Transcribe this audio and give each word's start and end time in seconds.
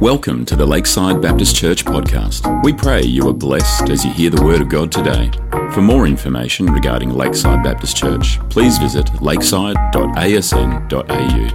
Welcome 0.00 0.46
to 0.46 0.56
the 0.56 0.64
Lakeside 0.64 1.20
Baptist 1.20 1.54
Church 1.54 1.84
podcast. 1.84 2.64
We 2.64 2.72
pray 2.72 3.02
you 3.02 3.28
are 3.28 3.34
blessed 3.34 3.90
as 3.90 4.02
you 4.02 4.10
hear 4.10 4.30
the 4.30 4.42
Word 4.42 4.62
of 4.62 4.70
God 4.70 4.90
today. 4.90 5.30
For 5.74 5.82
more 5.82 6.06
information 6.06 6.72
regarding 6.72 7.10
Lakeside 7.10 7.62
Baptist 7.62 7.98
Church, 7.98 8.38
please 8.48 8.78
visit 8.78 9.20
lakeside.asn.au. 9.20 11.50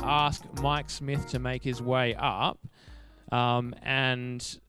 ask 0.00 0.44
Mike 0.62 0.90
Smith 0.90 1.26
to 1.30 1.40
make 1.40 1.64
his 1.64 1.82
way 1.82 2.14
up, 2.14 2.60
um, 3.32 3.74
and 3.82 4.60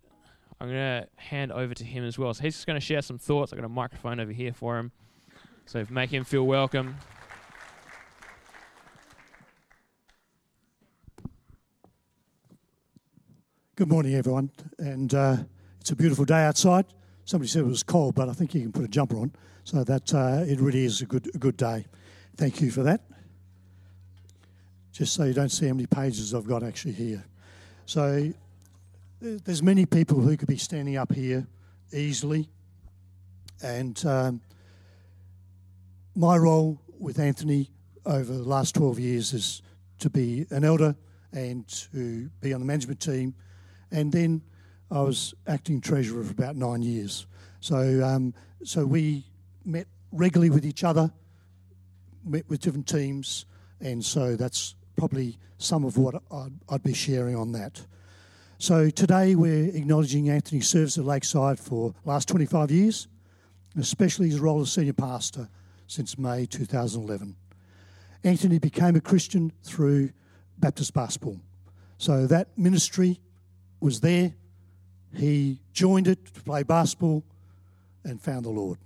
I'm 0.59 0.69
going 0.69 1.03
to 1.03 1.07
hand 1.17 1.51
over 1.51 1.73
to 1.73 1.83
him 1.83 2.05
as 2.05 2.17
well. 2.17 2.33
So 2.33 2.43
he's 2.43 2.55
just 2.55 2.67
going 2.67 2.79
to 2.79 2.85
share 2.85 3.01
some 3.01 3.17
thoughts. 3.17 3.51
I've 3.51 3.59
got 3.59 3.65
a 3.65 3.69
microphone 3.69 4.19
over 4.19 4.31
here 4.31 4.53
for 4.53 4.77
him, 4.77 4.91
so 5.65 5.85
make 5.89 6.11
him 6.11 6.23
feel 6.23 6.43
welcome. 6.43 6.95
Good 13.75 13.89
morning, 13.89 14.15
everyone. 14.15 14.51
And 14.79 15.13
uh, 15.13 15.37
it's 15.81 15.91
a 15.91 15.95
beautiful 15.97 16.23
day 16.23 16.45
outside. 16.45 16.85
Somebody 17.25 17.49
said 17.49 17.61
it 17.63 17.67
was 17.67 17.83
cold, 17.83 18.15
but 18.15 18.29
I 18.29 18.33
think 18.33 18.55
you 18.55 18.61
can 18.61 18.71
put 18.71 18.85
a 18.85 18.87
jumper 18.87 19.17
on. 19.17 19.33
So 19.65 19.83
that 19.83 20.13
uh, 20.13 20.43
it 20.47 20.61
really 20.61 20.85
is 20.85 21.01
a 21.01 21.05
good, 21.05 21.29
a 21.35 21.37
good 21.37 21.57
day. 21.57 21.85
Thank 22.37 22.61
you 22.61 22.71
for 22.71 22.83
that. 22.83 23.01
Just 24.93 25.13
so 25.13 25.25
you 25.25 25.33
don't 25.33 25.49
see 25.49 25.67
how 25.67 25.73
many 25.73 25.87
pages 25.87 26.33
I've 26.33 26.47
got 26.47 26.63
actually 26.63 26.93
here. 26.93 27.25
So 27.85 28.31
there's 29.25 29.63
many 29.63 29.87
people 29.87 30.21
who 30.21 30.37
could 30.37 30.47
be 30.47 30.57
standing 30.57 30.97
up 30.97 31.11
here 31.11 31.47
easily. 31.91 32.47
And 33.63 34.03
um, 34.05 34.41
my 36.15 36.37
role 36.37 36.79
with 36.99 37.17
Anthony 37.17 37.71
over 38.05 38.31
the 38.31 38.43
last 38.43 38.75
12 38.75 38.99
years 38.99 39.33
is 39.33 39.61
to 39.99 40.11
be 40.11 40.45
an 40.51 40.63
elder 40.63 40.95
and 41.33 41.67
to 41.91 42.29
be 42.39 42.53
on 42.53 42.59
the 42.59 42.65
management 42.65 42.99
team. 42.99 43.33
And 43.91 44.11
then 44.11 44.43
I 44.91 45.01
was 45.01 45.33
acting 45.47 45.81
treasurer 45.81 46.23
for 46.23 46.31
about 46.31 46.55
nine 46.55 46.83
years. 46.83 47.25
So, 47.61 48.03
um, 48.03 48.33
so 48.63 48.85
we 48.85 49.25
met 49.65 49.87
regularly 50.11 50.51
with 50.51 50.65
each 50.65 50.83
other, 50.83 51.11
met 52.23 52.47
with 52.47 52.61
different 52.61 52.87
teams, 52.87 53.45
and 53.81 54.05
so 54.05 54.35
that's 54.35 54.75
probably 54.95 55.39
some 55.57 55.83
of 55.83 55.97
what 55.97 56.21
I'd, 56.31 56.53
I'd 56.69 56.83
be 56.83 56.93
sharing 56.93 57.35
on 57.35 57.53
that. 57.53 57.81
So 58.57 58.89
today 58.89 59.35
we're 59.35 59.65
acknowledging 59.75 60.29
Anthony's 60.29 60.69
service 60.69 60.97
at 60.97 61.03
Lakeside 61.03 61.59
for 61.59 61.93
last 62.05 62.29
25 62.29 62.71
years, 62.71 63.09
especially 63.77 64.29
his 64.29 64.39
role 64.39 64.61
as 64.61 64.71
senior 64.71 64.93
pastor 64.93 65.49
since 65.87 66.17
May 66.17 66.45
2011. 66.45 67.35
Anthony 68.23 68.57
became 68.57 68.95
a 68.95 69.01
Christian 69.01 69.51
through 69.61 70.11
Baptist 70.57 70.93
basketball. 70.93 71.37
So 71.97 72.27
that 72.27 72.57
ministry 72.57 73.19
was 73.81 73.99
there. 73.99 74.33
He 75.13 75.59
joined 75.73 76.07
it 76.07 76.33
to 76.33 76.41
play 76.41 76.63
basketball 76.63 77.25
and 78.05 78.21
found 78.21 78.45
the 78.45 78.49
Lord. 78.49 78.77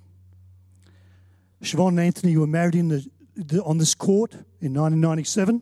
Siobhan 1.61 1.89
and 1.89 1.99
Anthony 1.99 2.35
were 2.37 2.47
married 2.47 2.75
in 2.75 2.87
the, 2.87 3.07
the, 3.35 3.63
on 3.63 3.77
this 3.77 3.93
court 3.93 4.33
in 4.33 4.73
1997. 4.73 5.61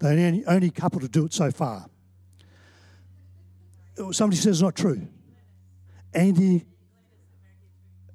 They're 0.00 0.16
the 0.16 0.24
only, 0.24 0.44
only 0.46 0.70
couple 0.70 0.98
to 0.98 1.08
do 1.08 1.26
it 1.26 1.32
so 1.32 1.52
far. 1.52 1.89
Somebody 4.12 4.36
says 4.36 4.56
it's 4.56 4.62
not 4.62 4.76
true. 4.76 5.06
Andy, 6.12 6.64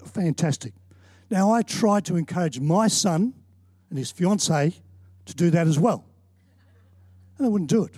fantastic. 0.04 0.74
Now, 1.30 1.52
I 1.52 1.62
tried 1.62 2.06
to 2.06 2.16
encourage 2.16 2.60
my 2.60 2.88
son 2.88 3.34
and 3.90 3.98
his 3.98 4.12
fiancee 4.12 4.82
to 5.26 5.36
do 5.36 5.50
that 5.52 5.68
as 5.68 5.80
well. 5.80 6.06
And 7.38 7.46
they 7.46 7.50
wouldn't 7.50 7.70
do 7.70 7.84
it. 7.84 7.96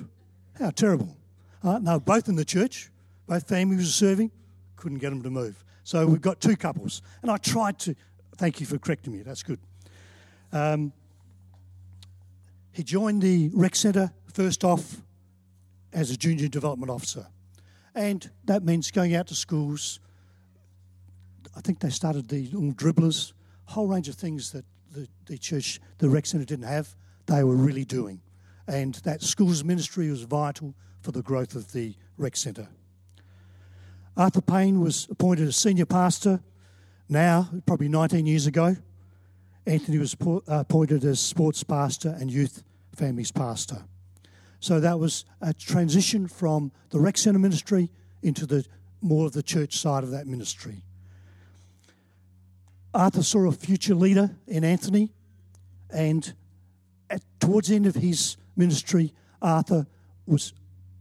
How 0.59 0.69
terrible. 0.71 1.15
Uh, 1.63 1.99
both 1.99 2.29
in 2.29 2.35
the 2.35 2.45
church, 2.45 2.89
both 3.27 3.47
families 3.47 3.79
were 3.79 3.85
serving, 3.85 4.31
couldn't 4.75 4.99
get 4.99 5.09
them 5.09 5.23
to 5.23 5.29
move. 5.29 5.63
So 5.83 6.05
we've 6.05 6.21
got 6.21 6.39
two 6.39 6.55
couples. 6.55 7.01
And 7.21 7.31
I 7.31 7.37
tried 7.37 7.79
to, 7.79 7.95
thank 8.37 8.59
you 8.59 8.65
for 8.65 8.77
correcting 8.77 9.13
me, 9.13 9.21
that's 9.21 9.43
good. 9.43 9.59
Um, 10.51 10.93
he 12.71 12.83
joined 12.83 13.21
the 13.21 13.49
rec 13.53 13.75
centre 13.75 14.11
first 14.31 14.63
off 14.63 15.01
as 15.91 16.11
a 16.11 16.17
junior 16.17 16.47
development 16.47 16.91
officer. 16.91 17.27
And 17.97 18.29
that 18.45 18.63
means 18.63 18.91
going 18.91 19.15
out 19.15 19.25
to 19.27 19.35
schools. 19.35 19.99
I 21.55 21.61
think 21.61 21.79
they 21.79 21.89
started 21.89 22.29
the 22.29 22.47
dribblers, 22.47 23.33
a 23.67 23.71
whole 23.71 23.87
range 23.87 24.07
of 24.07 24.13
things 24.13 24.51
that 24.51 24.65
the, 24.91 25.07
the 25.25 25.39
church, 25.39 25.81
the 25.97 26.07
rec 26.07 26.27
centre 26.27 26.45
didn't 26.45 26.67
have, 26.67 26.95
they 27.25 27.43
were 27.43 27.55
really 27.55 27.85
doing. 27.85 28.21
And 28.67 28.93
that 29.03 29.23
schools 29.23 29.63
ministry 29.63 30.11
was 30.11 30.21
vital 30.21 30.75
for 31.01 31.11
the 31.11 31.23
growth 31.23 31.55
of 31.55 31.71
the 31.71 31.95
rec 32.19 32.35
centre. 32.35 32.67
Arthur 34.15 34.41
Payne 34.41 34.79
was 34.79 35.07
appointed 35.09 35.47
as 35.47 35.57
senior 35.57 35.87
pastor 35.87 36.39
now, 37.09 37.49
probably 37.65 37.87
19 37.87 38.27
years 38.27 38.45
ago. 38.45 38.75
Anthony 39.65 39.97
was 39.97 40.15
uh, 40.23 40.39
appointed 40.47 41.03
as 41.03 41.19
sports 41.19 41.63
pastor 41.63 42.15
and 42.19 42.29
youth 42.29 42.63
families 42.95 43.31
pastor. 43.31 43.85
So 44.59 44.79
that 44.79 44.99
was 44.99 45.25
a 45.41 45.53
transition 45.53 46.27
from 46.27 46.71
the 46.89 46.99
rec 46.99 47.17
centre 47.17 47.39
ministry 47.39 47.89
into 48.21 48.45
the 48.45 48.65
more 49.01 49.25
of 49.25 49.33
the 49.33 49.43
church 49.43 49.77
side 49.77 50.03
of 50.03 50.11
that 50.11 50.27
ministry. 50.27 50.83
Arthur 52.93 53.23
saw 53.23 53.47
a 53.47 53.51
future 53.51 53.93
leader 53.93 54.31
in 54.47 54.63
Anthony, 54.63 55.11
and 55.91 56.33
at, 57.09 57.21
towards 57.39 57.67
the 57.67 57.75
end 57.75 57.85
of 57.85 57.95
his 57.95 58.37
ministry, 58.55 59.13
Arthur 59.41 59.85
was 60.25 60.53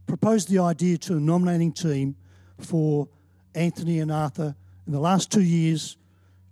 proposed 0.05 0.49
the 0.49 0.59
idea 0.59 0.97
to 0.97 1.17
a 1.17 1.19
nominating 1.19 1.71
team 1.71 2.15
for 2.59 3.09
Anthony 3.55 3.99
and 3.99 4.11
Arthur 4.11 4.55
in 4.85 4.93
the 4.93 4.99
last 4.99 5.31
two 5.31 5.41
years 5.41 5.97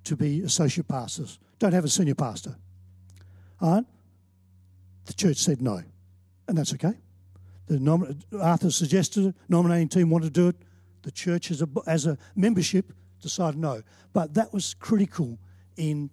to 0.04 0.16
be 0.16 0.42
associate 0.42 0.88
pastors. 0.88 1.40
Don't 1.60 1.74
have 1.74 1.86
a 1.86 1.90
senior 1.90 2.16
pastor. 2.16 2.56
All 3.62 3.76
right? 3.76 3.86
The 5.06 5.14
church 5.14 5.38
said 5.38 5.62
no, 5.62 5.84
and 6.48 6.58
that's 6.58 6.74
okay. 6.74 6.94
The 7.68 7.80
nom- 7.80 8.20
Arthur 8.40 8.72
suggested 8.72 9.28
it, 9.28 9.36
nominating 9.50 9.90
team 9.90 10.10
wanted 10.10 10.34
to 10.34 10.42
do 10.42 10.48
it. 10.50 10.56
The 11.02 11.12
church, 11.12 11.52
as 11.52 11.62
a, 11.62 11.70
as 11.88 12.06
a 12.06 12.18
membership, 12.36 12.92
decided 13.22 13.60
no. 13.60 13.82
But 14.14 14.34
that 14.36 14.54
was 14.54 14.76
critical 14.76 15.38
in 15.78 16.10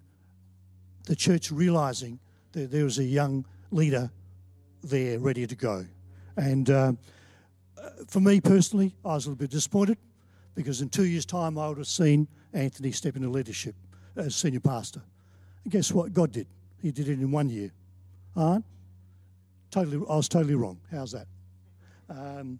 the 1.05 1.15
church 1.15 1.51
realizing 1.51 2.19
that 2.53 2.71
there 2.71 2.83
was 2.83 2.99
a 2.99 3.03
young 3.03 3.45
leader 3.71 4.11
there 4.83 5.19
ready 5.19 5.45
to 5.47 5.55
go. 5.55 5.85
And 6.37 6.69
uh, 6.69 6.93
for 8.07 8.19
me 8.19 8.41
personally, 8.41 8.95
I 9.05 9.15
was 9.15 9.25
a 9.25 9.29
little 9.29 9.39
bit 9.39 9.51
disappointed 9.51 9.97
because 10.55 10.81
in 10.81 10.89
two 10.89 11.05
years' 11.05 11.25
time, 11.25 11.57
I 11.57 11.67
would 11.69 11.77
have 11.77 11.87
seen 11.87 12.27
Anthony 12.53 12.91
step 12.91 13.15
into 13.15 13.29
leadership 13.29 13.75
as 14.15 14.35
senior 14.35 14.59
pastor. 14.59 15.01
And 15.63 15.71
guess 15.71 15.91
what? 15.91 16.13
God 16.13 16.31
did. 16.31 16.47
He 16.81 16.91
did 16.91 17.09
it 17.09 17.19
in 17.19 17.31
one 17.31 17.49
year. 17.49 17.71
All 18.35 18.55
right? 18.55 18.63
Totally, 19.73 20.05
I 20.07 20.15
was 20.17 20.29
totally 20.29 20.53
wrong. 20.53 20.79
How's 20.91 21.13
that? 21.13 21.25
Um, 22.07 22.59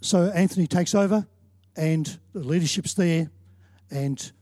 so 0.00 0.28
Anthony 0.30 0.66
takes 0.66 0.92
over, 0.92 1.24
and 1.76 2.18
the 2.32 2.40
leadership's 2.40 2.94
there, 2.94 3.30
and 3.92 4.32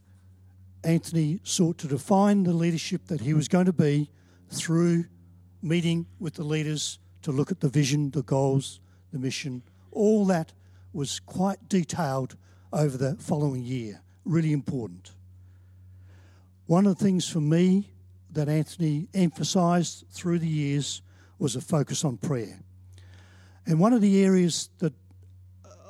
Anthony 0.82 1.40
sought 1.42 1.76
to 1.76 1.88
define 1.88 2.44
the 2.44 2.54
leadership 2.54 3.08
that 3.08 3.20
he 3.20 3.34
was 3.34 3.48
going 3.48 3.66
to 3.66 3.72
be 3.74 4.08
through 4.48 5.04
meeting 5.60 6.06
with 6.19 6.32
the 6.32 6.44
leaders 6.44 7.00
to 7.20 7.32
look 7.32 7.50
at 7.50 7.60
the 7.60 7.69
vision, 7.69 8.12
the 8.12 8.22
goals, 8.22 8.80
the 9.12 9.19
mission. 9.19 9.62
All 9.90 10.25
that 10.25 10.54
was 10.94 11.20
quite 11.20 11.69
detailed 11.69 12.34
over 12.72 12.96
the 12.96 13.16
following 13.16 13.62
year. 13.62 14.00
Really 14.25 14.52
important. 14.52 15.10
One 16.72 16.86
of 16.86 16.96
the 16.96 17.04
things 17.04 17.28
for 17.28 17.42
me 17.42 17.90
that 18.30 18.48
Anthony 18.48 19.06
emphasised 19.12 20.06
through 20.10 20.38
the 20.38 20.48
years 20.48 21.02
was 21.38 21.54
a 21.54 21.60
focus 21.60 22.02
on 22.02 22.16
prayer. 22.16 22.60
And 23.66 23.78
one 23.78 23.92
of 23.92 24.00
the 24.00 24.24
areas 24.24 24.70
that 24.78 24.94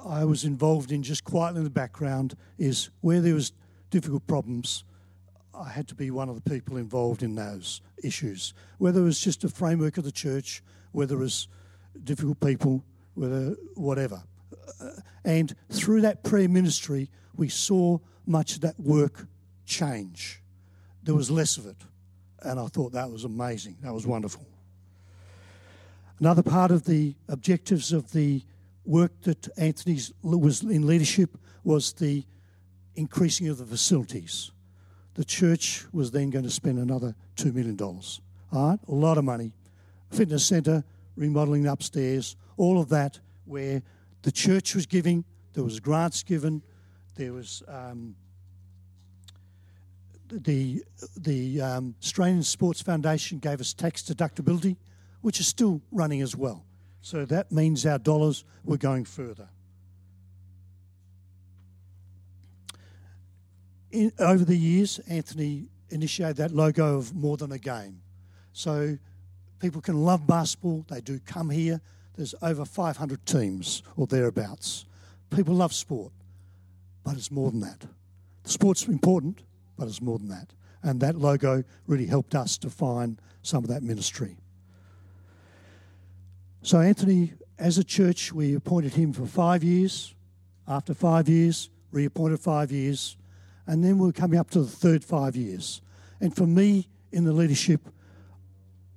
I 0.05 0.25
was 0.25 0.43
involved 0.43 0.91
in 0.91 1.05
just 1.05 1.23
quietly 1.23 1.59
in 1.59 1.65
the 1.65 1.71
background 1.71 2.37
is 2.59 2.91
where 3.01 3.21
there 3.21 3.35
was 3.35 3.53
difficult 3.91 4.27
problems, 4.27 4.83
I 5.55 5.69
had 5.69 5.87
to 5.87 5.95
be 5.95 6.11
one 6.11 6.29
of 6.29 6.35
the 6.35 6.51
people 6.51 6.77
involved 6.77 7.23
in 7.23 7.37
those 7.37 7.81
issues. 8.03 8.53
Whether 8.79 9.03
it 9.03 9.05
was 9.05 9.21
just 9.21 9.45
a 9.45 9.49
framework 9.49 9.99
of 9.99 10.05
the 10.05 10.11
church, 10.11 10.65
whether 10.91 11.15
it 11.15 11.21
was 11.21 11.47
difficult 12.03 12.41
people, 12.41 12.83
whether 13.15 13.55
whatever. 13.77 14.25
And 15.25 15.55
through 15.71 16.01
that 16.01 16.25
prayer 16.25 16.49
ministry, 16.49 17.09
we 17.37 17.49
saw 17.49 18.01
much 18.27 18.57
of 18.57 18.63
that 18.63 18.81
work 18.81 19.29
change. 19.65 20.42
There 21.03 21.15
was 21.15 21.31
less 21.31 21.57
of 21.57 21.67
it. 21.67 21.77
And 22.43 22.59
I 22.59 22.67
thought 22.67 22.93
that 22.93 23.11
was 23.11 23.25
amazing. 23.25 23.77
That 23.83 23.93
was 23.93 24.07
wonderful. 24.07 24.47
Another 26.19 26.43
part 26.43 26.71
of 26.71 26.85
the 26.85 27.15
objectives 27.29 27.93
of 27.93 28.13
the 28.13 28.43
work 28.85 29.13
that 29.23 29.49
Anthony 29.57 29.99
was 30.23 30.63
in 30.63 30.87
leadership 30.87 31.37
was 31.65 31.93
the 31.95 32.25
increasing 32.95 33.49
of 33.49 33.59
the 33.59 33.67
facilities. 33.67 34.51
The 35.15 35.25
church 35.25 35.85
was 35.93 36.11
then 36.11 36.31
going 36.31 36.45
to 36.45 36.51
spend 36.51 36.79
another 36.79 37.15
$2 37.37 37.55
million. 37.55 37.79
All 37.81 38.03
right, 38.53 38.79
a 38.89 38.93
lot 38.93 39.19
of 39.19 39.25
money. 39.25 39.53
Fitness 40.11 40.47
centre, 40.47 40.85
remodelling 41.17 41.67
upstairs, 41.67 42.37
all 42.57 42.81
of 42.81 42.89
that, 42.91 43.21
where 43.45 43.83
the 44.23 44.33
church 44.33 44.75
was 44.75 44.87
giving, 44.87 45.25
there 45.55 45.65
was 45.65 45.81
grants 45.81 46.23
given, 46.23 46.63
there 47.17 47.33
was 47.33 47.63
um, 47.69 48.15
the 50.33 50.83
the 51.17 51.61
um, 51.61 51.95
Australian 52.03 52.43
Sports 52.43 52.81
Foundation 52.81 53.39
gave 53.39 53.61
us 53.61 53.75
tax 53.75 54.03
deductibility, 54.03 54.77
which 55.21 55.41
is 55.41 55.47
still 55.47 55.83
running 55.91 56.23
as 56.23 56.35
well. 56.35 56.65
So 57.03 57.25
that 57.27 57.53
means 57.53 57.85
our 57.85 57.99
dollars 57.99 58.45
were 58.65 58.79
going 58.79 59.05
further. 59.05 59.49
In, 63.91 64.13
over 64.19 64.45
the 64.45 64.57
years, 64.57 65.01
Anthony 65.09 65.69
initiated 65.91 66.37
that 66.37 66.53
logo 66.53 66.97
of 66.97 67.15
more 67.15 67.37
than 67.37 67.53
a 67.53 67.59
game. 67.59 68.01
So 68.53 68.97
people 69.59 69.81
can 69.81 70.03
love 70.03 70.27
basketball, 70.27 70.87
they 70.89 71.01
do 71.01 71.19
come 71.21 71.51
here. 71.51 71.81
There's 72.17 72.35
over 72.43 72.65
500 72.65 73.25
teams 73.27 73.83
or 73.97 74.07
thereabouts. 74.07 74.87
People 75.31 75.55
love 75.55 75.73
sport, 75.73 76.13
but 77.05 77.17
it's 77.17 77.31
more 77.31 77.51
than 77.51 77.61
that. 77.61 77.81
The 78.45 78.51
sport's 78.51 78.87
important, 78.87 79.43
but 79.77 79.89
it's 79.89 80.01
more 80.01 80.19
than 80.19 80.29
that. 80.29 80.53
And 80.83 81.01
that 81.01 81.17
logo 81.17 81.65
really 81.87 82.07
helped 82.07 82.35
us 82.35 82.59
define 82.59 83.19
some 83.43 83.65
of 83.65 83.71
that 83.71 83.83
ministry. 83.83 84.37
So, 86.63 86.81
Anthony, 86.81 87.35
as 87.59 87.79
a 87.79 87.85
church, 87.85 88.33
we 88.33 88.55
appointed 88.55 88.95
him 88.95 89.13
for 89.13 89.27
five 89.27 89.65
years. 89.65 90.15
After 90.67 90.95
five 90.95 91.29
years, 91.29 91.71
reappointed 91.91 92.41
five 92.41 92.71
years. 92.73 93.17
And 93.67 93.85
then 93.85 93.99
we 93.99 94.07
we're 94.07 94.13
coming 94.13 94.39
up 94.39 94.51
to 94.51 94.61
the 94.61 94.69
third 94.69 95.05
five 95.05 95.37
years. 95.37 95.81
And 96.21 96.35
for 96.35 96.47
me, 96.47 96.89
in 97.11 97.25
the 97.25 97.33
leadership, 97.33 97.89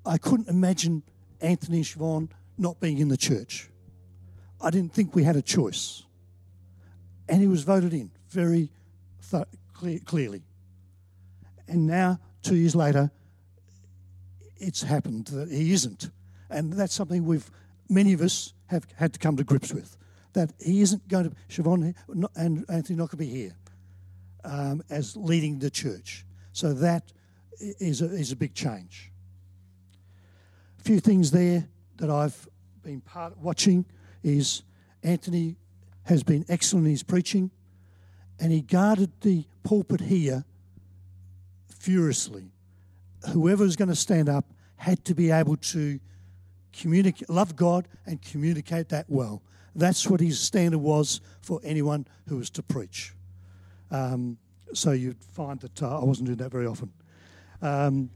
I 0.05 0.17
couldn't 0.17 0.47
imagine 0.47 1.03
Anthony 1.41 1.81
Siobhan 1.81 2.29
not 2.57 2.79
being 2.79 2.99
in 2.99 3.07
the 3.07 3.17
church. 3.17 3.69
I 4.61 4.69
didn't 4.69 4.93
think 4.93 5.15
we 5.15 5.23
had 5.23 5.35
a 5.35 5.41
choice. 5.41 6.03
And 7.27 7.41
he 7.41 7.47
was 7.47 7.63
voted 7.63 7.93
in 7.93 8.11
very 8.29 8.69
th- 9.29 9.45
clear, 9.73 9.99
clearly. 9.99 10.43
And 11.67 11.87
now, 11.87 12.19
two 12.41 12.55
years 12.55 12.75
later, 12.75 13.11
it's 14.57 14.83
happened 14.83 15.27
that 15.27 15.49
he 15.49 15.73
isn't. 15.73 16.09
And 16.49 16.73
that's 16.73 16.93
something 16.93 17.25
we've, 17.25 17.49
many 17.89 18.13
of 18.13 18.21
us 18.21 18.53
have 18.67 18.85
had 18.95 19.13
to 19.13 19.19
come 19.19 19.37
to 19.37 19.43
grips 19.43 19.73
with. 19.73 19.97
That 20.33 20.53
he 20.59 20.81
isn't 20.81 21.07
going 21.07 21.29
to, 21.29 21.35
Siobhan 21.49 21.93
and 22.35 22.65
Anthony 22.69 22.97
not 22.97 23.09
going 23.09 23.09
to 23.09 23.17
be 23.17 23.27
here 23.27 23.55
um, 24.43 24.83
as 24.89 25.15
leading 25.15 25.59
the 25.59 25.69
church. 25.69 26.25
So 26.51 26.73
that 26.73 27.11
is 27.59 28.01
a, 28.01 28.05
is 28.05 28.31
a 28.31 28.35
big 28.35 28.53
change. 28.53 29.11
A 30.79 30.83
few 30.83 30.99
things 30.99 31.31
there 31.31 31.67
that 31.97 32.09
I've 32.09 32.47
been 32.83 33.01
part 33.01 33.37
watching 33.37 33.85
is 34.23 34.63
Anthony 35.03 35.57
has 36.03 36.23
been 36.23 36.45
excellent 36.49 36.85
in 36.85 36.91
his 36.91 37.03
preaching, 37.03 37.51
and 38.39 38.51
he 38.51 38.61
guarded 38.61 39.11
the 39.21 39.45
pulpit 39.63 40.01
here 40.01 40.45
furiously. 41.85 42.45
Whoever 43.31 43.63
was 43.63 43.75
going 43.75 43.89
to 43.89 43.95
stand 43.95 44.27
up 44.27 44.45
had 44.77 45.05
to 45.05 45.13
be 45.13 45.29
able 45.29 45.55
to 45.57 45.99
communicate, 46.73 47.29
love 47.29 47.55
God 47.55 47.87
and 48.07 48.19
communicate 48.19 48.89
that 48.89 49.05
well. 49.07 49.43
That's 49.75 50.09
what 50.09 50.19
his 50.19 50.39
standard 50.39 50.79
was 50.79 51.21
for 51.41 51.59
anyone 51.63 52.07
who 52.27 52.37
was 52.37 52.49
to 52.51 52.63
preach. 52.63 53.13
Um, 53.91 54.37
so 54.73 54.93
you'd 54.93 55.23
find 55.23 55.59
that 55.59 55.83
uh, 55.83 55.99
I 55.99 56.03
wasn't 56.03 56.25
doing 56.25 56.39
that 56.39 56.51
very 56.51 56.65
often. 56.65 56.91
Um, 57.61 58.09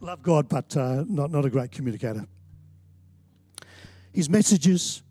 love 0.00 0.20
God, 0.22 0.48
but 0.48 0.76
uh, 0.76 1.04
not, 1.06 1.30
not 1.30 1.44
a 1.44 1.50
great 1.50 1.70
communicator. 1.70 2.26
His 4.12 4.28
messages 4.28 5.02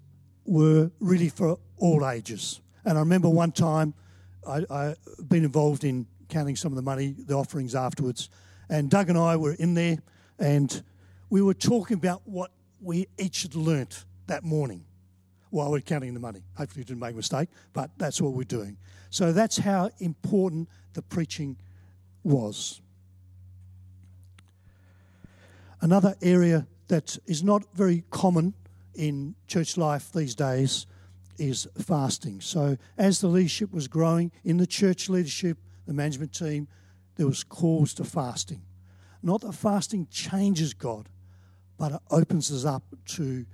were 0.45 0.91
really 0.99 1.29
for 1.29 1.59
all 1.77 2.05
ages. 2.09 2.59
And 2.83 2.97
I 2.97 3.01
remember 3.01 3.29
one 3.29 3.53
time 3.53 3.93
I, 4.45 4.65
I 4.69 4.95
been 5.29 5.45
involved 5.45 5.85
in 5.85 6.07
counting 6.31 6.55
some 6.55 6.71
of 6.71 6.75
the 6.77 6.81
money, 6.81 7.13
the 7.17 7.35
offerings 7.35 7.75
afterwards, 7.75 8.29
and 8.69 8.89
Doug 8.89 9.09
and 9.09 9.17
I 9.17 9.35
were 9.35 9.53
in 9.53 9.73
there, 9.75 9.97
and 10.39 10.81
we 11.29 11.41
were 11.41 11.53
talking 11.53 11.97
about 11.97 12.21
what 12.25 12.51
we 12.81 13.07
each 13.19 13.43
had 13.43 13.53
learnt 13.53 14.05
that 14.27 14.43
morning 14.43 14.85
while 15.49 15.69
we're 15.69 15.81
counting 15.81 16.13
the 16.13 16.19
money. 16.19 16.41
Hopefully, 16.55 16.81
you 16.81 16.85
didn't 16.85 17.01
make 17.01 17.13
a 17.13 17.17
mistake, 17.17 17.49
but 17.73 17.91
that's 17.97 18.21
what 18.21 18.33
we're 18.33 18.43
doing. 18.43 18.77
So 19.09 19.33
that's 19.33 19.57
how 19.57 19.91
important 19.99 20.69
the 20.93 21.01
preaching 21.01 21.57
was. 22.23 22.81
Another 25.81 26.15
area 26.21 26.65
that 26.87 27.17
is 27.25 27.43
not 27.43 27.63
very 27.73 28.03
common 28.09 28.53
in 28.95 29.35
church 29.47 29.77
life 29.77 30.11
these 30.13 30.35
days 30.35 30.85
is 31.37 31.67
fasting. 31.77 32.39
So, 32.39 32.77
as 32.97 33.19
the 33.19 33.27
leadership 33.27 33.73
was 33.73 33.87
growing 33.87 34.31
in 34.43 34.57
the 34.57 34.67
church 34.67 35.09
leadership, 35.09 35.57
the 35.85 35.93
management 35.93 36.33
team, 36.33 36.67
there 37.15 37.27
was 37.27 37.43
calls 37.43 37.93
to 37.95 38.03
fasting. 38.03 38.61
Not 39.23 39.41
that 39.41 39.53
fasting 39.53 40.07
changes 40.09 40.73
God, 40.73 41.09
but 41.77 41.91
it 41.91 41.99
opens 42.09 42.51
us 42.51 42.65
up 42.65 42.83
to 43.05 43.45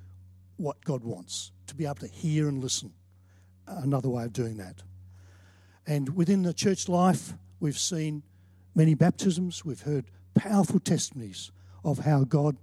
what 0.58 0.84
God 0.84 1.04
wants, 1.04 1.52
to 1.68 1.76
be 1.76 1.86
able 1.86 1.96
to 1.96 2.08
hear 2.08 2.48
and 2.48 2.64
listen. 2.64 2.94
Another 3.68 4.10
way 4.10 4.24
of 4.24 4.34
doing 4.34 4.58
that. 4.58 4.84
And 5.86 6.16
within 6.16 6.44
the 6.44 6.54
church 6.54 6.90
life, 6.90 7.34
we've 7.60 7.78
seen 7.78 8.24
many 8.76 8.94
baptisms, 8.94 9.64
we've 9.66 9.82
heard 9.82 10.06
powerful 10.36 10.80
testimonies 10.80 11.52
of 11.84 12.00
how 12.00 12.24
God 12.24 12.58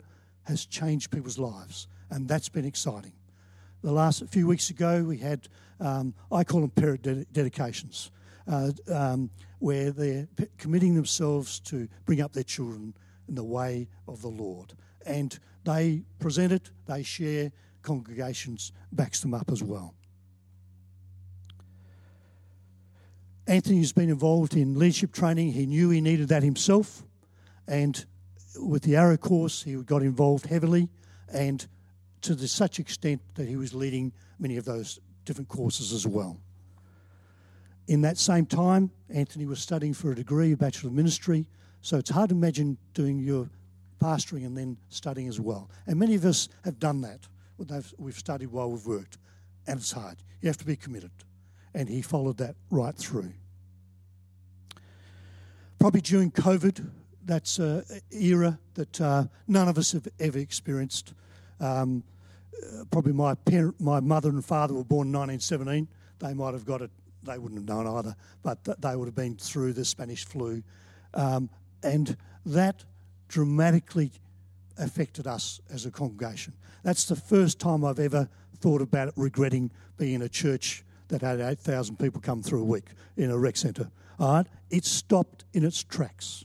has 0.44 0.66
changed 0.66 1.11
people's 1.11 1.38
lives 1.38 1.88
and 2.11 2.28
that's 2.28 2.49
been 2.49 2.64
exciting. 2.64 3.12
The 3.82 3.93
last 3.93 4.26
few 4.28 4.46
weeks 4.46 4.70
ago, 4.70 5.02
we 5.02 5.19
had, 5.19 5.49
um, 5.81 6.14
I 6.31 6.44
call 6.44 6.61
them 6.61 6.70
parent 6.70 7.02
ded- 7.02 7.26
dedications, 7.32 8.11
uh, 8.46 8.70
um, 8.93 9.31
where 9.58 9.91
they're 9.91 10.29
committing 10.58 10.94
themselves 10.94 11.61
to 11.61 11.88
bring 12.05 12.20
up 12.20 12.32
their 12.32 12.44
children 12.44 12.94
in 13.29 13.35
the 13.35 13.44
way 13.44 13.88
of 14.06 14.23
the 14.23 14.29
Lord. 14.29 14.75
And 15.06 15.38
they 15.64 16.02
present 16.19 16.52
it, 16.52 16.70
they 16.87 17.02
share, 17.02 17.52
congregations 17.82 18.73
backs 18.93 19.20
them 19.20 19.35
up 19.35 19.50
as 19.50 19.62
well. 19.62 19.94
Anthony's 23.47 23.92
been 23.92 24.09
involved 24.09 24.57
in 24.57 24.78
leadership 24.78 25.12
training. 25.12 25.52
He 25.52 25.66
knew 25.66 25.90
he 25.90 26.00
needed 26.00 26.28
that 26.28 26.42
himself. 26.42 27.02
And 27.69 28.04
with 28.59 28.83
the 28.83 28.97
Arrow 28.97 29.19
course, 29.19 29.62
he 29.62 29.75
got 29.83 30.02
involved 30.02 30.47
heavily. 30.47 30.88
And 31.33 31.66
to 32.23 32.35
the, 32.35 32.49
such 32.49 32.78
extent 32.78 33.21
that 33.35 33.47
he 33.47 33.57
was 33.57 33.75
leading 33.75 34.12
many 34.38 34.57
of 34.57 34.64
those 34.64 34.99
different 35.26 35.49
courses 35.49 35.92
as 35.92 36.07
well. 36.07 36.38
In 37.87 38.00
that 38.03 38.17
same 38.17 38.47
time, 38.47 38.91
Anthony 39.11 39.47
was 39.47 39.61
studying 39.61 39.93
for 39.93 40.12
a 40.12 40.14
degree, 40.14 40.53
a 40.53 40.57
Bachelor 40.57 40.88
of 40.88 40.95
Ministry, 40.95 41.47
so 41.83 41.99
it's 41.99 42.11
hard 42.11 42.31
to 42.31 42.35
imagine 42.35 42.79
doing 42.95 43.19
your 43.19 43.50
pastoring 44.00 44.47
and 44.47 44.57
then 44.57 44.79
studying 44.88 45.29
as 45.29 45.38
well. 45.38 45.71
And 45.87 45.99
many 45.99 46.14
of 46.14 46.25
us 46.25 46.49
have 46.64 46.79
done 46.79 47.03
that. 47.03 47.21
We've 47.99 48.19
studied 48.19 48.47
while 48.47 48.71
we've 48.71 48.87
worked, 48.87 49.19
and 49.67 49.79
it's 49.79 49.93
hard. 49.93 50.17
You 50.41 50.49
have 50.49 50.57
to 50.59 50.64
be 50.64 50.76
committed. 50.76 51.11
And 51.75 51.88
he 51.88 52.03
followed 52.03 52.38
that 52.38 52.57
right 52.71 52.95
through. 52.95 53.33
Probably 55.79 56.00
during 56.00 56.31
COVID, 56.31 56.91
that's 57.25 57.59
an 57.59 57.85
era 58.11 58.59
that 58.75 59.00
uh, 59.00 59.25
none 59.47 59.69
of 59.69 59.76
us 59.76 59.93
have 59.93 60.09
ever 60.19 60.38
experienced. 60.38 61.12
Um, 61.61 62.03
probably 62.91 63.12
my 63.12 63.35
parent, 63.35 63.81
my 63.81 64.00
mother 64.00 64.31
and 64.31 64.45
father 64.45 64.75
were 64.75 64.85
born 64.85 65.09
in 65.09 65.12
1917. 65.12 65.88
They 66.21 66.35
might 66.35 66.55
have 66.55 66.64
got 66.64 66.81
it. 66.81 66.91
They 67.25 67.38
wouldn't 67.38 67.61
have 67.61 67.69
known 67.69 67.87
either, 67.87 68.14
but 68.43 68.64
they 68.81 68.97
would 68.97 69.07
have 69.07 69.14
been 69.14 69.37
through 69.37 69.73
the 69.73 69.85
Spanish 69.85 70.25
flu, 70.25 70.62
um, 71.14 71.49
and 71.83 72.16
that 72.47 72.85
dramatically 73.28 74.12
affected 74.78 75.26
us 75.26 75.61
as 75.71 75.87
a 75.87 75.90
congregation. 75.90 76.52
That's 76.83 77.04
the 77.04 77.16
first 77.16 77.59
time 77.59 77.85
I've 77.85 77.99
ever 77.99 78.28
thought 78.59 78.83
about 78.83 79.09
it, 79.09 79.14
regretting 79.16 79.71
being 79.97 80.14
in 80.14 80.23
a 80.23 80.28
church 80.28 80.85
that 81.09 81.23
had 81.23 81.40
8,000 81.40 81.99
people 81.99 82.21
come 82.21 82.43
through 82.43 82.62
a 82.62 82.64
week 82.64 82.87
in 83.16 83.31
a 83.31 83.38
rec 83.38 83.57
centre. 83.57 83.90
All 84.19 84.35
right, 84.35 84.47
it 84.71 84.85
stopped 84.85 85.45
in 85.52 85.64
its 85.64 85.83
tracks. 85.83 86.45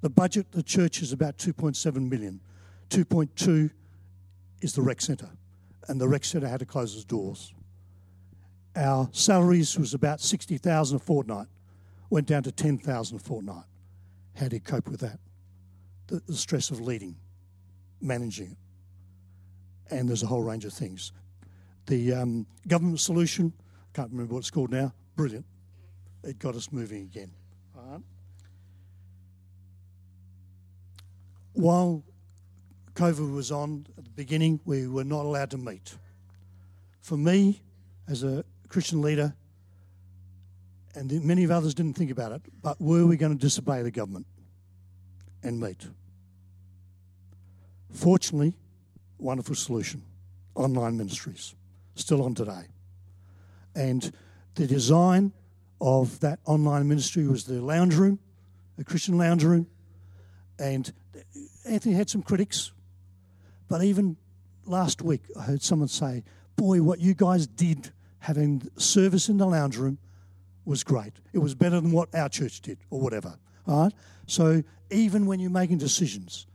The 0.00 0.10
budget 0.10 0.46
of 0.46 0.52
the 0.52 0.62
church 0.62 1.00
is 1.02 1.12
about 1.12 1.38
2.7 1.38 2.10
million. 2.10 2.40
2.2 2.90 3.70
is 4.60 4.74
the 4.74 4.82
rec 4.82 5.00
centre, 5.00 5.30
and 5.88 6.00
the 6.00 6.08
rec 6.08 6.24
centre 6.24 6.48
had 6.48 6.60
to 6.60 6.66
close 6.66 6.94
its 6.94 7.04
doors. 7.04 7.52
Our 8.74 9.08
salaries 9.12 9.78
was 9.78 9.92
about 9.94 10.20
60,000 10.20 10.96
a 10.96 10.98
fortnight, 10.98 11.46
went 12.10 12.26
down 12.26 12.42
to 12.44 12.52
10,000 12.52 13.16
a 13.16 13.18
fortnight. 13.18 13.64
How 14.36 14.48
do 14.48 14.56
you 14.56 14.60
cope 14.60 14.88
with 14.88 15.00
that? 15.00 15.18
The, 16.06 16.22
the 16.26 16.34
stress 16.34 16.70
of 16.70 16.80
leading, 16.80 17.16
managing 18.00 18.52
it. 18.52 19.94
And 19.94 20.08
there's 20.08 20.22
a 20.22 20.26
whole 20.26 20.42
range 20.42 20.64
of 20.64 20.72
things. 20.72 21.12
the 21.86 22.14
um, 22.14 22.46
government 22.66 23.00
solution. 23.00 23.52
I 23.60 23.96
can't 23.96 24.10
remember 24.10 24.34
what 24.34 24.40
it's 24.40 24.50
called 24.50 24.70
now. 24.70 24.94
Brilliant. 25.16 25.44
It 26.22 26.38
got 26.38 26.54
us 26.54 26.72
moving 26.72 27.02
again. 27.02 27.32
Right. 27.74 28.00
While 31.52 32.02
COVID 32.94 33.34
was 33.34 33.50
on 33.50 33.86
at 33.98 34.04
the 34.04 34.10
beginning, 34.10 34.60
we 34.64 34.86
were 34.86 35.04
not 35.04 35.26
allowed 35.26 35.50
to 35.50 35.58
meet. 35.58 35.96
For 37.00 37.16
me, 37.16 37.62
as 38.08 38.22
a 38.22 38.44
Christian 38.72 39.02
leader, 39.02 39.34
and 40.94 41.22
many 41.22 41.44
of 41.44 41.50
others 41.50 41.74
didn't 41.74 41.94
think 41.94 42.10
about 42.10 42.32
it, 42.32 42.40
but 42.62 42.80
were 42.80 43.04
we 43.06 43.18
going 43.18 43.32
to 43.32 43.38
disobey 43.38 43.82
the 43.82 43.90
government 43.90 44.26
and 45.42 45.60
meet? 45.60 45.86
Fortunately, 47.90 48.54
wonderful 49.18 49.54
solution 49.54 50.02
online 50.54 50.96
ministries, 50.96 51.54
still 51.96 52.22
on 52.22 52.34
today. 52.34 52.64
And 53.74 54.10
the 54.54 54.66
design 54.66 55.32
of 55.78 56.20
that 56.20 56.38
online 56.46 56.88
ministry 56.88 57.26
was 57.26 57.44
the 57.44 57.60
lounge 57.60 57.94
room, 57.94 58.20
a 58.78 58.84
Christian 58.84 59.18
lounge 59.18 59.44
room. 59.44 59.66
And 60.58 60.90
Anthony 61.66 61.94
had 61.94 62.08
some 62.08 62.22
critics, 62.22 62.72
but 63.68 63.82
even 63.84 64.16
last 64.64 65.02
week 65.02 65.24
I 65.38 65.42
heard 65.42 65.62
someone 65.62 65.88
say, 65.88 66.24
Boy, 66.56 66.80
what 66.80 67.00
you 67.00 67.12
guys 67.12 67.46
did 67.46 67.92
having 68.22 68.62
service 68.76 69.28
in 69.28 69.36
the 69.36 69.46
lounge 69.46 69.76
room 69.76 69.98
was 70.64 70.84
great. 70.84 71.12
It 71.32 71.38
was 71.38 71.56
better 71.56 71.80
than 71.80 71.90
what 71.90 72.14
our 72.14 72.28
church 72.28 72.60
did, 72.60 72.78
or 72.88 73.00
whatever. 73.00 73.36
All 73.66 73.84
right? 73.84 73.92
So 74.28 74.62
even 74.90 75.26
when 75.26 75.40
you're 75.40 75.50
making 75.50 75.78
decisions, 75.78 76.46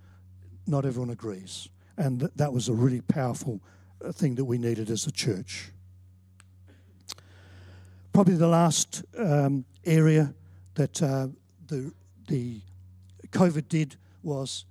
not 0.66 0.86
everyone 0.86 1.10
agrees. 1.10 1.68
And 1.98 2.22
th- 2.22 2.32
that 2.38 2.54
was 2.54 2.70
a 2.70 2.74
really 2.74 3.02
powerful 3.02 3.60
uh, 4.04 4.14
thing 4.14 4.36
that 4.36 4.46
we 4.46 4.58
needed 4.58 4.90
as 4.90 5.08
a 5.08 5.12
church. 5.12 5.72
Probably 8.14 8.36
the 8.36 8.48
last 8.48 9.04
um, 9.18 9.66
area 9.84 10.34
that 10.76 11.04
uh, 11.04 11.28
the, 11.68 11.92
the 12.28 12.62
COVID 13.28 13.68
did 13.68 13.98
was 14.24 14.64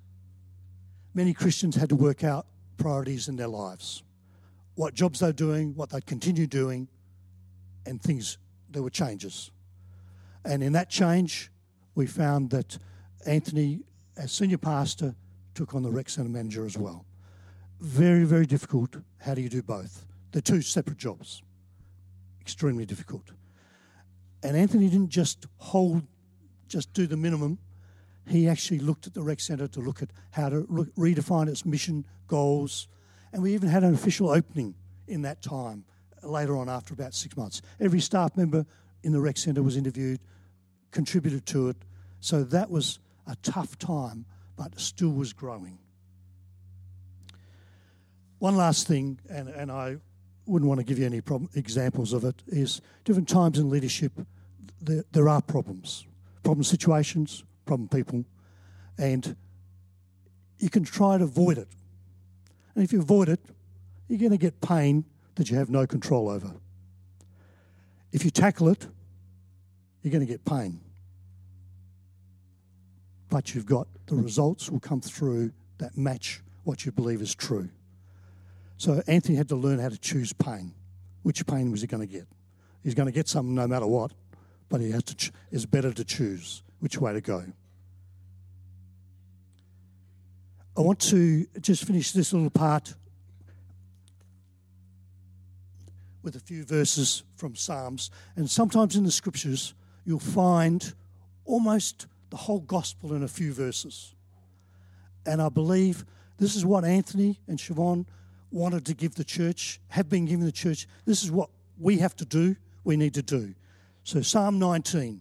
many 1.12 1.34
Christians 1.34 1.76
had 1.76 1.90
to 1.90 1.96
work 1.96 2.24
out 2.24 2.46
priorities 2.78 3.28
in 3.28 3.36
their 3.36 3.48
lives 3.48 4.02
what 4.76 4.94
jobs 4.94 5.20
they're 5.20 5.32
doing, 5.32 5.74
what 5.74 5.90
they 5.90 6.00
continue 6.00 6.46
doing, 6.46 6.88
and 7.84 8.00
things. 8.00 8.38
There 8.70 8.82
were 8.82 8.90
changes. 8.90 9.50
And 10.44 10.62
in 10.62 10.72
that 10.72 10.88
change, 10.90 11.50
we 11.94 12.06
found 12.06 12.50
that 12.50 12.78
Anthony, 13.26 13.80
as 14.16 14.32
senior 14.32 14.58
pastor, 14.58 15.14
took 15.54 15.74
on 15.74 15.82
the 15.82 15.90
rec 15.90 16.08
centre 16.08 16.30
manager 16.30 16.64
as 16.64 16.76
well. 16.76 17.04
Very, 17.80 18.24
very 18.24 18.46
difficult. 18.46 18.96
How 19.18 19.34
do 19.34 19.40
you 19.40 19.48
do 19.48 19.62
both? 19.62 20.04
They're 20.30 20.42
two 20.42 20.62
separate 20.62 20.98
jobs. 20.98 21.42
Extremely 22.40 22.86
difficult. 22.86 23.32
And 24.42 24.56
Anthony 24.56 24.88
didn't 24.88 25.08
just 25.08 25.46
hold, 25.56 26.02
just 26.68 26.92
do 26.92 27.06
the 27.06 27.16
minimum. 27.16 27.58
He 28.28 28.48
actually 28.48 28.80
looked 28.80 29.06
at 29.06 29.14
the 29.14 29.22
rec 29.22 29.40
centre 29.40 29.68
to 29.68 29.80
look 29.80 30.02
at 30.02 30.10
how 30.30 30.50
to 30.50 30.66
look, 30.68 30.94
redefine 30.96 31.48
its 31.48 31.64
mission, 31.64 32.04
goals, 32.26 32.88
and 33.36 33.42
we 33.42 33.52
even 33.52 33.68
had 33.68 33.84
an 33.84 33.92
official 33.92 34.30
opening 34.30 34.74
in 35.08 35.20
that 35.20 35.42
time 35.42 35.84
later 36.22 36.56
on 36.56 36.70
after 36.70 36.94
about 36.94 37.12
six 37.12 37.36
months. 37.36 37.60
Every 37.78 38.00
staff 38.00 38.34
member 38.34 38.64
in 39.02 39.12
the 39.12 39.20
rec 39.20 39.36
centre 39.36 39.62
was 39.62 39.76
interviewed, 39.76 40.20
contributed 40.90 41.44
to 41.48 41.68
it. 41.68 41.76
So 42.20 42.44
that 42.44 42.70
was 42.70 42.98
a 43.26 43.36
tough 43.42 43.78
time, 43.78 44.24
but 44.56 44.80
still 44.80 45.10
was 45.10 45.34
growing. 45.34 45.78
One 48.38 48.56
last 48.56 48.86
thing, 48.86 49.20
and, 49.28 49.50
and 49.50 49.70
I 49.70 49.98
wouldn't 50.46 50.66
want 50.66 50.80
to 50.80 50.84
give 50.84 50.98
you 50.98 51.04
any 51.04 51.20
problem, 51.20 51.50
examples 51.54 52.14
of 52.14 52.24
it, 52.24 52.42
is 52.46 52.80
different 53.04 53.28
times 53.28 53.58
in 53.58 53.68
leadership, 53.68 54.12
there, 54.80 55.04
there 55.12 55.28
are 55.28 55.42
problems, 55.42 56.06
problem 56.42 56.64
situations, 56.64 57.44
problem 57.66 57.86
people, 57.86 58.24
and 58.96 59.36
you 60.58 60.70
can 60.70 60.84
try 60.84 61.18
to 61.18 61.24
avoid 61.24 61.58
it. 61.58 61.68
And 62.76 62.84
if 62.84 62.92
you 62.92 63.00
avoid 63.00 63.28
it, 63.28 63.40
you're 64.06 64.20
going 64.20 64.30
to 64.30 64.38
get 64.38 64.60
pain 64.60 65.04
that 65.34 65.50
you 65.50 65.56
have 65.56 65.70
no 65.70 65.86
control 65.86 66.28
over. 66.28 66.52
If 68.12 68.24
you 68.24 68.30
tackle 68.30 68.68
it, 68.68 68.86
you're 70.02 70.12
going 70.12 70.24
to 70.24 70.30
get 70.30 70.44
pain. 70.44 70.80
But 73.28 73.54
you've 73.54 73.66
got 73.66 73.88
the 74.06 74.14
mm. 74.14 74.22
results 74.22 74.70
will 74.70 74.78
come 74.78 75.00
through 75.00 75.52
that 75.78 75.96
match 75.96 76.42
what 76.64 76.84
you 76.84 76.92
believe 76.92 77.20
is 77.20 77.34
true. 77.34 77.68
So 78.76 79.02
Anthony 79.06 79.36
had 79.36 79.48
to 79.48 79.56
learn 79.56 79.78
how 79.78 79.88
to 79.88 79.98
choose 79.98 80.32
pain. 80.32 80.74
Which 81.22 81.44
pain 81.46 81.70
was 81.70 81.80
he 81.80 81.86
going 81.86 82.06
to 82.06 82.12
get? 82.12 82.26
He's 82.84 82.94
going 82.94 83.06
to 83.06 83.12
get 83.12 83.26
some 83.26 83.54
no 83.54 83.66
matter 83.66 83.86
what, 83.86 84.12
but 84.68 84.80
he 84.80 84.90
has 84.92 85.02
to. 85.04 85.16
Ch- 85.16 85.32
it's 85.50 85.66
better 85.66 85.92
to 85.92 86.04
choose 86.04 86.62
which 86.78 87.00
way 87.00 87.12
to 87.12 87.20
go. 87.20 87.44
I 90.76 90.82
want 90.82 91.00
to 91.00 91.46
just 91.60 91.84
finish 91.84 92.12
this 92.12 92.34
little 92.34 92.50
part 92.50 92.94
with 96.22 96.36
a 96.36 96.40
few 96.40 96.64
verses 96.64 97.22
from 97.36 97.56
Psalms. 97.56 98.10
And 98.34 98.50
sometimes 98.50 98.94
in 98.94 99.04
the 99.04 99.10
scriptures, 99.10 99.74
you'll 100.04 100.18
find 100.18 100.92
almost 101.46 102.06
the 102.30 102.36
whole 102.36 102.60
gospel 102.60 103.14
in 103.14 103.22
a 103.22 103.28
few 103.28 103.54
verses. 103.54 104.14
And 105.24 105.40
I 105.40 105.48
believe 105.48 106.04
this 106.38 106.56
is 106.56 106.66
what 106.66 106.84
Anthony 106.84 107.40
and 107.48 107.58
Siobhan 107.58 108.04
wanted 108.50 108.84
to 108.86 108.94
give 108.94 109.14
the 109.14 109.24
church, 109.24 109.80
have 109.88 110.10
been 110.10 110.26
giving 110.26 110.44
the 110.44 110.52
church. 110.52 110.86
This 111.06 111.22
is 111.24 111.30
what 111.30 111.48
we 111.78 111.98
have 111.98 112.14
to 112.16 112.24
do, 112.24 112.56
we 112.84 112.96
need 112.96 113.14
to 113.14 113.22
do. 113.22 113.54
So, 114.04 114.20
Psalm 114.20 114.58
19, 114.58 115.20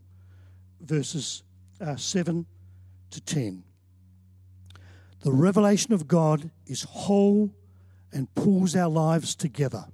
verses 0.82 1.44
uh, 1.80 1.96
7 1.96 2.46
to 3.12 3.22
10. 3.22 3.64
The 5.26 5.34
revelation 5.34 5.92
of 5.92 6.08
God 6.08 6.52
is 6.68 6.84
whole 6.84 7.50
and 8.14 8.32
pulls 8.36 8.76
our 8.76 8.88
lives 8.88 9.34
together. 9.34 9.86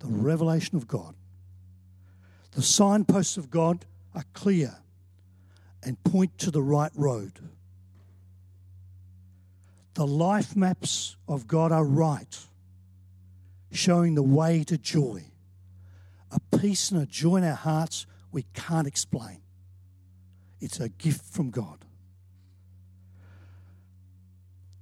The 0.00 0.08
revelation 0.08 0.76
of 0.76 0.88
God. 0.88 1.14
The 2.50 2.60
signposts 2.60 3.36
of 3.36 3.48
God 3.48 3.86
are 4.12 4.24
clear 4.32 4.78
and 5.84 6.02
point 6.02 6.36
to 6.38 6.50
the 6.50 6.64
right 6.64 6.90
road. 6.96 7.38
The 9.94 10.04
life 10.04 10.56
maps 10.56 11.14
of 11.28 11.46
God 11.46 11.70
are 11.70 11.84
right, 11.84 12.36
showing 13.70 14.16
the 14.16 14.22
way 14.24 14.64
to 14.64 14.76
joy. 14.76 15.26
A 16.32 16.58
peace 16.58 16.90
and 16.90 17.00
a 17.00 17.06
joy 17.06 17.36
in 17.36 17.44
our 17.44 17.54
hearts 17.54 18.04
we 18.32 18.46
can't 18.52 18.88
explain. 18.88 19.42
It's 20.60 20.80
a 20.80 20.88
gift 20.88 21.24
from 21.24 21.50
God. 21.50 21.84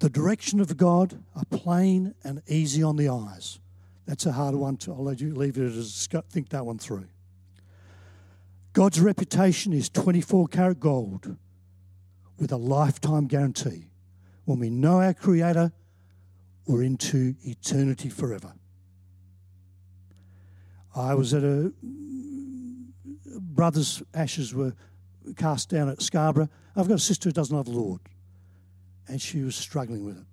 The 0.02 0.10
direction 0.10 0.58
of 0.58 0.76
God 0.76 1.22
are 1.36 1.44
plain 1.44 2.16
and 2.24 2.42
easy 2.48 2.82
on 2.82 2.96
the 2.96 3.08
eyes. 3.08 3.60
That's 4.04 4.26
a 4.26 4.32
hard 4.32 4.56
one 4.56 4.76
to, 4.78 4.90
I'll 4.90 5.04
let 5.04 5.20
you 5.20 5.32
leave 5.32 5.56
it 5.56 5.62
as 5.62 6.08
think 6.28 6.48
that 6.48 6.66
one 6.66 6.78
through. 6.78 7.06
God's 8.72 9.00
reputation 9.00 9.72
is 9.72 9.88
24 9.88 10.48
karat 10.48 10.80
gold 10.80 11.36
with 12.36 12.50
a 12.50 12.56
lifetime 12.56 13.28
guarantee. 13.28 13.90
When 14.44 14.58
we 14.58 14.70
know 14.70 15.00
our 15.00 15.14
Creator, 15.14 15.70
we're 16.66 16.82
into 16.82 17.36
eternity 17.42 18.08
forever. 18.08 18.54
I 20.96 21.14
was 21.14 21.32
at 21.32 21.44
a 21.44 21.72
brother's 23.38 24.02
ashes 24.12 24.52
were 24.52 24.74
cast 25.36 25.68
down 25.68 25.88
at 25.88 26.02
Scarborough. 26.02 26.48
I've 26.74 26.88
got 26.88 26.96
a 26.96 26.98
sister 26.98 27.28
who 27.28 27.32
doesn't 27.32 27.56
love 27.56 27.66
the 27.66 27.70
Lord 27.70 28.00
and 29.08 29.20
she 29.20 29.40
was 29.42 29.56
struggling 29.56 30.04
with 30.04 30.18
it. 30.18 30.26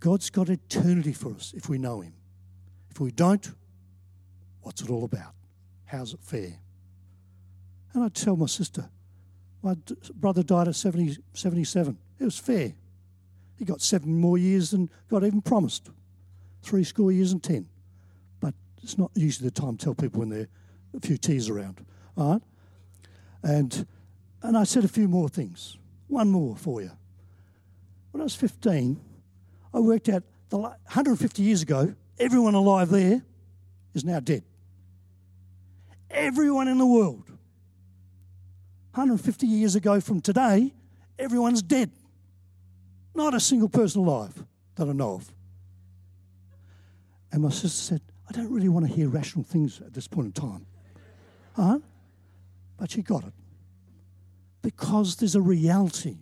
God's 0.00 0.30
got 0.30 0.48
eternity 0.48 1.12
for 1.12 1.34
us 1.34 1.52
if 1.56 1.68
we 1.68 1.78
know 1.78 2.00
Him. 2.00 2.14
If 2.90 3.00
we 3.00 3.10
don't, 3.10 3.50
what's 4.62 4.82
it 4.82 4.90
all 4.90 5.04
about? 5.04 5.34
How's 5.86 6.14
it 6.14 6.20
fair? 6.22 6.58
And 7.94 8.04
I 8.04 8.08
tell 8.08 8.36
my 8.36 8.46
sister, 8.46 8.88
my 9.62 9.76
brother 10.14 10.42
died 10.42 10.68
at 10.68 10.76
70, 10.76 11.18
77. 11.32 11.98
It 12.18 12.24
was 12.24 12.38
fair. 12.38 12.74
He 13.56 13.64
got 13.64 13.80
seven 13.82 14.20
more 14.20 14.38
years 14.38 14.70
than 14.70 14.88
God 15.08 15.24
even 15.24 15.42
promised. 15.42 15.90
Three 16.62 16.84
score 16.84 17.10
years 17.10 17.32
and 17.32 17.42
ten. 17.42 17.68
But 18.40 18.54
it's 18.82 18.96
not 18.96 19.10
usually 19.14 19.48
the 19.48 19.60
time 19.60 19.76
to 19.76 19.84
tell 19.84 19.94
people 19.94 20.20
when 20.20 20.28
there 20.28 20.42
are 20.42 20.48
a 20.96 21.00
few 21.00 21.16
tears 21.16 21.48
around. 21.48 21.84
All 22.16 22.32
right? 22.34 22.42
And, 23.42 23.86
and 24.42 24.56
I 24.56 24.64
said 24.64 24.84
a 24.84 24.88
few 24.88 25.08
more 25.08 25.28
things. 25.28 25.76
One 26.08 26.30
more 26.30 26.56
for 26.56 26.82
you. 26.82 26.90
When 28.10 28.20
I 28.20 28.24
was 28.24 28.34
15, 28.34 29.00
I 29.72 29.78
worked 29.78 30.08
out 30.08 30.24
the 30.48 30.58
150 30.58 31.42
years 31.42 31.62
ago, 31.62 31.94
everyone 32.18 32.54
alive 32.54 32.88
there 32.88 33.22
is 33.94 34.04
now 34.04 34.20
dead. 34.20 34.42
Everyone 36.10 36.68
in 36.68 36.78
the 36.78 36.86
world. 36.86 37.24
150 38.94 39.46
years 39.46 39.74
ago 39.74 40.00
from 40.00 40.20
today, 40.20 40.72
everyone's 41.18 41.62
dead. 41.62 41.90
Not 43.14 43.34
a 43.34 43.40
single 43.40 43.68
person 43.68 44.02
alive 44.02 44.42
that 44.76 44.88
I 44.88 44.92
know 44.92 45.14
of. 45.14 45.32
And 47.30 47.42
my 47.42 47.50
sister 47.50 47.68
said, 47.68 48.00
I 48.28 48.32
don't 48.32 48.50
really 48.50 48.68
want 48.68 48.86
to 48.86 48.92
hear 48.92 49.08
rational 49.08 49.44
things 49.44 49.80
at 49.80 49.92
this 49.92 50.08
point 50.08 50.26
in 50.26 50.32
time. 50.32 50.66
Huh? 51.54 51.78
But 52.78 52.90
she 52.90 53.02
got 53.02 53.24
it. 53.24 53.32
Because 54.62 55.16
there's 55.16 55.34
a 55.34 55.40
reality. 55.40 56.18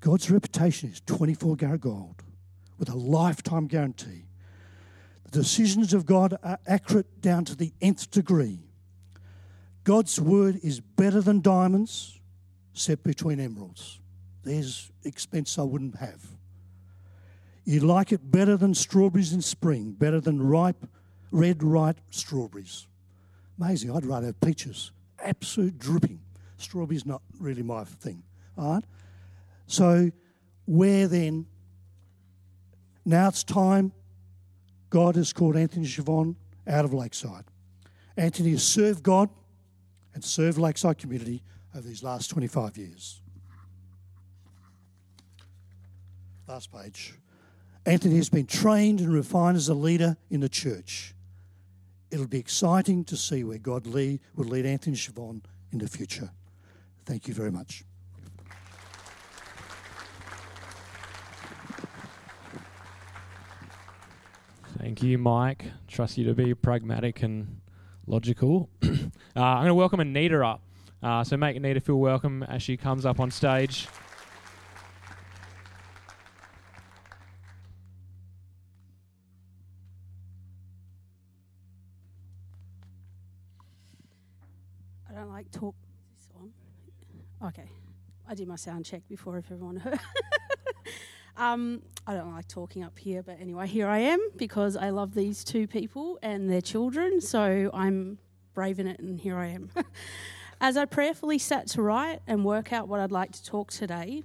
God's 0.00 0.30
reputation 0.30 0.90
is 0.90 1.00
24 1.00 1.56
karat 1.56 1.80
gold 1.80 2.22
with 2.78 2.88
a 2.88 2.96
lifetime 2.96 3.66
guarantee. 3.66 4.24
The 5.24 5.40
decisions 5.40 5.92
of 5.92 6.06
God 6.06 6.38
are 6.42 6.58
accurate 6.66 7.20
down 7.20 7.44
to 7.46 7.56
the 7.56 7.72
nth 7.80 8.10
degree. 8.10 8.60
God's 9.84 10.20
word 10.20 10.60
is 10.62 10.80
better 10.80 11.20
than 11.20 11.40
diamonds 11.40 12.20
set 12.72 13.02
between 13.02 13.40
emeralds. 13.40 14.00
There's 14.44 14.90
expense 15.04 15.58
I 15.58 15.62
wouldn't 15.62 15.96
have. 15.96 16.24
You 17.64 17.80
like 17.80 18.12
it 18.12 18.30
better 18.30 18.56
than 18.56 18.74
strawberries 18.74 19.32
in 19.32 19.42
spring, 19.42 19.92
better 19.92 20.20
than 20.20 20.40
ripe, 20.40 20.86
red, 21.30 21.62
ripe 21.62 22.00
strawberries. 22.10 22.86
Amazing. 23.60 23.90
I'd 23.94 24.06
rather 24.06 24.26
have 24.26 24.40
peaches. 24.40 24.92
Absolute 25.22 25.78
dripping. 25.78 26.20
Strawberries 26.58 27.06
not 27.06 27.22
really 27.38 27.62
my 27.62 27.84
thing. 27.84 28.22
All 28.56 28.74
right? 28.74 28.84
So, 29.66 30.10
where 30.66 31.08
then? 31.08 31.46
Now 33.04 33.28
it's 33.28 33.42
time. 33.42 33.92
God 34.90 35.16
has 35.16 35.32
called 35.32 35.56
Anthony 35.56 35.86
Siobhan 35.86 36.34
out 36.66 36.84
of 36.84 36.92
Lakeside. 36.92 37.44
Anthony 38.16 38.50
has 38.50 38.64
served 38.64 39.02
God 39.02 39.30
and 40.14 40.24
served 40.24 40.58
Lakeside 40.58 40.98
community 40.98 41.42
over 41.74 41.86
these 41.86 42.02
last 42.02 42.28
25 42.28 42.76
years. 42.76 43.20
Last 46.46 46.72
page. 46.72 47.14
Anthony 47.86 48.16
has 48.16 48.28
been 48.28 48.46
trained 48.46 49.00
and 49.00 49.12
refined 49.12 49.56
as 49.56 49.68
a 49.68 49.74
leader 49.74 50.16
in 50.30 50.40
the 50.40 50.48
church. 50.48 51.14
It'll 52.10 52.26
be 52.26 52.38
exciting 52.38 53.04
to 53.04 53.16
see 53.16 53.44
where 53.44 53.58
God 53.58 53.86
lead, 53.86 54.20
will 54.34 54.46
lead 54.46 54.66
Anthony 54.66 54.96
Siobhan 54.96 55.42
in 55.72 55.78
the 55.78 55.88
future. 55.88 56.30
Thank 57.08 57.26
you 57.26 57.32
very 57.32 57.50
much. 57.50 57.84
Thank 64.76 65.02
you, 65.02 65.16
Mike. 65.16 65.64
Trust 65.86 66.18
you 66.18 66.26
to 66.26 66.34
be 66.34 66.52
pragmatic 66.52 67.22
and 67.22 67.62
logical. 68.06 68.68
uh, 68.84 68.86
I'm 69.34 69.60
going 69.60 69.68
to 69.68 69.74
welcome 69.74 70.00
Anita 70.00 70.44
up. 70.44 70.60
Uh, 71.02 71.24
so 71.24 71.38
make 71.38 71.56
Anita 71.56 71.80
feel 71.80 71.96
welcome 71.96 72.42
as 72.42 72.62
she 72.62 72.76
comes 72.76 73.06
up 73.06 73.18
on 73.20 73.30
stage. 73.30 73.88
I 85.08 85.14
don't 85.14 85.30
like 85.30 85.50
talk. 85.50 85.74
Okay. 87.44 87.70
I 88.28 88.34
did 88.34 88.48
my 88.48 88.56
sound 88.56 88.84
check 88.84 89.02
before 89.08 89.38
if 89.38 89.50
everyone 89.50 89.76
heard. 89.78 90.00
um, 91.36 91.82
I 92.06 92.14
don't 92.14 92.32
like 92.34 92.48
talking 92.48 92.82
up 92.82 92.98
here, 92.98 93.22
but 93.22 93.38
anyway, 93.40 93.66
here 93.66 93.88
I 93.88 93.98
am 93.98 94.20
because 94.36 94.76
I 94.76 94.90
love 94.90 95.14
these 95.14 95.44
two 95.44 95.66
people 95.66 96.18
and 96.22 96.50
their 96.50 96.60
children, 96.60 97.20
so 97.20 97.70
I'm 97.72 98.18
brave 98.54 98.80
in 98.80 98.86
it, 98.86 99.00
and 99.00 99.20
here 99.20 99.36
I 99.36 99.46
am. 99.46 99.70
As 100.60 100.76
I 100.76 100.84
prayerfully 100.84 101.38
sat 101.38 101.68
to 101.68 101.82
write 101.82 102.20
and 102.26 102.44
work 102.44 102.72
out 102.72 102.88
what 102.88 102.98
I'd 102.98 103.12
like 103.12 103.30
to 103.32 103.44
talk 103.44 103.70
today 103.70 104.24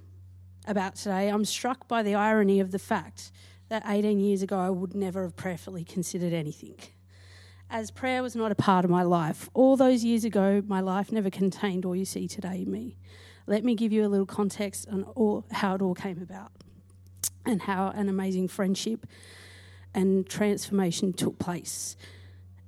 about 0.66 0.96
today, 0.96 1.28
I'm 1.28 1.44
struck 1.44 1.86
by 1.86 2.02
the 2.02 2.16
irony 2.16 2.58
of 2.58 2.72
the 2.72 2.78
fact 2.80 3.30
that 3.68 3.84
18 3.86 4.18
years 4.18 4.42
ago 4.42 4.58
I 4.58 4.70
would 4.70 4.94
never 4.94 5.22
have 5.22 5.36
prayerfully 5.36 5.84
considered 5.84 6.32
anything. 6.32 6.74
As 7.74 7.90
prayer 7.90 8.22
was 8.22 8.36
not 8.36 8.52
a 8.52 8.54
part 8.54 8.84
of 8.84 8.90
my 8.92 9.02
life, 9.02 9.50
all 9.52 9.76
those 9.76 10.04
years 10.04 10.24
ago, 10.24 10.62
my 10.64 10.80
life 10.80 11.10
never 11.10 11.28
contained 11.28 11.84
all 11.84 11.96
you 11.96 12.04
see 12.04 12.28
today 12.28 12.62
in 12.62 12.70
me. 12.70 12.96
Let 13.48 13.64
me 13.64 13.74
give 13.74 13.90
you 13.90 14.06
a 14.06 14.08
little 14.08 14.26
context 14.26 14.88
on 14.88 15.02
all, 15.16 15.44
how 15.50 15.74
it 15.74 15.82
all 15.82 15.96
came 15.96 16.22
about 16.22 16.52
and 17.44 17.62
how 17.62 17.88
an 17.88 18.08
amazing 18.08 18.46
friendship 18.46 19.08
and 19.92 20.24
transformation 20.24 21.12
took 21.12 21.40
place 21.40 21.96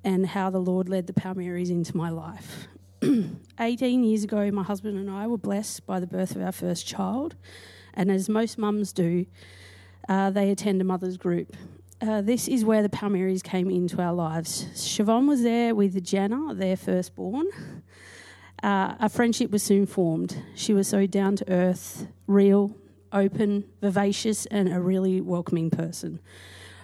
and 0.02 0.26
how 0.26 0.50
the 0.50 0.58
Lord 0.58 0.88
led 0.88 1.06
the 1.06 1.12
Palmieris 1.12 1.70
into 1.70 1.96
my 1.96 2.10
life. 2.10 2.66
18 3.60 4.02
years 4.02 4.24
ago, 4.24 4.50
my 4.50 4.64
husband 4.64 4.98
and 4.98 5.08
I 5.08 5.28
were 5.28 5.38
blessed 5.38 5.86
by 5.86 6.00
the 6.00 6.08
birth 6.08 6.34
of 6.34 6.42
our 6.42 6.50
first 6.50 6.84
child. 6.84 7.36
And 7.94 8.10
as 8.10 8.28
most 8.28 8.58
mums 8.58 8.92
do, 8.92 9.26
uh, 10.08 10.30
they 10.30 10.50
attend 10.50 10.80
a 10.80 10.84
mother's 10.84 11.16
group. 11.16 11.54
Uh, 11.98 12.20
this 12.20 12.46
is 12.46 12.62
where 12.62 12.82
the 12.82 12.90
Palmieris 12.90 13.42
came 13.42 13.70
into 13.70 14.02
our 14.02 14.12
lives. 14.12 14.66
Siobhan 14.74 15.26
was 15.26 15.42
there 15.42 15.74
with 15.74 16.04
Jana, 16.04 16.54
their 16.54 16.76
firstborn. 16.76 17.46
Uh, 18.62 18.96
a 19.00 19.08
friendship 19.08 19.50
was 19.50 19.62
soon 19.62 19.86
formed. 19.86 20.36
She 20.54 20.74
was 20.74 20.86
so 20.88 21.06
down 21.06 21.36
to 21.36 21.50
earth, 21.50 22.06
real, 22.26 22.76
open, 23.12 23.64
vivacious, 23.80 24.44
and 24.46 24.70
a 24.70 24.78
really 24.78 25.22
welcoming 25.22 25.70
person. 25.70 26.20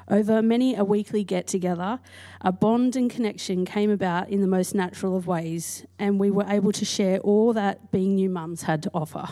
Over 0.08 0.40
many 0.40 0.74
a 0.76 0.84
weekly 0.84 1.24
get 1.24 1.46
together, 1.46 2.00
a 2.40 2.50
bond 2.50 2.96
and 2.96 3.10
connection 3.10 3.66
came 3.66 3.90
about 3.90 4.30
in 4.30 4.40
the 4.40 4.46
most 4.46 4.74
natural 4.74 5.14
of 5.14 5.26
ways, 5.26 5.84
and 5.98 6.18
we 6.18 6.30
were 6.30 6.46
able 6.48 6.72
to 6.72 6.86
share 6.86 7.18
all 7.18 7.52
that 7.52 7.90
being 7.90 8.14
new 8.14 8.30
mums 8.30 8.62
had 8.62 8.82
to 8.84 8.90
offer. 8.94 9.28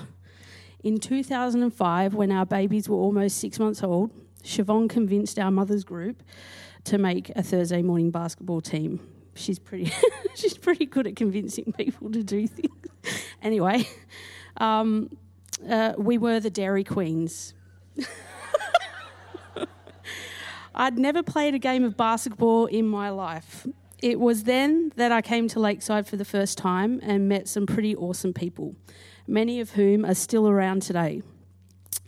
In 0.85 0.99
2005, 0.99 2.14
when 2.14 2.31
our 2.31 2.45
babies 2.45 2.87
were 2.87 2.97
almost 2.97 3.38
six 3.38 3.59
months 3.59 3.83
old, 3.83 4.11
Siobhan 4.42 4.88
convinced 4.88 5.38
our 5.38 5.50
mother's 5.50 5.85
group 5.85 6.22
to 6.85 6.98
make 6.98 7.31
a 7.31 7.42
Thursday 7.42 7.83
morning 7.83 8.11
basketball 8.11 8.61
team. 8.61 9.00
She's 9.35 9.59
pretty, 9.59 9.92
she's 10.35 10.57
pretty 10.57 10.87
good 10.87 11.07
at 11.07 11.16
convincing 11.16 11.72
people 11.76 12.11
to 12.11 12.22
do 12.22 12.46
things. 12.46 13.24
anyway, 13.42 13.88
um, 14.57 15.11
uh, 15.68 15.94
we 15.96 16.18
were 16.18 16.40
the 16.40 16.50
Dairy 16.50 16.85
Queens. 16.85 17.55
I'd 20.74 20.98
never 20.98 21.22
played 21.22 21.55
a 21.55 21.59
game 21.59 21.85
of 21.85 21.96
basketball 21.96 22.66
in 22.66 22.87
my 22.87 23.11
life. 23.11 23.66
It 23.98 24.18
was 24.18 24.44
then 24.44 24.92
that 24.96 25.12
I 25.12 25.20
came 25.20 25.46
to 25.48 25.61
Lakeside 25.61 26.07
for 26.07 26.16
the 26.16 26.24
first 26.24 26.57
time 26.57 27.00
and 27.03 27.29
met 27.29 27.48
some 27.48 27.66
pretty 27.66 27.94
awesome 27.94 28.33
people, 28.33 28.74
many 29.26 29.61
of 29.61 29.72
whom 29.72 30.07
are 30.07 30.14
still 30.14 30.48
around 30.48 30.81
today. 30.83 31.22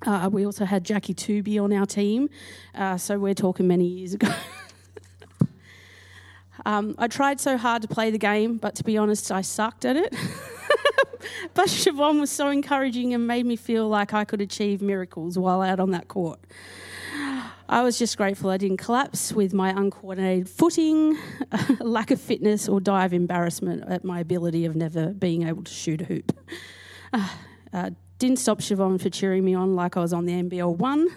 Uh, 0.05 0.29
we 0.33 0.45
also 0.45 0.65
had 0.65 0.85
Jackie 0.85 1.15
Tooby 1.15 1.63
on 1.63 1.73
our 1.73 1.87
team, 1.87 2.29
uh, 2.75 2.97
so 2.97 3.19
we're 3.19 3.35
talking 3.35 3.69
many 3.69 3.87
years 3.87 4.15
ago. 4.15 4.33
um, 6.67 6.95
I 6.99 7.07
tried 7.07 7.41
so 7.41 7.57
hard 7.57 7.83
to 7.83 7.89
play 7.89 8.11
the 8.11 8.19
game, 8.19 8.57
but 8.57 8.75
to 8.77 8.85
be 8.85 8.99
honest, 8.99 9.31
I 9.31 9.43
sucked 9.43 9.85
at 9.85 9.97
it. 9.97 10.13
but 11.55 11.69
Siobhan 11.69 12.19
was 12.19 12.31
so 12.31 12.49
encouraging 12.49 13.15
and 13.15 13.27
made 13.27 13.47
me 13.47 13.55
feel 13.55 13.89
like 13.89 14.13
I 14.13 14.25
could 14.25 14.41
achieve 14.41 14.83
miracles 14.83 15.39
while 15.39 15.63
out 15.63 15.79
on 15.79 15.93
that 15.93 16.09
court. 16.09 16.41
I 17.69 17.83
was 17.83 17.99
just 17.99 18.17
grateful 18.17 18.51
I 18.51 18.57
didn't 18.57 18.79
collapse 18.79 19.33
with 19.33 19.55
my 19.55 19.71
uncoordinated 19.71 20.49
footing, 20.49 21.17
lack 21.81 22.11
of 22.11 22.21
fitness, 22.21 22.69
or 22.69 22.81
die 22.81 23.05
of 23.05 23.13
embarrassment 23.13 23.85
at 23.89 24.05
my 24.05 24.21
ability 24.21 24.65
of 24.65 24.75
never 24.75 25.07
being 25.07 25.47
able 25.47 25.63
to 25.63 25.73
shoot 25.73 26.01
a 26.01 26.05
hoop. 26.05 26.37
Uh, 27.75 27.89
didn't 28.23 28.39
stop 28.39 28.61
Siobhan 28.61 29.03
for 29.03 29.11
cheering 29.11 29.45
me 29.45 29.53
on 29.53 29.75
like 29.75 29.97
I 29.97 30.01
was 30.01 30.13
on 30.13 30.27
the 30.27 30.33
NBL 30.33 30.77
one. 30.77 31.09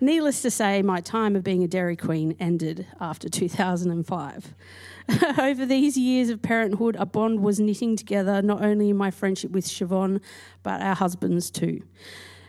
Needless 0.00 0.40
to 0.42 0.52
say, 0.52 0.82
my 0.82 1.00
time 1.00 1.34
of 1.34 1.42
being 1.42 1.64
a 1.64 1.66
Dairy 1.66 1.96
Queen 1.96 2.36
ended 2.38 2.86
after 3.00 3.28
2005. 3.28 4.54
Over 5.40 5.66
these 5.66 5.96
years 5.96 6.28
of 6.28 6.42
parenthood, 6.42 6.94
a 6.96 7.06
bond 7.06 7.40
was 7.40 7.58
knitting 7.58 7.96
together 7.96 8.40
not 8.40 8.62
only 8.62 8.90
in 8.90 8.96
my 8.96 9.10
friendship 9.10 9.50
with 9.50 9.64
Siobhan, 9.64 10.20
but 10.62 10.80
our 10.80 10.94
husbands 10.94 11.50
too. 11.50 11.82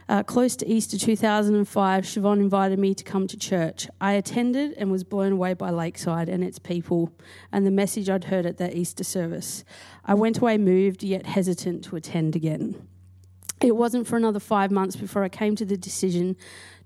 Uh, 0.08 0.22
close 0.22 0.56
to 0.58 0.68
Easter 0.68 1.00
2005, 1.00 2.04
Siobhan 2.04 2.38
invited 2.38 2.78
me 2.78 2.94
to 2.94 3.04
come 3.04 3.26
to 3.26 3.36
church. 3.36 3.88
I 4.00 4.14
attended 4.14 4.74
and 4.74 4.92
was 4.92 5.04
blown 5.04 5.32
away 5.32 5.56
by 5.56 5.72
Lakeside 5.72 6.30
and 6.30 6.44
its 6.44 6.60
people 6.60 7.12
and 7.52 7.66
the 7.66 7.72
message 7.72 8.08
I'd 8.08 8.26
heard 8.26 8.46
at 8.46 8.58
that 8.58 8.76
Easter 8.76 9.04
service. 9.04 9.66
I 10.06 10.14
went 10.14 10.38
away 10.38 10.60
moved 10.60 11.02
yet 11.02 11.26
hesitant 11.26 11.86
to 11.86 11.96
attend 11.96 12.36
again. 12.36 12.88
It 13.62 13.76
wasn't 13.76 14.08
for 14.08 14.18
another 14.18 14.40
five 14.40 14.72
months 14.72 14.96
before 14.96 15.24
I 15.24 15.30
came 15.30 15.56
to 15.56 15.66
the 15.66 15.78
decision 15.78 16.36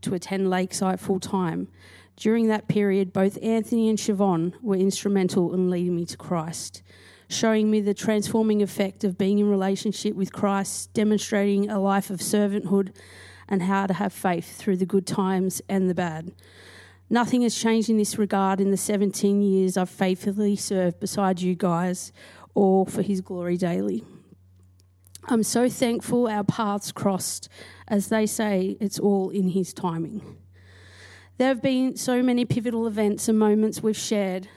to 0.02 0.14
attend 0.14 0.50
Lakeside 0.50 1.00
full 1.00 1.20
time. 1.20 1.68
During 2.16 2.48
that 2.48 2.68
period, 2.68 3.14
both 3.14 3.42
Anthony 3.42 3.90
and 3.90 3.98
Siobhan 3.98 4.54
were 4.62 4.76
instrumental 4.76 5.54
in 5.54 5.70
leading 5.70 5.96
me 5.96 6.06
to 6.06 6.18
Christ 6.18 6.84
showing 7.30 7.70
me 7.70 7.80
the 7.80 7.94
transforming 7.94 8.62
effect 8.62 9.04
of 9.04 9.18
being 9.18 9.38
in 9.40 9.50
relationship 9.50 10.16
with 10.16 10.34
Christ, 10.34 10.92
demonstrating 10.94 11.70
a 11.70 11.80
life 11.80 12.10
of 12.10 12.20
servanthood 12.20 12.92
and 13.48 13.62
how 13.62 13.86
to 13.86 13.94
have 13.94 14.12
faith 14.12 14.58
through 14.58 14.78
the 14.78 14.86
good 14.86 15.06
times 15.06 15.62
and 15.70 15.90
the 15.90 15.96
bad. 15.96 16.32
Nothing 17.10 17.44
has 17.44 17.56
changed 17.56 17.90
in 17.90 17.98
this 17.98 18.18
regard 18.18 18.60
in 18.60 18.72
the 18.72 18.78
17 18.78 19.42
years 19.42 19.78
I've 19.78 19.90
faithfully 19.90 20.56
served 20.56 21.00
beside 21.00 21.42
you 21.42 21.56
guys, 21.56 22.12
all 22.54 22.86
for 22.86 23.02
His 23.02 23.22
glory 23.22 23.58
daily. 23.58 24.04
I'm 25.32 25.44
so 25.44 25.70
thankful 25.70 26.28
our 26.28 26.44
paths 26.44 26.92
crossed. 26.92 27.50
As 27.88 28.08
they 28.08 28.26
say, 28.26 28.78
it's 28.82 28.98
all 28.98 29.30
in 29.30 29.50
His 29.50 29.74
timing. 29.74 30.38
There 31.38 31.50
have 31.50 31.62
been 31.62 31.96
so 31.98 32.24
many 32.24 32.46
pivotal 32.46 32.88
events 32.88 33.30
and 33.30 33.38
moments 33.38 33.84
we've 33.84 33.96
shared 33.96 34.48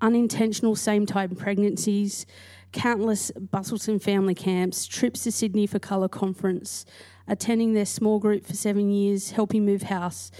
unintentional 0.00 0.76
same 0.76 1.04
time 1.04 1.34
pregnancies, 1.34 2.26
countless 2.70 3.32
Busselton 3.32 4.00
family 4.00 4.36
camps, 4.36 4.86
trips 4.86 5.24
to 5.24 5.32
Sydney 5.32 5.66
for 5.66 5.80
colour 5.80 6.08
conference, 6.08 6.86
attending 7.26 7.74
their 7.74 7.84
small 7.84 8.20
group 8.20 8.46
for 8.46 8.54
seven 8.54 8.88
years, 8.88 9.32
helping 9.32 9.66
move 9.66 9.82
house, 9.82 10.30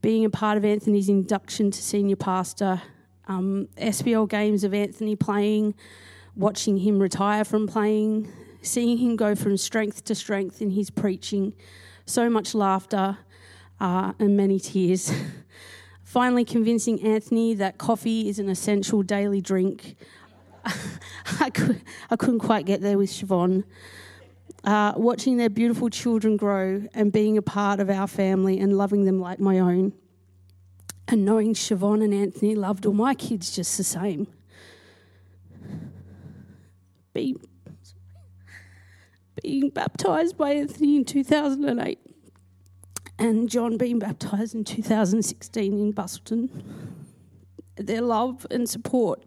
being 0.00 0.24
a 0.24 0.30
part 0.30 0.56
of 0.56 0.64
Anthony's 0.64 1.10
induction 1.10 1.70
to 1.70 1.82
senior 1.82 2.16
pastor, 2.16 2.80
um, 3.28 3.68
SBL 3.76 4.26
games 4.28 4.64
of 4.64 4.72
Anthony 4.72 5.14
playing, 5.14 5.74
watching 6.34 6.78
him 6.78 6.98
retire 6.98 7.44
from 7.44 7.66
playing, 7.66 8.32
seeing 8.62 8.98
him 8.98 9.16
go 9.16 9.34
from 9.34 9.56
strength 9.56 10.04
to 10.04 10.14
strength 10.14 10.60
in 10.60 10.70
his 10.70 10.90
preaching, 10.90 11.52
so 12.06 12.28
much 12.28 12.54
laughter 12.54 13.18
uh, 13.80 14.12
and 14.18 14.36
many 14.36 14.58
tears. 14.58 15.12
Finally, 16.04 16.44
convincing 16.44 17.00
Anthony 17.02 17.54
that 17.54 17.76
coffee 17.78 18.28
is 18.28 18.38
an 18.38 18.48
essential 18.48 19.02
daily 19.02 19.40
drink. 19.40 19.94
I, 21.40 21.50
could, 21.50 21.82
I 22.10 22.16
couldn't 22.16 22.40
quite 22.40 22.64
get 22.64 22.80
there 22.80 22.96
with 22.96 23.10
Siobhan. 23.10 23.64
Uh, 24.64 24.92
watching 24.96 25.36
their 25.36 25.50
beautiful 25.50 25.88
children 25.88 26.36
grow 26.36 26.82
and 26.94 27.12
being 27.12 27.38
a 27.38 27.42
part 27.42 27.78
of 27.78 27.88
our 27.90 28.06
family 28.06 28.58
and 28.58 28.76
loving 28.76 29.04
them 29.04 29.20
like 29.20 29.38
my 29.38 29.58
own. 29.58 29.92
And 31.06 31.24
knowing 31.24 31.54
Siobhan 31.54 32.02
and 32.02 32.12
Anthony 32.12 32.54
loved 32.54 32.84
all 32.84 32.92
my 32.92 33.14
kids 33.14 33.54
just 33.54 33.76
the 33.76 33.84
same. 33.84 34.26
Being, 37.14 37.40
being 39.42 39.70
baptised 39.70 40.36
by 40.36 40.52
Anthony 40.52 40.96
in 40.96 41.04
2008 41.04 41.98
and 43.18 43.48
John 43.48 43.76
being 43.76 43.98
baptised 43.98 44.54
in 44.54 44.64
2016 44.64 45.72
in 45.72 45.92
Busselton. 45.92 46.48
Their 47.76 48.00
love 48.02 48.46
and 48.50 48.68
support 48.68 49.24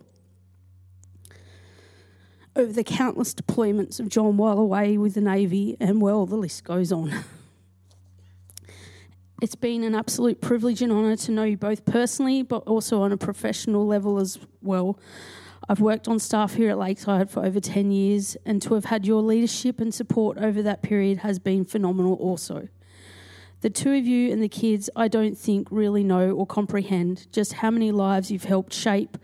over 2.55 2.71
the 2.71 2.83
countless 2.83 3.33
deployments 3.33 3.99
of 3.99 4.09
John 4.09 4.37
while 4.37 4.59
away 4.59 4.97
with 4.97 5.13
the 5.13 5.21
Navy, 5.21 5.77
and 5.79 6.01
well, 6.01 6.25
the 6.25 6.35
list 6.35 6.63
goes 6.63 6.91
on. 6.91 7.13
It's 9.41 9.55
been 9.55 9.83
an 9.83 9.95
absolute 9.95 10.39
privilege 10.39 10.83
and 10.83 10.91
honour 10.91 11.15
to 11.15 11.31
know 11.31 11.43
you 11.43 11.57
both 11.57 11.83
personally, 11.85 12.43
but 12.43 12.57
also 12.67 13.01
on 13.01 13.11
a 13.11 13.17
professional 13.17 13.87
level 13.87 14.19
as 14.19 14.37
well. 14.61 14.99
I've 15.71 15.79
worked 15.79 16.09
on 16.09 16.19
staff 16.19 16.55
here 16.55 16.69
at 16.69 16.77
Lakeside 16.77 17.29
for 17.29 17.45
over 17.45 17.61
10 17.61 17.91
years, 17.91 18.35
and 18.45 18.61
to 18.61 18.73
have 18.73 18.83
had 18.83 19.05
your 19.05 19.21
leadership 19.21 19.79
and 19.79 19.93
support 19.93 20.37
over 20.37 20.61
that 20.63 20.81
period 20.81 21.19
has 21.19 21.39
been 21.39 21.63
phenomenal 21.63 22.15
also. 22.15 22.67
The 23.61 23.69
two 23.69 23.93
of 23.93 24.05
you 24.05 24.33
and 24.33 24.43
the 24.43 24.49
kids, 24.49 24.89
I 24.97 25.07
don't 25.07 25.37
think, 25.37 25.69
really 25.71 26.03
know 26.03 26.31
or 26.31 26.45
comprehend 26.45 27.31
just 27.31 27.53
how 27.53 27.71
many 27.71 27.93
lives 27.93 28.29
you've 28.29 28.43
helped 28.43 28.73
shape 28.73 29.17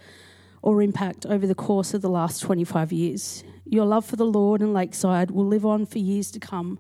or 0.61 0.81
impact 0.81 1.25
over 1.25 1.45
the 1.45 1.53
course 1.53 1.93
of 1.93 2.01
the 2.01 2.09
last 2.09 2.39
25 2.39 2.93
years. 2.93 3.43
Your 3.65 3.83
love 3.83 4.05
for 4.05 4.15
the 4.15 4.25
Lord 4.25 4.61
and 4.61 4.73
Lakeside 4.73 5.31
will 5.31 5.47
live 5.47 5.65
on 5.65 5.85
for 5.85 5.99
years 5.99 6.31
to 6.31 6.39
come. 6.39 6.79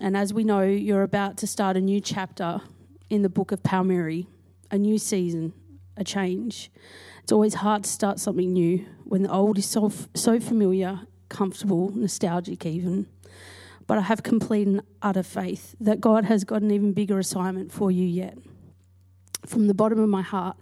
And 0.00 0.16
as 0.16 0.34
we 0.34 0.42
know, 0.42 0.62
you're 0.62 1.04
about 1.04 1.36
to 1.36 1.46
start 1.46 1.76
a 1.76 1.80
new 1.80 2.00
chapter 2.00 2.60
in 3.08 3.22
the 3.22 3.28
book 3.28 3.52
of 3.52 3.62
Palmieri, 3.62 4.26
a 4.72 4.78
new 4.78 4.98
season, 4.98 5.52
a 5.96 6.02
change. 6.02 6.72
It's 7.24 7.32
always 7.32 7.54
hard 7.54 7.82
to 7.82 7.90
start 7.90 8.20
something 8.20 8.52
new 8.52 8.86
when 9.04 9.24
the 9.24 9.32
old 9.32 9.58
is 9.58 9.66
so, 9.66 9.90
so 10.14 10.38
familiar, 10.38 11.00
comfortable, 11.28 11.90
nostalgic, 11.96 12.64
even 12.64 13.08
but 13.86 13.98
I 13.98 14.02
have 14.02 14.22
complete 14.22 14.66
and 14.66 14.82
utter 15.02 15.22
faith 15.22 15.74
that 15.80 16.00
God 16.00 16.24
has 16.26 16.44
got 16.44 16.62
an 16.62 16.70
even 16.70 16.92
bigger 16.92 17.18
assignment 17.18 17.72
for 17.72 17.90
you 17.90 18.04
yet. 18.06 18.36
From 19.46 19.66
the 19.66 19.74
bottom 19.74 19.98
of 19.98 20.08
my 20.08 20.22
heart, 20.22 20.56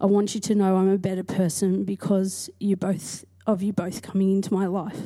I 0.00 0.06
want 0.06 0.34
you 0.34 0.40
to 0.40 0.54
know 0.54 0.76
I'm 0.76 0.90
a 0.90 0.98
better 0.98 1.24
person 1.24 1.84
because 1.84 2.50
you 2.60 2.76
both 2.76 3.24
of 3.46 3.62
you 3.62 3.72
both 3.72 4.02
coming 4.02 4.30
into 4.30 4.52
my 4.52 4.66
life. 4.66 5.00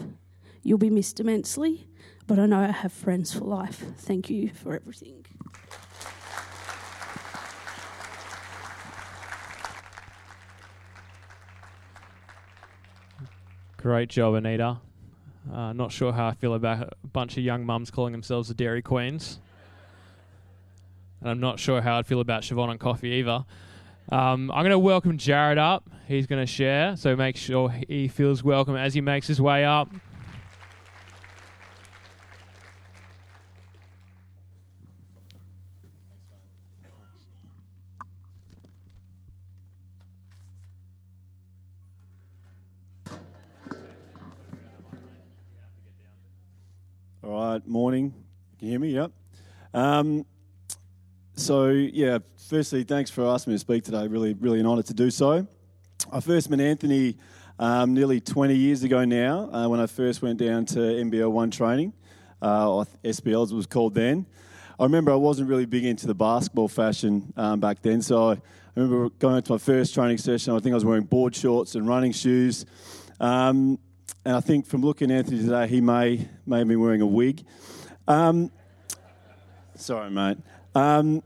You'll 0.63 0.79
be 0.79 0.91
missed 0.91 1.21
immensely, 1.21 1.89
but 2.27 2.39
I 2.39 2.47
know 2.47 2.61
I 2.61 2.71
have 2.71 2.93
friends 2.93 3.33
for 3.33 3.45
life. 3.45 3.85
Thank 3.99 4.29
you 4.29 4.51
for 4.51 4.75
everything. 4.75 5.25
Great 13.87 14.09
job, 14.09 14.35
Anita. 14.35 14.79
Uh, 15.55 15.73
not 15.73 15.93
sure 15.93 16.13
how 16.13 16.27
I 16.27 16.35
feel 16.35 16.55
about 16.55 16.93
a 17.05 17.07
bunch 17.07 17.37
of 17.37 17.45
young 17.45 17.65
mums 17.65 17.89
calling 17.89 18.11
themselves 18.11 18.49
the 18.49 18.55
Dairy 18.55 18.83
Queens. 18.83 19.39
And 21.21 21.31
I'm 21.31 21.39
not 21.39 21.61
sure 21.61 21.81
how 21.81 21.97
I'd 21.97 22.05
feel 22.05 22.19
about 22.19 22.43
Siobhan 22.43 22.73
and 22.73 22.81
coffee 22.81 23.11
either. 23.11 23.45
Um, 24.11 24.51
I'm 24.51 24.65
going 24.65 24.71
to 24.71 24.79
welcome 24.81 25.19
Jared 25.19 25.57
up. 25.57 25.89
He's 26.09 26.27
going 26.27 26.45
to 26.45 26.53
share, 26.53 26.97
so 26.97 27.15
make 27.15 27.37
sure 27.37 27.73
he 27.89 28.09
feels 28.09 28.43
welcome 28.43 28.75
as 28.75 28.93
he 28.93 29.01
makes 29.01 29.29
his 29.29 29.41
way 29.41 29.65
up. 29.65 29.89
Morning. 47.65 48.13
Can 48.59 48.69
you 48.69 48.73
hear 48.73 48.81
me? 48.81 48.91
Yep. 48.91 49.13
Um, 49.73 50.27
so, 51.35 51.69
yeah, 51.69 52.19
firstly, 52.49 52.83
thanks 52.83 53.11
for 53.11 53.25
asking 53.27 53.53
me 53.53 53.57
to 53.57 53.61
speak 53.61 53.85
today. 53.85 54.07
Really, 54.09 54.35
really 54.35 54.61
an 54.61 54.67
honour 54.67 54.83
to 54.83 54.95
do 54.95 55.11
so. 55.11 55.47
I 56.13 56.21
first 56.21 56.51
met 56.51 56.61
Anthony 56.61 57.17
um, 57.59 57.95
nearly 57.95 58.21
20 58.21 58.55
years 58.55 58.83
ago 58.83 59.05
now 59.05 59.51
uh, 59.53 59.69
when 59.69 59.81
I 59.81 59.87
first 59.87 60.23
went 60.23 60.39
down 60.39 60.67
to 60.67 60.79
NBL 60.79 61.31
1 61.31 61.51
training, 61.51 61.93
uh, 62.43 62.71
or 62.71 62.87
SBL 63.05 63.45
as 63.45 63.53
it 63.53 63.55
was 63.55 63.67
called 63.67 63.95
then. 63.95 64.27
I 64.79 64.85
remember 64.85 65.13
I 65.13 65.17
wasn't 65.17 65.49
really 65.49 65.67
big 65.67 65.85
into 65.85 66.07
the 66.07 66.15
basketball 66.15 66.69
fashion 66.69 67.33
um, 67.37 67.61
back 67.61 67.81
then, 67.81 68.03
so 68.03 68.31
I 68.31 68.41
remember 68.75 69.09
going 69.19 69.43
to 69.43 69.53
my 69.53 69.59
first 69.59 69.95
training 69.95 70.19
session. 70.19 70.55
I 70.55 70.59
think 70.59 70.73
I 70.73 70.75
was 70.75 70.85
wearing 70.85 71.05
board 71.05 71.35
shorts 71.35 71.75
and 71.75 71.89
running 71.89 72.13
shoes. 72.13 72.67
Um, 73.21 73.79
and 74.27 74.37
I 74.37 74.41
think 74.41 74.67
from 74.67 74.83
looking 74.83 75.11
at 75.11 75.19
Anthony 75.19 75.39
today, 75.39 75.67
he 75.67 75.81
may, 75.81 76.29
may 76.47 76.65
been 76.65 76.81
wearing 76.81 77.01
a 77.01 77.07
wig. 77.07 77.45
Um, 78.07 78.51
sorry, 79.77 80.11
mate. 80.11 80.39
Um, 80.75 81.23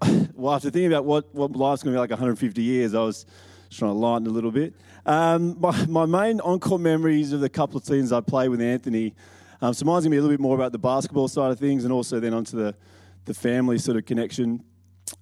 well, 0.34 0.54
after 0.54 0.70
thinking 0.70 0.92
about 0.92 1.04
what, 1.04 1.34
what 1.34 1.52
life's 1.52 1.82
going 1.82 1.92
to 1.92 1.96
be 1.96 2.00
like 2.00 2.10
150 2.10 2.62
years, 2.62 2.94
I 2.94 3.00
was 3.00 3.26
trying 3.70 3.90
to 3.90 3.98
lighten 3.98 4.26
a 4.26 4.30
little 4.30 4.50
bit. 4.50 4.74
Um, 5.04 5.60
my, 5.60 5.86
my 5.86 6.06
main 6.06 6.40
encore 6.40 6.78
memories 6.78 7.32
of 7.32 7.40
the 7.40 7.48
couple 7.48 7.76
of 7.76 7.84
scenes 7.84 8.12
I 8.12 8.20
played 8.20 8.48
with 8.48 8.62
Anthony 8.62 9.14
um, 9.60 9.74
so 9.74 9.84
mine's 9.84 10.04
going 10.04 10.10
to 10.10 10.10
be 10.10 10.16
a 10.18 10.22
little 10.22 10.36
bit 10.36 10.40
more 10.40 10.54
about 10.54 10.70
the 10.70 10.78
basketball 10.78 11.26
side 11.26 11.50
of 11.50 11.58
things 11.58 11.82
and 11.82 11.92
also 11.92 12.20
then 12.20 12.32
onto 12.32 12.56
the, 12.56 12.76
the 13.24 13.34
family 13.34 13.78
sort 13.78 13.96
of 13.96 14.06
connection, 14.06 14.62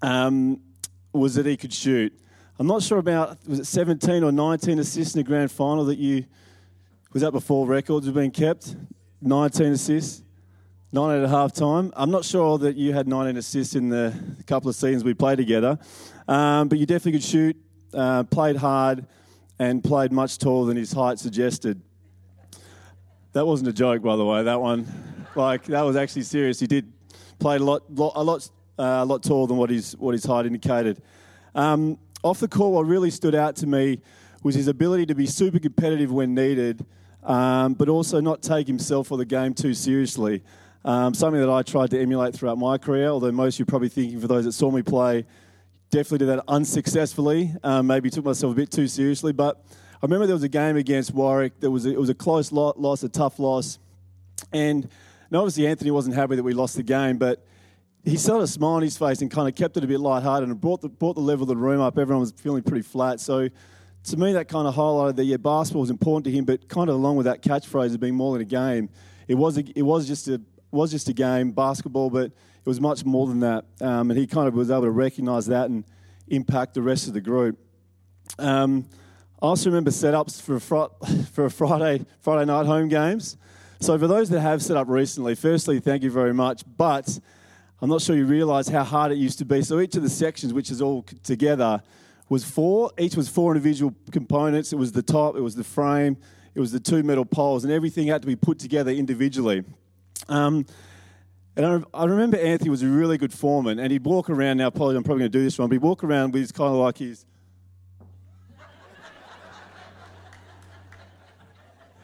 um, 0.02 0.60
was 1.12 1.36
that 1.36 1.46
he 1.46 1.56
could 1.56 1.72
shoot. 1.72 2.12
I'm 2.58 2.66
not 2.66 2.82
sure 2.82 2.98
about, 2.98 3.38
was 3.48 3.60
it 3.60 3.64
17 3.64 4.22
or 4.22 4.32
19 4.32 4.78
assists 4.78 5.14
in 5.14 5.20
the 5.20 5.24
grand 5.24 5.50
final 5.50 5.86
that 5.86 5.98
you 5.98 6.26
was 7.12 7.22
that 7.22 7.32
before 7.32 7.66
records 7.66 8.06
have 8.06 8.14
been 8.14 8.30
kept? 8.30 8.76
19 9.22 9.72
assists, 9.72 10.22
9 10.92 11.22
at 11.22 11.28
half 11.28 11.52
time. 11.52 11.92
I'm 11.96 12.10
not 12.10 12.24
sure 12.24 12.58
that 12.58 12.76
you 12.76 12.92
had 12.92 13.08
19 13.08 13.36
assists 13.36 13.74
in 13.74 13.88
the 13.88 14.14
couple 14.46 14.68
of 14.68 14.76
seasons 14.76 15.04
we 15.04 15.14
played 15.14 15.38
together, 15.38 15.78
um, 16.28 16.68
but 16.68 16.78
you 16.78 16.86
definitely 16.86 17.12
could 17.12 17.24
shoot, 17.24 17.56
uh, 17.94 18.24
played 18.24 18.56
hard, 18.56 19.06
and 19.58 19.82
played 19.82 20.12
much 20.12 20.38
taller 20.38 20.66
than 20.66 20.76
his 20.76 20.92
height 20.92 21.18
suggested. 21.18 21.80
That 23.32 23.46
wasn't 23.46 23.70
a 23.70 23.72
joke, 23.72 24.02
by 24.02 24.16
the 24.16 24.24
way. 24.24 24.42
That 24.42 24.60
one, 24.60 24.86
like 25.34 25.64
that 25.64 25.82
was 25.82 25.96
actually 25.96 26.22
serious. 26.22 26.60
He 26.60 26.66
did 26.66 26.92
play 27.38 27.56
a 27.56 27.58
lot, 27.58 27.82
lot 27.92 28.12
a 28.16 28.22
lot, 28.22 28.50
uh, 28.78 28.82
a 28.82 29.04
lot 29.04 29.22
taller 29.22 29.46
than 29.46 29.56
what 29.56 29.70
his 29.70 29.96
what 29.96 30.12
his 30.12 30.24
height 30.24 30.46
indicated. 30.46 31.02
Um, 31.54 31.98
off 32.22 32.40
the 32.40 32.48
court, 32.48 32.72
what 32.72 32.86
really 32.86 33.10
stood 33.10 33.34
out 33.34 33.56
to 33.56 33.66
me 33.66 34.00
was 34.42 34.55
his 34.55 34.68
ability 34.68 35.07
to 35.07 35.14
be 35.14 35.27
super 35.27 35.59
competitive 35.59 36.12
when 36.12 36.35
needed 36.35 36.85
um, 37.27 37.75
but 37.75 37.88
also 37.88 38.20
not 38.20 38.40
take 38.40 38.66
himself 38.66 39.11
or 39.11 39.18
the 39.18 39.25
game 39.25 39.53
too 39.53 39.75
seriously. 39.75 40.42
Um, 40.85 41.12
something 41.12 41.40
that 41.40 41.51
I 41.51 41.62
tried 41.62 41.90
to 41.90 42.01
emulate 42.01 42.35
throughout 42.35 42.59
my 42.59 42.79
career, 42.79 43.09
although 43.09 43.33
most 43.33 43.57
of 43.57 43.59
you 43.61 43.62
are 43.64 43.66
probably 43.66 43.88
thinking 43.88 44.20
for 44.20 44.29
those 44.29 44.44
that 44.44 44.53
saw 44.53 44.70
me 44.70 44.83
play, 44.83 45.27
definitely 45.90 46.18
did 46.18 46.29
that 46.29 46.44
unsuccessfully. 46.46 47.53
Um, 47.64 47.88
maybe 47.88 48.09
took 48.09 48.25
myself 48.25 48.53
a 48.53 48.57
bit 48.57 48.70
too 48.70 48.87
seriously. 48.87 49.33
But 49.33 49.64
I 49.94 49.99
remember 50.03 50.27
there 50.27 50.37
was 50.37 50.44
a 50.44 50.49
game 50.49 50.77
against 50.77 51.12
Warwick 51.12 51.59
that 51.61 51.70
was 51.70 51.85
a, 51.85 51.90
it 51.90 51.99
was 51.99 52.09
a 52.09 52.14
close 52.14 52.53
loss, 52.53 53.03
a 53.03 53.09
tough 53.09 53.40
loss, 53.40 53.81
and, 54.53 54.85
and 55.29 55.37
obviously 55.37 55.66
Anthony 55.66 55.90
wasn't 55.90 56.14
happy 56.14 56.37
that 56.37 56.44
we 56.44 56.55
lost 56.55 56.77
the 56.77 56.85
game, 56.85 57.18
but 57.18 57.44
he 58.05 58.16
still 58.16 58.37
had 58.37 58.44
a 58.44 58.46
smile 58.46 58.75
on 58.75 58.83
his 58.83 58.96
face 58.96 59.20
and 59.20 59.29
kind 59.29 59.49
of 59.49 59.57
kept 59.57 59.77
it 59.77 59.83
a 59.83 59.87
bit 59.88 59.99
lighthearted 59.99 60.49
and 60.49 60.61
brought 60.61 60.81
the, 60.81 60.88
brought 60.88 61.14
the 61.14 61.20
level 61.20 61.42
of 61.42 61.49
the 61.49 61.57
room 61.57 61.81
up. 61.81 61.99
Everyone 61.99 62.20
was 62.20 62.31
feeling 62.31 62.62
pretty 62.62 62.83
flat. 62.83 63.18
So 63.18 63.49
to 64.06 64.16
me, 64.16 64.32
that 64.32 64.48
kind 64.48 64.68
of 64.68 64.74
highlighted 64.74 65.16
that 65.16 65.24
yeah, 65.24 65.36
basketball 65.36 65.80
was 65.80 65.90
important 65.90 66.24
to 66.26 66.30
him, 66.30 66.44
but 66.44 66.68
kind 66.68 66.88
of 66.88 66.94
along 66.94 67.16
with 67.16 67.26
that 67.26 67.42
catchphrase 67.42 67.92
of 67.92 68.00
being 68.00 68.14
more 68.14 68.32
than 68.32 68.42
a 68.42 68.44
game, 68.44 68.88
it 69.26 69.34
was 69.34 69.58
a, 69.58 69.64
it 69.74 69.82
was 69.82 70.06
just 70.06 70.28
a 70.28 70.40
was 70.70 70.90
just 70.90 71.08
a 71.08 71.12
game, 71.12 71.52
basketball, 71.52 72.10
but 72.10 72.26
it 72.26 72.66
was 72.66 72.80
much 72.80 73.04
more 73.04 73.26
than 73.26 73.40
that. 73.40 73.64
Um, 73.80 74.10
and 74.10 74.18
he 74.18 74.26
kind 74.26 74.46
of 74.46 74.54
was 74.54 74.70
able 74.70 74.82
to 74.82 74.90
recognise 74.90 75.46
that 75.46 75.70
and 75.70 75.84
impact 76.28 76.74
the 76.74 76.82
rest 76.82 77.08
of 77.08 77.14
the 77.14 77.20
group. 77.20 77.58
Um, 78.38 78.88
I 79.40 79.46
also 79.46 79.70
remember 79.70 79.90
setups 79.90 80.40
for 80.40 80.56
a, 80.56 81.22
for 81.32 81.44
a 81.46 81.50
Friday 81.50 82.04
Friday 82.20 82.44
night 82.46 82.66
home 82.66 82.88
games. 82.88 83.36
So 83.80 83.98
for 83.98 84.06
those 84.06 84.30
that 84.30 84.40
have 84.40 84.62
set 84.62 84.76
up 84.76 84.88
recently, 84.88 85.34
firstly, 85.34 85.80
thank 85.80 86.02
you 86.02 86.10
very 86.10 86.32
much. 86.32 86.62
But 86.76 87.18
I'm 87.80 87.90
not 87.90 88.02
sure 88.02 88.16
you 88.16 88.24
realise 88.24 88.68
how 88.68 88.84
hard 88.84 89.12
it 89.12 89.18
used 89.18 89.38
to 89.38 89.44
be. 89.44 89.62
So 89.62 89.80
each 89.80 89.96
of 89.96 90.02
the 90.02 90.10
sections, 90.10 90.52
which 90.52 90.70
is 90.70 90.80
all 90.80 91.04
together, 91.22 91.82
was 92.28 92.44
four. 92.44 92.90
Each 92.98 93.16
was 93.16 93.28
four 93.28 93.54
individual 93.54 93.94
components. 94.10 94.72
It 94.72 94.76
was 94.76 94.92
the 94.92 95.02
top, 95.02 95.36
it 95.36 95.40
was 95.40 95.54
the 95.54 95.64
frame, 95.64 96.16
it 96.54 96.60
was 96.60 96.72
the 96.72 96.80
two 96.80 97.02
metal 97.02 97.24
poles, 97.24 97.64
and 97.64 97.72
everything 97.72 98.08
had 98.08 98.22
to 98.22 98.26
be 98.26 98.36
put 98.36 98.58
together 98.58 98.90
individually. 98.90 99.64
Um, 100.28 100.66
and 101.56 101.64
I, 101.64 102.02
I, 102.02 102.04
remember 102.04 102.36
Anthony 102.36 102.68
was 102.68 102.82
a 102.82 102.88
really 102.88 103.16
good 103.16 103.32
foreman, 103.32 103.78
and 103.78 103.90
he'd 103.90 104.04
walk 104.04 104.28
around. 104.28 104.58
Now, 104.58 104.70
probably 104.70 104.96
I'm 104.96 105.04
probably 105.04 105.20
going 105.20 105.32
to 105.32 105.38
do 105.38 105.44
this 105.44 105.58
wrong, 105.58 105.68
but 105.68 105.74
he'd 105.74 105.82
walk 105.82 106.04
around 106.04 106.32
with 106.32 106.42
his 106.42 106.52
kind 106.52 106.70
of 106.70 106.76
like 106.76 106.98
his. 106.98 107.24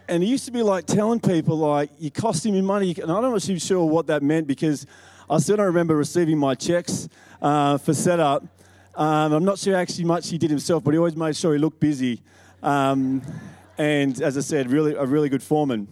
and 0.09 0.23
he 0.23 0.29
used 0.29 0.45
to 0.47 0.53
be 0.53 0.63
like 0.63 0.87
telling 0.87 1.21
people 1.21 1.57
like, 1.57 1.91
"You 1.99 2.11
cost 2.11 2.47
him 2.47 2.55
your 2.55 2.63
money," 2.63 2.95
and 3.01 3.11
I'm 3.11 3.23
not 3.23 3.43
seem 3.43 3.59
sure 3.59 3.85
what 3.85 4.07
that 4.07 4.23
meant 4.23 4.47
because 4.47 4.87
I 5.29 5.39
still 5.39 5.57
don't 5.57 5.67
remember 5.67 5.97
receiving 5.97 6.39
my 6.39 6.55
checks 6.55 7.09
uh, 7.41 7.79
for 7.79 7.93
setup. 7.93 8.45
Um, 8.95 9.33
I'm 9.33 9.45
not 9.45 9.59
sure 9.59 9.75
actually 9.75 10.05
much 10.05 10.29
he 10.29 10.37
did 10.37 10.51
himself, 10.51 10.85
but 10.85 10.93
he 10.93 10.99
always 10.99 11.17
made 11.17 11.35
sure 11.35 11.55
he 11.55 11.59
looked 11.59 11.81
busy. 11.81 12.21
Um, 12.63 13.23
and 13.79 14.21
as 14.21 14.37
I 14.37 14.43
said, 14.43 14.71
really 14.71 14.95
a 14.95 15.07
really 15.07 15.31
good 15.31 15.43
foreman. 15.43 15.89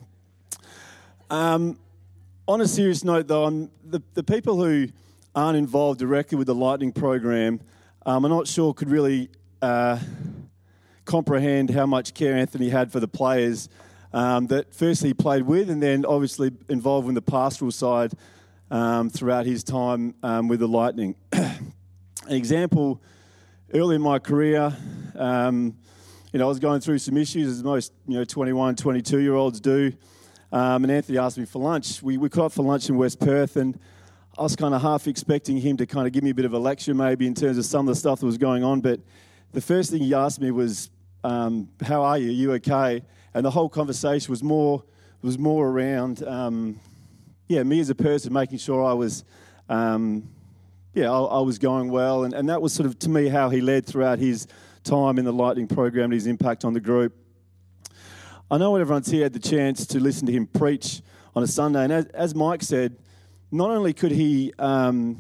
Um, 1.31 1.79
on 2.47 2.61
a 2.61 2.69
serious 2.69 3.03
note, 3.03 3.27
though, 3.27 3.45
I'm, 3.45 3.71
the, 3.85 4.03
the 4.15 4.23
people 4.23 4.63
who 4.63 4.89
aren't 5.35 5.57
involved 5.57 5.99
directly 5.99 6.37
with 6.37 6.47
the 6.47 6.55
Lightning 6.55 6.93
program, 6.93 7.61
um, 8.05 8.25
I'm 8.25 8.31
not 8.31 8.47
sure 8.47 8.75
could 8.75 8.91
really 8.91 9.31
uh, 9.63 9.99
comprehend 11.07 11.71
how 11.71 11.87
much 11.87 12.13
care 12.13 12.35
Anthony 12.35 12.69
had 12.69 12.93
for 12.93 13.01
the 13.01 13.09
players 13.09 13.71
um, 14.13 14.47
that 14.49 14.75
firstly 14.75 15.11
he 15.11 15.15
played 15.15 15.45
with, 15.45 15.71
and 15.71 15.83
then 15.83 16.05
obviously 16.05 16.51
involved 16.69 17.09
in 17.09 17.15
the 17.15 17.23
pastoral 17.23 17.71
side 17.71 18.13
um, 18.71 19.09
throughout 19.09 19.47
his 19.47 19.65
time 19.65 20.15
with 20.49 20.61
the 20.61 20.69
Lightning. 20.69 21.15
An 22.27 22.37
example, 22.37 23.01
early 23.73 23.97
in 23.97 24.03
my 24.03 24.19
career, 24.19 24.77
um, 25.17 25.77
you 26.33 26.39
know, 26.39 26.45
I 26.45 26.49
was 26.49 26.59
going 26.59 26.81
through 26.81 26.99
some 26.99 27.17
issues 27.17 27.49
as 27.49 27.65
most, 27.65 27.93
you 28.07 28.19
know, 28.19 28.25
21, 28.25 28.77
22 28.77 29.21
year 29.21 29.35
olds 29.35 29.61
do. 29.61 29.93
Um, 30.53 30.85
and 30.85 30.93
Anthony 30.93 31.19
asked 31.19 31.39
me 31.39 31.45
for 31.47 31.61
lunch. 31.61 32.03
We, 32.03 32.19
we 32.19 32.29
caught 32.29 32.53
for 32.53 32.63
lunch 32.63 32.89
in 32.89 32.97
West 32.97 33.21
Perth, 33.21 33.57
and 33.57 33.79
I 34.37 34.43
was 34.43 34.55
kind 34.55 34.75
of 34.75 34.83
half 34.83 35.07
expecting 35.07 35.57
him 35.57 35.77
to 35.79 35.87
kind 35.87 36.07
of 36.07 36.13
give 36.13 36.23
me 36.23 36.31
a 36.31 36.35
bit 36.35 36.45
of 36.45 36.53
a 36.53 36.59
lecture, 36.59 36.95
maybe 36.95 37.27
in 37.27 37.35
terms 37.35 37.57
of 37.57 37.65
some 37.65 37.89
of 37.89 37.95
the 37.95 37.99
stuff 37.99 38.21
that 38.21 38.27
was 38.27 38.39
going 38.39 38.65
on. 38.65 38.81
But 38.81 39.01
the 39.53 39.61
first 39.61 39.91
thing 39.91 40.03
he 40.03 40.13
asked 40.13 40.41
me 40.41 40.51
was, 40.51 40.91
um, 41.25 41.69
"How 41.83 42.03
are 42.03 42.19
you? 42.19 42.29
Are 42.29 42.33
you 42.33 42.53
okay?" 42.55 43.03
And 43.33 43.47
the 43.47 43.51
whole 43.51 43.69
conversation 43.69 44.31
was 44.31 44.43
more 44.43 44.83
was 45.23 45.39
more 45.39 45.69
around, 45.69 46.23
um, 46.25 46.81
yeah, 47.49 47.63
me 47.63 47.81
as 47.81 47.91
a 47.91 47.95
person, 47.95 48.33
making 48.33 48.59
sure 48.59 48.85
I 48.85 48.95
was, 48.95 49.25
um, 49.69 50.29
yeah, 50.95 51.11
I, 51.11 51.21
I 51.21 51.41
was 51.41 51.59
going 51.59 51.91
well, 51.91 52.25
and, 52.25 52.35
and 52.35 52.49
that 52.49 52.61
was 52.61 52.73
sort 52.73 52.87
of 52.87 52.99
to 53.01 53.09
me 53.09 53.29
how 53.29 53.51
he 53.51 53.61
led 53.61 53.87
throughout 53.87 54.19
his 54.19 54.47
time 54.83 55.19
in 55.19 55.25
the 55.25 55.33
Lightning 55.33 55.69
program 55.69 56.05
and 56.05 56.15
his 56.15 56.27
impact 56.27 56.65
on 56.65 56.73
the 56.73 56.81
group. 56.81 57.15
I 58.51 58.59
know 58.59 58.73
when 58.73 58.81
everyone's 58.81 59.11
here 59.11 59.23
had 59.23 59.33
the 59.33 59.39
chance 59.39 59.87
to 59.87 60.01
listen 60.01 60.27
to 60.27 60.33
him 60.33 60.47
preach 60.47 61.03
on 61.37 61.43
a 61.43 61.47
Sunday, 61.47 61.85
and 61.85 61.93
as, 61.93 62.07
as 62.07 62.35
Mike 62.35 62.63
said, 62.63 62.97
not 63.53 63.71
only 63.71 63.93
could 63.93 64.11
he 64.11 64.53
um, 64.59 65.19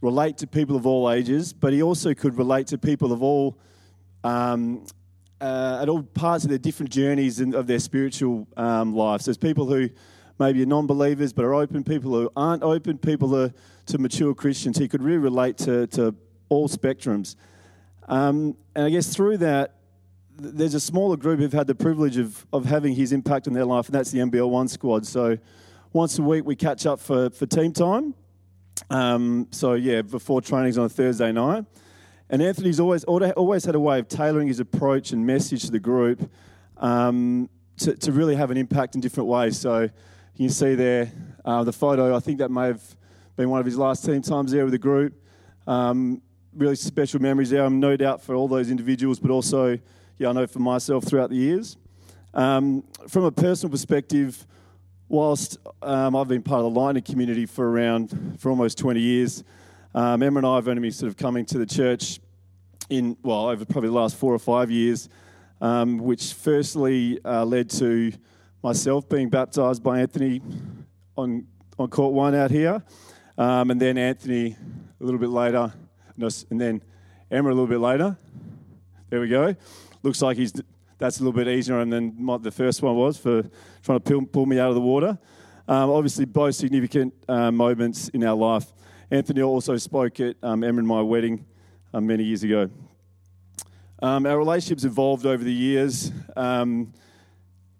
relate 0.00 0.38
to 0.38 0.46
people 0.46 0.76
of 0.76 0.86
all 0.86 1.10
ages, 1.10 1.52
but 1.52 1.72
he 1.72 1.82
also 1.82 2.14
could 2.14 2.36
relate 2.38 2.68
to 2.68 2.78
people 2.78 3.12
of 3.12 3.22
all 3.22 3.58
um, 4.22 4.86
uh, 5.40 5.80
at 5.82 5.88
all 5.88 6.02
parts 6.02 6.44
of 6.44 6.50
their 6.50 6.58
different 6.58 6.90
journeys 6.90 7.40
and 7.40 7.54
of 7.54 7.66
their 7.66 7.78
spiritual 7.78 8.46
um, 8.56 8.94
lives. 8.94 9.24
There's 9.24 9.36
people 9.36 9.66
who 9.66 9.90
maybe 10.38 10.62
are 10.62 10.66
non-believers 10.66 11.32
but 11.32 11.44
are 11.44 11.54
open, 11.54 11.84
people 11.84 12.12
who 12.12 12.30
aren't 12.36 12.62
open, 12.62 12.98
people 12.98 13.36
are 13.36 13.52
to 13.86 13.98
mature 13.98 14.34
Christians. 14.34 14.78
He 14.78 14.88
could 14.88 15.02
really 15.02 15.18
relate 15.18 15.58
to, 15.58 15.86
to 15.88 16.14
all 16.48 16.68
spectrums. 16.68 17.36
Um, 18.08 18.56
and 18.74 18.86
I 18.86 18.90
guess 18.90 19.14
through 19.14 19.38
that, 19.38 19.76
there's 20.36 20.74
a 20.74 20.80
smaller 20.80 21.16
group 21.16 21.38
who've 21.38 21.52
had 21.52 21.66
the 21.66 21.74
privilege 21.74 22.16
of, 22.16 22.44
of 22.52 22.64
having 22.64 22.94
his 22.94 23.12
impact 23.12 23.46
on 23.46 23.54
their 23.54 23.64
life, 23.64 23.86
and 23.86 23.94
that's 23.94 24.10
the 24.10 24.18
NBL1 24.18 24.68
squad. 24.68 25.06
So 25.06 25.38
once 25.92 26.18
a 26.18 26.22
week 26.22 26.44
we 26.44 26.56
catch 26.56 26.86
up 26.86 26.98
for, 26.98 27.30
for 27.30 27.46
team 27.46 27.72
time. 27.72 28.14
Um, 28.90 29.46
so 29.52 29.74
yeah, 29.74 30.02
before 30.02 30.42
trainings 30.42 30.76
on 30.76 30.86
a 30.86 30.88
Thursday 30.88 31.30
night. 31.30 31.64
And 32.30 32.42
Anthony's 32.42 32.80
always 32.80 33.04
always 33.04 33.64
had 33.64 33.74
a 33.74 33.80
way 33.80 33.98
of 33.98 34.08
tailoring 34.08 34.48
his 34.48 34.58
approach 34.58 35.12
and 35.12 35.24
message 35.26 35.66
to 35.66 35.70
the 35.70 35.78
group 35.78 36.28
um, 36.78 37.48
to, 37.76 37.94
to 37.96 38.12
really 38.12 38.34
have 38.34 38.50
an 38.50 38.56
impact 38.56 38.94
in 38.94 39.00
different 39.00 39.28
ways. 39.28 39.58
So 39.58 39.90
you 40.36 40.46
can 40.48 40.54
see 40.54 40.74
there 40.74 41.12
uh, 41.44 41.62
the 41.62 41.72
photo. 41.72 42.16
I 42.16 42.20
think 42.20 42.38
that 42.38 42.50
may 42.50 42.66
have 42.66 42.82
been 43.36 43.50
one 43.50 43.60
of 43.60 43.66
his 43.66 43.78
last 43.78 44.04
team 44.04 44.20
times 44.20 44.50
there 44.50 44.64
with 44.64 44.72
the 44.72 44.78
group. 44.78 45.14
Um, 45.66 46.22
really 46.56 46.74
special 46.74 47.20
memories 47.22 47.50
there. 47.50 47.64
I'm 47.64 47.78
no 47.78 47.96
doubt 47.96 48.20
for 48.20 48.34
all 48.34 48.48
those 48.48 48.70
individuals, 48.70 49.20
but 49.20 49.30
also, 49.30 49.78
yeah, 50.18 50.28
I 50.28 50.32
know 50.32 50.46
for 50.46 50.58
myself 50.58 51.04
throughout 51.04 51.30
the 51.30 51.36
years. 51.36 51.76
Um, 52.32 52.82
from 53.08 53.24
a 53.24 53.30
personal 53.30 53.70
perspective, 53.70 54.44
whilst 55.08 55.58
um, 55.82 56.16
I've 56.16 56.28
been 56.28 56.42
part 56.42 56.64
of 56.64 56.72
the 56.72 56.80
Lightning 56.80 57.04
community 57.04 57.46
for 57.46 57.70
around 57.70 58.38
for 58.40 58.50
almost 58.50 58.76
20 58.78 59.00
years, 59.00 59.44
um, 59.94 60.20
Emma 60.20 60.38
and 60.38 60.46
I 60.46 60.56
have 60.56 60.66
only 60.66 60.82
been 60.82 60.90
sort 60.90 61.10
of 61.10 61.16
coming 61.16 61.46
to 61.46 61.58
the 61.58 61.66
church 61.66 62.18
in 62.90 63.16
well 63.22 63.48
over 63.48 63.64
probably 63.64 63.90
the 63.90 63.94
last 63.94 64.16
four 64.16 64.34
or 64.34 64.40
five 64.40 64.68
years, 64.68 65.08
um, 65.60 65.98
which 65.98 66.32
firstly 66.32 67.20
uh, 67.24 67.44
led 67.44 67.70
to 67.70 68.12
myself 68.64 69.06
being 69.10 69.28
baptised 69.28 69.82
by 69.82 70.00
Anthony 70.00 70.40
on 71.18 71.46
on 71.78 71.90
court 71.90 72.14
one 72.14 72.34
out 72.34 72.50
here, 72.50 72.82
um, 73.36 73.70
and 73.70 73.78
then 73.78 73.98
Anthony 73.98 74.56
a 75.00 75.04
little 75.04 75.20
bit 75.20 75.28
later 75.28 75.70
and 76.16 76.60
then 76.60 76.82
Emma 77.30 77.48
a 77.48 77.50
little 77.50 77.66
bit 77.66 77.80
later. 77.80 78.16
There 79.10 79.20
we 79.20 79.28
go. 79.28 79.54
Looks 80.02 80.22
like 80.22 80.38
he's 80.38 80.52
that's 80.96 81.18
a 81.18 81.22
little 81.22 81.32
bit 81.32 81.46
easier 81.46 81.84
than 81.84 82.26
the 82.40 82.50
first 82.50 82.80
one 82.80 82.96
was 82.96 83.18
for 83.18 83.42
trying 83.82 84.00
to 84.00 84.00
pull, 84.00 84.24
pull 84.24 84.46
me 84.46 84.58
out 84.58 84.70
of 84.70 84.76
the 84.76 84.80
water. 84.80 85.18
Um, 85.68 85.90
obviously, 85.90 86.24
both 86.24 86.54
significant 86.54 87.12
uh, 87.28 87.50
moments 87.50 88.08
in 88.10 88.24
our 88.24 88.34
life. 88.34 88.72
Anthony 89.10 89.42
also 89.42 89.76
spoke 89.76 90.20
at 90.20 90.36
um, 90.42 90.64
Emma 90.64 90.78
and 90.78 90.88
my 90.88 91.02
wedding 91.02 91.44
um, 91.92 92.06
many 92.06 92.24
years 92.24 92.42
ago. 92.42 92.70
Um, 94.00 94.24
our 94.24 94.38
relationships 94.38 94.84
evolved 94.84 95.26
over 95.26 95.44
the 95.44 95.52
years, 95.52 96.12
um, 96.36 96.92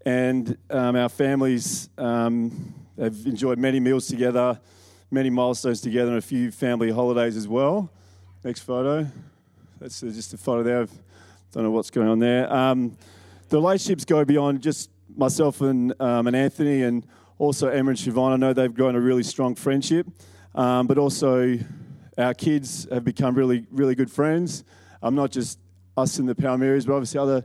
and 0.04 0.56
um, 0.70 0.96
our 0.96 1.08
families 1.08 1.88
um, 1.96 2.74
have 2.98 3.16
enjoyed 3.26 3.58
many 3.58 3.80
meals 3.80 4.06
together, 4.06 4.60
many 5.10 5.30
milestones 5.30 5.80
together, 5.80 6.10
and 6.10 6.18
a 6.18 6.22
few 6.22 6.50
family 6.50 6.90
holidays 6.90 7.36
as 7.36 7.48
well. 7.48 7.90
Next 8.42 8.60
photo. 8.60 9.06
That's 9.80 10.00
just 10.00 10.34
a 10.34 10.38
photo 10.38 10.62
there. 10.62 10.82
I 10.82 10.86
don't 11.52 11.62
know 11.62 11.70
what's 11.70 11.90
going 11.90 12.08
on 12.08 12.18
there. 12.18 12.52
Um, 12.52 12.96
the 13.48 13.56
relationships 13.56 14.04
go 14.04 14.24
beyond 14.24 14.62
just 14.62 14.90
myself 15.16 15.60
and, 15.60 15.94
um, 16.00 16.26
and 16.26 16.36
Anthony 16.36 16.82
and 16.82 17.06
also 17.38 17.68
Emma 17.68 17.90
and 17.90 17.98
Siobhan. 17.98 18.32
I 18.32 18.36
know 18.36 18.52
they've 18.52 18.74
grown 18.74 18.96
a 18.96 19.00
really 19.00 19.22
strong 19.22 19.54
friendship, 19.54 20.06
um, 20.54 20.86
but 20.86 20.98
also 20.98 21.58
our 22.18 22.34
kids 22.34 22.86
have 22.90 23.04
become 23.04 23.34
really, 23.34 23.66
really 23.70 23.94
good 23.94 24.10
friends. 24.10 24.64
Um, 25.02 25.14
not 25.14 25.30
just 25.30 25.58
us 25.96 26.18
in 26.18 26.26
the 26.26 26.34
Palmieris, 26.34 26.86
but 26.86 26.94
obviously 26.94 27.20
other 27.20 27.44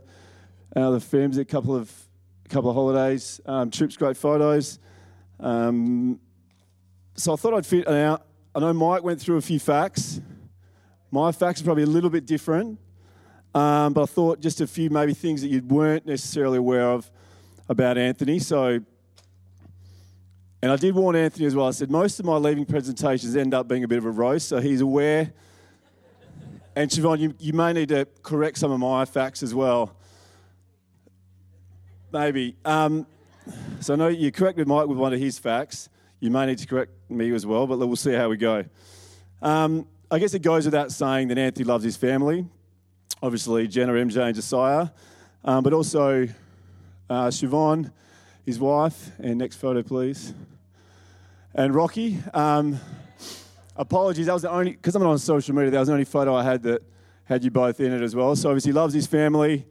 other 0.76 1.00
families. 1.00 1.38
A 1.38 1.44
couple 1.44 1.74
of 1.74 1.92
couple 2.50 2.68
of 2.68 2.74
holidays, 2.74 3.40
um, 3.46 3.70
trips, 3.70 3.96
great 3.96 4.16
photos. 4.16 4.78
Um, 5.38 6.20
so 7.14 7.32
I 7.32 7.36
thought 7.36 7.54
I'd 7.54 7.64
fit 7.64 7.86
an 7.86 7.94
out. 7.94 8.26
I 8.54 8.60
know 8.60 8.72
Mike 8.72 9.04
went 9.04 9.20
through 9.20 9.36
a 9.36 9.40
few 9.40 9.60
facts. 9.60 10.20
My 11.12 11.30
facts 11.32 11.60
are 11.60 11.64
probably 11.64 11.84
a 11.84 11.86
little 11.86 12.10
bit 12.10 12.26
different, 12.26 12.78
um, 13.54 13.92
but 13.92 14.02
I 14.02 14.06
thought 14.06 14.40
just 14.40 14.60
a 14.60 14.66
few 14.66 14.90
maybe 14.90 15.14
things 15.14 15.42
that 15.42 15.48
you 15.48 15.62
weren't 15.62 16.06
necessarily 16.06 16.58
aware 16.58 16.90
of 16.90 17.10
about 17.68 17.96
Anthony. 17.96 18.40
So, 18.40 18.80
and 20.62 20.72
I 20.72 20.76
did 20.76 20.94
warn 20.94 21.16
Anthony 21.16 21.46
as 21.46 21.54
well. 21.54 21.68
I 21.68 21.70
said 21.70 21.90
most 21.90 22.18
of 22.20 22.26
my 22.26 22.36
leaving 22.36 22.64
presentations 22.64 23.36
end 23.36 23.54
up 23.54 23.68
being 23.68 23.84
a 23.84 23.88
bit 23.88 23.98
of 23.98 24.04
a 24.04 24.10
roast, 24.10 24.48
so 24.48 24.60
he's 24.60 24.80
aware. 24.80 25.32
And 26.74 26.90
Siobhan, 26.90 27.18
you, 27.18 27.34
you 27.38 27.52
may 27.52 27.72
need 27.72 27.88
to 27.90 28.06
correct 28.22 28.58
some 28.58 28.72
of 28.72 28.80
my 28.80 29.04
facts 29.04 29.42
as 29.42 29.54
well. 29.54 29.96
Maybe. 32.12 32.56
Um, 32.64 33.06
so 33.80 33.94
I 33.94 33.96
know 33.96 34.08
you 34.08 34.32
corrected 34.32 34.66
Mike 34.66 34.88
with 34.88 34.98
one 34.98 35.12
of 35.12 35.20
his 35.20 35.38
facts. 35.38 35.88
You 36.18 36.30
may 36.30 36.46
need 36.46 36.58
to 36.58 36.66
correct 36.66 36.92
me 37.08 37.32
as 37.32 37.46
well, 37.46 37.66
but 37.66 37.78
we'll 37.78 37.96
see 37.96 38.12
how 38.12 38.28
we 38.28 38.36
go. 38.36 38.64
Um, 39.40 39.86
I 40.10 40.18
guess 40.18 40.34
it 40.34 40.42
goes 40.42 40.64
without 40.64 40.90
saying 40.90 41.28
that 41.28 41.38
Anthony 41.38 41.64
loves 41.64 41.84
his 41.84 41.96
family. 41.96 42.46
Obviously, 43.22 43.68
Jenna, 43.68 43.92
MJ, 43.92 44.26
and 44.26 44.34
Josiah, 44.34 44.88
um, 45.44 45.62
but 45.62 45.72
also 45.72 46.26
uh, 47.08 47.28
Siobhan, 47.28 47.92
his 48.44 48.58
wife, 48.58 49.10
and 49.18 49.38
next 49.38 49.56
photo, 49.56 49.82
please. 49.82 50.34
And 51.54 51.74
Rocky. 51.74 52.18
Um, 52.34 52.80
apologies. 53.76 54.26
That 54.26 54.32
was 54.32 54.42
the 54.42 54.50
only 54.50 54.72
because 54.72 54.96
I'm 54.96 55.02
not 55.02 55.10
on 55.10 55.18
social 55.18 55.54
media. 55.54 55.70
That 55.70 55.78
was 55.78 55.88
the 55.88 55.94
only 55.94 56.04
photo 56.04 56.34
I 56.34 56.42
had 56.42 56.62
that 56.64 56.82
had 57.24 57.44
you 57.44 57.50
both 57.50 57.78
in 57.80 57.92
it 57.92 58.02
as 58.02 58.16
well. 58.16 58.34
So 58.34 58.48
obviously, 58.48 58.70
he 58.70 58.74
loves 58.74 58.94
his 58.94 59.06
family. 59.06 59.64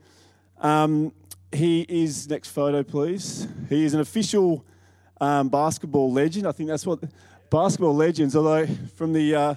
Um, 0.58 1.12
he 1.52 1.84
is 1.88 2.28
next 2.28 2.48
photo, 2.50 2.82
please. 2.82 3.48
He 3.68 3.84
is 3.84 3.94
an 3.94 4.00
official 4.00 4.64
um, 5.20 5.48
basketball 5.48 6.12
legend. 6.12 6.46
I 6.46 6.52
think 6.52 6.68
that's 6.68 6.86
what 6.86 7.00
basketball 7.50 7.94
legends. 7.94 8.36
Although 8.36 8.66
from 8.94 9.12
the 9.12 9.34
uh, 9.34 9.54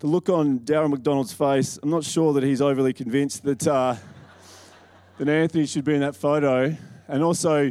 the 0.00 0.06
look 0.06 0.28
on 0.28 0.60
Darren 0.60 0.90
McDonald's 0.90 1.32
face, 1.32 1.78
I'm 1.82 1.90
not 1.90 2.04
sure 2.04 2.32
that 2.34 2.42
he's 2.42 2.60
overly 2.60 2.92
convinced 2.92 3.42
that 3.44 3.66
uh, 3.66 3.96
that 5.18 5.28
Anthony 5.28 5.66
should 5.66 5.84
be 5.84 5.94
in 5.94 6.00
that 6.00 6.16
photo. 6.16 6.76
And 7.08 7.22
also, 7.22 7.70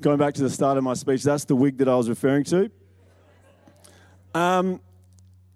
going 0.00 0.18
back 0.18 0.34
to 0.34 0.42
the 0.42 0.50
start 0.50 0.78
of 0.78 0.84
my 0.84 0.94
speech, 0.94 1.22
that's 1.22 1.44
the 1.44 1.56
wig 1.56 1.78
that 1.78 1.88
I 1.88 1.96
was 1.96 2.08
referring 2.08 2.44
to. 2.44 2.70
Um, 4.34 4.80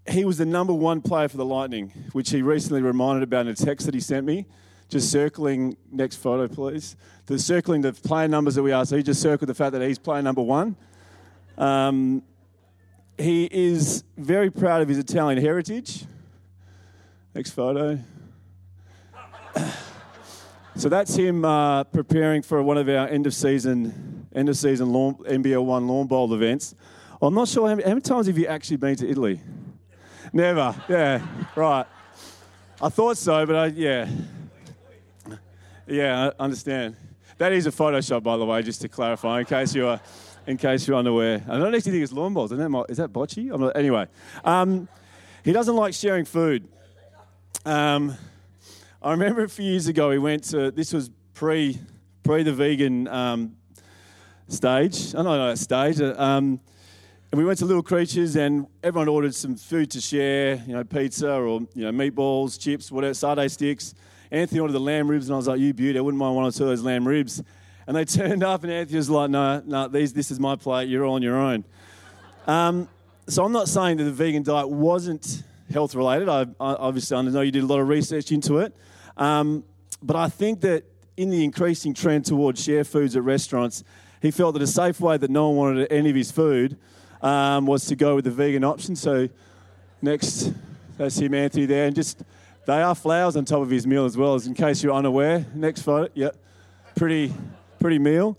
he 0.09 0.25
was 0.25 0.39
the 0.39 0.47
number 0.47 0.73
one 0.73 1.03
player 1.03 1.29
for 1.29 1.37
the 1.37 1.45
Lightning, 1.45 1.93
which 2.13 2.31
he 2.31 2.41
recently 2.43 2.81
reminded 2.81 3.23
about 3.23 3.47
in 3.47 3.53
a 3.53 3.55
text 3.55 3.87
that 3.87 3.95
he 3.95 4.01
sent 4.01 4.25
me. 4.25 4.47
Just 4.89 5.11
circling, 5.11 5.77
next 5.93 6.17
photo, 6.17 6.49
please. 6.49 6.97
The 7.27 7.39
circling 7.39 7.83
the 7.83 7.93
player 7.93 8.27
numbers 8.27 8.55
that 8.55 8.63
we 8.63 8.73
are. 8.73 8.87
So 8.87 8.97
he 8.97 9.03
just 9.03 9.21
circled 9.21 9.49
the 9.49 9.55
fact 9.55 9.73
that 9.73 9.83
he's 9.83 9.99
player 9.99 10.23
number 10.23 10.41
one. 10.41 10.77
Um, 11.59 12.23
he 13.19 13.49
is 13.51 14.05
very 14.17 14.51
proud 14.51 14.81
of 14.81 14.89
his 14.89 14.97
Italian 14.97 15.43
heritage. 15.43 16.05
Next 17.35 17.51
photo. 17.51 17.99
so 20.77 20.89
that's 20.89 21.15
him 21.15 21.45
uh, 21.45 21.85
preparing 21.85 22.43
for 22.43 22.63
one 22.63 22.79
of 22.79 22.89
our 22.89 23.09
end 23.09 23.27
of 23.27 23.35
season, 23.35 24.27
end 24.35 24.49
of 24.49 24.57
season 24.57 24.93
lawn, 24.93 25.17
NBL 25.17 25.65
One 25.65 25.87
Lawn 25.87 26.07
Bowl 26.07 26.33
events. 26.33 26.75
I'm 27.21 27.35
not 27.35 27.49
sure 27.49 27.69
how 27.69 27.75
many, 27.75 27.83
how 27.83 27.91
many 27.91 28.01
times 28.01 28.29
have 28.29 28.39
you 28.39 28.47
actually 28.47 28.77
been 28.77 28.97
to 28.97 29.11
Italy? 29.11 29.41
Never. 30.33 30.75
Yeah, 30.89 31.27
right. 31.57 31.87
I 32.81 32.89
thought 32.89 33.19
so, 33.19 33.45
but 33.45 33.57
I, 33.57 33.67
yeah. 33.67 34.09
Yeah, 35.91 36.33
I 36.39 36.45
understand. 36.45 36.97
That 37.39 37.53
is 37.53 37.67
a 37.67 37.71
Photoshop, 37.71 38.23
by 38.23 38.37
the 38.37 38.45
way, 38.45 38.63
just 38.63 38.83
to 38.83 38.91
clarify, 38.91 39.41
in 39.41 39.47
case 39.47 39.75
you 39.75 39.87
are, 39.87 39.99
in 40.47 40.59
case 40.59 40.87
you're 40.87 40.99
unaware. 40.99 41.43
I 41.49 41.57
don't 41.57 41.75
actually 41.75 41.93
think 41.93 42.05
it's 42.05 42.13
lawn 42.13 42.35
bowls. 42.35 42.53
Is 42.53 42.59
that, 42.59 42.87
is 42.91 42.99
that 42.99 43.11
bocce? 43.11 43.51
I'm 43.51 43.61
not, 43.63 43.75
anyway, 43.75 44.07
um, 44.45 44.87
he 45.45 45.53
doesn't 45.53 45.75
like 45.75 45.95
sharing 45.95 46.27
food. 46.27 46.69
Um, 47.65 48.15
I 49.01 49.13
remember 49.13 49.45
a 49.45 49.49
few 49.49 49.65
years 49.65 49.87
ago, 49.87 50.11
we 50.11 50.19
went 50.19 50.45
to, 50.45 50.71
this 50.71 50.93
was 50.93 51.11
pre, 51.33 51.79
pre 52.23 52.43
the 52.43 52.53
vegan 52.53 53.09
um, 53.09 53.57
stage. 54.49 55.15
I 55.15 55.23
don't 55.23 55.25
know 55.25 55.49
that 55.49 55.59
stage. 55.59 56.03
Uh, 56.03 56.15
um, 56.19 56.61
and 57.33 57.39
we 57.39 57.47
went 57.47 57.61
to 57.61 57.65
Little 57.65 57.83
Creatures, 57.83 58.37
and 58.37 58.67
everyone 58.83 59.09
ordered 59.09 59.35
some 59.35 59.57
food 59.57 59.91
to 59.93 60.03
share, 60.03 60.63
you 60.67 60.75
know, 60.75 60.85
pizza 60.85 61.33
or 61.33 61.61
you 61.75 61.91
know, 61.91 61.93
meatballs, 61.93 62.61
chips, 62.61 62.93
whatever, 62.93 63.15
sardine 63.15 63.49
sticks. 63.49 63.95
Anthony 64.31 64.61
ordered 64.61 64.73
the 64.73 64.81
lamb 64.81 65.09
ribs, 65.09 65.29
and 65.29 65.35
I 65.35 65.37
was 65.37 65.49
like, 65.49 65.61
"You 65.61 65.73
beauty, 65.73 65.99
I 65.99 66.03
wouldn't 66.03 66.19
mind 66.19 66.37
one 66.37 66.45
or 66.45 66.51
two 66.51 66.65
of 66.65 66.71
those 66.71 66.83
lamb 66.83 67.07
ribs." 67.07 67.43
And 67.87 67.97
they 67.97 68.05
turned 68.07 68.43
up, 68.43 68.63
and 68.65 68.73
Anthony 68.73 68.97
was 68.97 69.11
like, 69.11 69.31
"No, 69.31 69.63
no, 69.65 69.89
these, 69.89 70.13
this 70.13 70.31
is 70.31 70.39
my 70.39 70.57
plate. 70.57 70.89
You're 70.89 71.05
all 71.05 71.15
on 71.15 71.23
your 71.23 71.37
own." 71.37 71.65
Um, 72.47 72.89
so 73.27 73.45
I'm 73.45 73.53
not 73.53 73.69
saying 73.69 73.99
that 73.99 74.05
the 74.05 74.13
vegan 74.13 74.43
diet 74.43 74.69
wasn't 74.69 75.43
health 75.73 75.95
related. 75.95 76.29
I, 76.29 76.43
I 76.43 76.75
obviously 76.75 77.17
I 77.17 77.23
know 77.23 77.41
you 77.43 77.53
did 77.53 77.63
a 77.63 77.67
lot 77.67 77.81
of 77.81 77.89
research 77.89 78.33
into 78.33 78.59
it, 78.59 78.75
um, 79.17 79.65
but 80.03 80.17
I 80.17 80.29
think 80.29 80.61
that 80.63 80.85
in 81.17 81.31
the 81.31 81.43
increasing 81.45 81.93
trend 81.93 82.25
towards 82.25 82.63
share 82.63 82.85
foods 82.85 83.17
at 83.17 83.23
restaurants, 83.25 83.83
he 84.23 84.31
felt 84.31 84.55
that 84.55 84.63
a 84.63 84.67
safe 84.67 85.01
way 85.01 85.17
that 85.17 85.31
no 85.31 85.49
one 85.49 85.57
wanted 85.57 85.93
any 85.93 86.11
of 86.11 86.17
his 86.17 86.31
food 86.31 86.77
um, 87.23 87.67
was 87.67 87.87
to 87.87 87.97
go 87.97 88.15
with 88.15 88.25
the 88.25 88.31
vegan 88.31 88.65
option. 88.65 88.97
So 88.97 89.29
next, 90.01 90.53
that's 90.97 91.19
him, 91.19 91.35
Anthony, 91.35 91.67
there. 91.67 91.87
And 91.87 91.97
just, 91.97 92.23
they 92.69 92.83
are 92.83 92.95
flowers 92.95 93.35
on 93.35 93.47
top 93.47 93.63
of 93.63 93.71
his 93.71 93.87
meal 93.87 94.05
as 94.05 94.15
well, 94.15 94.35
as 94.35 94.47
in 94.47 94.53
case 94.53 94.83
you're 94.83 94.93
unaware. 94.93 95.47
Next 95.55 95.81
photo, 95.81 96.13
yep. 96.13 96.37
Pretty, 96.95 97.33
pretty 97.81 97.99
meal. 97.99 98.37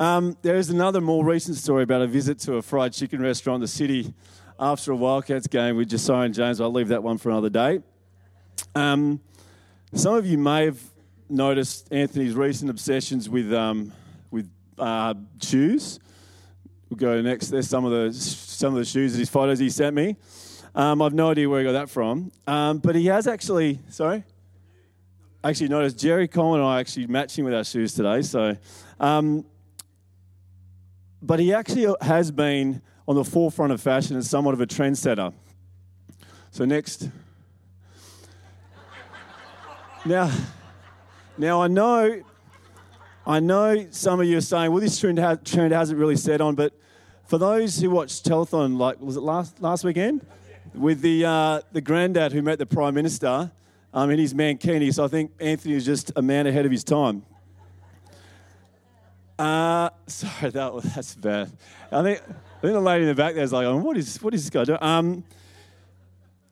Um, 0.00 0.36
there 0.42 0.56
is 0.56 0.70
another 0.70 1.00
more 1.00 1.24
recent 1.24 1.56
story 1.56 1.84
about 1.84 2.02
a 2.02 2.08
visit 2.08 2.40
to 2.40 2.54
a 2.54 2.62
fried 2.62 2.92
chicken 2.92 3.22
restaurant 3.22 3.58
in 3.58 3.60
the 3.60 3.68
city 3.68 4.12
after 4.58 4.90
a 4.90 4.96
Wildcats 4.96 5.46
game 5.46 5.76
with 5.76 5.88
Josiah 5.88 6.24
and 6.24 6.34
James. 6.34 6.60
I'll 6.60 6.72
leave 6.72 6.88
that 6.88 7.04
one 7.04 7.16
for 7.16 7.30
another 7.30 7.48
day. 7.48 7.80
Um, 8.74 9.20
some 9.92 10.14
of 10.14 10.26
you 10.26 10.36
may 10.36 10.64
have 10.64 10.80
noticed 11.28 11.86
Anthony's 11.92 12.34
recent 12.34 12.72
obsessions 12.72 13.28
with, 13.28 13.54
um, 13.54 13.92
with 14.32 14.50
uh, 14.80 15.14
shoes. 15.40 16.00
We'll 16.90 16.96
go 16.96 17.22
next. 17.22 17.50
There's 17.50 17.68
some 17.68 17.84
of 17.84 17.92
the 17.92 18.12
some 18.12 18.72
of 18.72 18.80
the 18.80 18.84
shoes 18.84 19.12
that 19.12 19.20
his 19.20 19.30
photos 19.30 19.60
he 19.60 19.70
sent 19.70 19.94
me. 19.94 20.16
Um, 20.74 21.00
I've 21.00 21.14
no 21.14 21.30
idea 21.30 21.48
where 21.48 21.60
he 21.60 21.64
got 21.64 21.72
that 21.72 21.88
from, 21.88 22.32
um, 22.46 22.78
but 22.78 22.96
he 22.96 23.06
has 23.06 23.26
actually. 23.26 23.80
Sorry. 23.90 24.24
Actually, 25.42 25.68
noticed 25.68 25.98
Jerry 25.98 26.26
Coleman 26.26 26.60
and 26.60 26.68
I 26.68 26.80
actually 26.80 27.06
matching 27.06 27.44
with 27.44 27.54
our 27.54 27.64
shoes 27.64 27.94
today. 27.94 28.22
So, 28.22 28.56
um, 28.98 29.44
but 31.22 31.38
he 31.38 31.52
actually 31.52 31.94
has 32.00 32.30
been 32.30 32.80
on 33.06 33.14
the 33.14 33.24
forefront 33.24 33.72
of 33.72 33.80
fashion 33.80 34.16
and 34.16 34.24
somewhat 34.24 34.54
of 34.54 34.60
a 34.60 34.66
trendsetter. 34.66 35.32
So 36.50 36.64
next. 36.64 37.08
Now, 40.06 40.30
now 41.38 41.62
I 41.62 41.68
know 41.68 42.22
I 43.26 43.40
know 43.40 43.86
some 43.90 44.20
of 44.20 44.26
you 44.26 44.36
are 44.36 44.42
saying, 44.42 44.70
well, 44.70 44.80
this 44.80 44.98
trend, 44.98 45.18
ha- 45.18 45.36
trend 45.36 45.72
hasn't 45.72 45.98
really 45.98 46.16
set 46.16 46.42
on, 46.42 46.54
but 46.54 46.74
for 47.24 47.38
those 47.38 47.80
who 47.80 47.88
watched 47.88 48.26
Telethon, 48.26 48.76
like, 48.76 49.00
was 49.00 49.16
it 49.16 49.22
last, 49.22 49.62
last 49.62 49.82
weekend? 49.82 50.26
With 50.74 51.00
the, 51.00 51.24
uh, 51.24 51.60
the 51.72 51.80
granddad 51.80 52.32
who 52.32 52.42
met 52.42 52.58
the 52.58 52.66
Prime 52.66 52.94
Minister 52.94 53.52
um, 53.92 54.10
in 54.10 54.18
his 54.18 54.34
mankini, 54.34 54.92
so 54.92 55.04
I 55.04 55.08
think 55.08 55.30
Anthony 55.38 55.74
is 55.74 55.84
just 55.84 56.10
a 56.16 56.22
man 56.22 56.46
ahead 56.46 56.66
of 56.66 56.72
his 56.72 56.82
time. 56.82 57.24
Uh, 59.38 59.90
sorry, 60.06 60.50
that 60.50 60.74
was, 60.74 60.84
that's 60.94 61.14
bad. 61.14 61.52
I 61.92 62.02
think, 62.02 62.20
I 62.20 62.60
think 62.60 62.72
the 62.72 62.80
lady 62.80 63.02
in 63.02 63.08
the 63.08 63.14
back 63.14 63.34
there 63.34 63.44
is 63.44 63.52
like, 63.52 63.66
oh, 63.66 63.76
what, 63.76 63.96
is, 63.96 64.20
what 64.22 64.34
is 64.34 64.42
this 64.42 64.50
guy 64.50 64.64
doing? 64.64 64.78
Um, 64.82 65.24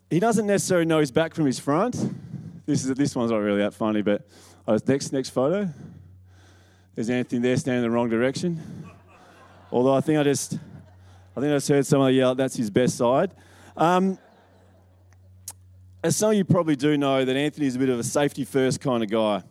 he 0.08 0.20
doesn't 0.20 0.46
necessarily 0.46 0.86
know 0.86 1.00
his 1.00 1.10
back 1.10 1.34
from 1.34 1.46
his 1.46 1.58
front. 1.58 1.96
This, 2.66 2.84
is, 2.84 2.94
this 2.94 3.16
one's 3.16 3.30
not 3.30 3.38
really 3.38 3.60
that 3.60 3.74
funny, 3.74 4.02
but 4.02 4.26
uh, 4.68 4.78
next, 4.86 5.12
next 5.12 5.30
photo. 5.30 5.68
There's 6.94 7.10
Anthony 7.10 7.40
there 7.40 7.56
standing 7.56 7.82
in 7.82 7.90
the 7.90 7.94
wrong 7.94 8.08
direction. 8.08 8.62
Although 9.72 9.94
I 9.94 10.00
think 10.02 10.18
I 10.18 10.22
just, 10.22 10.54
I 11.34 11.40
think 11.40 11.50
I 11.50 11.56
just 11.56 11.68
heard 11.68 11.86
someone 11.86 12.14
yell, 12.14 12.34
that's 12.34 12.54
his 12.54 12.70
best 12.70 12.96
side. 12.96 13.32
Um, 13.76 14.18
as 16.04 16.16
some 16.16 16.30
of 16.30 16.36
you 16.36 16.44
probably 16.44 16.76
do 16.76 16.98
know, 16.98 17.24
that 17.24 17.36
Anthony 17.36 17.66
is 17.66 17.76
a 17.76 17.78
bit 17.78 17.88
of 17.88 17.98
a 17.98 18.04
safety 18.04 18.44
first 18.44 18.80
kind 18.80 19.02
of 19.02 19.10
guy. 19.10 19.42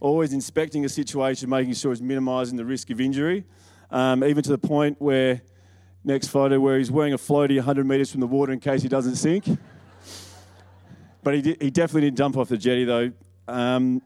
Always 0.00 0.32
inspecting 0.32 0.84
a 0.84 0.88
situation, 0.88 1.48
making 1.50 1.74
sure 1.74 1.92
he's 1.92 2.02
minimising 2.02 2.56
the 2.56 2.64
risk 2.64 2.90
of 2.90 3.00
injury, 3.00 3.44
um, 3.90 4.24
even 4.24 4.42
to 4.42 4.50
the 4.50 4.58
point 4.58 5.00
where, 5.00 5.42
next 6.04 6.28
photo, 6.28 6.58
where 6.60 6.78
he's 6.78 6.90
wearing 6.90 7.12
a 7.12 7.18
floaty 7.18 7.56
100 7.56 7.86
metres 7.86 8.10
from 8.10 8.20
the 8.20 8.26
water 8.26 8.52
in 8.52 8.60
case 8.60 8.82
he 8.82 8.88
doesn't 8.88 9.16
sink. 9.16 9.44
But 11.22 11.34
he, 11.34 11.42
did, 11.42 11.62
he 11.62 11.70
definitely 11.70 12.02
didn't 12.02 12.18
jump 12.18 12.36
off 12.36 12.48
the 12.48 12.56
jetty 12.56 12.84
though. 12.84 13.12
Um, 13.46 14.02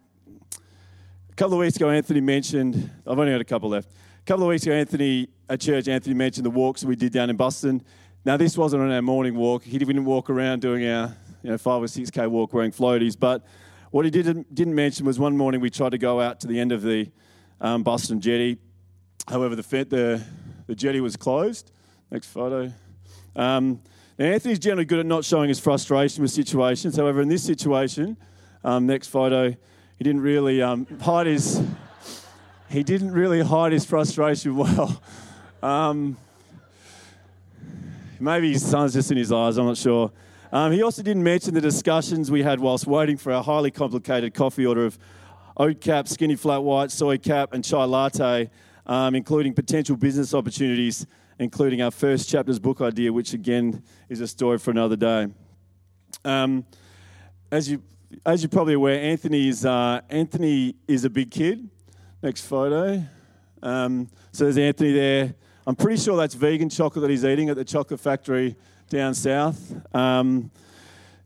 a 1.30 1.34
couple 1.34 1.54
of 1.54 1.60
weeks 1.60 1.76
ago, 1.76 1.88
Anthony 1.88 2.20
mentioned, 2.20 2.90
I've 3.06 3.18
only 3.18 3.32
got 3.32 3.40
a 3.40 3.44
couple 3.44 3.68
left. 3.68 3.90
A 3.90 4.24
couple 4.24 4.44
of 4.44 4.48
weeks 4.48 4.64
ago, 4.64 4.74
Anthony, 4.74 5.28
at 5.48 5.60
church, 5.60 5.88
Anthony 5.88 6.14
mentioned 6.14 6.46
the 6.46 6.50
walks 6.50 6.84
we 6.84 6.96
did 6.96 7.12
down 7.12 7.30
in 7.30 7.36
Boston. 7.36 7.82
Now, 8.24 8.36
this 8.36 8.56
wasn't 8.56 8.82
on 8.84 8.92
our 8.92 9.02
morning 9.02 9.34
walk. 9.34 9.64
He 9.64 9.78
didn't 9.78 10.04
walk 10.04 10.30
around 10.30 10.60
doing 10.62 10.86
our 10.86 11.16
you 11.42 11.50
know, 11.50 11.58
five 11.58 11.82
or 11.82 11.86
6K 11.86 12.28
walk 12.28 12.52
wearing 12.52 12.70
floaties. 12.70 13.18
But 13.18 13.44
what 13.90 14.04
he 14.04 14.12
didn't, 14.12 14.54
didn't 14.54 14.76
mention 14.76 15.04
was 15.04 15.18
one 15.18 15.36
morning 15.36 15.60
we 15.60 15.70
tried 15.70 15.90
to 15.90 15.98
go 15.98 16.20
out 16.20 16.38
to 16.40 16.46
the 16.46 16.60
end 16.60 16.70
of 16.70 16.82
the 16.82 17.10
um, 17.60 17.82
Boston 17.82 18.20
jetty. 18.20 18.58
However, 19.28 19.56
the, 19.56 19.62
the, 19.62 20.24
the 20.68 20.74
jetty 20.76 21.00
was 21.00 21.16
closed. 21.16 21.72
Next 22.12 22.28
photo. 22.28 22.72
Um, 23.34 23.80
now, 24.18 24.26
Anthony's 24.26 24.60
generally 24.60 24.84
good 24.84 25.00
at 25.00 25.06
not 25.06 25.24
showing 25.24 25.48
his 25.48 25.58
frustration 25.58 26.22
with 26.22 26.30
situations. 26.30 26.96
However, 26.96 27.22
in 27.22 27.28
this 27.28 27.42
situation, 27.42 28.16
um, 28.62 28.86
next 28.86 29.08
photo, 29.08 29.48
he 29.48 30.04
didn't 30.04 30.20
really 30.20 30.62
um, 30.62 30.86
hide 31.00 31.26
his 31.26 31.60
he 32.68 32.82
didn't 32.82 33.12
really 33.12 33.42
hide 33.42 33.72
his 33.72 33.84
frustration 33.84 34.56
well. 34.56 35.02
Maybe 38.22 38.52
his 38.52 38.64
sun's 38.64 38.92
just 38.92 39.10
in 39.10 39.16
his 39.16 39.32
eyes. 39.32 39.58
I'm 39.58 39.66
not 39.66 39.76
sure. 39.76 40.12
Um, 40.52 40.70
he 40.70 40.80
also 40.80 41.02
didn't 41.02 41.24
mention 41.24 41.54
the 41.54 41.60
discussions 41.60 42.30
we 42.30 42.44
had 42.44 42.60
whilst 42.60 42.86
waiting 42.86 43.16
for 43.16 43.32
our 43.32 43.42
highly 43.42 43.72
complicated 43.72 44.32
coffee 44.32 44.64
order 44.64 44.86
of 44.86 44.96
oat 45.56 45.80
cap, 45.80 46.06
skinny 46.06 46.36
flat 46.36 46.62
white, 46.62 46.92
soy 46.92 47.18
cap, 47.18 47.52
and 47.52 47.64
chai 47.64 47.82
latte, 47.82 48.48
um, 48.86 49.16
including 49.16 49.54
potential 49.54 49.96
business 49.96 50.34
opportunities, 50.34 51.04
including 51.40 51.82
our 51.82 51.90
first 51.90 52.28
chapter's 52.28 52.60
book 52.60 52.80
idea, 52.80 53.12
which 53.12 53.34
again 53.34 53.82
is 54.08 54.20
a 54.20 54.28
story 54.28 54.58
for 54.58 54.70
another 54.70 54.94
day. 54.94 55.26
Um, 56.24 56.64
as 57.50 57.68
you 57.68 57.82
as 58.24 58.42
you're 58.42 58.50
probably 58.50 58.74
aware, 58.74 59.00
Anthony 59.00 59.48
is, 59.48 59.64
uh, 59.64 60.00
Anthony 60.10 60.76
is 60.86 61.04
a 61.04 61.10
big 61.10 61.32
kid. 61.32 61.68
Next 62.22 62.42
photo. 62.42 63.02
Um, 63.62 64.08
so 64.30 64.44
there's 64.44 64.58
Anthony 64.58 64.92
there. 64.92 65.34
I'm 65.64 65.76
pretty 65.76 66.02
sure 66.02 66.16
that's 66.16 66.34
vegan 66.34 66.68
chocolate 66.68 67.02
that 67.02 67.10
he's 67.10 67.24
eating 67.24 67.48
at 67.48 67.56
the 67.56 67.64
chocolate 67.64 68.00
factory 68.00 68.56
down 68.88 69.14
south. 69.14 69.72
Um, 69.94 70.50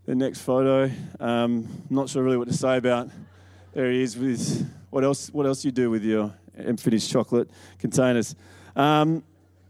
the 0.05 0.15
next 0.15 0.41
photo, 0.41 0.91
um, 1.19 1.67
not 1.89 2.11
sure 2.11 2.23
really 2.23 2.37
what 2.37 2.49
to 2.49 2.55
say 2.55 2.77
about. 2.77 3.09
There 3.73 3.91
he 3.91 4.03
is 4.03 4.17
with 4.17 4.71
what 4.91 5.05
else? 5.05 5.31
What 5.31 5.47
else 5.47 5.65
you 5.65 5.73
do 5.73 5.91
with 5.91 6.05
your 6.05 6.35
unfinished 6.55 7.11
chocolate 7.11 7.51
containers? 7.79 8.35
Um, 8.77 9.25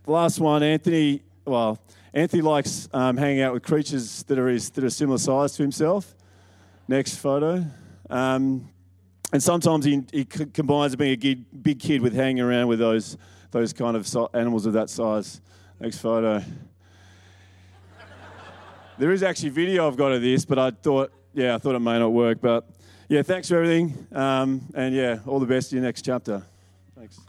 last 0.04 0.40
one, 0.40 0.64
Anthony. 0.64 1.22
Well, 1.44 1.78
Anthony 2.12 2.42
likes 2.42 2.88
um, 2.92 3.16
hanging 3.16 3.42
out 3.42 3.52
with 3.52 3.62
creatures 3.62 4.24
that 4.24 4.36
are 4.38 4.48
his, 4.48 4.70
that 4.70 4.82
are 4.82 4.90
similar 4.90 5.18
size 5.18 5.52
to 5.56 5.62
himself. 5.62 6.14
Next 6.88 7.16
photo. 7.16 7.64
Um, 8.10 8.68
and 9.32 9.42
sometimes 9.42 9.84
he, 9.84 10.02
he 10.12 10.24
combines 10.24 10.96
being 10.96 11.18
a 11.22 11.34
big 11.34 11.78
kid 11.78 12.00
with 12.00 12.14
hanging 12.14 12.42
around 12.42 12.68
with 12.68 12.78
those, 12.78 13.16
those 13.50 13.72
kind 13.72 13.96
of 13.96 14.08
animals 14.34 14.66
of 14.66 14.72
that 14.74 14.90
size. 14.90 15.40
Next 15.80 15.98
photo. 15.98 16.42
there 18.98 19.12
is 19.12 19.22
actually 19.22 19.50
video 19.50 19.86
I've 19.86 19.96
got 19.96 20.12
of 20.12 20.22
this, 20.22 20.44
but 20.44 20.58
I 20.58 20.70
thought, 20.70 21.12
yeah, 21.34 21.54
I 21.54 21.58
thought 21.58 21.74
it 21.74 21.80
may 21.80 21.98
not 21.98 22.12
work. 22.12 22.40
But 22.40 22.68
yeah, 23.08 23.22
thanks 23.22 23.48
for 23.48 23.56
everything. 23.56 24.06
Um, 24.12 24.62
and 24.74 24.94
yeah, 24.94 25.18
all 25.26 25.38
the 25.38 25.46
best 25.46 25.72
in 25.72 25.78
your 25.78 25.84
next 25.84 26.02
chapter. 26.02 26.42
Thanks. 26.96 27.20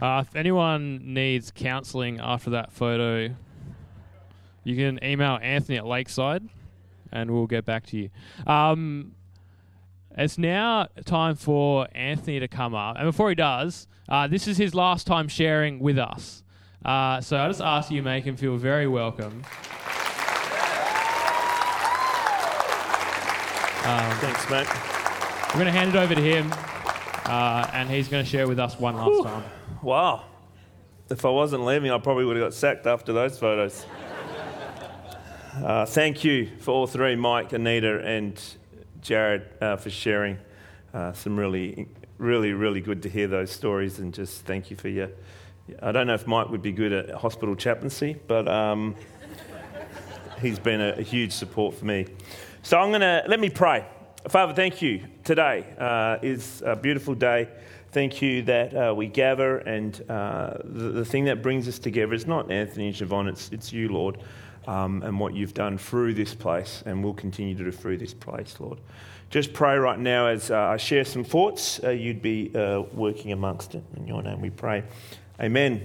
Uh, 0.00 0.24
if 0.26 0.34
anyone 0.34 1.14
needs 1.14 1.52
counselling 1.54 2.18
after 2.18 2.50
that 2.50 2.72
photo, 2.72 3.32
you 4.64 4.76
can 4.76 4.98
email 5.04 5.38
Anthony 5.40 5.78
at 5.78 5.86
Lakeside, 5.86 6.42
and 7.12 7.30
we'll 7.30 7.46
get 7.46 7.64
back 7.64 7.86
to 7.86 7.96
you. 7.96 8.10
Um, 8.44 9.12
it's 10.16 10.38
now 10.38 10.88
time 11.04 11.34
for 11.36 11.88
Anthony 11.92 12.40
to 12.40 12.48
come 12.48 12.74
up, 12.74 12.96
and 12.96 13.06
before 13.06 13.28
he 13.28 13.34
does, 13.34 13.86
uh, 14.08 14.26
this 14.26 14.46
is 14.46 14.56
his 14.56 14.74
last 14.74 15.06
time 15.06 15.28
sharing 15.28 15.78
with 15.78 15.98
us. 15.98 16.42
Uh, 16.84 17.20
so 17.20 17.38
I 17.38 17.48
just 17.48 17.60
ask 17.60 17.90
you, 17.90 18.02
make 18.02 18.24
him 18.24 18.36
feel 18.36 18.56
very 18.56 18.86
welcome. 18.86 19.42
Um, 23.84 24.12
Thanks, 24.18 24.48
mate. 24.48 24.66
we're 25.48 25.60
going 25.60 25.66
to 25.66 25.72
hand 25.72 25.90
it 25.90 25.96
over 25.96 26.14
to 26.14 26.20
him, 26.20 26.52
uh, 27.26 27.68
and 27.72 27.88
he's 27.90 28.08
going 28.08 28.24
to 28.24 28.30
share 28.30 28.46
with 28.46 28.58
us 28.58 28.78
one 28.78 28.96
last 28.96 29.24
time. 29.24 29.44
Wow. 29.82 30.24
If 31.10 31.24
I 31.24 31.30
wasn't 31.30 31.64
leaving, 31.64 31.90
I 31.90 31.98
probably 31.98 32.24
would 32.24 32.36
have 32.36 32.46
got 32.46 32.54
sacked 32.54 32.86
after 32.86 33.12
those 33.12 33.38
photos. 33.38 33.84
Uh, 35.52 35.84
thank 35.84 36.24
you 36.24 36.48
for 36.60 36.70
all 36.70 36.86
three, 36.86 37.14
Mike, 37.14 37.52
Anita, 37.52 38.00
and 38.06 38.42
Jared, 39.02 39.42
uh, 39.60 39.76
for 39.76 39.90
sharing. 39.90 40.38
Uh, 40.94 41.12
some 41.12 41.36
really, 41.36 41.88
really, 42.18 42.52
really 42.52 42.80
good 42.80 43.02
to 43.02 43.08
hear 43.08 43.26
those 43.26 43.50
stories, 43.50 43.98
and 43.98 44.14
just 44.14 44.44
thank 44.44 44.70
you 44.70 44.76
for 44.76 44.88
your. 44.88 45.10
I 45.80 45.92
don't 45.92 46.06
know 46.06 46.14
if 46.14 46.26
Mike 46.26 46.48
would 46.50 46.62
be 46.62 46.72
good 46.72 46.92
at 46.92 47.10
hospital 47.10 47.56
chaplaincy, 47.56 48.16
but 48.26 48.46
um, 48.48 48.94
he's 50.40 50.58
been 50.58 50.80
a, 50.80 50.94
a 50.98 51.02
huge 51.02 51.32
support 51.32 51.74
for 51.74 51.84
me. 51.84 52.06
So 52.62 52.78
I'm 52.78 52.90
going 52.90 53.00
to 53.00 53.24
let 53.26 53.40
me 53.40 53.50
pray. 53.50 53.86
Father, 54.28 54.52
thank 54.54 54.80
you. 54.82 55.04
Today 55.24 55.64
uh, 55.78 56.18
is 56.22 56.62
a 56.64 56.76
beautiful 56.76 57.14
day. 57.14 57.48
Thank 57.90 58.22
you 58.22 58.42
that 58.42 58.74
uh, 58.74 58.94
we 58.94 59.06
gather, 59.06 59.58
and 59.58 60.00
uh, 60.08 60.58
the, 60.64 60.88
the 60.90 61.04
thing 61.04 61.24
that 61.24 61.42
brings 61.42 61.68
us 61.68 61.78
together 61.78 62.14
is 62.14 62.26
not 62.26 62.50
Anthony 62.50 62.88
and 62.88 62.96
Siobhan, 62.96 63.28
it's, 63.28 63.50
it's 63.50 63.72
you, 63.72 63.88
Lord, 63.88 64.18
um, 64.66 65.02
and 65.02 65.18
what 65.18 65.34
you've 65.34 65.54
done 65.54 65.78
through 65.78 66.14
this 66.14 66.34
place, 66.34 66.82
and 66.86 67.02
will 67.02 67.14
continue 67.14 67.54
to 67.54 67.64
do 67.64 67.72
through 67.72 67.98
this 67.98 68.14
place, 68.14 68.56
Lord. 68.60 68.78
Just 69.30 69.52
pray 69.52 69.76
right 69.76 69.98
now 69.98 70.26
as 70.26 70.50
uh, 70.50 70.58
I 70.58 70.76
share 70.76 71.04
some 71.04 71.24
thoughts, 71.24 71.80
uh, 71.82 71.90
you'd 71.90 72.20
be 72.20 72.54
uh, 72.54 72.82
working 72.92 73.32
amongst 73.32 73.74
it. 73.74 73.82
In 73.96 74.06
your 74.06 74.22
name 74.22 74.40
we 74.40 74.50
pray. 74.50 74.84
Amen. 75.40 75.82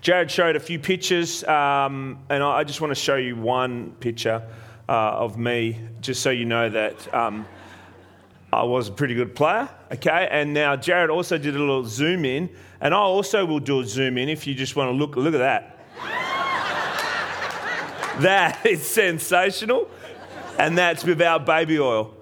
Jared 0.00 0.30
showed 0.30 0.54
a 0.54 0.60
few 0.60 0.78
pictures, 0.78 1.42
um, 1.44 2.20
and 2.28 2.42
I 2.42 2.58
I 2.58 2.64
just 2.64 2.80
want 2.80 2.92
to 2.92 2.94
show 2.94 3.16
you 3.16 3.34
one 3.34 3.90
picture 3.98 4.42
uh, 4.88 4.92
of 4.92 5.36
me, 5.36 5.80
just 6.00 6.22
so 6.22 6.30
you 6.30 6.44
know 6.44 6.68
that 6.70 7.12
um, 7.12 7.44
I 8.52 8.62
was 8.62 8.88
a 8.88 8.92
pretty 8.92 9.14
good 9.14 9.34
player. 9.34 9.68
Okay, 9.92 10.28
and 10.30 10.54
now 10.54 10.76
Jared 10.76 11.10
also 11.10 11.38
did 11.38 11.56
a 11.56 11.58
little 11.58 11.84
zoom 11.84 12.24
in, 12.24 12.48
and 12.80 12.94
I 12.94 12.98
also 12.98 13.44
will 13.44 13.58
do 13.58 13.80
a 13.80 13.84
zoom 13.84 14.16
in 14.16 14.28
if 14.28 14.46
you 14.46 14.54
just 14.54 14.76
want 14.76 14.90
to 14.90 14.92
look. 14.92 15.16
Look 15.16 15.34
at 15.34 15.38
that. 15.38 15.73
That 18.20 18.64
is 18.66 18.86
sensational, 18.86 19.88
and 20.58 20.76
that's 20.78 21.04
without 21.04 21.46
baby 21.46 21.78
oil. 21.78 22.14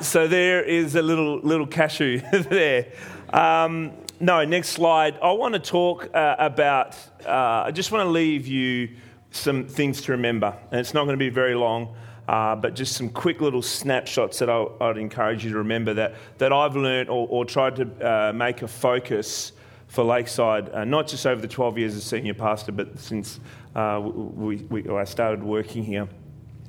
So 0.00 0.28
there 0.28 0.62
is 0.62 0.94
a 0.94 1.02
little 1.02 1.38
little 1.38 1.66
cashew 1.66 2.20
there. 2.32 2.92
Um, 3.30 3.92
no, 4.18 4.44
next 4.44 4.70
slide. 4.70 5.18
I 5.22 5.32
want 5.32 5.54
to 5.54 5.60
talk 5.60 6.08
uh, 6.14 6.36
about. 6.38 6.96
Uh, 7.24 7.64
I 7.66 7.70
just 7.70 7.92
want 7.92 8.04
to 8.06 8.10
leave 8.10 8.46
you 8.46 8.90
some 9.30 9.66
things 9.66 10.02
to 10.02 10.12
remember, 10.12 10.56
and 10.70 10.80
it's 10.80 10.94
not 10.94 11.04
going 11.04 11.18
to 11.18 11.24
be 11.24 11.30
very 11.30 11.54
long. 11.54 11.94
Uh, 12.28 12.56
but 12.56 12.74
just 12.74 12.96
some 12.96 13.08
quick 13.08 13.40
little 13.40 13.62
snapshots 13.62 14.40
that 14.40 14.50
I, 14.50 14.66
I'd 14.80 14.98
encourage 14.98 15.44
you 15.44 15.52
to 15.52 15.58
remember 15.58 15.94
that, 15.94 16.14
that 16.38 16.52
I've 16.52 16.74
learned 16.74 17.08
or, 17.08 17.28
or 17.28 17.44
tried 17.44 17.76
to 17.76 17.84
uh, 18.04 18.32
make 18.32 18.62
a 18.62 18.68
focus 18.68 19.52
for 19.86 20.02
Lakeside, 20.02 20.70
uh, 20.70 20.84
not 20.84 21.06
just 21.06 21.24
over 21.24 21.40
the 21.40 21.46
12 21.46 21.78
years 21.78 21.94
as 21.94 22.02
senior 22.02 22.34
pastor, 22.34 22.72
but 22.72 22.98
since 22.98 23.38
uh, 23.76 24.00
we, 24.00 24.56
we, 24.56 24.88
I 24.88 25.04
started 25.04 25.44
working 25.44 25.84
here. 25.84 26.08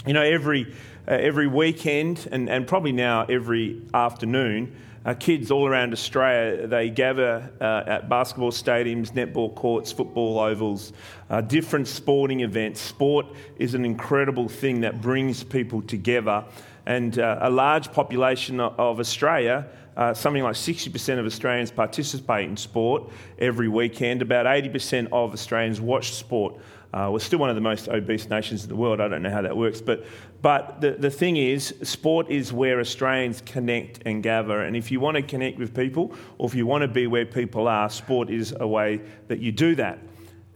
You 0.05 0.14
know, 0.14 0.22
every, 0.22 0.74
uh, 1.08 1.12
every 1.12 1.47
weekend 1.47 2.28
and, 2.32 2.49
and 2.49 2.68
probably 2.68 2.91
now 2.91 3.26
every 3.26 3.82
afternoon, 3.93 4.76
uh, 5.05 5.14
kids 5.14 5.51
all 5.51 5.66
around 5.66 5.93
Australia, 5.93 6.68
they 6.68 6.89
gather 6.89 7.49
uh, 7.62 7.84
at 7.88 8.10
basketball 8.10 8.51
stadiums, 8.51 9.12
netball 9.14 9.55
courts, 9.55 9.89
football 9.89 10.38
ovals, 10.38 10.91
uh, 11.30 11.39
different 11.39 11.88
sporting 11.88 12.41
events. 12.41 12.82
Sport 12.82 13.26
is 13.55 13.74
an 13.74 13.86
incredible 13.86 14.49
thing 14.49 14.82
that 14.82 15.01
brings 15.01 15.45
people 15.45 15.82
together. 15.82 16.43
And 16.86 17.20
uh, 17.20 17.39
a 17.41 17.49
large 17.49 17.91
population 17.93 18.60
of, 18.60 18.99
Australia, 18.99 19.68
uh, 19.95 20.14
something 20.14 20.43
like 20.43 20.55
60% 20.55 21.20
of 21.20 21.26
Australians 21.26 21.72
participate 21.72 22.49
in 22.49 22.58
sport 22.58 23.10
every 23.39 23.70
weekend. 23.70 24.22
About 24.22 24.45
80% 24.45 25.08
of 25.14 25.32
Australians 25.32 25.80
watch 25.80 26.12
sport. 26.12 26.55
Uh, 26.93 27.09
we're 27.11 27.19
still 27.19 27.39
one 27.39 27.49
of 27.49 27.55
the 27.55 27.61
most 27.61 27.89
obese 27.89 28.29
nations 28.29 28.63
in 28.63 28.69
the 28.69 28.75
world. 28.75 29.01
I 29.01 29.07
don't 29.07 29.21
know 29.21 29.29
how 29.29 29.41
that 29.41 29.55
works. 29.55 29.81
But, 29.81 30.05
but 30.41 30.79
the, 30.79 30.91
the 30.91 31.11
thing 31.11 31.38
is, 31.38 31.75
sport 31.83 32.29
is 32.29 32.53
where 32.53 32.79
Australians 32.79 33.41
connect 33.45 34.01
and 34.05 34.23
gather. 34.23 34.61
And 34.61 34.75
if 34.75 34.89
you 34.91 34.99
want 34.99 35.15
to 35.15 35.21
connect 35.21 35.59
with 35.59 35.75
people, 35.75 36.13
or 36.38 36.47
if 36.47 36.55
you 36.55 36.65
want 36.65 36.83
to 36.83 36.88
be 36.88 37.07
where 37.07 37.25
people 37.25 37.67
are, 37.67 37.89
sport 37.89 38.29
is 38.29 38.55
a 38.59 38.67
way 38.67 39.01
that 39.27 39.39
you 39.39 39.51
do 39.51 39.75
that. 39.75 39.99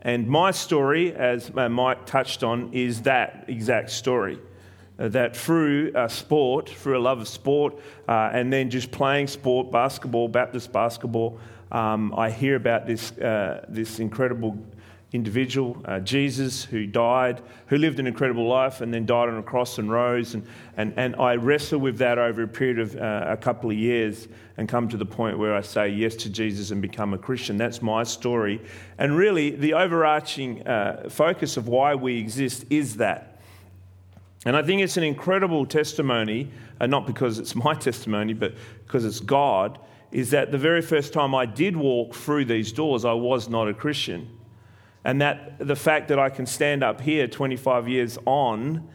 And 0.03 0.27
my 0.27 0.51
story, 0.51 1.13
as 1.13 1.51
uh, 1.55 1.69
Mike 1.69 2.05
touched 2.05 2.43
on, 2.43 2.73
is 2.73 3.01
that 3.03 3.45
exact 3.47 3.91
story. 3.91 4.39
Uh, 4.97 5.07
that 5.09 5.35
through 5.35 5.91
uh, 5.93 6.07
sport, 6.07 6.69
through 6.69 6.97
a 6.97 7.01
love 7.01 7.19
of 7.19 7.27
sport, 7.27 7.77
uh, 8.07 8.29
and 8.33 8.51
then 8.51 8.69
just 8.69 8.91
playing 8.91 9.27
sport, 9.27 9.71
basketball, 9.71 10.27
Baptist 10.27 10.71
basketball, 10.71 11.39
um, 11.71 12.13
I 12.15 12.29
hear 12.29 12.55
about 12.55 12.85
this, 12.85 13.11
uh, 13.17 13.65
this 13.69 13.99
incredible 13.99 14.57
individual, 15.13 15.81
uh, 15.83 15.99
Jesus, 15.99 16.63
who 16.63 16.87
died, 16.87 17.41
who 17.67 17.77
lived 17.77 17.99
an 17.99 18.07
incredible 18.07 18.47
life 18.47 18.79
and 18.79 18.93
then 18.93 19.05
died 19.05 19.27
on 19.27 19.37
a 19.37 19.43
cross 19.43 19.77
and 19.77 19.91
rose. 19.91 20.33
And, 20.35 20.47
and, 20.77 20.93
and 20.95 21.15
I 21.17 21.35
wrestle 21.35 21.79
with 21.79 21.97
that 21.97 22.17
over 22.17 22.43
a 22.43 22.47
period 22.47 22.79
of 22.79 22.95
uh, 22.95 23.25
a 23.27 23.35
couple 23.35 23.69
of 23.69 23.75
years 23.75 24.29
and 24.55 24.69
come 24.69 24.87
to 24.87 24.97
the 24.97 25.05
point 25.05 25.37
where 25.37 25.53
I 25.53 25.61
say 25.61 25.89
yes 25.89 26.15
to 26.17 26.29
Jesus 26.29 26.71
and 26.71 26.81
become 26.81 27.13
a 27.13 27.17
Christian. 27.17 27.57
That's 27.57 27.81
my 27.81 28.03
story. 28.03 28.61
And 28.97 29.17
really, 29.17 29.51
the 29.51 29.73
overarching 29.73 30.65
uh, 30.65 31.09
focus 31.09 31.57
of 31.57 31.67
why 31.67 31.95
we 31.95 32.17
exist 32.17 32.65
is 32.69 32.97
that. 32.97 33.41
And 34.45 34.55
I 34.55 34.63
think 34.63 34.81
it's 34.81 34.97
an 34.97 35.03
incredible 35.03 35.65
testimony, 35.65 36.49
uh, 36.79 36.87
not 36.87 37.05
because 37.05 37.37
it's 37.37 37.55
my 37.67 37.73
testimony, 37.73 38.33
but 38.33 38.53
because 38.85 39.03
it's 39.03 39.19
God, 39.19 39.77
is 40.13 40.31
that 40.31 40.51
the 40.53 40.57
very 40.57 40.81
first 40.81 41.11
time 41.11 41.35
I 41.35 41.45
did 41.45 41.75
walk 41.75 42.15
through 42.15 42.45
these 42.45 42.71
doors, 42.71 43.03
I 43.03 43.13
was 43.13 43.49
not 43.49 43.67
a 43.67 43.73
Christian. 43.73 44.29
And 45.03 45.21
that 45.21 45.57
the 45.59 45.75
fact 45.75 46.09
that 46.09 46.19
I 46.19 46.29
can 46.29 46.45
stand 46.45 46.83
up 46.83 47.01
here 47.01 47.27
25 47.27 47.87
years 47.87 48.17
on, 48.25 48.87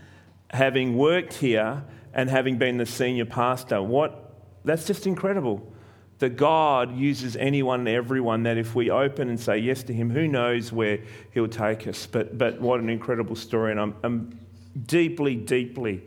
having 0.51 0.97
worked 0.97 1.35
here 1.35 1.83
and 2.15 2.31
having 2.31 2.59
been 2.59 2.77
the 2.77 2.87
senior 2.87 3.25
pastor, 3.25 3.83
what 3.83 4.27
that's 4.65 4.87
just 4.87 5.07
incredible. 5.07 5.73
That 6.19 6.37
God 6.37 6.97
uses 6.97 7.37
anyone 7.37 7.81
and 7.81 7.89
everyone, 7.89 8.45
that 8.45 8.57
if 8.57 8.75
we 8.75 8.91
open 8.91 9.29
and 9.29 9.39
say 9.39 9.59
yes 9.59 9.83
to 9.85 9.93
Him, 9.93 10.11
who 10.11 10.27
knows 10.27 10.73
where 10.73 11.01
He'll 11.33 11.47
take 11.47 11.87
us. 11.87 12.07
But, 12.07 12.39
but 12.39 12.61
what 12.61 12.81
an 12.81 12.89
incredible 12.89 13.37
story. 13.37 13.71
And 13.71 13.81
I'm, 13.81 13.95
I'm 14.03 14.39
deeply, 14.87 15.37
deeply 15.37 16.03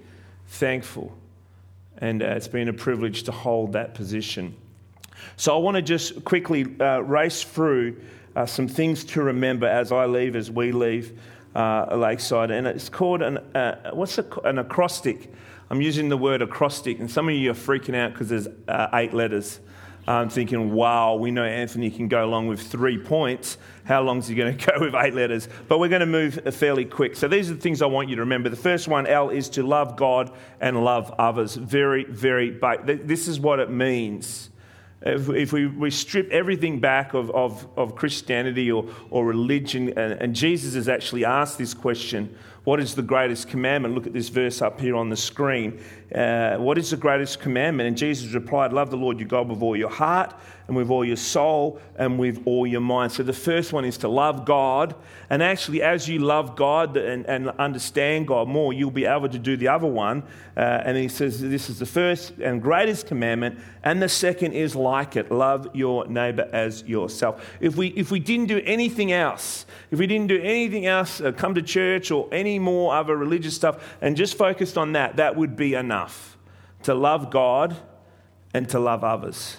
thankful. 0.48 1.16
And 2.00 2.24
uh, 2.24 2.28
it's 2.28 2.48
been 2.48 2.70
a 2.70 2.74
privilege 2.74 3.24
to 3.24 3.32
hold 3.32 3.74
that 3.74 3.94
position. 3.94 4.56
So 5.38 5.56
I 5.56 5.60
want 5.60 5.76
to 5.76 5.82
just 5.82 6.24
quickly 6.26 6.66
uh, 6.80 7.00
race 7.00 7.44
through 7.44 8.02
uh, 8.36 8.46
some 8.46 8.68
things 8.68 9.04
to 9.06 9.24
remember 9.24 9.68
as 9.68 9.92
I 9.92 10.06
leave, 10.06 10.36
as 10.36 10.50
we 10.52 10.72
leave 10.72 11.20
uh, 11.56 11.96
Lakeside. 11.96 12.52
And 12.52 12.68
it's 12.68 12.90
called 12.90 13.22
an, 13.22 13.38
uh, 13.56 13.92
what's 13.92 14.18
a, 14.18 14.26
an 14.44 14.60
acrostic? 14.60 15.32
I'm 15.70 15.82
using 15.82 16.10
the 16.10 16.18
word 16.18 16.42
acrostic, 16.42 17.00
and 17.00 17.10
some 17.10 17.30
of 17.30 17.36
you 17.36 17.52
are 17.52 17.56
freaking 17.56 17.96
out 17.96 18.14
because 18.14 18.30
there's 18.30 18.48
uh, 18.68 18.90
eight 18.94 19.14
letters. 19.14 19.60
I'm 20.08 20.30
thinking, 20.30 20.72
wow, 20.74 21.14
we 21.16 21.30
know 21.30 21.44
Anthony 21.44 21.92
can 21.92 22.08
go 22.08 22.26
along 22.26 22.48
with 22.48 22.60
three 22.60 22.98
points. 22.98 23.60
How 23.84 24.02
long 24.02 24.18
is 24.18 24.28
he 24.28 24.34
going 24.34 24.58
to 24.58 24.72
go 24.72 24.80
with 24.80 24.96
eight 24.96 25.14
letters? 25.14 25.48
But 25.68 25.80
we're 25.80 25.90
going 25.90 26.00
to 26.00 26.08
move 26.08 26.40
fairly 26.56 26.86
quick. 26.86 27.16
So 27.16 27.28
these 27.28 27.52
are 27.52 27.54
the 27.54 27.62
things 27.62 27.84
I 27.84 27.86
want 27.86 28.10
you 28.10 28.16
to 28.16 28.22
remember. 28.22 28.50
The 28.50 28.56
first 28.56 28.88
one, 28.88 29.06
L, 29.06 29.30
is 29.30 29.50
to 29.50 29.64
love 29.64 29.96
God 29.96 30.32
and 30.60 30.84
love 30.84 31.14
others. 31.20 31.56
Very, 31.56 32.06
very, 32.06 32.50
this 32.84 33.28
is 33.28 33.40
what 33.40 33.60
it 33.60 33.70
means. 33.70 34.50
If, 35.02 35.30
if 35.30 35.54
we, 35.54 35.68
we 35.68 35.92
strip 35.92 36.30
everything 36.30 36.80
back 36.80 37.14
of, 37.14 37.32
of, 37.32 37.68
of 37.78 37.96
Christianity 37.96 38.72
or, 38.72 38.86
or 39.10 39.26
religion, 39.26 39.90
and, 39.98 40.14
and 40.22 40.36
Jesus 40.36 40.76
has 40.76 40.90
actually 40.90 41.24
asked 41.24 41.58
this 41.58 41.74
question 41.74 42.36
what 42.66 42.80
is 42.80 42.94
the 42.94 43.02
greatest 43.02 43.48
commandment? 43.48 43.96
Look 43.96 44.06
at 44.06 44.14
this 44.14 44.30
verse 44.30 44.62
up 44.62 44.80
here 44.80 44.96
on 44.96 45.10
the 45.10 45.16
screen. 45.16 45.82
Uh, 46.14 46.58
what 46.58 46.78
is 46.78 46.90
the 46.90 46.98
greatest 46.98 47.40
commandment? 47.40 47.88
And 47.88 47.98
Jesus 47.98 48.34
replied, 48.34 48.74
Love 48.74 48.90
the 48.90 48.98
Lord 48.98 49.20
your 49.20 49.28
God 49.28 49.48
with 49.48 49.62
all 49.62 49.76
your 49.76 49.90
heart 49.90 50.34
and 50.68 50.76
with 50.76 50.90
all 50.90 51.06
your 51.06 51.16
soul 51.16 51.80
and 51.98 52.18
with 52.18 52.42
all 52.46 52.66
your 52.66 52.82
mind. 52.82 53.12
So 53.12 53.22
the 53.22 53.34
first 53.34 53.74
one 53.74 53.86
is 53.86 53.98
to 54.00 54.08
love 54.08 54.46
God. 54.46 54.96
And 55.30 55.44
actually, 55.44 55.84
as 55.84 56.08
you 56.08 56.20
love 56.20 56.56
God 56.56 56.98
and, 56.98 57.26
and 57.28 57.50
understand 57.52 58.28
God 58.28 58.48
more, 58.48 58.74
you'll 58.74 58.90
be 58.90 59.06
able 59.06 59.30
to 59.30 59.38
do 59.38 59.56
the 59.56 59.68
other 59.68 59.88
one. 59.88 60.24
Uh, 60.58 60.82
and 60.84 60.98
he 60.98 61.08
says, 61.08 61.42
This 61.42 61.70
is 61.70 61.78
the 61.78 61.86
first 61.86 62.34
and 62.40 62.60
greatest 62.60 63.06
commandment. 63.06 63.60
And 63.84 64.02
the 64.02 64.10
second 64.10 64.54
is 64.54 64.76
like 64.76 65.16
it 65.16 65.32
love 65.32 65.70
your 65.76 66.08
neighbor 66.08 66.50
as 66.52 66.84
yourself. 66.84 67.48
If 67.60 67.76
we, 67.76 67.90
if 67.90 68.10
we 68.10 68.20
didn't 68.20 68.48
do 68.48 68.62
anything 68.66 69.12
else, 69.12 69.68
if 69.92 70.00
we 70.00 70.08
didn't 70.08 70.28
do 70.28 70.42
anything 70.42 70.88
else, 70.88 71.22
uh, 71.22 71.32
come 71.32 71.54
to 71.54 71.62
church 71.62 72.10
or 72.10 72.28
any 72.32 72.58
more 72.58 72.96
other 72.96 73.16
religious 73.16 73.56
stuff, 73.56 73.98
and 74.02 74.18
just 74.18 74.38
focused 74.38 74.78
on 74.78 74.94
that, 74.94 75.18
that 75.18 75.36
would 75.36 75.56
be 75.56 75.76
enough 75.76 75.99
to 76.84 76.94
love 76.94 77.30
God 77.30 77.76
and 78.54 78.68
to 78.70 78.80
love 78.80 79.04
others. 79.04 79.58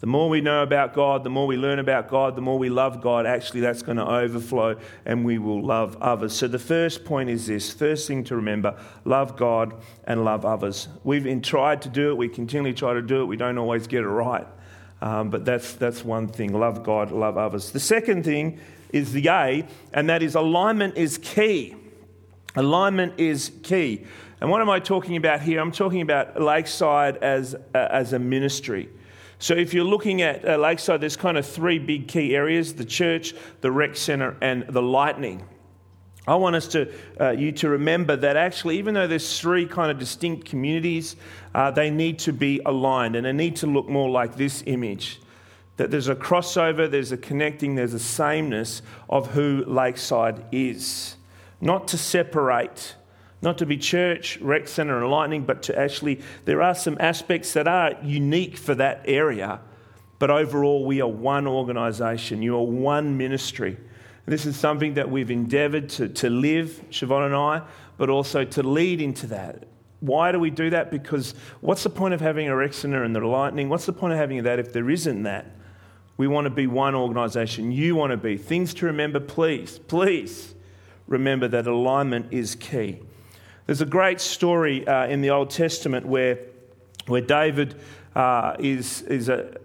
The 0.00 0.06
more 0.06 0.28
we 0.28 0.42
know 0.42 0.62
about 0.62 0.92
God, 0.92 1.24
the 1.24 1.30
more 1.30 1.46
we 1.46 1.56
learn 1.56 1.78
about 1.78 2.08
God, 2.08 2.36
the 2.36 2.42
more 2.42 2.58
we 2.58 2.68
love 2.68 3.00
God, 3.00 3.24
actually, 3.24 3.60
that's 3.60 3.80
going 3.80 3.96
to 3.96 4.06
overflow 4.06 4.76
and 5.06 5.24
we 5.24 5.38
will 5.38 5.62
love 5.62 5.96
others. 6.02 6.34
So, 6.34 6.48
the 6.48 6.58
first 6.58 7.04
point 7.04 7.30
is 7.30 7.46
this 7.46 7.72
first 7.72 8.06
thing 8.06 8.22
to 8.24 8.36
remember 8.36 8.78
love 9.04 9.38
God 9.38 9.74
and 10.04 10.22
love 10.22 10.44
others. 10.44 10.88
We've 11.02 11.40
tried 11.40 11.80
to 11.82 11.88
do 11.88 12.10
it, 12.10 12.18
we 12.18 12.28
continually 12.28 12.74
try 12.74 12.92
to 12.92 13.00
do 13.00 13.22
it, 13.22 13.24
we 13.24 13.38
don't 13.38 13.56
always 13.56 13.86
get 13.86 14.02
it 14.02 14.08
right. 14.08 14.46
Um, 15.00 15.30
but 15.30 15.46
that's, 15.46 15.72
that's 15.72 16.04
one 16.04 16.28
thing 16.28 16.52
love 16.52 16.82
God, 16.82 17.10
love 17.10 17.38
others. 17.38 17.70
The 17.70 17.80
second 17.80 18.24
thing 18.24 18.60
is 18.92 19.12
the 19.12 19.28
A, 19.28 19.66
and 19.94 20.10
that 20.10 20.22
is 20.22 20.34
alignment 20.34 20.96
is 20.98 21.16
key. 21.18 21.74
Alignment 22.54 23.18
is 23.18 23.50
key. 23.62 24.04
And 24.40 24.50
what 24.50 24.60
am 24.60 24.68
I 24.68 24.80
talking 24.80 25.16
about 25.16 25.40
here? 25.40 25.60
I'm 25.60 25.72
talking 25.72 26.02
about 26.02 26.40
Lakeside 26.40 27.16
as, 27.18 27.56
as 27.74 28.12
a 28.12 28.18
ministry. 28.18 28.88
So, 29.38 29.54
if 29.54 29.74
you're 29.74 29.84
looking 29.84 30.22
at 30.22 30.46
uh, 30.48 30.56
Lakeside, 30.56 31.00
there's 31.00 31.16
kind 31.16 31.36
of 31.36 31.46
three 31.46 31.78
big 31.78 32.08
key 32.08 32.34
areas 32.34 32.74
the 32.74 32.84
church, 32.84 33.34
the 33.60 33.70
rec 33.70 33.96
centre, 33.96 34.36
and 34.40 34.66
the 34.68 34.82
lightning. 34.82 35.46
I 36.26 36.34
want 36.34 36.56
us 36.56 36.66
to, 36.68 36.92
uh, 37.20 37.30
you 37.30 37.52
to 37.52 37.68
remember 37.68 38.16
that 38.16 38.36
actually, 38.36 38.78
even 38.78 38.94
though 38.94 39.06
there's 39.06 39.38
three 39.38 39.64
kind 39.64 39.90
of 39.90 39.98
distinct 39.98 40.46
communities, 40.46 41.16
uh, 41.54 41.70
they 41.70 41.88
need 41.88 42.18
to 42.20 42.32
be 42.32 42.60
aligned 42.66 43.14
and 43.14 43.24
they 43.24 43.32
need 43.32 43.56
to 43.56 43.68
look 43.68 43.88
more 43.88 44.10
like 44.10 44.36
this 44.36 44.64
image. 44.66 45.20
That 45.76 45.90
there's 45.90 46.08
a 46.08 46.16
crossover, 46.16 46.90
there's 46.90 47.12
a 47.12 47.16
connecting, 47.16 47.76
there's 47.76 47.94
a 47.94 48.00
sameness 48.00 48.82
of 49.08 49.28
who 49.28 49.64
Lakeside 49.66 50.44
is. 50.50 51.16
Not 51.60 51.88
to 51.88 51.98
separate, 51.98 52.96
not 53.46 53.56
to 53.58 53.66
be 53.66 53.78
church, 53.78 54.38
rec 54.42 54.68
centre, 54.68 55.00
and 55.00 55.10
lightning, 55.10 55.44
but 55.44 55.62
to 55.62 55.78
actually, 55.78 56.20
there 56.44 56.60
are 56.60 56.74
some 56.74 56.98
aspects 57.00 57.54
that 57.54 57.66
are 57.66 57.94
unique 58.02 58.58
for 58.58 58.74
that 58.74 59.02
area. 59.06 59.60
But 60.18 60.30
overall, 60.30 60.84
we 60.84 61.00
are 61.00 61.08
one 61.08 61.46
organisation, 61.46 62.42
you 62.42 62.56
are 62.56 62.62
one 62.62 63.16
ministry. 63.16 63.78
This 64.26 64.44
is 64.44 64.56
something 64.56 64.94
that 64.94 65.08
we've 65.08 65.30
endeavoured 65.30 65.88
to, 65.90 66.08
to 66.08 66.28
live, 66.28 66.82
Siobhan 66.90 67.26
and 67.26 67.34
I, 67.34 67.62
but 67.96 68.10
also 68.10 68.44
to 68.44 68.62
lead 68.62 69.00
into 69.00 69.28
that. 69.28 69.68
Why 70.00 70.32
do 70.32 70.40
we 70.40 70.50
do 70.50 70.70
that? 70.70 70.90
Because 70.90 71.34
what's 71.60 71.84
the 71.84 71.90
point 71.90 72.12
of 72.12 72.20
having 72.20 72.48
a 72.48 72.56
rec 72.56 72.74
centre 72.74 73.04
and 73.04 73.14
the 73.14 73.20
lightning? 73.20 73.68
What's 73.68 73.86
the 73.86 73.92
point 73.92 74.12
of 74.12 74.18
having 74.18 74.42
that 74.42 74.58
if 74.58 74.72
there 74.72 74.90
isn't 74.90 75.22
that? 75.22 75.46
We 76.16 76.26
want 76.26 76.46
to 76.46 76.50
be 76.50 76.66
one 76.66 76.94
organisation. 76.94 77.70
You 77.70 77.94
want 77.94 78.10
to 78.10 78.16
be. 78.16 78.36
Things 78.36 78.74
to 78.74 78.86
remember, 78.86 79.20
please, 79.20 79.78
please 79.78 80.54
remember 81.06 81.46
that 81.48 81.66
alignment 81.66 82.32
is 82.32 82.56
key. 82.56 83.00
There's 83.66 83.80
a 83.80 83.86
great 83.86 84.20
story 84.20 84.86
uh, 84.86 85.08
in 85.08 85.22
the 85.22 85.30
Old 85.30 85.50
Testament 85.50 86.06
where, 86.06 86.38
where 87.06 87.20
David 87.20 87.74
uh, 88.14 88.54
is, 88.60 89.02
is 89.02 89.28
a, 89.28 89.56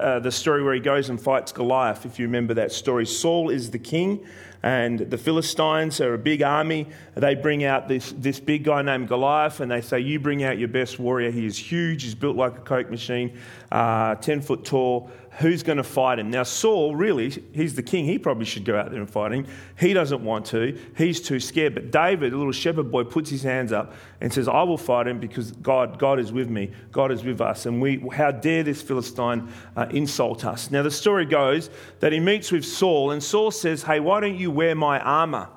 uh, 0.00 0.20
the 0.20 0.32
story 0.32 0.62
where 0.64 0.72
he 0.72 0.80
goes 0.80 1.10
and 1.10 1.20
fights 1.20 1.52
Goliath, 1.52 2.06
if 2.06 2.18
you 2.18 2.24
remember 2.24 2.54
that 2.54 2.72
story. 2.72 3.04
Saul 3.04 3.50
is 3.50 3.70
the 3.70 3.78
king, 3.78 4.24
and 4.62 5.00
the 5.00 5.18
Philistines 5.18 6.00
are 6.00 6.14
a 6.14 6.18
big 6.18 6.40
army. 6.40 6.86
They 7.14 7.34
bring 7.34 7.62
out 7.62 7.88
this, 7.88 8.14
this 8.16 8.40
big 8.40 8.64
guy 8.64 8.80
named 8.80 9.08
Goliath, 9.08 9.60
and 9.60 9.70
they 9.70 9.82
say, 9.82 10.00
You 10.00 10.18
bring 10.18 10.42
out 10.42 10.56
your 10.56 10.68
best 10.68 10.98
warrior. 10.98 11.30
He 11.30 11.44
is 11.44 11.58
huge, 11.58 12.04
he's 12.04 12.14
built 12.14 12.36
like 12.36 12.56
a 12.56 12.62
Coke 12.62 12.90
machine, 12.90 13.38
uh, 13.70 14.14
10 14.14 14.40
foot 14.40 14.64
tall 14.64 15.10
who's 15.38 15.62
going 15.62 15.78
to 15.78 15.84
fight 15.84 16.18
him? 16.18 16.30
Now, 16.30 16.42
Saul, 16.42 16.94
really, 16.94 17.30
he's 17.52 17.74
the 17.74 17.82
king. 17.82 18.04
He 18.04 18.18
probably 18.18 18.44
should 18.44 18.64
go 18.64 18.78
out 18.78 18.90
there 18.90 19.00
and 19.00 19.08
fight 19.08 19.32
him. 19.32 19.46
He 19.78 19.92
doesn't 19.92 20.22
want 20.22 20.46
to. 20.46 20.78
He's 20.96 21.20
too 21.20 21.40
scared. 21.40 21.74
But 21.74 21.90
David, 21.90 22.32
a 22.32 22.36
little 22.36 22.52
shepherd 22.52 22.90
boy, 22.90 23.04
puts 23.04 23.30
his 23.30 23.42
hands 23.42 23.72
up 23.72 23.94
and 24.20 24.32
says, 24.32 24.46
I 24.48 24.62
will 24.62 24.78
fight 24.78 25.06
him 25.06 25.20
because 25.20 25.52
God, 25.52 25.98
God 25.98 26.18
is 26.18 26.32
with 26.32 26.50
me. 26.50 26.72
God 26.90 27.10
is 27.10 27.24
with 27.24 27.40
us. 27.40 27.66
And 27.66 27.80
we, 27.80 28.04
how 28.12 28.30
dare 28.30 28.62
this 28.62 28.82
Philistine 28.82 29.48
uh, 29.76 29.86
insult 29.90 30.44
us? 30.44 30.70
Now, 30.70 30.82
the 30.82 30.90
story 30.90 31.24
goes 31.24 31.70
that 32.00 32.12
he 32.12 32.20
meets 32.20 32.52
with 32.52 32.64
Saul, 32.64 33.12
and 33.12 33.22
Saul 33.22 33.50
says, 33.50 33.82
Hey, 33.82 34.00
why 34.00 34.20
don't 34.20 34.36
you 34.36 34.50
wear 34.50 34.74
my 34.74 35.00
armor? 35.00 35.48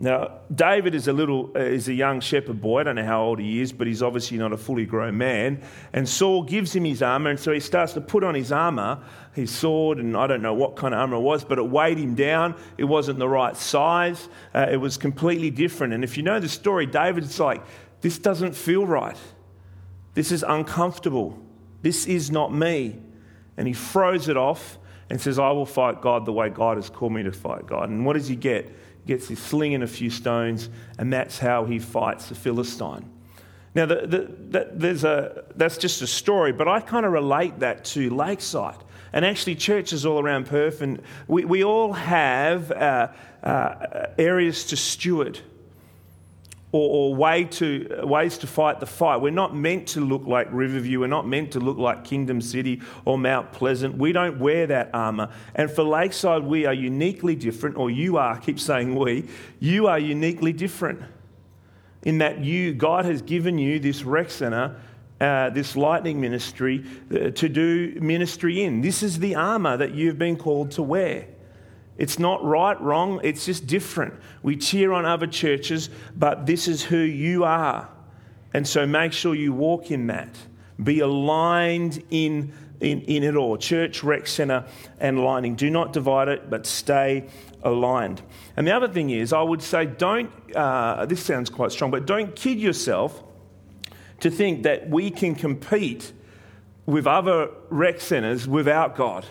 Now, 0.00 0.38
David 0.54 0.94
is 0.94 1.08
a 1.08 1.12
little 1.12 1.50
uh, 1.56 1.58
is 1.58 1.88
a 1.88 1.92
young 1.92 2.20
shepherd 2.20 2.60
boy. 2.60 2.80
I 2.80 2.82
don't 2.84 2.94
know 2.94 3.04
how 3.04 3.20
old 3.20 3.40
he 3.40 3.60
is, 3.60 3.72
but 3.72 3.88
he's 3.88 4.00
obviously 4.00 4.38
not 4.38 4.52
a 4.52 4.56
fully 4.56 4.86
grown 4.86 5.18
man. 5.18 5.60
And 5.92 6.08
Saul 6.08 6.44
gives 6.44 6.74
him 6.74 6.84
his 6.84 7.02
armor, 7.02 7.30
and 7.30 7.40
so 7.40 7.50
he 7.50 7.58
starts 7.58 7.94
to 7.94 8.00
put 8.00 8.22
on 8.22 8.36
his 8.36 8.52
armor, 8.52 9.02
his 9.32 9.50
sword, 9.50 9.98
and 9.98 10.16
I 10.16 10.28
don't 10.28 10.40
know 10.40 10.54
what 10.54 10.76
kind 10.76 10.94
of 10.94 11.00
armor 11.00 11.16
it 11.16 11.22
was, 11.22 11.42
but 11.42 11.58
it 11.58 11.68
weighed 11.68 11.98
him 11.98 12.14
down. 12.14 12.54
It 12.76 12.84
wasn't 12.84 13.18
the 13.18 13.28
right 13.28 13.56
size. 13.56 14.28
Uh, 14.54 14.68
it 14.70 14.76
was 14.76 14.96
completely 14.96 15.50
different. 15.50 15.92
And 15.92 16.04
if 16.04 16.16
you 16.16 16.22
know 16.22 16.38
the 16.38 16.48
story, 16.48 16.86
David's 16.86 17.40
like, 17.40 17.64
"This 18.00 18.18
doesn't 18.20 18.54
feel 18.54 18.86
right. 18.86 19.18
This 20.14 20.30
is 20.30 20.44
uncomfortable. 20.46 21.36
This 21.82 22.06
is 22.06 22.30
not 22.30 22.54
me." 22.54 23.00
And 23.56 23.66
he 23.66 23.74
throws 23.74 24.28
it 24.28 24.36
off 24.36 24.78
and 25.10 25.20
says, 25.20 25.40
"I 25.40 25.50
will 25.50 25.66
fight 25.66 26.00
God 26.00 26.24
the 26.24 26.32
way 26.32 26.50
God 26.50 26.76
has 26.76 26.88
called 26.88 27.14
me 27.14 27.24
to 27.24 27.32
fight 27.32 27.66
God." 27.66 27.90
And 27.90 28.06
what 28.06 28.12
does 28.12 28.28
he 28.28 28.36
get? 28.36 28.72
Gets 29.08 29.26
his 29.26 29.40
sling 29.40 29.74
and 29.74 29.82
a 29.82 29.88
few 29.88 30.10
stones, 30.10 30.68
and 30.98 31.12
that's 31.12 31.38
how 31.38 31.64
he 31.64 31.80
fights 31.80 32.28
the 32.28 32.34
Philistine. 32.36 33.10
Now, 33.74 33.86
the, 33.86 34.06
the, 34.06 34.70
the, 34.74 35.08
a, 35.08 35.54
that's 35.56 35.78
just 35.78 36.02
a 36.02 36.06
story, 36.06 36.52
but 36.52 36.68
I 36.68 36.80
kind 36.80 37.04
of 37.04 37.12
relate 37.12 37.58
that 37.60 37.84
to 37.86 38.10
Lakeside. 38.10 38.84
And 39.12 39.24
actually, 39.24 39.54
churches 39.54 40.04
all 40.04 40.22
around 40.22 40.46
Perth, 40.46 40.82
and 40.82 41.02
we, 41.26 41.44
we 41.46 41.64
all 41.64 41.94
have 41.94 42.70
uh, 42.70 43.08
uh, 43.42 44.06
areas 44.18 44.64
to 44.66 44.76
steward 44.76 45.40
or, 46.70 47.12
or 47.12 47.14
way 47.14 47.44
to, 47.44 48.02
ways 48.02 48.38
to 48.38 48.46
fight 48.46 48.80
the 48.80 48.86
fight. 48.86 49.18
We're 49.22 49.30
not 49.30 49.56
meant 49.56 49.88
to 49.88 50.00
look 50.00 50.26
like 50.26 50.48
Riverview. 50.50 51.00
We're 51.00 51.06
not 51.06 51.26
meant 51.26 51.52
to 51.52 51.60
look 51.60 51.78
like 51.78 52.04
Kingdom 52.04 52.40
City 52.40 52.82
or 53.04 53.16
Mount 53.16 53.52
Pleasant. 53.52 53.96
We 53.96 54.12
don't 54.12 54.38
wear 54.38 54.66
that 54.66 54.90
armour. 54.92 55.30
And 55.54 55.70
for 55.70 55.82
Lakeside, 55.82 56.42
we 56.44 56.66
are 56.66 56.74
uniquely 56.74 57.34
different, 57.34 57.76
or 57.76 57.90
you 57.90 58.18
are, 58.18 58.34
I 58.34 58.38
keep 58.38 58.60
saying 58.60 58.94
we, 58.94 59.28
you 59.60 59.86
are 59.86 59.98
uniquely 59.98 60.52
different 60.52 61.00
in 62.02 62.18
that 62.18 62.40
you, 62.40 62.74
God 62.74 63.06
has 63.06 63.22
given 63.22 63.58
you 63.58 63.78
this 63.78 64.04
rec 64.04 64.30
centre. 64.30 64.80
Uh, 65.20 65.50
this 65.50 65.74
lightning 65.74 66.20
ministry 66.20 66.84
uh, 67.10 67.30
to 67.30 67.48
do 67.48 67.98
ministry 68.00 68.62
in. 68.62 68.80
This 68.80 69.02
is 69.02 69.18
the 69.18 69.34
armour 69.34 69.76
that 69.76 69.92
you've 69.92 70.16
been 70.16 70.36
called 70.36 70.70
to 70.72 70.82
wear. 70.84 71.26
It's 71.98 72.18
not 72.18 72.42
right, 72.44 72.80
wrong, 72.80 73.20
it's 73.24 73.44
just 73.44 73.66
different. 73.66 74.14
We 74.42 74.56
cheer 74.56 74.92
on 74.92 75.04
other 75.04 75.26
churches, 75.26 75.90
but 76.16 76.46
this 76.46 76.68
is 76.68 76.84
who 76.84 76.98
you 76.98 77.44
are. 77.44 77.88
And 78.54 78.66
so 78.66 78.86
make 78.86 79.12
sure 79.12 79.34
you 79.34 79.52
walk 79.52 79.90
in 79.90 80.06
that. 80.06 80.34
Be 80.82 81.00
aligned 81.00 82.02
in, 82.10 82.52
in, 82.80 83.02
in 83.02 83.24
it 83.24 83.34
all 83.34 83.56
church, 83.56 84.04
rec 84.04 84.28
centre, 84.28 84.64
and 85.00 85.22
lightning. 85.22 85.56
Do 85.56 85.68
not 85.70 85.92
divide 85.92 86.28
it, 86.28 86.48
but 86.48 86.66
stay 86.66 87.26
aligned. 87.64 88.22
And 88.56 88.64
the 88.64 88.72
other 88.72 88.88
thing 88.88 89.10
is, 89.10 89.32
I 89.32 89.42
would 89.42 89.60
say, 89.60 89.86
don't, 89.86 90.30
uh, 90.54 91.04
this 91.06 91.22
sounds 91.22 91.50
quite 91.50 91.72
strong, 91.72 91.90
but 91.90 92.06
don't 92.06 92.34
kid 92.36 92.60
yourself 92.60 93.24
to 94.20 94.30
think 94.30 94.62
that 94.62 94.88
we 94.88 95.10
can 95.10 95.34
compete 95.34 96.12
with 96.86 97.06
other 97.06 97.50
rec 97.70 98.00
centres 98.00 98.46
without 98.46 98.96
God. 98.96 99.26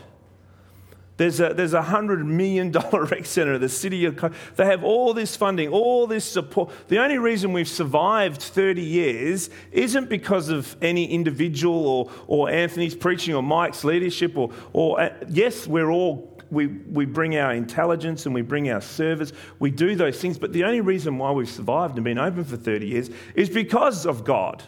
There's 1.17 1.39
a, 1.39 1.51
there's 1.53 1.73
a 1.73 1.81
$100 1.81 2.25
million 2.25 2.71
rec 2.93 3.25
centre, 3.25 3.57
the 3.57 3.69
city 3.69 4.05
of, 4.05 4.33
they 4.55 4.65
have 4.65 4.83
all 4.83 5.15
this 5.15 5.35
funding, 5.35 5.69
all 5.69 6.05
this 6.05 6.23
support. 6.23 6.71
The 6.87 6.99
only 6.99 7.17
reason 7.17 7.53
we've 7.53 7.67
survived 7.67 8.41
30 8.41 8.83
years 8.83 9.49
isn't 9.71 10.09
because 10.09 10.49
of 10.49 10.75
any 10.81 11.11
individual 11.11 11.87
or, 11.87 12.11
or 12.27 12.49
Anthony's 12.51 12.95
preaching 12.95 13.33
or 13.33 13.41
Mike's 13.41 13.83
leadership 13.83 14.37
or, 14.37 14.51
or 14.73 15.01
uh, 15.01 15.09
yes, 15.27 15.67
we're 15.67 15.89
all 15.89 16.37
we, 16.49 16.67
we 16.67 17.05
bring 17.05 17.35
our 17.35 17.51
intelligence 17.53 18.25
and 18.25 18.33
we 18.33 18.41
bring 18.41 18.69
our 18.69 18.79
service. 18.79 19.33
We 19.59 19.69
do 19.69 19.95
those 19.95 20.21
things. 20.21 20.37
But 20.37 20.53
the 20.53 20.63
only 20.63 20.79
reason 20.79 21.17
why 21.17 21.31
we've 21.31 21.49
survived 21.49 21.95
and 21.95 22.05
been 22.05 22.17
open 22.17 22.45
for 22.45 22.55
30 22.55 22.87
years 22.87 23.09
is 23.35 23.49
because 23.49 24.05
of 24.05 24.23
God. 24.23 24.63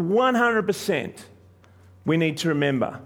100%. 0.00 1.22
We 2.04 2.16
need 2.16 2.38
to 2.38 2.48
remember. 2.48 3.00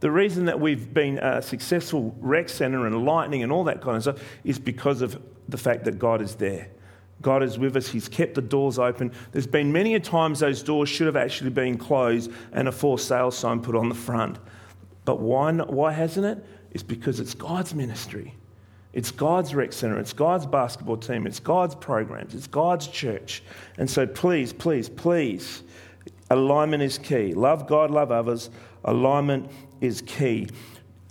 The 0.00 0.10
reason 0.10 0.46
that 0.46 0.58
we've 0.58 0.92
been 0.92 1.18
a 1.18 1.42
successful 1.42 2.16
rec 2.20 2.48
centre 2.48 2.86
and 2.86 3.04
lightning 3.04 3.42
and 3.42 3.52
all 3.52 3.64
that 3.64 3.82
kind 3.82 3.96
of 3.96 4.02
stuff 4.02 4.22
is 4.44 4.58
because 4.58 5.02
of 5.02 5.20
the 5.48 5.58
fact 5.58 5.84
that 5.84 5.98
God 5.98 6.22
is 6.22 6.34
there. 6.36 6.68
God 7.22 7.42
is 7.42 7.58
with 7.58 7.76
us. 7.76 7.88
He's 7.88 8.08
kept 8.08 8.34
the 8.34 8.42
doors 8.42 8.78
open. 8.78 9.12
There's 9.32 9.46
been 9.46 9.70
many 9.72 9.94
a 9.94 10.00
times 10.00 10.40
those 10.40 10.62
doors 10.62 10.88
should 10.88 11.06
have 11.06 11.16
actually 11.16 11.50
been 11.50 11.76
closed 11.76 12.32
and 12.52 12.66
a 12.66 12.72
for 12.72 12.98
sale 12.98 13.30
sign 13.30 13.60
put 13.60 13.76
on 13.76 13.90
the 13.90 13.94
front. 13.94 14.38
But 15.04 15.20
why, 15.20 15.50
not, 15.50 15.70
why 15.70 15.92
hasn't 15.92 16.24
it? 16.24 16.46
It's 16.70 16.82
because 16.82 17.20
it's 17.20 17.34
God's 17.34 17.74
ministry. 17.74 18.34
It's 18.92 19.10
God's 19.10 19.54
rec 19.54 19.72
centre. 19.72 19.98
It's 19.98 20.12
God's 20.14 20.46
basketball 20.46 20.96
team. 20.96 21.26
It's 21.26 21.40
God's 21.40 21.74
programs. 21.74 22.34
It's 22.34 22.46
God's 22.46 22.88
church. 22.88 23.42
And 23.76 23.88
so 23.88 24.06
please, 24.06 24.52
please, 24.52 24.88
please, 24.88 25.62
alignment 26.30 26.82
is 26.82 26.96
key. 26.96 27.34
Love 27.34 27.66
God, 27.68 27.90
love 27.90 28.10
others. 28.10 28.50
Alignment 28.84 29.50
is 29.80 30.02
key. 30.02 30.48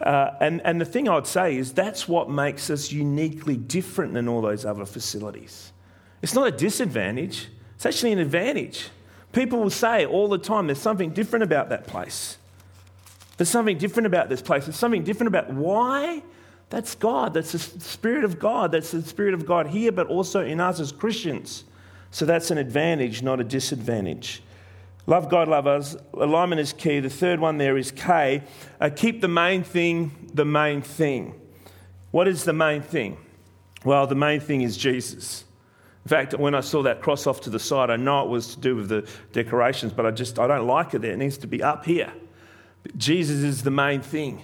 Uh, 0.01 0.31
and, 0.39 0.61
and 0.63 0.79
the 0.79 0.85
thing 0.85 1.09
I'd 1.09 1.27
say 1.27 1.57
is 1.57 1.73
that's 1.73 2.07
what 2.07 2.29
makes 2.29 2.69
us 2.69 2.91
uniquely 2.91 3.57
different 3.57 4.13
than 4.13 4.27
all 4.27 4.41
those 4.41 4.65
other 4.65 4.85
facilities. 4.85 5.73
It's 6.21 6.33
not 6.33 6.47
a 6.47 6.51
disadvantage, 6.51 7.47
it's 7.75 7.85
actually 7.85 8.13
an 8.13 8.19
advantage. 8.19 8.89
People 9.31 9.59
will 9.59 9.69
say 9.69 10.05
all 10.05 10.27
the 10.27 10.37
time 10.37 10.67
there's 10.67 10.81
something 10.81 11.11
different 11.11 11.43
about 11.43 11.69
that 11.69 11.85
place. 11.85 12.37
There's 13.37 13.49
something 13.49 13.77
different 13.77 14.07
about 14.07 14.27
this 14.27 14.41
place. 14.41 14.65
There's 14.65 14.75
something 14.75 15.03
different 15.03 15.29
about 15.29 15.53
why? 15.53 16.23
That's 16.69 16.95
God. 16.95 17.33
That's 17.33 17.51
the 17.53 17.59
Spirit 17.59 18.23
of 18.23 18.37
God. 18.37 18.71
That's 18.71 18.91
the 18.91 19.01
Spirit 19.01 19.33
of 19.33 19.45
God 19.45 19.67
here, 19.67 19.91
but 19.91 20.07
also 20.07 20.43
in 20.43 20.59
us 20.59 20.79
as 20.79 20.91
Christians. 20.91 21.63
So 22.11 22.25
that's 22.25 22.51
an 22.51 22.57
advantage, 22.57 23.21
not 23.21 23.39
a 23.39 23.43
disadvantage. 23.43 24.41
Love 25.09 25.27
God, 25.27 25.47
love 25.47 25.65
us. 25.65 25.97
Alignment 26.13 26.61
is 26.61 26.71
key. 26.71 26.99
The 26.99 27.09
third 27.09 27.39
one 27.39 27.57
there 27.57 27.79
is 27.79 27.89
K. 27.89 28.43
Uh, 28.79 28.91
keep 28.95 29.21
the 29.21 29.27
main 29.27 29.63
thing 29.63 30.29
the 30.35 30.45
main 30.45 30.83
thing. 30.83 31.33
What 32.11 32.27
is 32.27 32.43
the 32.43 32.53
main 32.53 32.83
thing? 32.83 33.17
Well, 33.83 34.05
the 34.05 34.13
main 34.13 34.39
thing 34.39 34.61
is 34.61 34.77
Jesus. 34.77 35.45
In 36.05 36.09
fact, 36.09 36.35
when 36.35 36.53
I 36.53 36.59
saw 36.61 36.83
that 36.83 37.01
cross 37.01 37.25
off 37.25 37.41
to 37.41 37.49
the 37.49 37.57
side, 37.57 37.89
I 37.89 37.95
know 37.95 38.21
it 38.23 38.29
was 38.29 38.53
to 38.53 38.61
do 38.61 38.75
with 38.75 38.89
the 38.89 39.09
decorations, 39.31 39.93
but 39.93 40.05
I 40.05 40.11
just 40.11 40.37
I 40.37 40.45
don't 40.45 40.67
like 40.67 40.93
it 40.93 41.01
there. 41.01 41.13
It 41.13 41.17
needs 41.17 41.39
to 41.39 41.47
be 41.47 41.63
up 41.63 41.85
here. 41.85 42.13
Jesus 42.95 43.37
is 43.37 43.63
the 43.63 43.71
main 43.71 44.01
thing. 44.01 44.43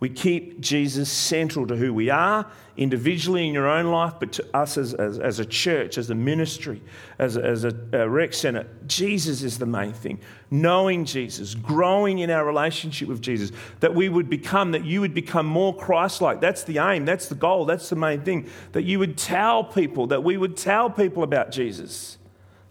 We 0.00 0.08
keep 0.08 0.60
Jesus 0.60 1.12
central 1.12 1.66
to 1.66 1.76
who 1.76 1.92
we 1.92 2.08
are, 2.08 2.50
individually 2.78 3.46
in 3.46 3.52
your 3.52 3.68
own 3.68 3.84
life, 3.92 4.14
but 4.18 4.32
to 4.32 4.56
us 4.56 4.78
as, 4.78 4.94
as, 4.94 5.18
as 5.18 5.38
a 5.38 5.44
church, 5.44 5.98
as 5.98 6.08
a 6.08 6.14
ministry, 6.14 6.80
as 7.18 7.36
as 7.36 7.64
a, 7.64 7.76
a 7.92 8.08
rec 8.08 8.32
centre. 8.32 8.66
Jesus 8.86 9.42
is 9.42 9.58
the 9.58 9.66
main 9.66 9.92
thing. 9.92 10.18
Knowing 10.50 11.04
Jesus, 11.04 11.54
growing 11.54 12.20
in 12.20 12.30
our 12.30 12.46
relationship 12.46 13.08
with 13.08 13.20
Jesus, 13.20 13.52
that 13.80 13.94
we 13.94 14.08
would 14.08 14.30
become, 14.30 14.72
that 14.72 14.86
you 14.86 15.02
would 15.02 15.12
become 15.12 15.44
more 15.44 15.76
Christ 15.76 16.22
like. 16.22 16.40
That's 16.40 16.64
the 16.64 16.78
aim, 16.78 17.04
that's 17.04 17.28
the 17.28 17.34
goal, 17.34 17.66
that's 17.66 17.90
the 17.90 17.96
main 17.96 18.22
thing. 18.22 18.48
That 18.72 18.84
you 18.84 18.98
would 19.00 19.18
tell 19.18 19.62
people, 19.62 20.06
that 20.06 20.24
we 20.24 20.38
would 20.38 20.56
tell 20.56 20.88
people 20.88 21.22
about 21.22 21.52
Jesus. 21.52 22.16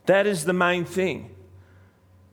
That 0.07 0.25
is 0.25 0.45
the 0.45 0.53
main 0.53 0.83
thing. 0.83 1.29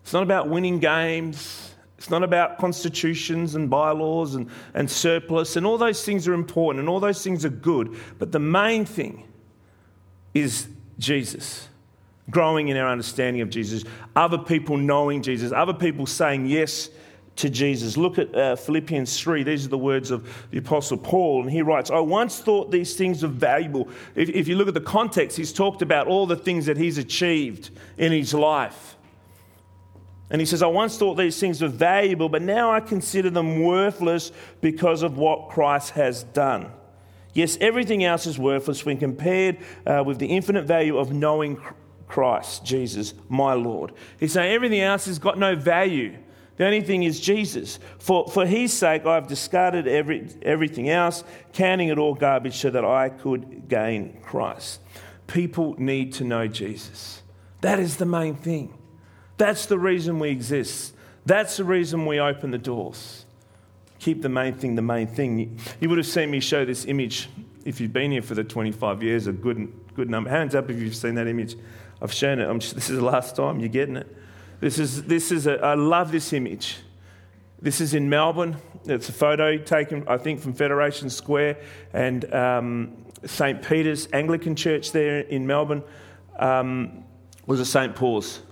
It's 0.02 0.14
not 0.14 0.22
about 0.22 0.48
winning 0.48 0.78
games. 0.78 1.65
It's 1.98 2.10
not 2.10 2.22
about 2.22 2.58
constitutions 2.58 3.54
and 3.54 3.70
bylaws 3.70 4.34
and, 4.34 4.50
and 4.74 4.90
surplus, 4.90 5.56
and 5.56 5.66
all 5.66 5.78
those 5.78 6.04
things 6.04 6.28
are 6.28 6.34
important 6.34 6.80
and 6.80 6.88
all 6.88 7.00
those 7.00 7.22
things 7.24 7.44
are 7.44 7.50
good. 7.50 7.96
But 8.18 8.32
the 8.32 8.38
main 8.38 8.84
thing 8.84 9.26
is 10.34 10.68
Jesus, 10.98 11.68
growing 12.30 12.68
in 12.68 12.76
our 12.76 12.88
understanding 12.88 13.40
of 13.40 13.48
Jesus, 13.48 13.84
other 14.14 14.38
people 14.38 14.76
knowing 14.76 15.22
Jesus, 15.22 15.52
other 15.52 15.72
people 15.72 16.06
saying 16.06 16.46
yes 16.46 16.90
to 17.36 17.50
Jesus. 17.50 17.96
Look 17.96 18.18
at 18.18 18.34
uh, 18.34 18.56
Philippians 18.56 19.20
3. 19.20 19.42
These 19.42 19.66
are 19.66 19.70
the 19.70 19.78
words 19.78 20.10
of 20.10 20.46
the 20.50 20.58
Apostle 20.58 20.96
Paul, 20.96 21.42
and 21.42 21.50
he 21.50 21.62
writes, 21.62 21.90
I 21.90 22.00
once 22.00 22.40
thought 22.40 22.70
these 22.70 22.96
things 22.96 23.22
were 23.22 23.28
valuable. 23.28 23.88
If, 24.14 24.28
if 24.30 24.48
you 24.48 24.56
look 24.56 24.68
at 24.68 24.74
the 24.74 24.80
context, 24.80 25.36
he's 25.36 25.52
talked 25.52 25.82
about 25.82 26.06
all 26.06 26.26
the 26.26 26.36
things 26.36 26.66
that 26.66 26.76
he's 26.76 26.98
achieved 26.98 27.70
in 27.98 28.12
his 28.12 28.34
life. 28.34 28.95
And 30.30 30.40
he 30.40 30.46
says, 30.46 30.62
I 30.62 30.66
once 30.66 30.98
thought 30.98 31.14
these 31.14 31.38
things 31.38 31.62
were 31.62 31.68
valuable, 31.68 32.28
but 32.28 32.42
now 32.42 32.72
I 32.72 32.80
consider 32.80 33.30
them 33.30 33.62
worthless 33.62 34.32
because 34.60 35.02
of 35.02 35.16
what 35.16 35.48
Christ 35.50 35.90
has 35.90 36.24
done. 36.24 36.72
Yes, 37.32 37.56
everything 37.60 38.02
else 38.02 38.26
is 38.26 38.38
worthless 38.38 38.84
when 38.84 38.96
compared 38.96 39.58
uh, 39.86 40.02
with 40.04 40.18
the 40.18 40.26
infinite 40.26 40.64
value 40.64 40.98
of 40.98 41.12
knowing 41.12 41.60
Christ, 42.08 42.64
Jesus, 42.64 43.14
my 43.28 43.52
Lord. 43.52 43.92
He's 44.18 44.32
saying 44.32 44.52
everything 44.52 44.80
else 44.80 45.06
has 45.06 45.18
got 45.18 45.38
no 45.38 45.54
value. 45.54 46.16
The 46.56 46.64
only 46.64 46.80
thing 46.80 47.02
is 47.02 47.20
Jesus. 47.20 47.78
For, 47.98 48.26
for 48.28 48.46
his 48.46 48.72
sake, 48.72 49.04
I've 49.04 49.26
discarded 49.26 49.86
every, 49.86 50.28
everything 50.42 50.88
else, 50.88 51.22
counting 51.52 51.88
it 51.88 51.98
all 51.98 52.14
garbage 52.14 52.56
so 52.56 52.70
that 52.70 52.84
I 52.84 53.10
could 53.10 53.68
gain 53.68 54.18
Christ. 54.22 54.80
People 55.26 55.74
need 55.78 56.14
to 56.14 56.24
know 56.24 56.48
Jesus. 56.48 57.22
That 57.60 57.78
is 57.78 57.96
the 57.98 58.06
main 58.06 58.34
thing. 58.36 58.72
That's 59.36 59.66
the 59.66 59.78
reason 59.78 60.18
we 60.18 60.30
exist. 60.30 60.94
That's 61.24 61.56
the 61.56 61.64
reason 61.64 62.06
we 62.06 62.20
open 62.20 62.50
the 62.50 62.58
doors. 62.58 63.24
Keep 63.98 64.22
the 64.22 64.28
main 64.28 64.54
thing 64.54 64.76
the 64.76 64.82
main 64.82 65.06
thing. 65.06 65.58
You 65.80 65.88
would 65.88 65.98
have 65.98 66.06
seen 66.06 66.30
me 66.30 66.40
show 66.40 66.64
this 66.64 66.84
image 66.84 67.28
if 67.64 67.80
you've 67.80 67.92
been 67.92 68.12
here 68.12 68.22
for 68.22 68.34
the 68.34 68.44
25 68.44 69.02
years, 69.02 69.26
a 69.26 69.32
good, 69.32 69.72
good 69.94 70.08
number. 70.08 70.30
Hands 70.30 70.54
up 70.54 70.70
if 70.70 70.78
you've 70.78 70.94
seen 70.94 71.16
that 71.16 71.26
image. 71.26 71.56
I've 72.00 72.12
shown 72.12 72.38
it. 72.38 72.48
I'm, 72.48 72.60
this 72.60 72.88
is 72.88 72.96
the 72.98 73.04
last 73.04 73.34
time 73.34 73.58
you're 73.58 73.68
getting 73.68 73.96
it. 73.96 74.16
This 74.60 74.78
is, 74.78 75.02
this 75.02 75.32
is 75.32 75.48
a, 75.48 75.58
I 75.58 75.74
love 75.74 76.12
this 76.12 76.32
image. 76.32 76.76
This 77.60 77.80
is 77.80 77.94
in 77.94 78.08
Melbourne. 78.08 78.56
It's 78.84 79.08
a 79.08 79.12
photo 79.12 79.58
taken, 79.58 80.06
I 80.06 80.16
think, 80.16 80.40
from 80.40 80.52
Federation 80.52 81.10
Square 81.10 81.58
and 81.92 82.32
um, 82.32 82.96
St. 83.24 83.60
Peter's 83.60 84.08
Anglican 84.12 84.54
Church 84.54 84.92
there 84.92 85.20
in 85.20 85.46
Melbourne. 85.46 85.82
Um, 86.38 87.02
was 87.46 87.58
a 87.58 87.66
St. 87.66 87.96
Paul's? 87.96 88.42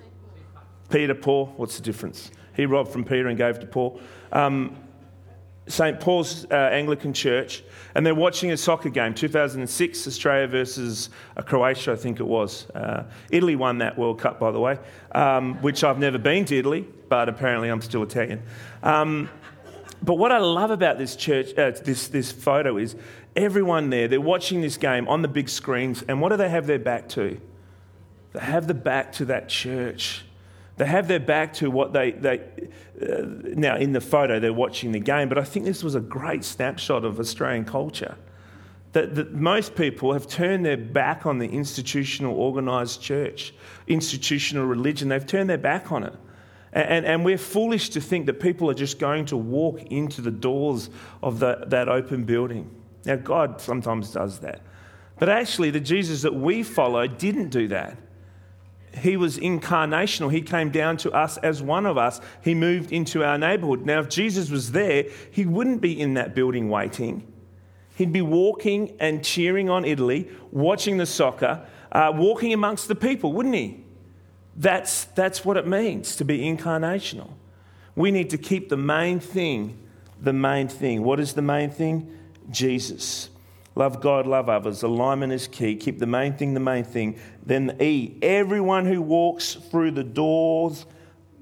Peter, 0.94 1.12
Paul, 1.12 1.52
what's 1.56 1.74
the 1.74 1.82
difference? 1.82 2.30
He 2.54 2.66
robbed 2.66 2.92
from 2.92 3.02
Peter 3.02 3.26
and 3.26 3.36
gave 3.36 3.58
to 3.58 3.66
Paul. 3.66 4.00
Um, 4.30 4.76
St. 5.66 5.98
Paul's 5.98 6.44
uh, 6.52 6.54
Anglican 6.54 7.12
Church, 7.12 7.64
and 7.96 8.06
they're 8.06 8.14
watching 8.14 8.52
a 8.52 8.56
soccer 8.56 8.90
game, 8.90 9.12
2006, 9.12 10.06
Australia 10.06 10.46
versus 10.46 11.10
uh, 11.36 11.42
Croatia, 11.42 11.90
I 11.90 11.96
think 11.96 12.20
it 12.20 12.26
was. 12.26 12.70
Uh, 12.70 13.02
Italy 13.30 13.56
won 13.56 13.78
that 13.78 13.98
World 13.98 14.20
Cup, 14.20 14.38
by 14.38 14.52
the 14.52 14.60
way, 14.60 14.78
um, 15.10 15.60
which 15.62 15.82
I've 15.82 15.98
never 15.98 16.16
been 16.16 16.44
to 16.44 16.56
Italy, 16.56 16.86
but 17.08 17.28
apparently 17.28 17.70
I'm 17.70 17.82
still 17.82 18.04
Italian. 18.04 18.40
Um, 18.84 19.28
but 20.00 20.14
what 20.14 20.30
I 20.30 20.38
love 20.38 20.70
about 20.70 20.96
this 20.96 21.16
church, 21.16 21.58
uh, 21.58 21.72
this, 21.72 22.06
this 22.06 22.30
photo 22.30 22.76
is 22.76 22.94
everyone 23.34 23.90
there, 23.90 24.06
they're 24.06 24.20
watching 24.20 24.60
this 24.60 24.76
game 24.76 25.08
on 25.08 25.22
the 25.22 25.28
big 25.28 25.48
screens, 25.48 26.04
and 26.06 26.20
what 26.20 26.28
do 26.28 26.36
they 26.36 26.50
have 26.50 26.68
their 26.68 26.78
back 26.78 27.08
to? 27.08 27.40
They 28.32 28.38
have 28.38 28.68
the 28.68 28.74
back 28.74 29.10
to 29.14 29.24
that 29.24 29.48
church 29.48 30.24
they 30.76 30.86
have 30.86 31.06
their 31.06 31.20
back 31.20 31.52
to 31.54 31.70
what 31.70 31.92
they, 31.92 32.12
they 32.12 32.40
uh, 33.00 33.22
now 33.22 33.76
in 33.76 33.92
the 33.92 34.00
photo 34.00 34.40
they're 34.40 34.52
watching 34.52 34.92
the 34.92 35.00
game, 35.00 35.28
but 35.28 35.38
I 35.38 35.44
think 35.44 35.64
this 35.64 35.84
was 35.84 35.94
a 35.94 36.00
great 36.00 36.44
snapshot 36.44 37.04
of 37.04 37.20
Australian 37.20 37.64
culture. 37.64 38.16
That, 38.92 39.16
that 39.16 39.32
most 39.32 39.74
people 39.74 40.12
have 40.12 40.28
turned 40.28 40.64
their 40.64 40.76
back 40.76 41.26
on 41.26 41.38
the 41.38 41.48
institutional 41.48 42.38
organised 42.38 43.02
church, 43.02 43.52
institutional 43.88 44.66
religion, 44.66 45.08
they've 45.08 45.26
turned 45.26 45.50
their 45.50 45.58
back 45.58 45.90
on 45.90 46.04
it. 46.04 46.14
And, 46.72 47.04
and, 47.04 47.24
we're 47.24 47.38
foolish 47.38 47.90
to 47.90 48.00
think 48.00 48.26
that 48.26 48.40
people 48.40 48.68
are 48.68 48.74
just 48.74 48.98
going 48.98 49.26
to 49.26 49.36
walk 49.36 49.80
into 49.92 50.20
the 50.20 50.30
doors 50.32 50.90
of 51.22 51.38
the, 51.38 51.64
that 51.68 51.88
open 51.88 52.24
building. 52.24 52.68
Now, 53.04 53.14
God 53.14 53.60
sometimes 53.60 54.10
does 54.10 54.40
that. 54.40 54.60
But 55.20 55.28
actually, 55.28 55.70
the 55.70 55.78
Jesus 55.78 56.22
that 56.22 56.34
we 56.34 56.64
follow 56.64 57.06
didn't 57.06 57.50
do 57.50 57.68
that 57.68 57.96
he 58.96 59.16
was 59.16 59.38
incarnational. 59.38 60.30
He 60.30 60.42
came 60.42 60.70
down 60.70 60.96
to 60.98 61.12
us 61.12 61.36
as 61.38 61.62
one 61.62 61.86
of 61.86 61.98
us. 61.98 62.20
He 62.42 62.54
moved 62.54 62.92
into 62.92 63.24
our 63.24 63.38
neighborhood. 63.38 63.84
Now, 63.84 64.00
if 64.00 64.08
Jesus 64.08 64.50
was 64.50 64.72
there, 64.72 65.04
he 65.30 65.46
wouldn't 65.46 65.80
be 65.80 65.98
in 66.00 66.14
that 66.14 66.34
building 66.34 66.68
waiting. 66.68 67.26
He'd 67.96 68.12
be 68.12 68.22
walking 68.22 68.96
and 68.98 69.24
cheering 69.24 69.70
on 69.70 69.84
Italy, 69.84 70.28
watching 70.50 70.96
the 70.96 71.06
soccer, 71.06 71.66
uh, 71.92 72.12
walking 72.14 72.52
amongst 72.52 72.88
the 72.88 72.94
people, 72.94 73.32
wouldn't 73.32 73.54
he? 73.54 73.84
That's, 74.56 75.04
that's 75.04 75.44
what 75.44 75.56
it 75.56 75.66
means 75.66 76.16
to 76.16 76.24
be 76.24 76.40
incarnational. 76.40 77.30
We 77.96 78.10
need 78.10 78.30
to 78.30 78.38
keep 78.38 78.68
the 78.68 78.76
main 78.76 79.20
thing 79.20 79.78
the 80.24 80.32
main 80.32 80.68
thing. 80.68 81.02
What 81.02 81.20
is 81.20 81.34
the 81.34 81.42
main 81.42 81.70
thing? 81.70 82.10
Jesus. 82.50 83.28
Love 83.76 84.00
God, 84.00 84.26
love 84.26 84.48
others. 84.48 84.82
Alignment 84.82 85.32
is 85.32 85.48
key. 85.48 85.74
Keep 85.74 85.98
the 85.98 86.06
main 86.06 86.36
thing 86.36 86.54
the 86.54 86.60
main 86.60 86.84
thing. 86.84 87.18
Then 87.44 87.66
the 87.66 87.82
E. 87.82 88.18
Everyone 88.22 88.86
who 88.86 89.02
walks 89.02 89.54
through 89.54 89.92
the 89.92 90.04
doors 90.04 90.86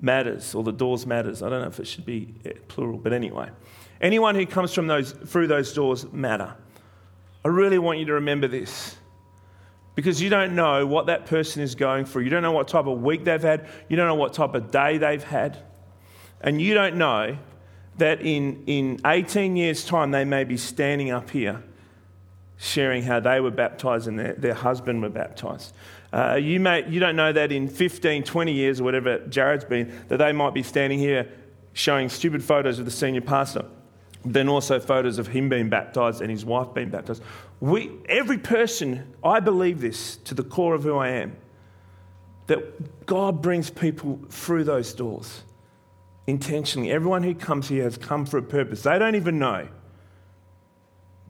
matters, 0.00 0.54
or 0.54 0.64
the 0.64 0.72
doors 0.72 1.06
matters. 1.06 1.42
I 1.42 1.50
don't 1.50 1.60
know 1.60 1.68
if 1.68 1.78
it 1.78 1.86
should 1.86 2.06
be 2.06 2.34
eh, 2.44 2.52
plural, 2.68 2.98
but 2.98 3.12
anyway. 3.12 3.50
Anyone 4.00 4.34
who 4.34 4.46
comes 4.46 4.72
from 4.72 4.86
those, 4.86 5.12
through 5.12 5.46
those 5.46 5.72
doors 5.74 6.10
matter. 6.12 6.54
I 7.44 7.48
really 7.48 7.78
want 7.78 7.98
you 7.98 8.06
to 8.06 8.14
remember 8.14 8.48
this 8.48 8.96
because 9.94 10.22
you 10.22 10.30
don't 10.30 10.54
know 10.54 10.86
what 10.86 11.06
that 11.06 11.26
person 11.26 11.62
is 11.62 11.74
going 11.74 12.06
through. 12.06 12.22
You 12.22 12.30
don't 12.30 12.42
know 12.42 12.52
what 12.52 12.66
type 12.66 12.86
of 12.86 13.02
week 13.02 13.24
they've 13.24 13.42
had. 13.42 13.68
You 13.88 13.96
don't 13.96 14.06
know 14.06 14.14
what 14.14 14.32
type 14.32 14.54
of 14.54 14.70
day 14.70 14.98
they've 14.98 15.22
had. 15.22 15.58
And 16.40 16.60
you 16.60 16.72
don't 16.74 16.96
know 16.96 17.36
that 17.98 18.22
in, 18.22 18.64
in 18.66 19.00
18 19.04 19.54
years' 19.54 19.84
time 19.84 20.12
they 20.12 20.24
may 20.24 20.44
be 20.44 20.56
standing 20.56 21.10
up 21.10 21.30
here 21.30 21.62
sharing 22.62 23.02
how 23.02 23.18
they 23.18 23.40
were 23.40 23.50
baptized 23.50 24.06
and 24.06 24.16
their, 24.16 24.34
their 24.34 24.54
husband 24.54 25.02
were 25.02 25.08
baptized. 25.08 25.74
Uh, 26.12 26.38
you, 26.40 26.60
may, 26.60 26.88
you 26.88 27.00
don't 27.00 27.16
know 27.16 27.32
that 27.32 27.50
in 27.50 27.66
15, 27.66 28.22
20 28.22 28.52
years 28.52 28.80
or 28.80 28.84
whatever 28.84 29.18
Jared's 29.26 29.64
been, 29.64 29.92
that 30.06 30.18
they 30.18 30.30
might 30.30 30.54
be 30.54 30.62
standing 30.62 31.00
here 31.00 31.28
showing 31.72 32.08
stupid 32.08 32.44
photos 32.44 32.78
of 32.78 32.84
the 32.84 32.90
senior 32.92 33.20
pastor. 33.20 33.64
Then 34.24 34.48
also 34.48 34.78
photos 34.78 35.18
of 35.18 35.26
him 35.26 35.48
being 35.48 35.70
baptized 35.70 36.20
and 36.20 36.30
his 36.30 36.44
wife 36.44 36.72
being 36.72 36.90
baptized. 36.90 37.20
We, 37.58 37.90
every 38.08 38.38
person, 38.38 39.12
I 39.24 39.40
believe 39.40 39.80
this 39.80 40.16
to 40.18 40.34
the 40.34 40.44
core 40.44 40.76
of 40.76 40.84
who 40.84 40.96
I 40.98 41.08
am, 41.08 41.36
that 42.46 43.06
God 43.06 43.42
brings 43.42 43.70
people 43.70 44.20
through 44.30 44.62
those 44.62 44.94
doors 44.94 45.42
intentionally. 46.28 46.92
Everyone 46.92 47.24
who 47.24 47.34
comes 47.34 47.68
here 47.68 47.82
has 47.82 47.96
come 47.96 48.24
for 48.24 48.38
a 48.38 48.42
purpose. 48.42 48.82
They 48.82 49.00
don't 49.00 49.16
even 49.16 49.40
know 49.40 49.66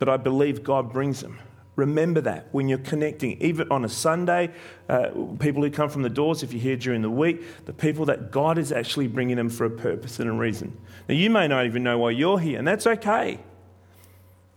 but 0.02 0.08
I 0.08 0.16
believe 0.16 0.64
God 0.64 0.92
brings 0.92 1.20
them. 1.20 1.38
Remember 1.76 2.20
that 2.22 2.48
when 2.50 2.68
you're 2.68 2.78
connecting, 2.78 3.40
even 3.40 3.70
on 3.70 3.84
a 3.84 3.88
Sunday, 3.88 4.50
uh, 4.88 5.10
people 5.38 5.62
who 5.62 5.70
come 5.70 5.88
from 5.88 6.02
the 6.02 6.10
doors, 6.10 6.42
if 6.42 6.52
you're 6.52 6.60
here 6.60 6.74
during 6.74 7.02
the 7.02 7.08
week, 7.08 7.64
the 7.66 7.72
people 7.72 8.06
that 8.06 8.32
God 8.32 8.58
is 8.58 8.72
actually 8.72 9.06
bringing 9.06 9.36
them 9.36 9.48
for 9.48 9.64
a 9.64 9.70
purpose 9.70 10.18
and 10.18 10.28
a 10.28 10.32
reason. 10.32 10.76
Now, 11.08 11.14
you 11.14 11.30
may 11.30 11.46
not 11.46 11.66
even 11.66 11.84
know 11.84 11.98
why 11.98 12.10
you're 12.10 12.40
here, 12.40 12.58
and 12.58 12.66
that's 12.66 12.84
okay. 12.84 13.38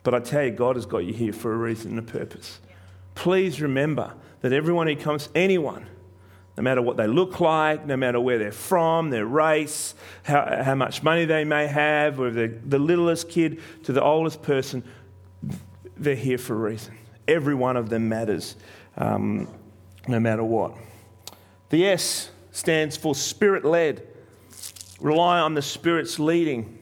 But 0.02 0.16
I 0.16 0.20
tell 0.20 0.46
you, 0.46 0.50
God 0.50 0.78
has 0.78 0.88
got 0.88 1.06
you 1.06 1.14
here 1.14 1.32
for 1.32 1.54
a 1.54 1.58
reason 1.58 1.92
and 1.92 2.00
a 2.00 2.12
purpose. 2.12 2.60
Please 3.14 3.62
remember 3.62 4.16
that 4.42 4.52
everyone 4.52 4.88
who 4.88 4.96
comes, 4.96 5.30
anyone, 5.36 5.86
no 6.58 6.64
matter 6.64 6.82
what 6.82 6.98
they 6.98 7.06
look 7.06 7.40
like, 7.40 7.86
no 7.86 7.98
matter 7.98 8.20
where 8.20 8.40
they're 8.40 8.52
from, 8.52 9.12
their 9.12 9.28
race, 9.28 9.94
how, 10.24 10.64
how 10.64 10.74
much 10.74 11.04
money 11.04 11.26
they 11.26 11.44
may 11.44 11.68
have, 11.68 12.18
whether 12.18 12.48
the 12.48 12.80
littlest 12.80 13.30
kid 13.30 13.62
to 13.84 13.94
the 13.94 14.02
oldest 14.02 14.42
person, 14.42 14.84
they're 15.98 16.16
here 16.16 16.38
for 16.38 16.54
a 16.54 16.72
reason. 16.72 16.98
Every 17.28 17.56
one 17.56 17.78
of 17.78 17.90
them 17.90 18.10
matters, 18.10 18.56
um, 18.98 19.48
no 20.08 20.20
matter 20.20 20.44
what. 20.44 20.76
The 21.70 21.88
S 21.88 22.30
stands 22.52 22.96
for 22.96 23.16
spirit 23.16 23.66
led. 23.66 24.08
Rely 25.00 25.40
on 25.40 25.56
the 25.56 25.62
Spirit's 25.62 26.20
leading. 26.20 26.80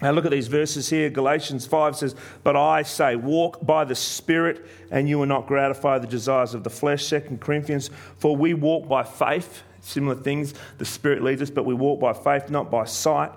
Now, 0.00 0.12
look 0.12 0.24
at 0.24 0.30
these 0.30 0.48
verses 0.48 0.88
here. 0.88 1.10
Galatians 1.10 1.66
5 1.66 1.96
says, 1.96 2.14
But 2.42 2.56
I 2.56 2.82
say, 2.82 3.16
walk 3.16 3.64
by 3.64 3.84
the 3.84 3.94
Spirit, 3.94 4.66
and 4.90 5.06
you 5.06 5.18
will 5.18 5.26
not 5.26 5.46
gratify 5.46 5.98
the 5.98 6.06
desires 6.06 6.54
of 6.54 6.64
the 6.64 6.70
flesh. 6.70 7.10
2 7.10 7.38
Corinthians, 7.38 7.90
for 8.16 8.34
we 8.34 8.54
walk 8.54 8.88
by 8.88 9.02
faith. 9.02 9.62
Similar 9.82 10.16
things. 10.16 10.54
The 10.78 10.86
Spirit 10.86 11.22
leads 11.22 11.42
us, 11.42 11.50
but 11.50 11.64
we 11.64 11.74
walk 11.74 12.00
by 12.00 12.14
faith, 12.14 12.48
not 12.48 12.70
by 12.70 12.84
sight. 12.84 13.30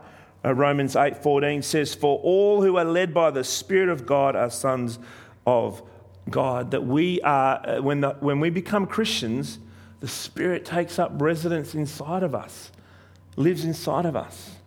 Uh, 0.45 0.53
Romans 0.53 0.95
8:14 0.95 1.61
says, 1.61 1.93
"For 1.93 2.19
all 2.19 2.61
who 2.61 2.77
are 2.77 2.85
led 2.85 3.13
by 3.13 3.31
the 3.31 3.43
Spirit 3.43 3.89
of 3.89 4.05
God 4.05 4.35
are 4.35 4.49
sons 4.49 4.99
of 5.45 5.81
God." 6.29 6.71
That 6.71 6.85
we 6.85 7.21
are, 7.21 7.61
uh, 7.65 7.81
when, 7.81 8.01
the, 8.01 8.15
when 8.19 8.39
we 8.39 8.49
become 8.49 8.85
Christians, 8.85 9.59
the 10.01 10.07
Spirit 10.07 10.65
takes 10.65 10.99
up 10.99 11.11
residence 11.21 11.73
inside 11.73 12.23
of 12.23 12.35
us, 12.35 12.71
lives 13.37 13.63
inside 13.63 14.05
of 14.05 14.15
us. 14.15 14.57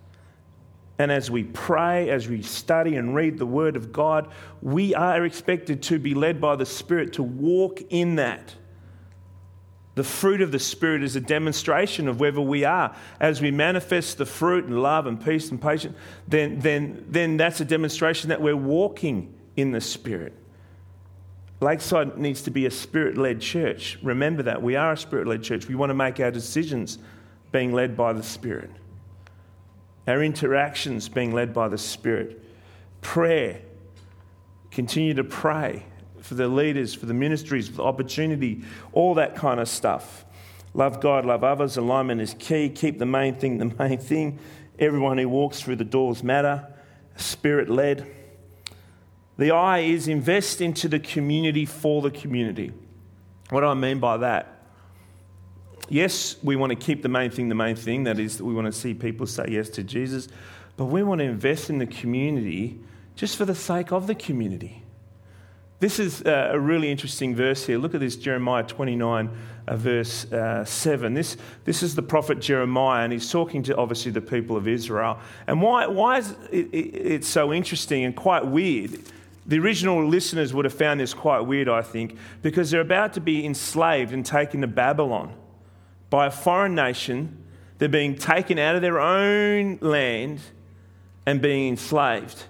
And 0.98 1.12
as 1.12 1.30
we 1.30 1.44
pray, 1.44 2.08
as 2.08 2.26
we 2.26 2.40
study 2.40 2.96
and 2.96 3.14
read 3.14 3.38
the 3.38 3.44
Word 3.44 3.76
of 3.76 3.92
God, 3.92 4.28
we 4.62 4.94
are 4.94 5.26
expected 5.26 5.82
to 5.84 5.98
be 5.98 6.14
led 6.14 6.40
by 6.40 6.56
the 6.56 6.64
Spirit 6.64 7.12
to 7.14 7.22
walk 7.22 7.82
in 7.90 8.16
that 8.16 8.54
the 9.96 10.04
fruit 10.04 10.42
of 10.42 10.52
the 10.52 10.58
Spirit 10.58 11.02
is 11.02 11.16
a 11.16 11.20
demonstration 11.20 12.06
of 12.06 12.20
whether 12.20 12.40
we 12.40 12.64
are. 12.64 12.94
As 13.18 13.40
we 13.40 13.50
manifest 13.50 14.18
the 14.18 14.26
fruit 14.26 14.66
and 14.66 14.82
love 14.82 15.06
and 15.06 15.22
peace 15.22 15.50
and 15.50 15.60
patience, 15.60 15.96
then, 16.28 16.60
then, 16.60 17.06
then 17.08 17.38
that's 17.38 17.62
a 17.62 17.64
demonstration 17.64 18.28
that 18.28 18.40
we're 18.40 18.54
walking 18.54 19.34
in 19.56 19.72
the 19.72 19.80
Spirit. 19.80 20.34
Lakeside 21.62 22.18
needs 22.18 22.42
to 22.42 22.50
be 22.50 22.66
a 22.66 22.70
spirit 22.70 23.16
led 23.16 23.40
church. 23.40 23.98
Remember 24.02 24.42
that. 24.42 24.60
We 24.60 24.76
are 24.76 24.92
a 24.92 24.96
spirit 24.98 25.26
led 25.26 25.42
church. 25.42 25.66
We 25.66 25.74
want 25.74 25.88
to 25.88 25.94
make 25.94 26.20
our 26.20 26.30
decisions 26.30 26.98
being 27.50 27.72
led 27.72 27.96
by 27.96 28.12
the 28.12 28.22
Spirit, 28.22 28.70
our 30.06 30.22
interactions 30.22 31.08
being 31.08 31.32
led 31.32 31.54
by 31.54 31.68
the 31.68 31.78
Spirit. 31.78 32.44
Prayer. 33.00 33.62
Continue 34.70 35.14
to 35.14 35.24
pray 35.24 35.86
for 36.26 36.34
the 36.34 36.48
leaders, 36.48 36.94
for 36.94 37.06
the 37.06 37.14
ministries, 37.14 37.68
for 37.68 37.76
the 37.76 37.84
opportunity, 37.84 38.62
all 38.92 39.14
that 39.14 39.36
kind 39.36 39.60
of 39.60 39.68
stuff. 39.68 40.24
Love 40.74 41.00
God, 41.00 41.24
love 41.24 41.42
others. 41.42 41.76
Alignment 41.76 42.20
is 42.20 42.34
key. 42.38 42.68
Keep 42.68 42.98
the 42.98 43.06
main 43.06 43.36
thing 43.36 43.58
the 43.58 43.74
main 43.78 43.98
thing. 43.98 44.38
Everyone 44.78 45.16
who 45.16 45.28
walks 45.28 45.60
through 45.60 45.76
the 45.76 45.84
doors 45.84 46.22
matter. 46.22 46.66
Spirit 47.16 47.70
led. 47.70 48.06
The 49.38 49.52
I 49.52 49.78
is 49.78 50.08
invest 50.08 50.60
into 50.60 50.88
the 50.88 50.98
community 50.98 51.64
for 51.64 52.02
the 52.02 52.10
community. 52.10 52.72
What 53.50 53.60
do 53.60 53.66
I 53.66 53.74
mean 53.74 54.00
by 54.00 54.18
that? 54.18 54.52
Yes, 55.88 56.36
we 56.42 56.56
want 56.56 56.70
to 56.70 56.76
keep 56.76 57.02
the 57.02 57.08
main 57.08 57.30
thing 57.30 57.48
the 57.48 57.54
main 57.54 57.76
thing. 57.76 58.04
That 58.04 58.18
is, 58.18 58.38
that 58.38 58.44
we 58.44 58.54
want 58.54 58.66
to 58.66 58.72
see 58.72 58.92
people 58.92 59.26
say 59.26 59.46
yes 59.48 59.70
to 59.70 59.84
Jesus. 59.84 60.28
But 60.76 60.86
we 60.86 61.02
want 61.02 61.20
to 61.20 61.24
invest 61.24 61.70
in 61.70 61.78
the 61.78 61.86
community 61.86 62.80
just 63.14 63.36
for 63.36 63.44
the 63.44 63.54
sake 63.54 63.92
of 63.92 64.06
the 64.06 64.14
community. 64.14 64.82
This 65.78 65.98
is 65.98 66.22
uh, 66.22 66.50
a 66.52 66.58
really 66.58 66.90
interesting 66.90 67.34
verse 67.34 67.66
here. 67.66 67.76
Look 67.76 67.94
at 67.94 68.00
this, 68.00 68.16
Jeremiah 68.16 68.62
29, 68.62 69.30
uh, 69.68 69.76
verse 69.76 70.30
uh, 70.32 70.64
7. 70.64 71.12
This, 71.12 71.36
this 71.64 71.82
is 71.82 71.94
the 71.94 72.02
prophet 72.02 72.40
Jeremiah, 72.40 73.04
and 73.04 73.12
he's 73.12 73.30
talking 73.30 73.62
to 73.64 73.76
obviously 73.76 74.10
the 74.10 74.22
people 74.22 74.56
of 74.56 74.66
Israel. 74.66 75.18
And 75.46 75.60
why, 75.60 75.86
why 75.86 76.18
is 76.18 76.34
it, 76.50 76.68
it, 76.72 76.78
it 76.78 77.24
so 77.24 77.52
interesting 77.52 78.04
and 78.04 78.16
quite 78.16 78.46
weird? 78.46 79.02
The 79.44 79.58
original 79.58 80.04
listeners 80.06 80.54
would 80.54 80.64
have 80.64 80.74
found 80.74 80.98
this 80.98 81.12
quite 81.12 81.40
weird, 81.40 81.68
I 81.68 81.82
think, 81.82 82.16
because 82.40 82.70
they're 82.70 82.80
about 82.80 83.12
to 83.12 83.20
be 83.20 83.44
enslaved 83.44 84.12
and 84.12 84.24
taken 84.24 84.62
to 84.62 84.66
Babylon 84.66 85.34
by 86.08 86.26
a 86.26 86.30
foreign 86.30 86.74
nation. 86.74 87.44
They're 87.76 87.90
being 87.90 88.16
taken 88.16 88.58
out 88.58 88.76
of 88.76 88.82
their 88.82 88.98
own 88.98 89.78
land 89.82 90.40
and 91.26 91.42
being 91.42 91.68
enslaved. 91.68 92.44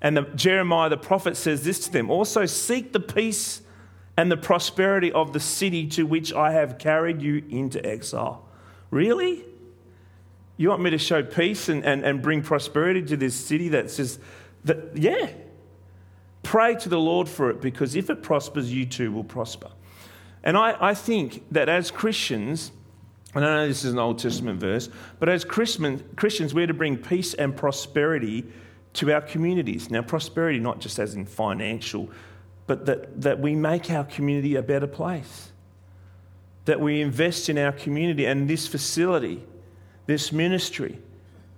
And 0.00 0.16
the, 0.16 0.22
Jeremiah 0.22 0.88
the 0.88 0.96
prophet 0.96 1.36
says 1.36 1.64
this 1.64 1.80
to 1.80 1.92
them 1.92 2.10
also 2.10 2.46
seek 2.46 2.92
the 2.92 3.00
peace 3.00 3.62
and 4.16 4.30
the 4.30 4.36
prosperity 4.36 5.12
of 5.12 5.32
the 5.32 5.40
city 5.40 5.86
to 5.88 6.04
which 6.04 6.32
I 6.32 6.52
have 6.52 6.78
carried 6.78 7.22
you 7.22 7.42
into 7.48 7.84
exile. 7.84 8.46
Really? 8.90 9.44
You 10.56 10.68
want 10.68 10.82
me 10.82 10.90
to 10.90 10.98
show 10.98 11.22
peace 11.22 11.68
and, 11.68 11.84
and, 11.84 12.04
and 12.04 12.20
bring 12.20 12.42
prosperity 12.42 13.02
to 13.02 13.16
this 13.16 13.34
city 13.34 13.68
that 13.70 13.90
says 13.90 14.18
that, 14.64 14.96
yeah. 14.96 15.30
Pray 16.42 16.74
to 16.74 16.88
the 16.88 16.98
Lord 16.98 17.28
for 17.28 17.50
it 17.50 17.60
because 17.60 17.94
if 17.94 18.10
it 18.10 18.22
prospers, 18.22 18.72
you 18.72 18.86
too 18.86 19.12
will 19.12 19.24
prosper. 19.24 19.70
And 20.42 20.56
I, 20.56 20.76
I 20.80 20.94
think 20.94 21.44
that 21.50 21.68
as 21.68 21.90
Christians, 21.90 22.72
and 23.34 23.44
I 23.44 23.56
know 23.56 23.68
this 23.68 23.84
is 23.84 23.92
an 23.92 23.98
Old 23.98 24.18
Testament 24.18 24.58
verse, 24.58 24.88
but 25.18 25.28
as 25.28 25.44
Christians, 25.44 26.54
we're 26.54 26.66
to 26.66 26.74
bring 26.74 26.96
peace 26.96 27.34
and 27.34 27.54
prosperity 27.54 28.46
to 28.94 29.12
our 29.12 29.20
communities. 29.20 29.90
Now, 29.90 30.02
prosperity, 30.02 30.58
not 30.58 30.80
just 30.80 30.98
as 30.98 31.14
in 31.14 31.26
financial, 31.26 32.10
but 32.66 32.86
that, 32.86 33.20
that 33.20 33.40
we 33.40 33.54
make 33.54 33.90
our 33.90 34.04
community 34.04 34.56
a 34.56 34.62
better 34.62 34.86
place. 34.86 35.50
That 36.64 36.80
we 36.80 37.00
invest 37.00 37.48
in 37.48 37.58
our 37.58 37.72
community, 37.72 38.26
and 38.26 38.48
this 38.48 38.66
facility, 38.66 39.44
this 40.06 40.32
ministry, 40.32 40.98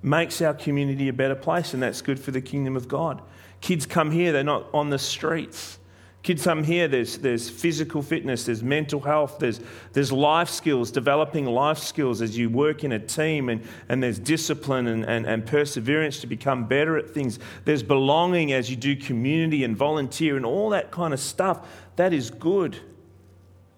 makes 0.02 0.40
our 0.42 0.54
community 0.54 1.08
a 1.08 1.12
better 1.12 1.34
place, 1.34 1.74
and 1.74 1.82
that's 1.82 2.02
good 2.02 2.18
for 2.18 2.30
the 2.30 2.40
kingdom 2.40 2.76
of 2.76 2.88
God. 2.88 3.22
Kids 3.60 3.86
come 3.86 4.10
here, 4.10 4.32
they're 4.32 4.42
not 4.42 4.66
on 4.74 4.90
the 4.90 4.98
streets. 4.98 5.78
Kids 6.22 6.44
come 6.44 6.62
here, 6.62 6.86
there's, 6.86 7.18
there's 7.18 7.50
physical 7.50 8.00
fitness, 8.00 8.46
there's 8.46 8.62
mental 8.62 9.00
health, 9.00 9.40
there's, 9.40 9.60
there's 9.92 10.12
life 10.12 10.48
skills, 10.48 10.92
developing 10.92 11.46
life 11.46 11.78
skills 11.78 12.22
as 12.22 12.38
you 12.38 12.48
work 12.48 12.84
in 12.84 12.92
a 12.92 12.98
team, 12.98 13.48
and, 13.48 13.66
and 13.88 14.00
there's 14.00 14.20
discipline 14.20 14.86
and, 14.86 15.04
and, 15.04 15.26
and 15.26 15.44
perseverance 15.44 16.20
to 16.20 16.28
become 16.28 16.64
better 16.66 16.96
at 16.96 17.10
things. 17.10 17.40
There's 17.64 17.82
belonging 17.82 18.52
as 18.52 18.70
you 18.70 18.76
do 18.76 18.94
community 18.94 19.64
and 19.64 19.76
volunteer 19.76 20.36
and 20.36 20.46
all 20.46 20.70
that 20.70 20.92
kind 20.92 21.12
of 21.12 21.18
stuff. 21.18 21.68
That 21.96 22.12
is 22.12 22.30
good, 22.30 22.78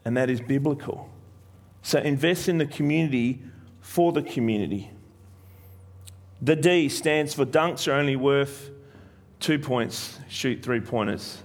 and 0.05 0.15
that 0.19 0.29
is 0.29 0.43
biblical. 0.43 1.09
So 1.81 1.99
invest 1.99 2.51
in 2.51 2.59
the 2.59 2.67
community 2.67 3.41
for 3.81 4.13
the 4.13 4.23
community. 4.23 4.91
The 6.43 6.57
D 6.57 6.91
stands 6.91 7.33
for 7.33 7.47
dunks 7.47 7.89
are 7.89 7.93
only 7.93 8.17
worth 8.17 8.71
two 9.41 9.59
points, 9.59 10.19
shoot 10.29 10.63
three 10.63 10.81
pointers. 10.81 11.39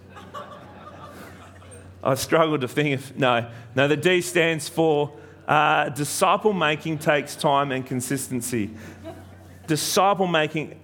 I 2.03 2.15
struggled 2.15 2.61
to 2.61 2.67
think 2.67 2.99
of, 2.99 3.17
no, 3.17 3.49
no, 3.75 3.87
the 3.87 3.97
D 3.97 4.21
stands 4.21 4.69
for 4.69 5.11
uh, 5.47 5.89
disciple 5.89 6.53
making 6.53 6.99
takes 6.99 7.35
time 7.35 7.71
and 7.71 7.85
consistency. 7.85 8.69
Disciple 9.67 10.27
making, 10.27 10.79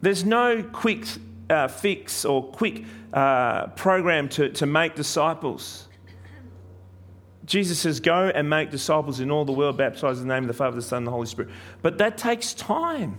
there's 0.00 0.24
no 0.24 0.62
quick 0.62 1.06
uh, 1.50 1.68
fix 1.68 2.24
or 2.24 2.42
quick 2.42 2.84
uh, 3.12 3.68
program 3.68 4.28
to, 4.30 4.48
to 4.50 4.66
make 4.66 4.94
disciples. 4.94 5.88
Jesus 7.44 7.78
says, 7.78 8.00
Go 8.00 8.32
and 8.34 8.48
make 8.48 8.70
disciples 8.70 9.20
in 9.20 9.30
all 9.30 9.44
the 9.44 9.52
world, 9.52 9.76
baptize 9.76 10.20
in 10.20 10.28
the 10.28 10.34
name 10.34 10.44
of 10.44 10.48
the 10.48 10.54
Father, 10.54 10.76
the 10.76 10.82
Son, 10.82 10.98
and 10.98 11.06
the 11.06 11.10
Holy 11.10 11.26
Spirit. 11.26 11.50
But 11.82 11.98
that 11.98 12.16
takes 12.16 12.54
time. 12.54 13.18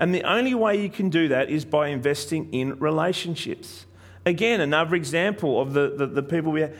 And 0.00 0.14
the 0.14 0.22
only 0.24 0.54
way 0.54 0.82
you 0.82 0.88
can 0.88 1.10
do 1.10 1.28
that 1.28 1.50
is 1.50 1.64
by 1.64 1.88
investing 1.88 2.52
in 2.52 2.78
relationships. 2.78 3.86
Again, 4.26 4.60
another 4.60 4.94
example 4.94 5.60
of 5.60 5.72
the, 5.72 5.94
the, 5.96 6.06
the 6.06 6.22
people 6.22 6.52
we 6.52 6.60
have 6.60 6.76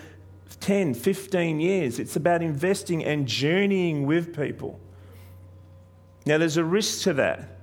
10, 0.61 0.95
15 0.95 1.61
years. 1.61 1.99
It's 1.99 2.16
about 2.16 2.43
investing 2.43 3.05
and 3.05 3.26
journeying 3.26 4.07
with 4.07 4.36
people. 4.36 4.78
Now, 6.26 6.38
there's 6.38 6.59
a 6.59 6.64
risk 6.64 7.05
to 7.05 7.14
that. 7.14 7.57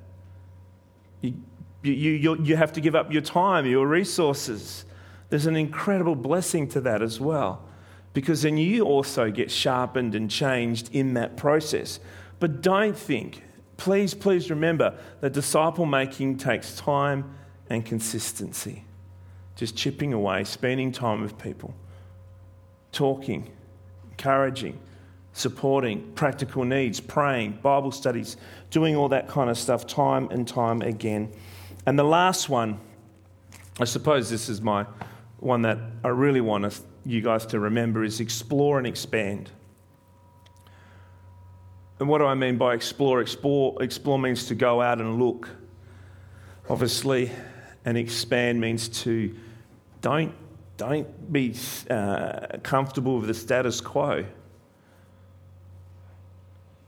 You, 1.21 1.33
you, 1.83 1.91
you, 1.93 2.43
you 2.43 2.55
have 2.55 2.73
to 2.73 2.81
give 2.81 2.95
up 2.95 3.11
your 3.11 3.21
time, 3.21 3.65
your 3.65 3.85
resources. 3.85 4.85
There's 5.29 5.45
an 5.45 5.55
incredible 5.55 6.15
blessing 6.15 6.67
to 6.69 6.81
that 6.81 7.01
as 7.01 7.19
well, 7.19 7.63
because 8.13 8.41
then 8.41 8.57
you 8.57 8.83
also 8.83 9.29
get 9.29 9.51
sharpened 9.51 10.15
and 10.15 10.31
changed 10.31 10.89
in 10.93 11.13
that 11.13 11.37
process. 11.37 11.99
But 12.39 12.61
don't 12.61 12.97
think, 12.97 13.43
please, 13.77 14.13
please 14.13 14.49
remember 14.49 14.97
that 15.21 15.33
disciple 15.33 15.85
making 15.85 16.37
takes 16.37 16.75
time 16.75 17.35
and 17.69 17.85
consistency. 17.85 18.86
Just 19.57 19.75
chipping 19.75 20.13
away, 20.13 20.43
spending 20.43 20.91
time 20.91 21.21
with 21.21 21.37
people, 21.37 21.73
talking, 22.91 23.51
encouraging, 24.11 24.79
supporting 25.33 26.11
practical 26.13 26.63
needs, 26.63 26.99
praying, 26.99 27.59
Bible 27.63 27.91
studies, 27.91 28.37
doing 28.69 28.95
all 28.95 29.09
that 29.09 29.27
kind 29.27 29.49
of 29.49 29.57
stuff 29.57 29.87
time 29.87 30.29
and 30.29 30.47
time 30.47 30.81
again. 30.83 31.33
And 31.87 31.97
the 31.97 32.03
last 32.03 32.49
one, 32.49 32.79
I 33.79 33.85
suppose 33.85 34.29
this 34.29 34.47
is 34.47 34.61
my 34.61 34.85
one 35.39 35.63
that 35.63 35.79
I 36.03 36.09
really 36.09 36.41
want 36.41 36.79
you 37.03 37.21
guys 37.21 37.45
to 37.47 37.59
remember, 37.59 38.03
is 38.03 38.19
explore 38.19 38.77
and 38.77 38.85
expand. 38.85 39.49
And 41.99 42.07
what 42.07 42.19
do 42.19 42.25
I 42.25 42.35
mean 42.35 42.57
by 42.57 42.75
explore? 42.75 43.21
Explore, 43.21 43.81
explore 43.81 44.19
means 44.19 44.45
to 44.47 44.55
go 44.55 44.81
out 44.83 45.01
and 45.01 45.17
look, 45.17 45.49
obviously, 46.69 47.31
and 47.85 47.97
expand 47.97 48.59
means 48.59 48.87
to 49.03 49.35
don't, 50.07 50.33
don't 50.77 51.33
be 51.33 51.53
uh, 51.89 52.59
comfortable 52.63 53.17
with 53.17 53.27
the 53.27 53.33
status 53.33 53.81
quo. 53.81 54.23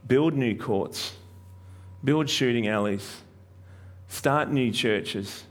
Build 0.07 0.36
new 0.36 0.55
courts, 0.57 1.13
build 2.03 2.30
shooting 2.30 2.70
alleys, 2.70 3.22
Start 4.09 4.49
new 4.51 4.72
churches. 4.72 5.43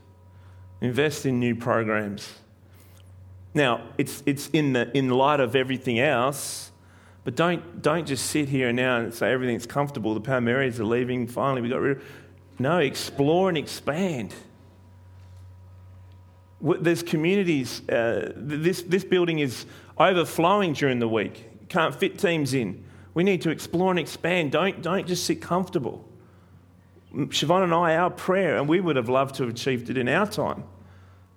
Invest 0.80 1.26
in 1.26 1.38
new 1.38 1.54
programs. 1.54 2.40
Now, 3.54 3.82
it's, 3.96 4.22
it's 4.26 4.48
in, 4.48 4.72
the, 4.72 4.90
in 4.96 5.10
light 5.10 5.40
of 5.40 5.54
everything 5.54 6.00
else, 6.00 6.72
but 7.24 7.36
don't, 7.36 7.82
don't 7.82 8.06
just 8.06 8.26
sit 8.26 8.48
here 8.48 8.68
and 8.68 8.76
now 8.76 8.96
and 8.96 9.14
say 9.14 9.30
everything's 9.30 9.66
comfortable. 9.66 10.12
The 10.14 10.20
Palmieris 10.20 10.80
are 10.80 10.84
leaving. 10.84 11.26
Finally, 11.26 11.62
we 11.62 11.68
got 11.68 11.80
rid 11.80 11.98
of. 11.98 12.02
No, 12.58 12.78
explore 12.78 13.48
and 13.48 13.56
expand. 13.56 14.34
There's 16.60 17.02
communities. 17.02 17.88
Uh, 17.88 18.32
this, 18.34 18.82
this 18.82 19.04
building 19.04 19.38
is 19.38 19.64
overflowing 19.96 20.72
during 20.72 20.98
the 20.98 21.08
week. 21.08 21.68
Can't 21.68 21.94
fit 21.94 22.18
teams 22.18 22.54
in. 22.54 22.84
We 23.14 23.22
need 23.24 23.42
to 23.42 23.50
explore 23.50 23.90
and 23.90 23.98
expand. 23.98 24.52
Don't, 24.52 24.82
don't 24.82 25.06
just 25.06 25.24
sit 25.24 25.40
comfortable. 25.40 26.08
Siobhan 27.14 27.64
and 27.64 27.74
I, 27.74 27.96
our 27.96 28.10
prayer, 28.10 28.56
and 28.56 28.68
we 28.68 28.80
would 28.80 28.96
have 28.96 29.08
loved 29.08 29.36
to 29.36 29.44
have 29.44 29.52
achieved 29.54 29.88
it 29.88 29.96
in 29.96 30.08
our 30.08 30.26
time, 30.26 30.64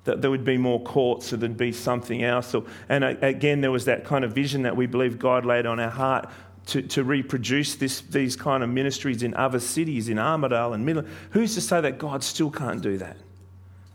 that 0.03 0.21
there 0.21 0.29
would 0.29 0.43
be 0.43 0.57
more 0.57 0.81
courts, 0.81 1.31
or 1.31 1.37
there'd 1.37 1.55
be 1.55 1.71
something 1.71 2.23
else. 2.23 2.55
And 2.89 3.03
again, 3.03 3.61
there 3.61 3.71
was 3.71 3.85
that 3.85 4.03
kind 4.03 4.25
of 4.25 4.33
vision 4.33 4.63
that 4.63 4.75
we 4.75 4.85
believe 4.85 5.17
God 5.17 5.45
laid 5.45 5.65
on 5.65 5.79
our 5.79 5.89
heart 5.89 6.29
to, 6.67 6.81
to 6.81 7.03
reproduce 7.03 7.75
this, 7.75 8.01
these 8.01 8.35
kind 8.35 8.63
of 8.63 8.69
ministries 8.69 9.23
in 9.23 9.33
other 9.35 9.59
cities, 9.59 10.09
in 10.09 10.19
Armadale 10.19 10.73
and 10.73 10.85
Midland. 10.85 11.07
Who's 11.31 11.53
to 11.55 11.61
say 11.61 11.79
that 11.81 11.97
God 11.97 12.23
still 12.23 12.51
can't 12.51 12.81
do 12.81 12.97
that 12.97 13.17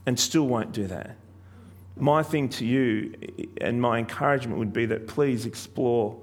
and 0.07 0.18
still 0.18 0.46
won't 0.46 0.72
do 0.72 0.86
that? 0.86 1.16
My 1.98 2.22
thing 2.22 2.48
to 2.50 2.66
you 2.66 3.14
and 3.61 3.80
my 3.80 3.98
encouragement 3.98 4.59
would 4.59 4.72
be 4.72 4.86
that 4.86 5.07
please 5.07 5.46
explore, 5.46 6.16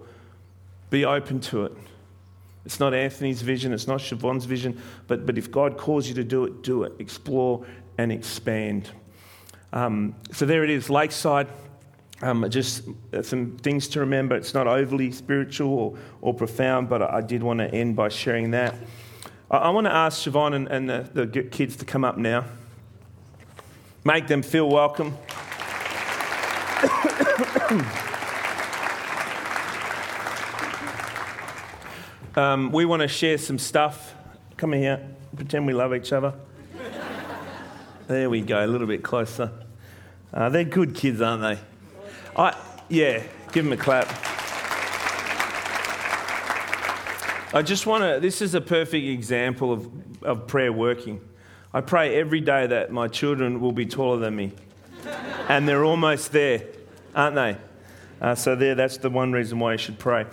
be 0.90 1.06
open 1.06 1.40
to 1.42 1.66
it 1.66 1.74
it's 2.66 2.80
not 2.80 2.94
Anthony's 2.94 3.42
vision, 3.42 3.74
it's 3.74 3.88
not 3.88 4.00
Siobhan's 4.00 4.46
vision, 4.46 4.82
but, 5.08 5.26
but 5.26 5.38
if 5.38 5.52
God 5.52 5.78
calls 5.78 6.08
you 6.08 6.14
to 6.16 6.24
do 6.24 6.46
it, 6.46 6.64
do 6.64 6.84
it. 6.84 6.94
Explore 7.00 7.66
and 7.98 8.12
expand. 8.12 8.90
Um, 9.74 10.16
so 10.32 10.46
there 10.46 10.64
it 10.64 10.70
is, 10.70 10.90
Lakeside. 10.90 11.48
Um, 12.22 12.50
just 12.50 12.84
some 13.24 13.58
things 13.58 13.90
to 13.90 14.00
remember. 14.00 14.36
It's 14.36 14.54
not 14.54 14.66
overly 14.66 15.12
spiritual 15.12 15.74
or, 15.74 15.98
or 16.22 16.34
profound, 16.34 16.88
but 16.88 17.02
I, 17.02 17.18
I 17.18 17.22
did 17.22 17.44
want 17.44 17.60
to 17.60 17.70
end 17.70 17.98
by 17.98 18.08
sharing 18.08 18.52
that. 18.52 18.76
I, 19.52 19.58
I 19.58 19.70
want 19.72 19.86
to 19.86 19.94
ask 19.94 20.26
Siobhan 20.26 20.54
and, 20.54 20.68
and 20.70 20.90
the, 20.90 21.26
the 21.26 21.44
kids 21.44 21.76
to 21.78 21.86
come 21.86 22.06
up 22.06 22.18
now. 22.18 22.46
Make 24.06 24.28
them 24.28 24.42
feel 24.42 24.70
welcome. 24.70 25.18
Um, 32.36 32.72
we 32.72 32.84
want 32.86 33.04
to 33.04 33.08
share 33.08 33.38
some 33.38 33.60
stuff. 33.60 34.16
Come 34.58 34.74
here, 34.74 35.08
pretend 35.36 35.68
we 35.68 35.74
love 35.74 35.94
each 35.94 36.12
other. 36.12 36.34
there 38.08 38.28
we 38.28 38.42
go, 38.42 38.66
a 38.66 38.68
little 38.68 38.88
bit 38.88 39.04
closer. 39.04 39.52
Uh, 40.34 40.50
they're 40.50 40.64
good 40.64 40.96
kids, 40.96 41.22
aren't 41.22 41.44
they? 41.44 41.60
I, 42.36 42.58
yeah, 42.90 43.22
give 43.52 43.66
them 43.66 43.74
a 43.74 43.78
clap. 43.78 44.08
I 47.54 47.62
just 47.62 47.86
want 47.86 48.04
to, 48.04 48.20
this 48.20 48.42
is 48.42 48.56
a 48.56 48.62
perfect 48.62 49.06
example 49.06 49.72
of, 49.72 49.92
of 50.24 50.48
prayer 50.48 50.74
working. 50.74 51.22
I 51.76 51.82
pray 51.82 52.16
every 52.16 52.40
day 52.40 52.68
that 52.68 52.92
my 52.92 53.08
children 53.08 53.60
will 53.60 53.72
be 53.72 53.88
taller 53.88 54.20
than 54.20 54.36
me. 54.36 54.52
and 55.50 55.68
they're 55.68 55.84
almost 55.84 56.32
there, 56.32 56.66
aren't 57.16 57.36
they? 57.36 57.58
Uh, 58.22 58.36
so, 58.36 58.56
there, 58.56 58.76
that's 58.76 58.98
the 58.98 59.10
one 59.10 59.32
reason 59.32 59.58
why 59.58 59.72
you 59.72 59.78
should 59.80 59.98
pray. 59.98 60.28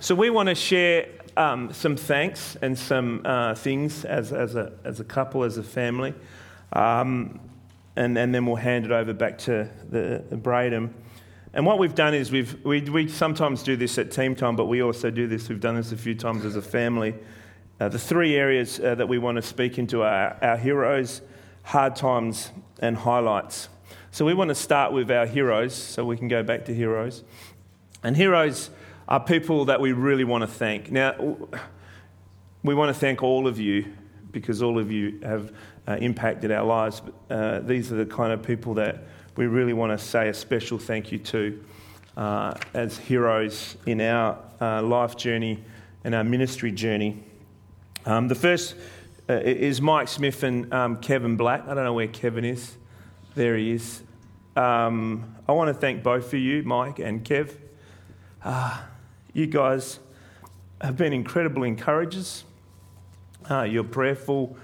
So, 0.00 0.14
we 0.14 0.30
want 0.30 0.48
to 0.48 0.54
share 0.54 1.08
um, 1.36 1.74
some 1.74 1.94
thanks 1.94 2.56
and 2.62 2.78
some 2.78 3.20
uh, 3.26 3.54
things 3.54 4.06
as, 4.06 4.32
as, 4.32 4.54
a, 4.54 4.72
as 4.82 4.98
a 4.98 5.04
couple, 5.04 5.44
as 5.44 5.58
a 5.58 5.62
family. 5.62 6.14
Um, 6.72 7.38
and, 7.94 8.16
and 8.16 8.34
then 8.34 8.46
we'll 8.46 8.56
hand 8.56 8.86
it 8.86 8.90
over 8.90 9.12
back 9.12 9.36
to 9.40 9.68
the, 9.90 10.24
the 10.30 10.38
Braden. 10.38 10.94
And 11.52 11.66
what 11.66 11.78
we've 11.78 11.94
done 11.94 12.14
is 12.14 12.32
we've, 12.32 12.64
we, 12.64 12.80
we 12.80 13.08
sometimes 13.08 13.62
do 13.62 13.76
this 13.76 13.98
at 13.98 14.10
team 14.10 14.34
time, 14.34 14.56
but 14.56 14.66
we 14.66 14.82
also 14.82 15.10
do 15.10 15.26
this. 15.26 15.50
We've 15.50 15.60
done 15.60 15.76
this 15.76 15.92
a 15.92 15.96
few 15.98 16.14
times 16.14 16.46
as 16.46 16.56
a 16.56 16.62
family. 16.62 17.14
Uh, 17.80 17.88
the 17.88 17.98
three 17.98 18.34
areas 18.34 18.80
uh, 18.80 18.94
that 18.96 19.08
we 19.08 19.18
want 19.18 19.36
to 19.36 19.42
speak 19.42 19.78
into 19.78 20.02
are 20.02 20.36
our 20.42 20.56
heroes, 20.56 21.22
hard 21.62 21.94
times, 21.94 22.50
and 22.80 22.96
highlights. 22.96 23.68
So 24.10 24.24
we 24.24 24.34
want 24.34 24.48
to 24.48 24.54
start 24.54 24.92
with 24.92 25.10
our 25.10 25.26
heroes, 25.26 25.74
so 25.74 26.04
we 26.04 26.16
can 26.16 26.26
go 26.26 26.42
back 26.42 26.64
to 26.64 26.74
heroes. 26.74 27.22
And 28.02 28.16
heroes 28.16 28.70
are 29.06 29.20
people 29.20 29.66
that 29.66 29.80
we 29.80 29.92
really 29.92 30.24
want 30.24 30.42
to 30.42 30.48
thank. 30.48 30.90
Now, 30.90 31.36
we 32.64 32.74
want 32.74 32.92
to 32.92 32.98
thank 32.98 33.22
all 33.22 33.46
of 33.46 33.60
you 33.60 33.86
because 34.32 34.60
all 34.60 34.78
of 34.78 34.90
you 34.90 35.20
have 35.22 35.52
uh, 35.86 35.98
impacted 36.00 36.50
our 36.50 36.64
lives. 36.64 37.00
But, 37.00 37.34
uh, 37.34 37.60
these 37.60 37.92
are 37.92 37.96
the 37.96 38.06
kind 38.06 38.32
of 38.32 38.42
people 38.42 38.74
that 38.74 39.04
we 39.36 39.46
really 39.46 39.72
want 39.72 39.96
to 39.96 40.04
say 40.04 40.28
a 40.28 40.34
special 40.34 40.78
thank 40.78 41.12
you 41.12 41.18
to 41.18 41.64
uh, 42.16 42.54
as 42.74 42.98
heroes 42.98 43.76
in 43.86 44.00
our 44.00 44.36
uh, 44.60 44.82
life 44.82 45.16
journey 45.16 45.62
and 46.02 46.14
our 46.14 46.24
ministry 46.24 46.72
journey. 46.72 47.22
Um, 48.08 48.26
the 48.26 48.34
first 48.34 48.74
uh, 49.28 49.34
is 49.34 49.82
Mike 49.82 50.08
Smith 50.08 50.42
and 50.42 50.72
um, 50.72 50.96
Kevin 50.96 51.36
Black. 51.36 51.68
I 51.68 51.74
don't 51.74 51.84
know 51.84 51.92
where 51.92 52.08
Kevin 52.08 52.42
is. 52.42 52.74
There 53.34 53.54
he 53.54 53.72
is. 53.72 54.02
Um, 54.56 55.36
I 55.46 55.52
want 55.52 55.68
to 55.68 55.74
thank 55.74 56.02
both 56.02 56.32
of 56.32 56.40
you, 56.40 56.62
Mike 56.62 57.00
and 57.00 57.22
Kev. 57.22 57.54
Uh, 58.42 58.80
you 59.34 59.46
guys 59.46 59.98
have 60.80 60.96
been 60.96 61.12
incredible 61.12 61.64
encouragers. 61.64 62.44
Uh, 63.50 63.64
your 63.64 63.84
prayerful 63.84 64.56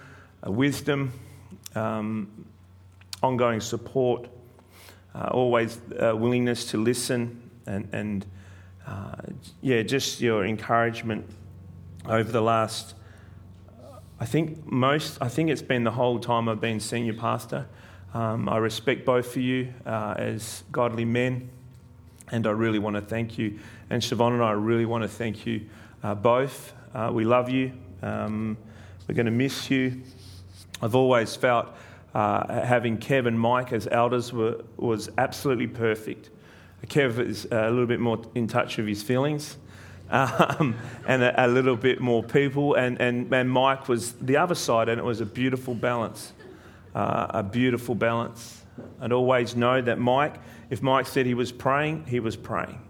uh, 0.46 0.50
wisdom, 0.50 1.12
um, 1.74 2.46
ongoing 3.22 3.60
support, 3.60 4.26
uh, 5.14 5.28
always 5.32 5.82
uh, 6.02 6.16
willingness 6.16 6.64
to 6.70 6.78
listen, 6.78 7.50
and, 7.66 7.90
and 7.92 8.24
yeah, 9.60 9.82
just 9.82 10.22
your 10.22 10.46
encouragement 10.46 11.26
over 12.06 12.32
the 12.32 12.40
last 12.40 12.94
I 14.20 14.26
think 14.26 14.70
most, 14.70 15.18
I 15.20 15.28
think 15.28 15.50
it's 15.50 15.62
been 15.62 15.82
the 15.82 15.90
whole 15.90 16.20
time 16.20 16.48
I've 16.48 16.60
been 16.60 16.78
senior 16.78 17.14
pastor. 17.14 17.66
Um, 18.14 18.48
I 18.48 18.58
respect 18.58 19.04
both 19.04 19.34
of 19.34 19.42
you 19.42 19.74
uh, 19.84 20.14
as 20.16 20.62
godly 20.70 21.04
men, 21.04 21.50
and 22.30 22.46
I 22.46 22.50
really 22.50 22.78
want 22.78 22.94
to 22.94 23.02
thank 23.02 23.38
you. 23.38 23.58
And 23.90 24.00
Siobhan 24.00 24.34
and 24.34 24.42
I 24.42 24.52
really 24.52 24.84
want 24.84 25.02
to 25.02 25.08
thank 25.08 25.46
you 25.46 25.62
uh, 26.04 26.14
both. 26.14 26.72
Uh, 26.94 27.10
we 27.12 27.24
love 27.24 27.50
you. 27.50 27.72
Um, 28.02 28.56
we're 29.08 29.16
going 29.16 29.26
to 29.26 29.32
miss 29.32 29.68
you. 29.68 30.02
I've 30.80 30.94
always 30.94 31.34
felt 31.34 31.74
uh, 32.14 32.62
having 32.62 32.98
Kev 32.98 33.26
and 33.26 33.38
Mike 33.38 33.72
as 33.72 33.88
elders 33.90 34.32
were, 34.32 34.62
was 34.76 35.10
absolutely 35.18 35.66
perfect. 35.66 36.30
Kev 36.86 37.18
is 37.18 37.46
a 37.50 37.70
little 37.70 37.86
bit 37.86 37.98
more 37.98 38.22
in 38.36 38.46
touch 38.46 38.76
with 38.76 38.86
his 38.86 39.02
feelings. 39.02 39.56
Um, 40.10 40.76
and 41.06 41.22
a, 41.22 41.46
a, 41.46 41.48
little 41.48 41.76
bit 41.76 42.00
more 42.00 42.22
people, 42.22 42.74
and, 42.74 43.00
and, 43.00 43.32
and 43.32 43.50
Mike 43.50 43.88
was 43.88 44.12
the 44.12 44.36
other 44.36 44.54
side, 44.54 44.88
and 44.88 44.98
it 44.98 45.04
was 45.04 45.20
a 45.20 45.26
beautiful 45.26 45.74
balance. 45.74 46.32
Uh, 46.94 47.26
a 47.30 47.42
beautiful 47.42 47.94
balance. 47.94 48.62
And 49.00 49.12
always 49.12 49.56
know 49.56 49.80
that 49.80 49.98
Mike, 49.98 50.34
if 50.70 50.82
Mike 50.82 51.06
said 51.06 51.26
he 51.26 51.34
was 51.34 51.52
praying, 51.52 52.06
he 52.06 52.20
was 52.20 52.36
praying. 52.36 52.80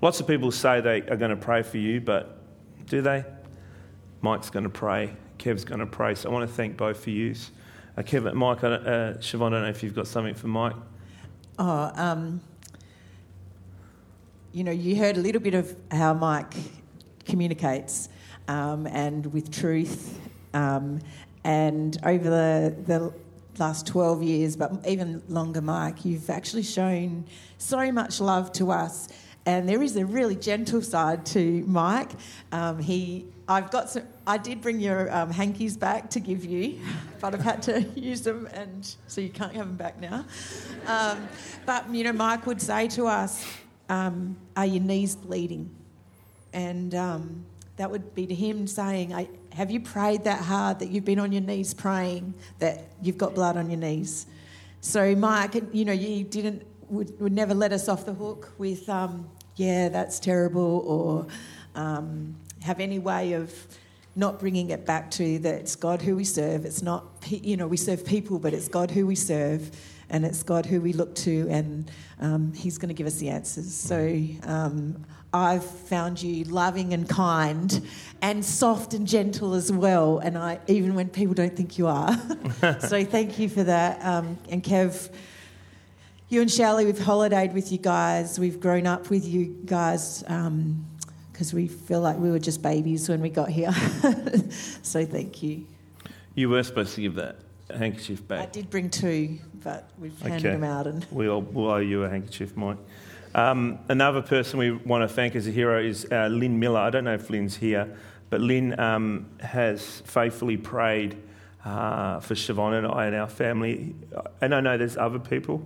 Lots 0.00 0.20
of 0.20 0.26
people 0.26 0.50
say 0.52 0.80
they 0.80 1.02
are 1.02 1.16
going 1.16 1.30
to 1.30 1.36
pray 1.36 1.62
for 1.62 1.78
you, 1.78 2.00
but 2.00 2.38
do 2.86 3.02
they? 3.02 3.24
Mike's 4.20 4.50
going 4.50 4.64
to 4.64 4.70
pray, 4.70 5.14
Kev's 5.38 5.64
going 5.64 5.80
to 5.80 5.86
pray. 5.86 6.14
So 6.14 6.30
I 6.30 6.32
want 6.32 6.48
to 6.48 6.54
thank 6.54 6.76
both 6.76 7.00
of 7.00 7.08
you. 7.08 7.34
Uh, 7.96 8.02
Kev, 8.02 8.32
Mike, 8.32 8.62
uh, 8.62 8.78
Siobhan, 9.18 9.46
I 9.46 9.50
don't 9.50 9.62
know 9.62 9.68
if 9.68 9.82
you've 9.82 9.94
got 9.94 10.06
something 10.06 10.34
for 10.34 10.46
Mike. 10.46 10.76
Oh, 11.58 11.90
um, 11.94 12.40
you 14.58 14.64
know, 14.64 14.72
you 14.72 14.96
heard 14.96 15.16
a 15.16 15.20
little 15.20 15.40
bit 15.40 15.54
of 15.54 15.76
how 15.92 16.12
Mike 16.12 16.52
communicates 17.24 18.08
um, 18.48 18.88
and 18.88 19.32
with 19.32 19.52
truth. 19.52 20.18
Um, 20.52 20.98
and 21.44 21.96
over 22.02 22.28
the, 22.28 22.74
the 22.84 23.14
last 23.60 23.86
12 23.86 24.24
years, 24.24 24.56
but 24.56 24.84
even 24.84 25.22
longer, 25.28 25.60
Mike, 25.60 26.04
you've 26.04 26.28
actually 26.28 26.64
shown 26.64 27.24
so 27.58 27.92
much 27.92 28.20
love 28.20 28.50
to 28.54 28.72
us. 28.72 29.08
And 29.46 29.68
there 29.68 29.80
is 29.80 29.96
a 29.96 30.04
really 30.04 30.34
gentle 30.34 30.82
side 30.82 31.24
to 31.26 31.62
Mike. 31.68 32.10
Um, 32.50 32.80
he, 32.80 33.26
I've 33.46 33.70
got 33.70 33.88
some. 33.90 34.02
I 34.26 34.38
did 34.38 34.60
bring 34.60 34.80
your 34.80 35.14
um, 35.14 35.30
hankies 35.30 35.76
back 35.76 36.10
to 36.10 36.20
give 36.20 36.44
you, 36.44 36.80
but 37.20 37.32
I've 37.32 37.42
had 37.42 37.62
to 37.62 37.82
use 37.94 38.22
them, 38.22 38.48
and 38.52 38.84
so 39.06 39.20
you 39.20 39.30
can't 39.30 39.54
have 39.54 39.68
them 39.68 39.76
back 39.76 40.00
now. 40.00 40.26
Um, 40.86 41.28
but 41.64 41.88
you 41.94 42.02
know, 42.02 42.12
Mike 42.12 42.44
would 42.44 42.60
say 42.60 42.88
to 42.88 43.06
us, 43.06 43.46
um, 43.88 44.36
"Are 44.56 44.66
your 44.66 44.82
knees 44.82 45.16
bleeding?" 45.16 45.70
And 46.52 46.94
um, 46.94 47.44
that 47.78 47.90
would 47.90 48.14
be 48.14 48.26
to 48.26 48.34
him 48.34 48.66
saying, 48.66 49.28
Have 49.54 49.70
you 49.70 49.80
prayed 49.80 50.24
that 50.24 50.42
hard 50.42 50.80
that 50.80 50.90
you've 50.90 51.04
been 51.04 51.18
on 51.18 51.32
your 51.32 51.42
knees 51.42 51.72
praying 51.72 52.34
that 52.58 52.84
you've 53.00 53.18
got 53.18 53.34
blood 53.34 53.56
on 53.56 53.70
your 53.70 53.78
knees? 53.78 54.26
So, 54.80 55.14
Mike, 55.14 55.54
you 55.72 55.84
know, 55.84 55.92
you 55.92 56.24
didn't, 56.24 56.66
would, 56.88 57.18
would 57.20 57.32
never 57.32 57.54
let 57.54 57.72
us 57.72 57.88
off 57.88 58.04
the 58.04 58.14
hook 58.14 58.52
with, 58.58 58.88
um, 58.88 59.28
Yeah, 59.56 59.88
that's 59.88 60.18
terrible, 60.20 60.82
or 60.86 61.26
um, 61.74 62.36
have 62.62 62.80
any 62.80 62.98
way 62.98 63.32
of 63.32 63.52
not 64.16 64.40
bringing 64.40 64.70
it 64.70 64.84
back 64.84 65.10
to 65.12 65.38
that 65.38 65.54
it's 65.54 65.76
God 65.76 66.02
who 66.02 66.16
we 66.16 66.24
serve. 66.24 66.64
It's 66.64 66.82
not, 66.82 67.04
you 67.28 67.56
know, 67.56 67.68
we 67.68 67.76
serve 67.76 68.04
people, 68.04 68.40
but 68.40 68.52
it's 68.52 68.66
God 68.66 68.90
who 68.90 69.06
we 69.06 69.14
serve 69.14 69.70
and 70.10 70.24
it's 70.24 70.42
God 70.42 70.66
who 70.66 70.80
we 70.80 70.92
look 70.92 71.14
to, 71.16 71.46
and 71.50 71.90
um, 72.20 72.52
He's 72.52 72.78
going 72.78 72.88
to 72.88 72.94
give 72.94 73.06
us 73.06 73.16
the 73.16 73.28
answers. 73.28 73.72
So 73.74 74.18
um, 74.44 75.04
I've 75.32 75.64
found 75.64 76.22
you 76.22 76.44
loving 76.44 76.94
and 76.94 77.08
kind, 77.08 77.86
and 78.22 78.44
soft 78.44 78.94
and 78.94 79.06
gentle 79.06 79.54
as 79.54 79.70
well. 79.70 80.18
And 80.18 80.38
I, 80.38 80.60
even 80.66 80.94
when 80.94 81.10
people 81.10 81.34
don't 81.34 81.54
think 81.54 81.76
you 81.76 81.86
are. 81.86 82.18
so 82.80 83.04
thank 83.04 83.38
you 83.38 83.48
for 83.48 83.62
that. 83.64 84.04
Um, 84.04 84.38
and 84.48 84.62
Kev, 84.62 85.10
you 86.28 86.40
and 86.40 86.50
Shelley, 86.50 86.86
we've 86.86 86.98
holidayed 86.98 87.52
with 87.52 87.70
you 87.70 87.78
guys. 87.78 88.38
We've 88.38 88.58
grown 88.58 88.86
up 88.86 89.10
with 89.10 89.26
you 89.26 89.60
guys 89.66 90.20
because 90.22 90.28
um, 90.36 90.86
we 91.52 91.68
feel 91.68 92.00
like 92.00 92.16
we 92.16 92.30
were 92.30 92.38
just 92.38 92.62
babies 92.62 93.08
when 93.08 93.20
we 93.20 93.28
got 93.28 93.50
here. 93.50 93.72
so 94.82 95.04
thank 95.04 95.42
you. 95.42 95.66
You 96.34 96.48
were 96.48 96.62
supposed 96.62 96.94
to 96.94 97.02
give 97.02 97.16
that 97.16 97.36
handkerchief 97.76 98.26
back. 98.26 98.40
I 98.40 98.46
did 98.46 98.70
bring 98.70 98.88
two, 98.90 99.38
but 99.68 99.90
we've 99.98 100.18
handed 100.22 100.46
okay. 100.46 100.52
them 100.54 100.64
out. 100.64 100.86
And 100.86 101.06
we'll, 101.10 101.42
we'll 101.42 101.70
owe 101.70 101.76
you 101.76 102.04
a 102.04 102.08
handkerchief, 102.08 102.56
Mike. 102.56 102.78
Um, 103.34 103.78
another 103.90 104.22
person 104.22 104.58
we 104.58 104.70
want 104.72 105.06
to 105.06 105.14
thank 105.14 105.36
as 105.36 105.46
a 105.46 105.50
hero 105.50 105.78
is 105.82 106.06
uh, 106.10 106.28
Lynn 106.28 106.58
Miller. 106.58 106.80
I 106.80 106.88
don't 106.88 107.04
know 107.04 107.12
if 107.12 107.28
Lynn's 107.28 107.56
here, 107.56 107.94
but 108.30 108.40
Lynn 108.40 108.80
um, 108.80 109.26
has 109.40 110.00
faithfully 110.06 110.56
prayed 110.56 111.18
uh, 111.66 112.20
for 112.20 112.34
Siobhan 112.34 112.78
and 112.78 112.86
I 112.86 113.06
and 113.08 113.14
our 113.14 113.28
family. 113.28 113.94
And 114.40 114.54
I 114.54 114.60
know 114.60 114.78
there's 114.78 114.96
other 114.96 115.18
people, 115.18 115.62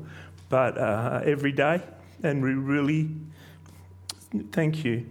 but 0.49 0.77
uh, 0.77 1.21
every 1.25 1.53
day. 1.53 1.81
And 2.25 2.43
we 2.43 2.55
really 2.55 3.09
thank 4.51 4.85
you. 4.85 5.07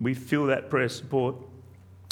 We 0.00 0.14
feel 0.14 0.46
that 0.46 0.68
prayer 0.68 0.88
support. 0.88 1.36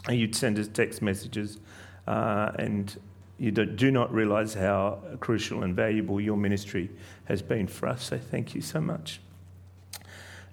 You'd 0.08 0.36
send 0.36 0.60
us 0.60 0.68
text 0.68 1.02
messages, 1.02 1.58
uh, 2.06 2.52
and 2.56 2.96
you 3.40 3.50
do 3.50 3.90
not 3.90 4.12
realise 4.12 4.52
how 4.52 4.98
crucial 5.18 5.62
and 5.62 5.74
valuable 5.74 6.20
your 6.20 6.36
ministry 6.36 6.90
has 7.24 7.40
been 7.40 7.66
for 7.66 7.88
us. 7.88 8.04
So 8.04 8.18
thank 8.18 8.54
you 8.54 8.60
so 8.60 8.82
much. 8.82 9.18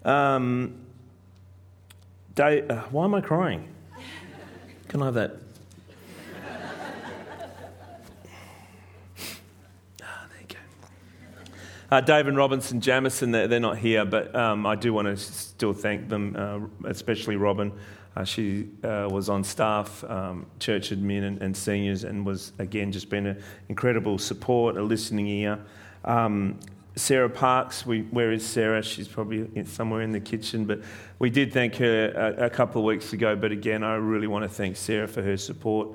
Um, 0.06 0.86
Dave, 2.34 2.72
uh, 2.72 2.84
why 2.84 3.04
am 3.04 3.14
I 3.14 3.20
crying? 3.20 3.68
Can 4.88 5.02
I 5.02 5.06
have 5.06 5.16
that? 5.16 5.36
Ah, 10.02 10.28
there 10.30 10.40
you 10.40 10.48
go. 10.48 10.56
Uh, 11.92 12.00
Dave 12.00 12.28
and 12.28 12.38
Robinson 12.38 12.80
Jamison, 12.80 13.32
they're, 13.32 13.50
they're 13.50 13.60
not 13.60 13.78
here, 13.78 14.06
but 14.06 14.34
um, 14.34 14.66
I 14.66 14.76
do 14.76 14.94
want 14.94 15.08
to 15.10 15.18
still 15.18 15.74
thank 15.74 16.08
them, 16.08 16.38
uh, 16.38 16.88
especially 16.88 17.36
Robin. 17.36 17.74
Uh, 18.18 18.24
she 18.24 18.68
uh, 18.84 19.08
was 19.12 19.30
on 19.30 19.44
staff, 19.44 20.04
um, 20.06 20.44
church 20.58 20.90
admin 20.90 21.22
and, 21.22 21.40
and, 21.40 21.56
seniors, 21.56 22.04
and 22.04 22.26
was 22.26 22.52
again 22.58 22.92
just 22.92 23.12
been 23.12 23.28
an 23.28 23.44
incredible 23.70 24.18
support, 24.18 24.76
a 24.76 24.82
listening 24.82 25.28
ear. 25.28 25.60
Um, 26.04 26.60
Sarah 26.96 27.30
Parks, 27.30 27.86
we, 27.86 28.02
where 28.10 28.32
is 28.32 28.44
Sarah? 28.44 28.82
She's 28.82 29.08
probably 29.08 29.64
somewhere 29.66 30.02
in 30.02 30.12
the 30.12 30.20
kitchen, 30.20 30.66
but 30.66 30.82
we 31.20 31.30
did 31.30 31.54
thank 31.54 31.76
her 31.76 32.36
a, 32.40 32.46
a, 32.46 32.50
couple 32.50 32.82
of 32.82 32.86
weeks 32.86 33.14
ago. 33.14 33.36
But 33.36 33.52
again, 33.52 33.84
I 33.84 33.94
really 33.98 34.26
want 34.26 34.42
to 34.42 34.50
thank 34.50 34.78
Sarah 34.78 35.08
for 35.08 35.22
her 35.22 35.38
support 35.38 35.90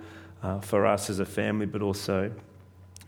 uh, 0.44 0.60
for 0.60 0.86
us 0.86 1.10
as 1.10 1.18
a 1.18 1.26
family, 1.26 1.66
but 1.66 1.82
also 1.82 2.30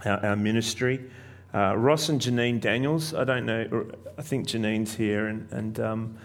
our, 0.05 0.27
our 0.27 0.37
ministry. 0.37 1.09
Uh, 1.55 1.77
Ross 1.77 2.09
and 2.09 2.21
Janine 2.21 2.61
Daniels, 2.61 3.15
I 3.15 3.23
don't 3.23 3.47
know, 3.47 3.87
I 4.19 4.23
think 4.23 4.49
Janine's 4.49 4.97
here, 4.97 5.29
and, 5.29 5.49
and 5.53 5.79
um, 5.79 6.19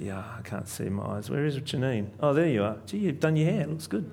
yeah, 0.00 0.24
I 0.38 0.40
can't 0.42 0.66
see 0.66 0.88
my 0.88 1.04
eyes. 1.04 1.28
Where 1.28 1.44
is 1.44 1.58
Janine? 1.58 2.08
Oh, 2.20 2.32
there 2.32 2.48
you 2.48 2.64
are. 2.64 2.78
Gee, 2.86 2.98
you've 2.98 3.20
done 3.20 3.36
your 3.36 3.50
hair, 3.50 3.62
it 3.62 3.68
looks 3.68 3.86
good. 3.86 4.10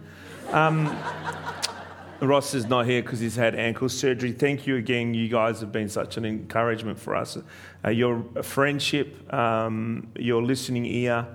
Um, 0.51 0.95
Ross 2.19 2.53
is 2.53 2.65
not 2.65 2.85
here 2.85 3.01
because 3.01 3.19
he's 3.19 3.35
had 3.35 3.55
ankle 3.55 3.87
surgery. 3.87 4.31
Thank 4.31 4.67
you 4.67 4.75
again. 4.75 5.13
You 5.13 5.29
guys 5.29 5.61
have 5.61 5.71
been 5.71 5.87
such 5.87 6.17
an 6.17 6.25
encouragement 6.25 6.99
for 6.99 7.15
us. 7.15 7.37
Uh, 7.85 7.89
your 7.89 8.23
friendship, 8.41 9.31
um, 9.33 10.07
your 10.17 10.41
listening 10.41 10.85
ear, 10.85 11.25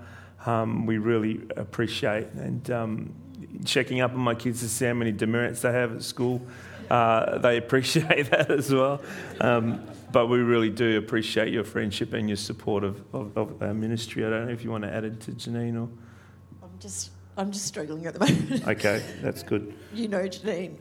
um, 0.45 0.85
we 0.85 0.99
really 0.99 1.41
appreciate. 1.57 2.27
And 2.33 2.69
um, 2.71 3.15
checking 3.65 4.01
up 4.01 4.13
on 4.13 4.19
my 4.19 4.35
kids 4.35 4.61
to 4.61 4.69
see 4.69 4.87
how 4.87 4.95
many 4.95 5.13
demerits 5.13 5.63
they 5.63 5.73
have 5.73 5.95
at 5.95 6.03
school, 6.03 6.43
uh, 6.91 7.39
they 7.39 7.57
appreciate 7.59 8.31
that 8.31 8.51
as 8.51 8.73
well. 8.73 9.01
But 10.13 10.27
we 10.27 10.39
really 10.39 10.71
do 10.71 10.99
appreciate 10.99 11.53
your 11.53 11.65
friendship 11.65 12.13
and 12.13 12.29
your 12.29 12.37
support 12.37 12.85
of, 12.85 13.03
of, 13.15 13.37
of 13.37 13.63
our 13.63 13.73
ministry. 13.73 14.25
I 14.25 14.31
don't 14.31 14.47
know 14.47 14.53
if 14.53 14.63
you 14.63 14.71
want 14.71 14.85
to 14.85 14.93
add 14.93 15.05
it 15.05 15.21
to 15.23 15.33
Janine 15.33 15.77
or. 15.77 15.89
I'm 16.63 16.79
just 16.79 17.11
I'm 17.37 17.51
just 17.51 17.67
struggling 17.67 18.07
at 18.07 18.15
the 18.15 18.21
moment. 18.21 18.69
okay, 18.69 19.03
that's 19.23 19.43
good. 19.43 19.75
You 19.95 20.09
know 20.09 20.23
Janine. 20.23 20.77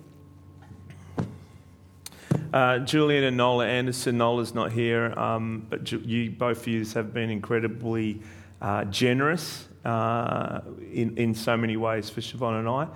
Uh, 2.53 2.79
Julian 2.79 3.23
and 3.23 3.37
Nola 3.37 3.65
Anderson. 3.65 4.17
Nola's 4.17 4.53
not 4.53 4.73
here, 4.73 5.17
um, 5.17 5.65
but 5.69 5.89
you 5.91 6.31
both 6.31 6.61
of 6.61 6.67
you 6.67 6.85
have 6.85 7.13
been 7.13 7.29
incredibly 7.29 8.21
uh, 8.61 8.83
generous 8.85 9.69
uh, 9.85 10.59
in 10.91 11.17
in 11.17 11.33
so 11.33 11.55
many 11.55 11.77
ways 11.77 12.09
for 12.09 12.19
Siobhan 12.19 12.59
and 12.59 12.67
I. 12.67 12.87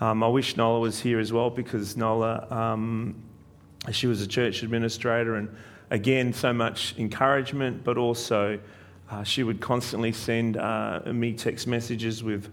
Um, 0.00 0.22
I 0.22 0.28
wish 0.28 0.56
Nola 0.56 0.78
was 0.78 1.00
here 1.00 1.18
as 1.18 1.32
well 1.32 1.50
because 1.50 1.96
Nola, 1.96 2.46
um, 2.50 3.16
she 3.90 4.06
was 4.06 4.22
a 4.22 4.26
church 4.26 4.62
administrator, 4.62 5.34
and 5.34 5.54
again, 5.90 6.32
so 6.32 6.52
much 6.52 6.94
encouragement, 6.98 7.84
but 7.84 7.98
also 7.98 8.58
uh, 9.10 9.24
she 9.24 9.42
would 9.42 9.60
constantly 9.60 10.12
send 10.12 10.56
uh, 10.56 11.00
me 11.06 11.32
text 11.32 11.66
messages 11.66 12.22
with 12.22 12.52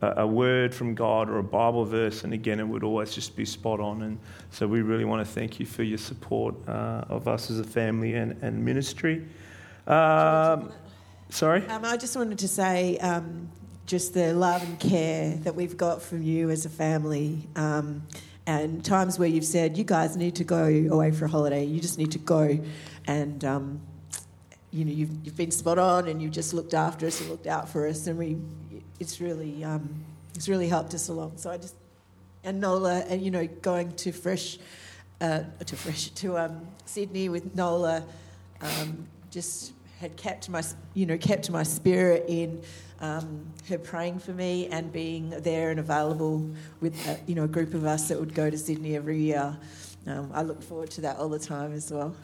a, 0.00 0.26
word 0.26 0.74
from 0.74 0.94
God 0.94 1.28
or 1.28 1.38
a 1.38 1.42
Bible 1.42 1.84
verse, 1.84 2.24
and 2.24 2.32
again, 2.32 2.60
it 2.60 2.64
would 2.64 2.84
always 2.84 3.12
just 3.12 3.36
be 3.36 3.44
spot 3.44 3.80
on. 3.80 4.02
And 4.02 4.18
so 4.50 4.66
we 4.66 4.80
really 4.80 5.04
want 5.04 5.26
to 5.26 5.32
thank 5.32 5.58
you 5.58 5.66
for 5.66 5.82
your 5.82 5.98
support 5.98 6.54
uh, 6.68 7.04
of 7.08 7.26
us 7.26 7.50
as 7.50 7.58
a 7.58 7.64
family 7.64 8.14
and, 8.14 8.40
and 8.42 8.64
ministry. 8.64 9.26
Um, 9.86 10.72
sorry? 11.30 11.66
Um, 11.66 11.84
I 11.84 11.96
just 11.96 12.16
wanted 12.16 12.38
to 12.38 12.48
say, 12.48 12.96
um, 12.98 13.50
just 13.86 14.14
the 14.14 14.34
love 14.34 14.62
and 14.62 14.78
care 14.78 15.34
that 15.38 15.54
we've 15.54 15.76
got 15.76 16.02
from 16.02 16.22
you 16.22 16.50
as 16.50 16.64
a 16.64 16.68
family. 16.68 17.48
Um, 17.56 18.06
and 18.48 18.82
times 18.82 19.18
where 19.18 19.28
you've 19.28 19.44
said, 19.44 19.76
you 19.76 19.84
guys 19.84 20.16
need 20.16 20.36
to 20.36 20.42
go 20.42 20.64
away 20.90 21.10
for 21.10 21.26
a 21.26 21.28
holiday, 21.28 21.66
you 21.66 21.80
just 21.80 21.98
need 21.98 22.12
to 22.12 22.18
go. 22.18 22.58
And, 23.06 23.44
um, 23.44 23.82
you 24.70 24.86
know, 24.86 24.90
you've, 24.90 25.10
you've 25.22 25.36
been 25.36 25.50
spot 25.50 25.78
on 25.78 26.08
and 26.08 26.22
you've 26.22 26.32
just 26.32 26.54
looked 26.54 26.72
after 26.72 27.06
us 27.06 27.20
and 27.20 27.28
looked 27.28 27.46
out 27.46 27.68
for 27.68 27.86
us. 27.86 28.06
And 28.06 28.18
we, 28.18 28.38
it's 28.98 29.20
really, 29.20 29.62
um, 29.64 30.02
it's 30.34 30.48
really 30.48 30.66
helped 30.66 30.94
us 30.94 31.10
along. 31.10 31.32
So 31.36 31.50
I 31.50 31.58
just, 31.58 31.74
and 32.42 32.58
Nola, 32.58 33.00
and, 33.00 33.20
you 33.20 33.30
know, 33.30 33.46
going 33.46 33.92
to 33.96 34.12
Fresh, 34.12 34.56
uh, 35.20 35.42
to 35.66 35.76
Fresh, 35.76 36.08
to 36.08 36.38
um, 36.38 36.66
Sydney 36.86 37.28
with 37.28 37.54
Nola, 37.54 38.02
um, 38.62 39.06
just 39.30 39.72
had 40.00 40.16
kept 40.16 40.48
my, 40.48 40.62
you 40.94 41.04
know, 41.04 41.18
kept 41.18 41.50
my 41.50 41.64
spirit 41.64 42.24
in 42.28 42.62
um, 43.00 43.46
her 43.68 43.78
praying 43.78 44.18
for 44.18 44.32
me 44.32 44.66
and 44.68 44.92
being 44.92 45.30
there 45.30 45.70
and 45.70 45.78
available 45.78 46.48
with, 46.80 47.06
a, 47.06 47.12
uh, 47.12 47.16
you 47.26 47.34
know, 47.34 47.44
a 47.44 47.48
group 47.48 47.74
of 47.74 47.84
us 47.84 48.08
that 48.08 48.18
would 48.18 48.34
go 48.34 48.50
to 48.50 48.58
Sydney 48.58 48.96
every 48.96 49.18
year. 49.18 49.56
Um, 50.06 50.30
I 50.34 50.42
look 50.42 50.62
forward 50.62 50.90
to 50.92 51.00
that 51.02 51.18
all 51.18 51.28
the 51.28 51.38
time 51.38 51.72
as 51.72 51.90
well. 51.92 52.14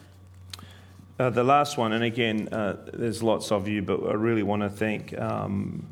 Uh, 1.17 1.29
the 1.29 1.43
last 1.43 1.77
one, 1.77 1.93
and 1.93 2.03
again, 2.03 2.49
uh, 2.51 2.75
there's 2.93 3.23
lots 3.23 3.51
of 3.51 3.69
you, 3.69 3.81
but 3.81 4.03
I 4.05 4.13
really 4.13 4.43
want 4.43 4.63
to 4.63 4.69
thank. 4.69 5.17
Um, 5.17 5.87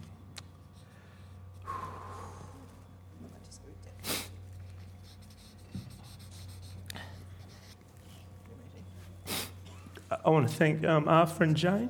I 10.26 10.30
want 10.30 10.48
to 10.48 10.54
thank 10.54 10.86
um, 10.86 11.08
Arthur 11.08 11.44
and 11.44 11.56
Jane. 11.56 11.90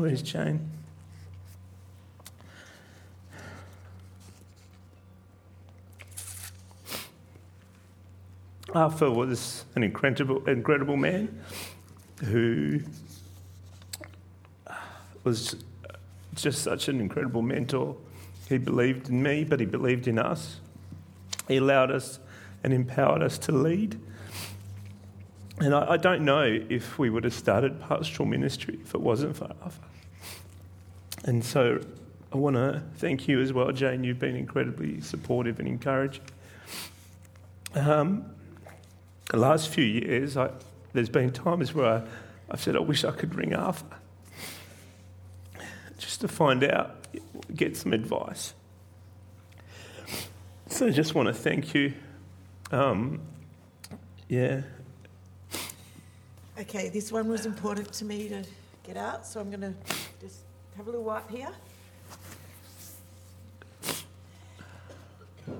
Where's 0.00 0.22
Jane? 0.22 0.66
Arthur 8.74 9.10
was 9.10 9.66
an 9.74 9.82
incredible, 9.82 10.42
incredible 10.48 10.96
man 10.96 11.42
who 12.24 12.80
was 15.22 15.56
just 16.34 16.62
such 16.62 16.88
an 16.88 16.98
incredible 16.98 17.42
mentor. 17.42 17.94
He 18.48 18.56
believed 18.56 19.10
in 19.10 19.22
me, 19.22 19.44
but 19.44 19.60
he 19.60 19.66
believed 19.66 20.08
in 20.08 20.18
us. 20.18 20.60
He 21.46 21.58
allowed 21.58 21.90
us 21.90 22.20
and 22.64 22.72
empowered 22.72 23.22
us 23.22 23.36
to 23.36 23.52
lead. 23.52 24.00
And 25.58 25.74
I, 25.74 25.90
I, 25.90 25.96
don't 25.98 26.24
know 26.24 26.58
if 26.70 26.98
we 26.98 27.10
would 27.10 27.24
have 27.24 27.34
started 27.34 27.78
pastoral 27.82 28.26
ministry 28.26 28.78
if 28.82 28.94
it 28.94 29.00
wasn't 29.02 29.36
for 29.36 29.52
Arthur. 29.62 29.89
And 31.24 31.44
so 31.44 31.80
I 32.32 32.36
want 32.36 32.56
to 32.56 32.82
thank 32.96 33.28
you 33.28 33.40
as 33.40 33.52
well, 33.52 33.70
Jane. 33.72 34.04
You've 34.04 34.18
been 34.18 34.36
incredibly 34.36 35.00
supportive 35.00 35.58
and 35.58 35.68
encouraging. 35.68 36.22
Um, 37.74 38.24
the 39.30 39.36
last 39.36 39.68
few 39.68 39.84
years, 39.84 40.36
I, 40.36 40.50
there's 40.92 41.08
been 41.08 41.32
times 41.32 41.74
where 41.74 41.86
I, 41.86 42.02
I've 42.50 42.60
said, 42.60 42.76
I 42.76 42.80
wish 42.80 43.04
I 43.04 43.12
could 43.12 43.34
ring 43.34 43.54
Arthur 43.54 43.86
just 45.98 46.20
to 46.22 46.28
find 46.28 46.64
out, 46.64 47.06
get 47.54 47.76
some 47.76 47.92
advice. 47.92 48.54
So 50.68 50.86
I 50.86 50.90
just 50.90 51.14
want 51.14 51.28
to 51.28 51.34
thank 51.34 51.74
you. 51.74 51.92
Um, 52.72 53.20
yeah, 54.28 54.62
Okay, 56.60 56.90
this 56.90 57.10
one 57.10 57.26
was 57.26 57.46
important 57.46 57.90
to 57.94 58.04
me 58.04 58.28
to 58.28 58.44
get 58.84 58.98
out, 58.98 59.26
so 59.26 59.40
I'm 59.40 59.48
going 59.48 59.62
to 59.62 59.72
have 60.80 60.86
a 60.86 60.90
little 60.92 61.04
wipe 61.04 61.30
here. 61.30 61.50
I 65.46 65.52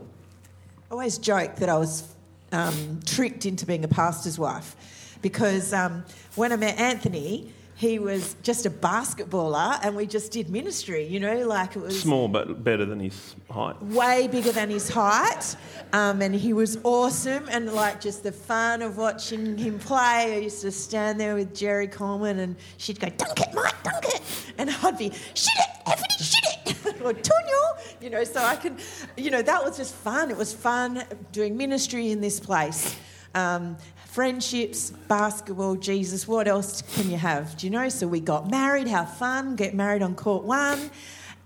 always 0.90 1.18
joke 1.18 1.56
that 1.56 1.68
I 1.68 1.76
was 1.76 2.08
um, 2.52 3.00
tricked 3.04 3.44
into 3.44 3.66
being 3.66 3.84
a 3.84 3.88
pastor's 3.88 4.38
wife 4.38 5.18
because 5.20 5.74
um, 5.74 6.06
when 6.36 6.52
I 6.52 6.56
met 6.56 6.80
Anthony, 6.80 7.52
he 7.80 7.98
was 7.98 8.36
just 8.42 8.66
a 8.66 8.70
basketballer 8.70 9.80
and 9.82 9.96
we 9.96 10.04
just 10.04 10.32
did 10.32 10.50
ministry, 10.50 11.06
you 11.06 11.18
know, 11.18 11.46
like 11.46 11.76
it 11.76 11.78
was. 11.78 11.98
Small, 11.98 12.28
but 12.28 12.62
better 12.62 12.84
than 12.84 13.00
his 13.00 13.34
height. 13.50 13.82
Way 13.82 14.28
bigger 14.28 14.52
than 14.52 14.68
his 14.68 14.90
height. 14.90 15.56
Um, 15.94 16.20
and 16.20 16.34
he 16.34 16.52
was 16.52 16.78
awesome 16.84 17.48
and 17.50 17.72
like 17.72 17.98
just 17.98 18.22
the 18.22 18.32
fun 18.32 18.82
of 18.82 18.98
watching 18.98 19.56
him 19.56 19.78
play. 19.78 20.34
I 20.34 20.40
used 20.42 20.60
to 20.60 20.70
stand 20.70 21.18
there 21.18 21.34
with 21.34 21.54
Jerry 21.54 21.88
Coleman 21.88 22.40
and 22.40 22.56
she'd 22.76 23.00
go, 23.00 23.08
dunk 23.08 23.40
it, 23.40 23.48
Mike, 23.54 23.82
dunk 23.82 24.04
it. 24.04 24.20
And 24.58 24.68
I'd 24.70 24.98
be, 24.98 25.10
shit 25.32 25.48
it, 25.58 25.88
Anthony, 25.88 26.06
shit 26.18 26.84
it. 26.86 27.00
or 27.02 27.14
Tunyo, 27.14 28.02
you 28.02 28.10
know, 28.10 28.24
so 28.24 28.42
I 28.42 28.56
can, 28.56 28.76
you 29.16 29.30
know, 29.30 29.40
that 29.40 29.64
was 29.64 29.78
just 29.78 29.94
fun. 29.94 30.30
It 30.30 30.36
was 30.36 30.52
fun 30.52 31.02
doing 31.32 31.56
ministry 31.56 32.10
in 32.10 32.20
this 32.20 32.40
place. 32.40 32.94
Um, 33.34 33.78
friendships, 34.12 34.90
basketball, 34.90 35.76
Jesus, 35.76 36.26
what 36.26 36.48
else 36.48 36.82
can 36.82 37.10
you 37.10 37.16
have? 37.16 37.56
Do 37.56 37.66
you 37.66 37.70
know? 37.70 37.88
So 37.88 38.08
we 38.08 38.18
got 38.20 38.50
married, 38.50 38.88
have 38.88 39.16
fun, 39.16 39.54
get 39.54 39.72
married 39.74 40.02
on 40.02 40.14
court 40.16 40.42
one, 40.44 40.90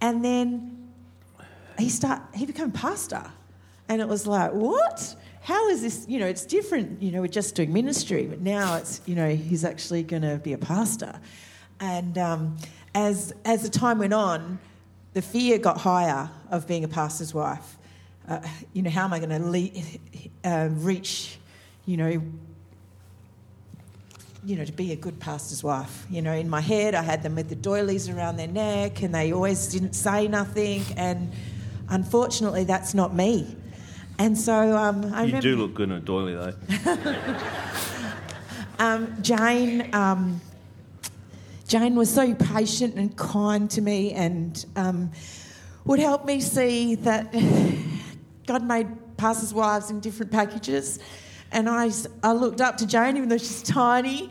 and 0.00 0.24
then 0.24 0.88
he 1.78 1.88
start 1.90 2.22
he 2.34 2.46
became 2.46 2.70
pastor. 2.70 3.24
And 3.88 4.00
it 4.00 4.08
was 4.08 4.26
like, 4.26 4.52
what? 4.52 5.14
How 5.42 5.68
is 5.68 5.82
this? 5.82 6.06
You 6.08 6.20
know, 6.20 6.26
it's 6.26 6.46
different. 6.46 7.02
You 7.02 7.12
know, 7.12 7.20
we're 7.20 7.28
just 7.28 7.54
doing 7.54 7.70
ministry, 7.70 8.26
but 8.26 8.40
now 8.40 8.76
it's, 8.76 9.02
you 9.04 9.14
know, 9.14 9.28
he's 9.28 9.62
actually 9.62 10.02
going 10.02 10.22
to 10.22 10.38
be 10.38 10.54
a 10.54 10.58
pastor. 10.58 11.20
And 11.80 12.16
um, 12.16 12.56
as, 12.94 13.34
as 13.44 13.62
the 13.62 13.68
time 13.68 13.98
went 13.98 14.14
on, 14.14 14.58
the 15.12 15.20
fear 15.20 15.58
got 15.58 15.76
higher 15.76 16.30
of 16.50 16.66
being 16.66 16.82
a 16.82 16.88
pastor's 16.88 17.34
wife. 17.34 17.76
Uh, 18.26 18.40
you 18.72 18.80
know, 18.80 18.88
how 18.88 19.04
am 19.04 19.12
I 19.12 19.18
going 19.18 19.30
to 19.30 19.50
le- 19.50 20.50
uh, 20.50 20.68
reach, 20.70 21.36
you 21.84 21.98
know, 21.98 22.22
you 24.44 24.56
know, 24.56 24.64
to 24.64 24.72
be 24.72 24.92
a 24.92 24.96
good 24.96 25.18
pastor's 25.18 25.64
wife. 25.64 26.06
You 26.10 26.20
know, 26.22 26.32
in 26.32 26.48
my 26.48 26.60
head, 26.60 26.94
I 26.94 27.02
had 27.02 27.22
them 27.22 27.34
with 27.34 27.48
the 27.48 27.54
doilies 27.54 28.08
around 28.08 28.36
their 28.36 28.48
neck 28.48 29.02
and 29.02 29.14
they 29.14 29.32
always 29.32 29.68
didn't 29.68 29.94
say 29.94 30.28
nothing. 30.28 30.82
And 30.96 31.32
unfortunately, 31.88 32.64
that's 32.64 32.94
not 32.94 33.14
me. 33.14 33.56
And 34.18 34.36
so 34.38 34.76
um, 34.76 35.12
I 35.12 35.22
You 35.22 35.26
remember, 35.26 35.40
do 35.40 35.56
look 35.56 35.74
good 35.74 35.90
in 35.90 35.96
a 35.96 36.00
doily, 36.00 36.34
though. 36.34 36.54
um, 38.78 39.16
Jane. 39.22 39.92
Um, 39.94 40.40
Jane 41.66 41.94
was 41.94 42.12
so 42.12 42.34
patient 42.34 42.94
and 42.96 43.16
kind 43.16 43.70
to 43.70 43.80
me 43.80 44.12
and 44.12 44.64
um, 44.76 45.10
would 45.86 45.98
help 45.98 46.26
me 46.26 46.40
see 46.40 46.94
that 46.96 47.32
God 48.46 48.62
made 48.62 48.86
pastors' 49.16 49.54
wives 49.54 49.90
in 49.90 50.00
different 50.00 50.30
packages 50.30 50.98
and 51.52 51.68
I, 51.68 51.90
I 52.22 52.32
looked 52.32 52.60
up 52.60 52.78
to 52.78 52.86
Jane, 52.86 53.16
even 53.16 53.28
though 53.28 53.38
she's 53.38 53.62
tiny, 53.62 54.30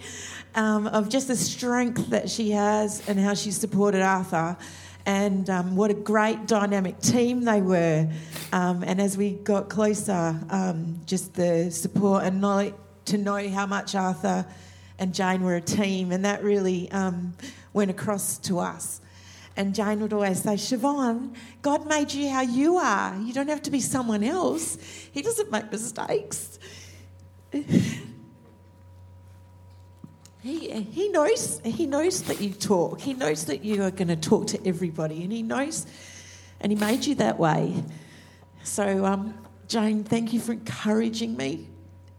um, 0.55 0.87
of 0.87 1.09
just 1.09 1.27
the 1.27 1.35
strength 1.35 2.09
that 2.09 2.29
she 2.29 2.51
has 2.51 3.07
and 3.07 3.19
how 3.19 3.33
she 3.33 3.51
supported 3.51 4.01
Arthur. 4.01 4.57
And 5.05 5.49
um, 5.49 5.75
what 5.75 5.91
a 5.91 5.93
great 5.93 6.47
dynamic 6.47 6.99
team 6.99 7.43
they 7.43 7.61
were. 7.61 8.09
Um, 8.51 8.83
and 8.83 9.01
as 9.01 9.17
we 9.17 9.31
got 9.31 9.69
closer, 9.69 10.39
um, 10.49 11.01
just 11.05 11.33
the 11.33 11.71
support 11.71 12.23
and 12.23 12.39
know, 12.39 12.73
to 13.05 13.17
know 13.17 13.49
how 13.49 13.65
much 13.65 13.95
Arthur 13.95 14.45
and 14.99 15.13
Jane 15.13 15.43
were 15.43 15.55
a 15.55 15.61
team, 15.61 16.11
and 16.11 16.23
that 16.23 16.43
really 16.43 16.89
um, 16.91 17.33
went 17.73 17.91
across 17.91 18.37
to 18.39 18.59
us. 18.59 19.01
And 19.55 19.75
Jane 19.75 19.99
would 19.99 20.13
always 20.13 20.41
say, 20.41 20.53
Siobhan, 20.53 21.35
God 21.61 21.87
made 21.87 22.13
you 22.13 22.29
how 22.29 22.41
you 22.41 22.77
are. 22.77 23.15
You 23.19 23.33
don't 23.33 23.49
have 23.49 23.61
to 23.63 23.71
be 23.71 23.79
someone 23.79 24.23
else. 24.23 24.77
He 25.11 25.21
doesn't 25.21 25.51
make 25.51 25.71
mistakes 25.71 26.59
he, 30.41 30.81
he 30.81 31.09
knows 31.09 31.61
he 31.63 31.85
knows 31.85 32.23
that 32.23 32.41
you 32.41 32.51
talk. 32.51 32.99
He 32.99 33.13
knows 33.13 33.45
that 33.45 33.63
you 33.63 33.83
are 33.83 33.91
going 33.91 34.07
to 34.07 34.15
talk 34.15 34.47
to 34.47 34.67
everybody, 34.67 35.23
and 35.23 35.31
he 35.31 35.43
knows, 35.43 35.85
and 36.59 36.71
he 36.71 36.77
made 36.77 37.05
you 37.05 37.15
that 37.15 37.37
way. 37.39 37.83
So, 38.63 39.05
um, 39.05 39.35
Jane, 39.67 40.03
thank 40.03 40.33
you 40.33 40.39
for 40.39 40.53
encouraging 40.53 41.37
me, 41.37 41.67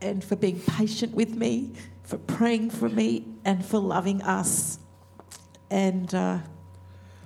and 0.01 0.23
for 0.23 0.37
being 0.37 0.61
patient 0.61 1.15
with 1.15 1.35
me, 1.35 1.73
for 2.05 2.19
praying 2.19 2.71
for 2.71 2.89
me, 2.89 3.27
and 3.45 3.65
for 3.65 3.79
loving 3.79 4.23
us. 4.23 4.79
And 5.71 6.15
uh, 6.15 6.39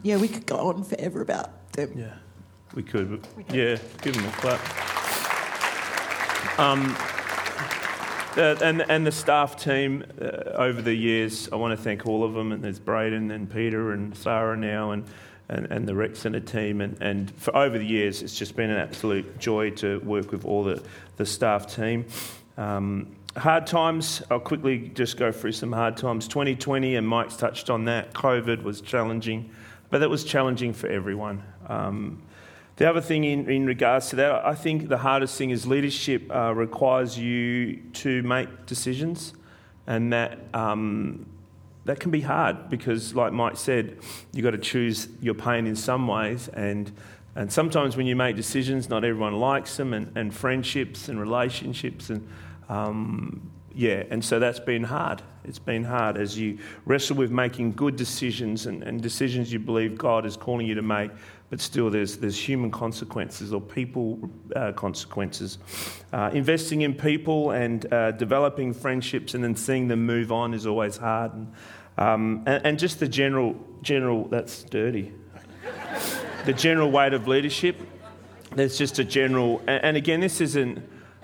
yeah, 0.02 0.16
we 0.16 0.28
could 0.28 0.46
go 0.46 0.56
on 0.56 0.84
forever 0.84 1.20
about 1.20 1.72
them. 1.72 1.92
Yeah, 1.94 2.14
we 2.74 2.82
could. 2.82 3.26
Yeah, 3.52 3.76
give 4.00 4.14
them 4.14 4.24
a 4.24 4.32
clap. 4.32 4.60
Um, 6.58 6.96
uh, 8.38 8.56
and, 8.62 8.82
and 8.88 9.06
the 9.06 9.12
staff 9.12 9.56
team 9.56 10.04
uh, 10.20 10.26
over 10.54 10.80
the 10.80 10.94
years, 10.94 11.48
I 11.52 11.56
want 11.56 11.76
to 11.76 11.82
thank 11.82 12.06
all 12.06 12.22
of 12.22 12.34
them. 12.34 12.52
And 12.52 12.62
there's 12.62 12.78
Braden 12.78 13.30
and 13.30 13.50
Peter 13.50 13.92
and 13.92 14.16
Sarah 14.16 14.56
now 14.56 14.92
and, 14.92 15.04
and, 15.48 15.66
and 15.66 15.88
the 15.88 15.94
rec 15.94 16.14
centre 16.14 16.40
team. 16.40 16.80
And, 16.80 16.96
and 17.00 17.30
for 17.32 17.54
over 17.56 17.78
the 17.78 17.86
years, 17.86 18.22
it's 18.22 18.38
just 18.38 18.54
been 18.54 18.70
an 18.70 18.78
absolute 18.78 19.38
joy 19.38 19.70
to 19.70 19.98
work 20.00 20.30
with 20.30 20.44
all 20.44 20.64
the, 20.64 20.82
the 21.16 21.26
staff 21.26 21.74
team. 21.74 22.06
Um, 22.56 23.16
hard 23.36 23.66
times. 23.66 24.22
I'll 24.30 24.40
quickly 24.40 24.90
just 24.94 25.16
go 25.16 25.32
through 25.32 25.52
some 25.52 25.72
hard 25.72 25.96
times. 25.96 26.28
2020, 26.28 26.94
and 26.94 27.06
Mike's 27.06 27.36
touched 27.36 27.70
on 27.70 27.86
that. 27.86 28.12
COVID 28.14 28.62
was 28.62 28.80
challenging, 28.80 29.50
but 29.90 29.98
that 29.98 30.10
was 30.10 30.24
challenging 30.24 30.72
for 30.72 30.86
everyone. 30.86 31.42
Um, 31.66 32.22
the 32.78 32.88
other 32.88 33.00
thing 33.00 33.24
in, 33.24 33.50
in 33.50 33.66
regards 33.66 34.08
to 34.10 34.16
that, 34.16 34.46
I 34.46 34.54
think 34.54 34.88
the 34.88 34.98
hardest 34.98 35.36
thing 35.36 35.50
is 35.50 35.66
leadership 35.66 36.30
uh, 36.30 36.54
requires 36.54 37.18
you 37.18 37.76
to 37.94 38.22
make 38.22 38.66
decisions, 38.66 39.34
and 39.88 40.12
that 40.12 40.38
um, 40.54 41.26
that 41.84 41.98
can 41.98 42.12
be 42.12 42.20
hard 42.20 42.70
because, 42.70 43.16
like 43.16 43.32
Mike 43.32 43.56
said, 43.56 43.98
you've 44.32 44.44
got 44.44 44.52
to 44.52 44.58
choose 44.58 45.08
your 45.20 45.34
pain 45.34 45.66
in 45.66 45.74
some 45.74 46.06
ways, 46.06 46.46
and 46.48 46.92
and 47.34 47.52
sometimes 47.52 47.96
when 47.96 48.06
you 48.06 48.14
make 48.14 48.36
decisions, 48.36 48.88
not 48.88 49.04
everyone 49.04 49.34
likes 49.40 49.76
them, 49.76 49.92
and, 49.92 50.16
and 50.16 50.32
friendships 50.32 51.08
and 51.08 51.20
relationships, 51.20 52.10
and 52.10 52.28
um, 52.68 53.50
yeah, 53.74 54.04
and 54.10 54.24
so 54.24 54.38
that's 54.38 54.60
been 54.60 54.84
hard. 54.84 55.22
It's 55.44 55.58
been 55.58 55.84
hard 55.84 56.16
as 56.16 56.38
you 56.38 56.58
wrestle 56.84 57.16
with 57.16 57.30
making 57.30 57.72
good 57.72 57.96
decisions 57.96 58.66
and, 58.66 58.82
and 58.82 59.00
decisions 59.00 59.52
you 59.52 59.58
believe 59.58 59.96
God 59.96 60.26
is 60.26 60.36
calling 60.36 60.66
you 60.66 60.74
to 60.74 60.82
make, 60.82 61.10
but 61.50 61.60
still 61.60 61.90
there's, 61.90 62.18
there's 62.18 62.38
human 62.38 62.70
consequences 62.70 63.52
or 63.52 63.60
people 63.60 64.18
uh, 64.54 64.72
consequences. 64.72 65.58
Uh, 66.12 66.30
investing 66.32 66.82
in 66.82 66.94
people 66.94 67.52
and 67.52 67.90
uh, 67.92 68.10
developing 68.12 68.74
friendships 68.74 69.34
and 69.34 69.42
then 69.42 69.56
seeing 69.56 69.88
them 69.88 70.04
move 70.04 70.30
on 70.30 70.52
is 70.52 70.66
always 70.66 70.96
hard. 70.96 71.32
And, 71.32 71.52
um, 71.96 72.42
and, 72.46 72.66
and 72.66 72.78
just 72.78 73.00
the 73.00 73.08
general, 73.08 73.56
general, 73.82 74.28
that's 74.28 74.62
dirty. 74.64 75.12
the 76.44 76.52
general 76.52 76.90
weight 76.90 77.14
of 77.14 77.26
leadership. 77.26 77.76
There's 78.54 78.76
just 78.76 78.98
a 78.98 79.04
general, 79.04 79.60
and, 79.66 79.84
and 79.84 79.96
again, 79.96 80.20
this 80.20 80.40
isn't, 80.40 80.82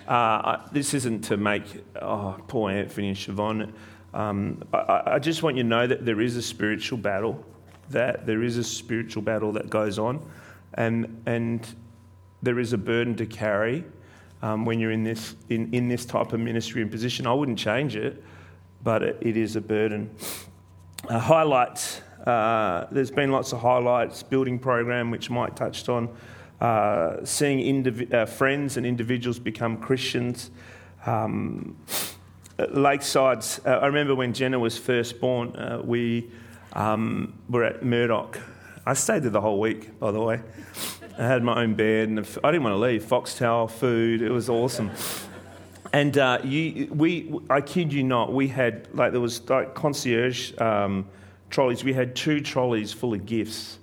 uh, 0.09 0.59
this 0.73 0.95
isn't 0.95 1.23
to 1.23 1.37
make, 1.37 1.65
oh, 2.01 2.39
poor 2.49 2.71
Anthony 2.71 3.09
and 3.09 3.17
Siobhan. 3.17 3.73
Um, 4.15 4.63
I, 4.73 5.03
I 5.07 5.19
just 5.19 5.43
want 5.43 5.57
you 5.57 5.65
to 5.65 5.69
know 5.69 5.87
that 5.87 6.05
there 6.05 6.21
is 6.21 6.37
a 6.37 6.43
spiritual 6.43 6.99
battle 6.99 7.45
that 7.91 8.27
there 8.27 8.43
is 8.43 8.57
a 8.57 8.65
spiritual 8.65 9.23
battle 9.23 9.53
that 9.53 9.71
goes 9.71 9.99
on, 9.99 10.25
and 10.75 11.23
and 11.27 11.75
there 12.43 12.59
is 12.59 12.73
a 12.73 12.79
burden 12.79 13.15
to 13.17 13.27
carry 13.27 13.85
um, 14.43 14.65
when 14.65 14.79
you're 14.79 14.93
in 14.93 15.05
this 15.05 15.37
in, 15.49 15.73
in 15.73 15.89
this 15.89 16.05
type 16.05 16.33
of 16.33 16.41
ministry 16.41 16.83
and 16.83 16.91
position. 16.91 17.27
I 17.27 17.33
wouldn't 17.33 17.59
change 17.59 17.97
it, 17.97 18.23
but 18.83 19.03
it, 19.03 19.19
it 19.21 19.37
is 19.37 19.57
a 19.57 19.61
burden. 19.61 20.11
Uh, 21.09 21.19
highlights. 21.19 22.01
Uh, 22.27 22.87
there's 22.91 23.11
been 23.11 23.31
lots 23.31 23.53
of 23.53 23.61
highlights. 23.61 24.23
Building 24.23 24.59
program, 24.59 25.11
which 25.11 25.31
Mike 25.31 25.57
touched 25.57 25.89
on. 25.89 26.09
Uh, 26.61 27.25
seeing 27.25 27.59
indiv- 27.59 28.13
uh, 28.13 28.27
friends 28.27 28.77
and 28.77 28.87
individuals 28.87 29.39
become 29.39 29.77
Christians. 29.79 30.51
Um, 31.07 31.77
Lakeside's. 32.59 33.61
Uh, 33.65 33.81
I 33.83 33.87
remember 33.87 34.15
when 34.15 34.33
Jenna 34.33 34.59
was 34.59 34.79
first 34.79 35.21
born. 35.21 35.57
Uh, 35.57 35.83
we 35.85 36.31
um, 36.75 37.39
we're 37.49 37.65
at 37.65 37.85
Murdoch. 37.85 38.39
I 38.87 38.95
stayed 38.95 39.23
there 39.23 39.31
the 39.31 39.41
whole 39.41 39.61
week, 39.61 39.99
by 39.99 40.11
the 40.11 40.21
way. 40.21 40.41
I 41.19 41.23
had 41.23 41.45
my 41.45 41.63
own 41.63 41.75
bed, 41.75 42.09
and 42.09 42.19
I 42.19 42.51
didn't 42.51 42.65
want 42.65 42.75
to 42.75 42.79
leave. 42.79 43.05
Foxtel, 43.05 43.71
food, 43.71 44.21
it 44.21 44.31
was 44.31 44.49
awesome. 44.49 44.91
And 45.93 46.19
uh, 46.19 46.41
you, 46.43 46.89
we, 46.93 47.33
I 47.49 47.61
kid 47.61 47.93
you 47.93 48.03
not, 48.03 48.33
we 48.33 48.49
had 48.49 48.89
like 48.95 49.13
there 49.13 49.21
was 49.21 49.49
like 49.49 49.75
concierge 49.75 50.53
um, 50.61 51.07
trolleys. 51.51 51.85
We 51.85 51.93
had 51.93 52.17
two 52.17 52.41
trolleys 52.41 52.93
full 52.93 53.15
of 53.15 53.25
gifts 53.27 53.79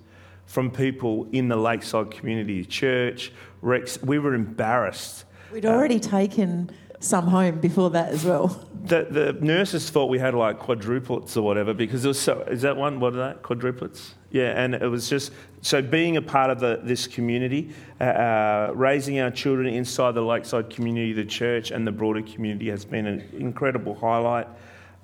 from 0.45 0.69
people 0.69 1.25
in 1.31 1.47
the 1.47 1.55
Lakeside 1.55 2.11
community, 2.11 2.65
church, 2.65 3.31
Rex. 3.61 4.01
We 4.03 4.19
were 4.19 4.33
embarrassed. 4.33 5.23
We'd 5.53 5.65
already 5.65 5.95
uh, 5.95 5.99
taken 5.99 6.69
some 6.99 7.27
home 7.27 7.59
before 7.61 7.89
that 7.91 8.09
as 8.09 8.25
well. 8.25 8.67
The, 8.83 9.07
the 9.09 9.33
nurses 9.45 9.89
thought 9.89 10.07
we 10.07 10.17
had 10.17 10.33
like 10.33 10.59
quadruplets 10.59 11.37
or 11.37 11.41
whatever 11.41 11.73
because 11.73 12.03
it 12.03 12.07
was 12.07 12.19
so. 12.19 12.41
Is 12.41 12.61
that 12.63 12.75
one? 12.75 12.99
What 12.99 13.13
are 13.13 13.17
that? 13.17 13.43
Quadruplets? 13.43 14.13
Yeah, 14.31 14.59
and 14.59 14.73
it 14.73 14.87
was 14.87 15.09
just 15.09 15.31
so 15.61 15.81
being 15.81 16.17
a 16.17 16.21
part 16.21 16.49
of 16.49 16.59
the, 16.59 16.79
this 16.81 17.05
community, 17.05 17.71
uh, 17.99 18.03
uh, 18.03 18.71
raising 18.73 19.19
our 19.19 19.29
children 19.29 19.67
inside 19.67 20.13
the 20.13 20.21
Lakeside 20.21 20.69
community, 20.69 21.13
the 21.13 21.25
church, 21.25 21.71
and 21.71 21.85
the 21.85 21.91
broader 21.91 22.21
community 22.21 22.69
has 22.69 22.85
been 22.85 23.05
an 23.05 23.29
incredible 23.37 23.93
highlight. 23.93 24.47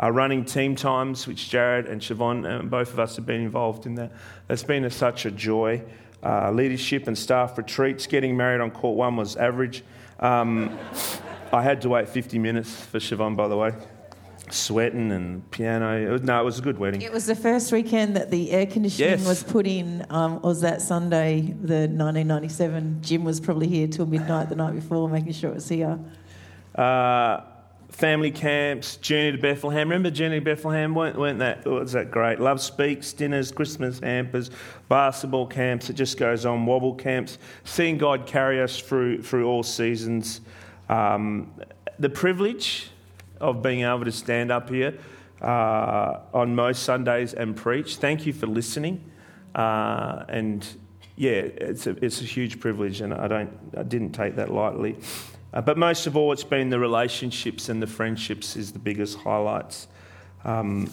Uh, 0.01 0.11
running 0.11 0.45
team 0.45 0.75
times, 0.75 1.27
which 1.27 1.49
Jared 1.49 1.87
and 1.87 1.99
Siobhan, 1.99 2.59
uh, 2.59 2.63
both 2.63 2.93
of 2.93 2.99
us 2.99 3.15
have 3.15 3.25
been 3.25 3.41
involved 3.41 3.85
in 3.85 3.95
that. 3.95 4.11
That's 4.47 4.63
been 4.63 4.85
a, 4.85 4.91
such 4.91 5.25
a 5.25 5.31
joy. 5.31 5.83
Uh, 6.23 6.51
leadership 6.51 7.07
and 7.07 7.17
staff 7.17 7.57
retreats. 7.57 8.07
Getting 8.07 8.37
married 8.37 8.61
on 8.61 8.71
court 8.71 8.95
one 8.95 9.15
was 9.15 9.35
average. 9.35 9.83
Um, 10.19 10.77
I 11.53 11.61
had 11.63 11.81
to 11.81 11.89
wait 11.89 12.09
50 12.09 12.39
minutes 12.39 12.75
for 12.85 12.99
Siobhan, 12.99 13.35
by 13.35 13.47
the 13.47 13.57
way. 13.57 13.71
Sweating 14.49 15.11
and 15.11 15.49
piano. 15.51 15.97
It 15.97 16.09
was, 16.09 16.21
no, 16.23 16.39
it 16.41 16.45
was 16.45 16.57
a 16.59 16.61
good 16.61 16.77
wedding. 16.77 17.01
It 17.01 17.11
was 17.11 17.25
the 17.25 17.35
first 17.35 17.71
weekend 17.71 18.15
that 18.15 18.31
the 18.31 18.51
air 18.51 18.65
conditioning 18.65 19.11
Yes. 19.19 19.27
was 19.27 19.43
put 19.43 19.67
in. 19.67 20.05
Um, 20.09 20.41
was 20.41 20.61
that 20.61 20.81
Sunday, 20.81 21.41
the 21.41 21.87
1997? 21.89 22.99
Jim 23.01 23.23
was 23.25 23.39
probably 23.41 23.67
here 23.67 23.87
till 23.87 24.05
midnight 24.05 24.47
the 24.49 24.55
night 24.55 24.73
before, 24.75 25.09
making 25.09 25.33
sure 25.33 25.51
it 25.51 25.55
was 25.55 25.67
here. 25.67 25.99
Uh, 26.75 27.41
family 27.89 28.31
camps, 28.31 28.95
Journey 28.97 29.33
to 29.33 29.37
Bethlehem. 29.37 29.89
Remember 29.89 30.11
Journey 30.11 30.39
to 30.39 30.45
Bethlehem? 30.45 30.95
weren't, 30.95 31.17
weren't 31.17 31.39
that 31.39 31.65
was 31.65 31.91
that 31.91 32.09
great? 32.11 32.39
Love 32.39 32.61
speaks, 32.61 33.11
dinners, 33.11 33.51
Christmas 33.51 33.99
hampers, 33.99 34.49
basketball 34.87 35.47
camps. 35.47 35.89
It 35.89 35.93
just 35.93 36.17
goes 36.17 36.45
on. 36.45 36.65
Wobble 36.65 36.95
camps. 36.95 37.37
Seeing 37.65 37.97
God 37.97 38.25
carry 38.27 38.61
us 38.61 38.79
through 38.79 39.23
through 39.23 39.45
all 39.47 39.63
seasons. 39.63 40.39
Um, 40.89 41.53
the 41.99 42.09
privilege 42.09 42.89
of 43.39 43.61
being 43.61 43.81
able 43.81 44.05
to 44.05 44.11
stand 44.11 44.51
up 44.51 44.69
here 44.69 44.97
uh, 45.41 46.19
on 46.33 46.55
most 46.55 46.83
Sundays 46.83 47.33
and 47.33 47.55
preach. 47.55 47.97
Thank 47.97 48.25
you 48.25 48.33
for 48.33 48.47
listening. 48.47 49.03
Uh, 49.53 50.23
and 50.29 50.67
yeah, 51.15 51.31
it's 51.31 51.87
a, 51.87 52.03
it's 52.03 52.21
a 52.21 52.25
huge 52.25 52.59
privilege, 52.59 53.01
and 53.01 53.13
I, 53.13 53.27
don't, 53.27 53.51
I 53.75 53.83
didn't 53.83 54.11
take 54.11 54.35
that 54.35 54.51
lightly. 54.51 54.97
Uh, 55.53 55.61
but 55.61 55.77
most 55.77 56.07
of 56.07 56.15
all, 56.15 56.31
it's 56.31 56.43
been 56.43 56.69
the 56.69 56.79
relationships 56.79 57.69
and 57.69 57.81
the 57.81 57.87
friendships 57.87 58.55
is 58.55 58.71
the 58.71 58.79
biggest 58.79 59.17
highlights. 59.17 59.87
Um, 60.43 60.89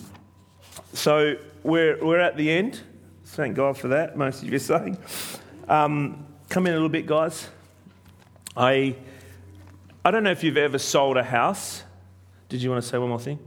so 0.92 1.36
we're, 1.62 2.02
we're 2.04 2.20
at 2.20 2.36
the 2.36 2.50
end. 2.50 2.80
Thank 3.24 3.56
God 3.56 3.76
for 3.76 3.88
that, 3.88 4.16
most 4.16 4.42
of 4.42 4.48
you 4.48 4.56
are 4.56 4.58
saying. 4.58 4.96
Um, 5.68 6.26
come 6.48 6.66
in 6.66 6.72
a 6.72 6.76
little 6.76 6.88
bit, 6.88 7.06
guys. 7.06 7.48
I. 8.56 8.96
I 10.04 10.10
don't 10.10 10.22
know 10.22 10.30
if 10.30 10.44
you've 10.44 10.58
ever 10.58 10.78
sold 10.78 11.16
a 11.16 11.22
house. 11.22 11.82
Did 12.50 12.60
you 12.60 12.70
want 12.70 12.82
to 12.82 12.88
say 12.88 12.98
one 12.98 13.08
more 13.08 13.18
thing? 13.18 13.38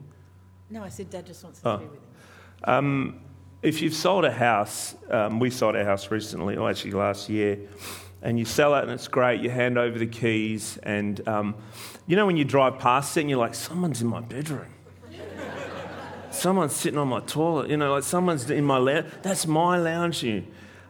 No, 0.72 0.84
I 0.84 0.90
said 0.90 1.10
Dad 1.10 1.26
just 1.26 1.44
wants 1.44 1.62
to 1.62 1.70
oh. 1.70 1.78
be 1.78 1.86
with 1.86 1.94
him. 1.94 2.02
Um, 2.64 3.20
if 3.62 3.82
you've 3.82 3.94
sold 3.94 4.26
a 4.26 4.32
house, 4.32 4.96
um, 5.12 5.40
we 5.40 5.52
sold 5.52 5.76
our 5.76 5.84
house 5.84 6.10
recently, 6.10 6.58
or 6.58 6.70
actually 6.70 6.92
last 6.92 7.30
year, 7.30 7.60
and 8.24 8.40
you 8.40 8.46
sell 8.46 8.74
it 8.76 8.84
and 8.84 8.92
it's 8.92 9.08
great, 9.08 9.42
you 9.42 9.52
hand 9.52 9.78
over 9.78 10.00
the 10.00 10.08
keys, 10.08 10.78
and 10.82 11.26
um, 11.28 11.56
you 12.08 12.16
know 12.16 12.26
when 12.26 12.38
you 12.38 12.44
drive 12.44 12.80
past 12.80 13.16
it 13.18 13.22
and 13.22 13.30
you're 13.30 13.40
like, 13.40 13.54
someone's 13.54 14.02
in 14.02 14.08
my 14.08 14.22
bedroom. 14.22 14.74
someone's 16.32 16.74
sitting 16.74 16.98
on 16.98 17.08
my 17.08 17.20
toilet, 17.22 17.70
you 17.70 17.78
know, 17.78 17.94
like 17.94 18.04
someone's 18.04 18.50
in 18.50 18.64
my 18.64 18.78
lounge. 18.78 19.06
That's 19.22 19.46
my 19.46 19.78
lounge. 19.78 20.24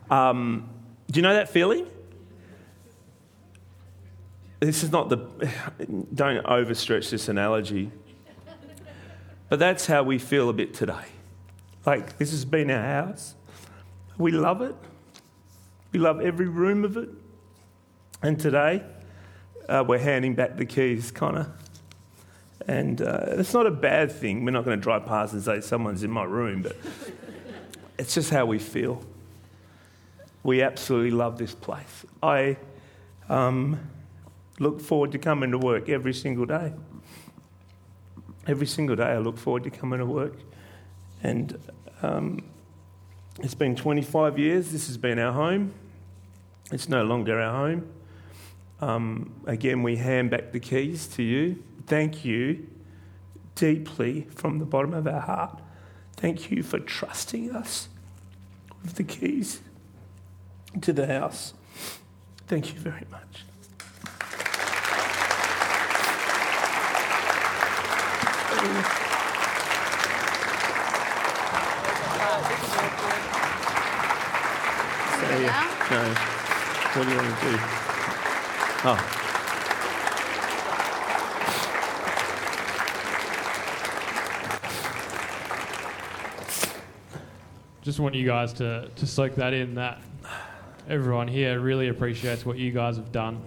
Um, 0.09 0.69
do 1.11 1.19
you 1.19 1.21
know 1.21 1.33
that 1.33 1.49
feeling? 1.49 1.87
This 4.59 4.83
is 4.83 4.91
not 4.91 5.09
the, 5.09 5.17
don't 6.13 6.43
overstretch 6.45 7.09
this 7.11 7.27
analogy, 7.29 7.91
but 9.49 9.59
that's 9.59 9.85
how 9.85 10.03
we 10.03 10.17
feel 10.17 10.49
a 10.49 10.53
bit 10.53 10.73
today. 10.73 11.05
Like, 11.85 12.17
this 12.17 12.31
has 12.31 12.43
been 12.43 12.71
our 12.71 12.81
house. 12.81 13.35
We 14.17 14.31
love 14.31 14.61
it. 14.61 14.75
We 15.91 15.99
love 15.99 16.21
every 16.21 16.47
room 16.47 16.83
of 16.83 16.97
it. 16.97 17.09
And 18.21 18.39
today, 18.39 18.83
uh, 19.69 19.85
we're 19.87 19.99
handing 19.99 20.33
back 20.33 20.57
the 20.57 20.65
keys, 20.65 21.11
Connor. 21.11 21.53
And 22.67 23.01
uh, 23.01 23.25
it's 23.27 23.53
not 23.53 23.67
a 23.67 23.71
bad 23.71 24.11
thing. 24.11 24.43
We're 24.43 24.51
not 24.51 24.65
going 24.65 24.77
to 24.77 24.83
drive 24.83 25.05
past 25.05 25.33
and 25.33 25.41
say, 25.41 25.61
someone's 25.61 26.03
in 26.03 26.11
my 26.11 26.23
room, 26.23 26.63
but 26.63 26.75
it's 27.97 28.15
just 28.15 28.31
how 28.31 28.45
we 28.45 28.59
feel. 28.59 29.03
We 30.43 30.61
absolutely 30.61 31.11
love 31.11 31.37
this 31.37 31.53
place. 31.53 32.05
I. 32.23 32.57
Um, 33.29 33.79
look 34.59 34.81
forward 34.81 35.11
to 35.11 35.17
coming 35.17 35.51
to 35.51 35.57
work 35.57 35.89
every 35.89 36.13
single 36.13 36.45
day. 36.45 36.73
Every 38.47 38.67
single 38.67 38.95
day, 38.95 39.03
I 39.03 39.17
look 39.17 39.37
forward 39.37 39.63
to 39.65 39.69
coming 39.69 39.99
to 39.99 40.05
work. 40.05 40.35
And 41.21 41.59
um, 42.01 42.43
it's 43.39 43.55
been 43.55 43.75
25 43.75 44.39
years. 44.39 44.71
This 44.71 44.87
has 44.87 44.97
been 44.97 45.19
our 45.19 45.33
home. 45.33 45.73
It's 46.71 46.89
no 46.89 47.03
longer 47.03 47.39
our 47.39 47.67
home. 47.67 47.89
Um, 48.79 49.33
again, 49.45 49.83
we 49.83 49.97
hand 49.97 50.29
back 50.29 50.51
the 50.51 50.59
keys 50.59 51.07
to 51.09 51.23
you. 51.23 51.63
Thank 51.87 52.23
you 52.25 52.67
deeply 53.55 54.27
from 54.35 54.59
the 54.59 54.65
bottom 54.65 54.93
of 54.93 55.07
our 55.07 55.21
heart. 55.21 55.59
Thank 56.15 56.51
you 56.51 56.63
for 56.63 56.79
trusting 56.79 57.55
us 57.55 57.89
with 58.81 58.95
the 58.95 59.03
keys 59.03 59.61
to 60.81 60.93
the 60.93 61.07
house. 61.07 61.53
Thank 62.47 62.73
you 62.73 62.79
very 62.79 63.05
much. 63.11 63.45
Yeah. 75.39 75.67
No. 75.91 76.01
What 76.93 77.03
do 77.05 77.11
you 77.11 77.17
want 77.17 77.29
to 77.29 77.45
do? 77.45 77.57
Oh. 78.83 78.97
Just 87.83 87.99
want 87.99 88.15
you 88.15 88.25
guys 88.25 88.53
to, 88.53 88.89
to 88.95 89.05
soak 89.05 89.35
that 89.35 89.53
in 89.53 89.75
that 89.75 90.01
everyone 90.89 91.27
here 91.27 91.59
really 91.59 91.89
appreciates 91.89 92.45
what 92.45 92.57
you 92.57 92.71
guys 92.71 92.97
have 92.97 93.11
done. 93.11 93.39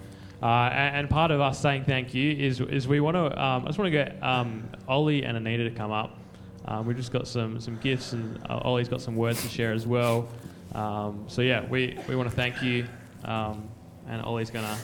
Uh, 0.42 0.70
and, 0.72 0.96
and 0.96 1.10
part 1.10 1.30
of 1.30 1.40
us 1.40 1.60
saying 1.60 1.84
thank 1.84 2.14
you 2.14 2.32
is, 2.32 2.60
is 2.60 2.88
we 2.88 3.00
want 3.00 3.14
to, 3.14 3.42
um, 3.42 3.64
I 3.64 3.66
just 3.66 3.78
want 3.78 3.86
to 3.86 3.90
get 3.90 4.22
um, 4.22 4.68
Ollie 4.88 5.24
and 5.24 5.36
Anita 5.36 5.64
to 5.64 5.70
come 5.70 5.92
up. 5.92 6.18
Um, 6.64 6.86
we've 6.86 6.96
just 6.96 7.12
got 7.12 7.26
some, 7.26 7.60
some 7.60 7.78
gifts, 7.78 8.12
and 8.12 8.38
uh, 8.48 8.60
Ollie's 8.62 8.88
got 8.88 9.00
some 9.00 9.16
words 9.16 9.42
to 9.42 9.48
share 9.48 9.72
as 9.72 9.86
well. 9.86 10.28
Um, 10.74 11.24
so, 11.26 11.42
yeah, 11.42 11.66
we, 11.66 11.98
we 12.08 12.16
want 12.16 12.30
to 12.30 12.36
thank 12.36 12.62
you, 12.62 12.86
um, 13.24 13.68
and 14.08 14.22
Ollie's 14.22 14.50
going 14.50 14.64
to 14.64 14.76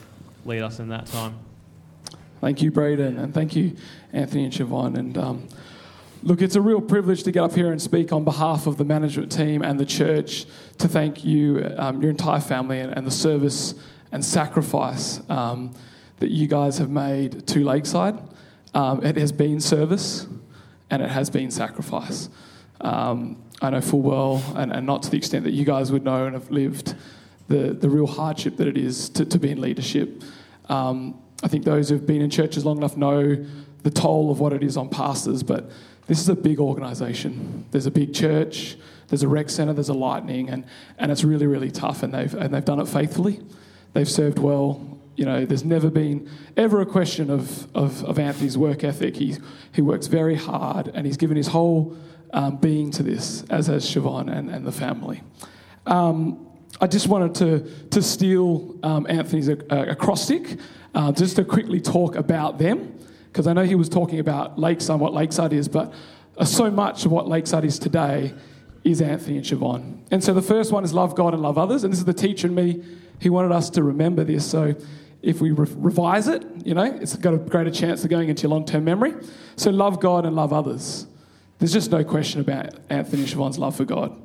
lead 0.45 0.61
us 0.61 0.79
in 0.79 0.89
that 0.89 1.07
time. 1.07 1.37
Thank 2.39 2.61
you, 2.61 2.71
Braden, 2.71 3.17
and 3.17 3.33
thank 3.33 3.55
you, 3.55 3.75
Anthony 4.13 4.43
and 4.43 4.53
Siobhan. 4.53 4.97
And 4.97 5.17
um, 5.17 5.47
look, 6.21 6.41
it's 6.41 6.55
a 6.55 6.61
real 6.61 6.81
privilege 6.81 7.23
to 7.23 7.31
get 7.31 7.43
up 7.43 7.53
here 7.53 7.71
and 7.71 7.81
speak 7.81 8.11
on 8.11 8.23
behalf 8.23 8.67
of 8.67 8.77
the 8.77 8.85
management 8.85 9.31
team 9.31 9.63
and 9.63 9.79
the 9.79 9.85
church 9.85 10.45
to 10.77 10.87
thank 10.87 11.25
you, 11.25 11.67
um, 11.77 12.01
your 12.01 12.11
entire 12.11 12.39
family, 12.39 12.79
and, 12.79 12.95
and, 12.95 13.07
the 13.07 13.11
service 13.11 13.73
and 14.11 14.23
sacrifice 14.23 15.21
um, 15.29 15.73
that 16.19 16.31
you 16.31 16.47
guys 16.47 16.77
have 16.77 16.89
made 16.89 17.47
to 17.47 17.63
Lakeside. 17.63 18.17
Um, 18.73 19.03
it 19.03 19.17
has 19.17 19.31
been 19.31 19.59
service 19.59 20.27
and 20.89 21.01
it 21.01 21.09
has 21.09 21.29
been 21.29 21.51
sacrifice. 21.51 22.29
Um, 22.81 23.41
I 23.61 23.71
know 23.71 23.81
full 23.81 24.01
well, 24.01 24.43
and, 24.55 24.71
and, 24.71 24.85
not 24.85 25.03
to 25.03 25.09
the 25.09 25.17
extent 25.17 25.43
that 25.45 25.53
you 25.53 25.65
guys 25.65 25.91
would 25.91 26.03
know 26.03 26.25
and 26.25 26.35
have 26.35 26.51
lived, 26.51 26.95
the, 27.47 27.73
the 27.73 27.89
real 27.89 28.05
hardship 28.05 28.57
that 28.57 28.67
it 28.67 28.77
is 28.77 29.09
to, 29.09 29.25
to 29.25 29.39
be 29.39 29.49
in 29.49 29.59
leadership. 29.59 30.21
Um, 30.69 31.19
I 31.43 31.47
think 31.47 31.65
those 31.65 31.89
who've 31.89 32.05
been 32.05 32.21
in 32.21 32.29
churches 32.29 32.65
long 32.65 32.77
enough 32.77 32.97
know 32.97 33.45
the 33.83 33.89
toll 33.89 34.31
of 34.31 34.39
what 34.39 34.53
it 34.53 34.63
is 34.63 34.77
on 34.77 34.89
pastors, 34.89 35.43
but 35.43 35.69
this 36.07 36.19
is 36.19 36.29
a 36.29 36.35
big 36.35 36.59
organisation. 36.59 37.65
There's 37.71 37.85
a 37.85 37.91
big 37.91 38.13
church, 38.13 38.77
there's 39.07 39.23
a 39.23 39.27
rec 39.27 39.49
centre, 39.49 39.73
there's 39.73 39.89
a 39.89 39.93
lightning, 39.93 40.49
and, 40.49 40.65
and 40.97 41.11
it's 41.11 41.23
really, 41.23 41.47
really 41.47 41.71
tough, 41.71 42.03
and 42.03 42.13
they've, 42.13 42.33
and 42.33 42.53
they've 42.53 42.65
done 42.65 42.79
it 42.79 42.87
faithfully. 42.87 43.39
They've 43.97 44.07
served 44.07 44.37
well. 44.37 44.99
You 45.15 45.25
know, 45.25 45.43
there's 45.43 45.65
never 45.65 45.89
been 45.89 46.29
ever 46.55 46.81
a 46.81 46.85
question 46.85 47.31
of, 47.31 47.65
of, 47.75 48.05
of 48.05 48.19
Anthony's 48.19 48.55
work 48.55 48.83
ethic. 48.83 49.15
He, 49.15 49.37
he 49.73 49.81
works 49.81 50.05
very 50.05 50.35
hard, 50.35 50.91
and 50.93 51.07
he's 51.07 51.17
given 51.17 51.35
his 51.35 51.47
whole 51.47 51.97
um, 52.31 52.57
being 52.57 52.91
to 52.91 53.01
this, 53.01 53.43
as 53.49 53.65
has 53.65 53.83
Siobhan 53.83 54.31
and, 54.31 54.51
and 54.51 54.67
the 54.67 54.71
family. 54.71 55.23
Um, 55.87 56.45
I 56.79 56.85
just 56.85 57.07
wanted 57.07 57.33
to, 57.41 57.87
to 57.89 58.03
steal 58.03 58.77
um, 58.83 59.07
Anthony's 59.09 59.47
acrostic 59.47 60.59
uh, 60.93 61.11
just 61.11 61.35
to 61.37 61.43
quickly 61.43 61.81
talk 61.81 62.15
about 62.15 62.59
them, 62.59 62.99
because 63.31 63.47
I 63.47 63.53
know 63.53 63.63
he 63.63 63.73
was 63.73 63.89
talking 63.89 64.19
about 64.19 64.59
Lakeside, 64.59 64.99
what 64.99 65.15
Lakeside 65.15 65.53
is, 65.53 65.67
but 65.67 65.91
uh, 66.37 66.45
so 66.45 66.69
much 66.69 67.03
of 67.05 67.11
what 67.11 67.27
Lakeside 67.27 67.65
is 67.65 67.79
today 67.79 68.35
is 68.83 69.01
Anthony 69.01 69.37
and 69.37 69.45
Siobhan. 69.45 70.01
And 70.11 70.23
so 70.23 70.35
the 70.35 70.43
first 70.43 70.71
one 70.71 70.83
is 70.83 70.93
love 70.93 71.15
God 71.15 71.33
and 71.33 71.41
love 71.41 71.57
others, 71.57 71.83
and 71.83 71.91
this 71.91 71.97
is 71.97 72.05
the 72.05 72.13
teacher 72.13 72.45
in 72.45 72.53
me. 72.53 72.83
He 73.19 73.29
wanted 73.29 73.51
us 73.51 73.69
to 73.71 73.83
remember 73.83 74.23
this, 74.23 74.45
so 74.45 74.75
if 75.21 75.41
we 75.41 75.51
re- 75.51 75.67
revise 75.75 76.27
it, 76.27 76.43
you 76.63 76.73
know, 76.73 76.83
it's 76.83 77.15
got 77.15 77.33
a 77.33 77.37
greater 77.37 77.71
chance 77.71 78.03
of 78.03 78.09
going 78.09 78.29
into 78.29 78.43
your 78.43 78.51
long 78.51 78.65
term 78.65 78.83
memory. 78.83 79.13
So 79.55 79.71
love 79.71 79.99
God 79.99 80.25
and 80.25 80.35
love 80.35 80.53
others. 80.53 81.07
There's 81.59 81.73
just 81.73 81.91
no 81.91 82.03
question 82.03 82.41
about 82.41 82.75
Anthony 82.89 83.23
Siobhan's 83.23 83.57
love 83.57 83.75
for 83.75 83.85
God. 83.85 84.15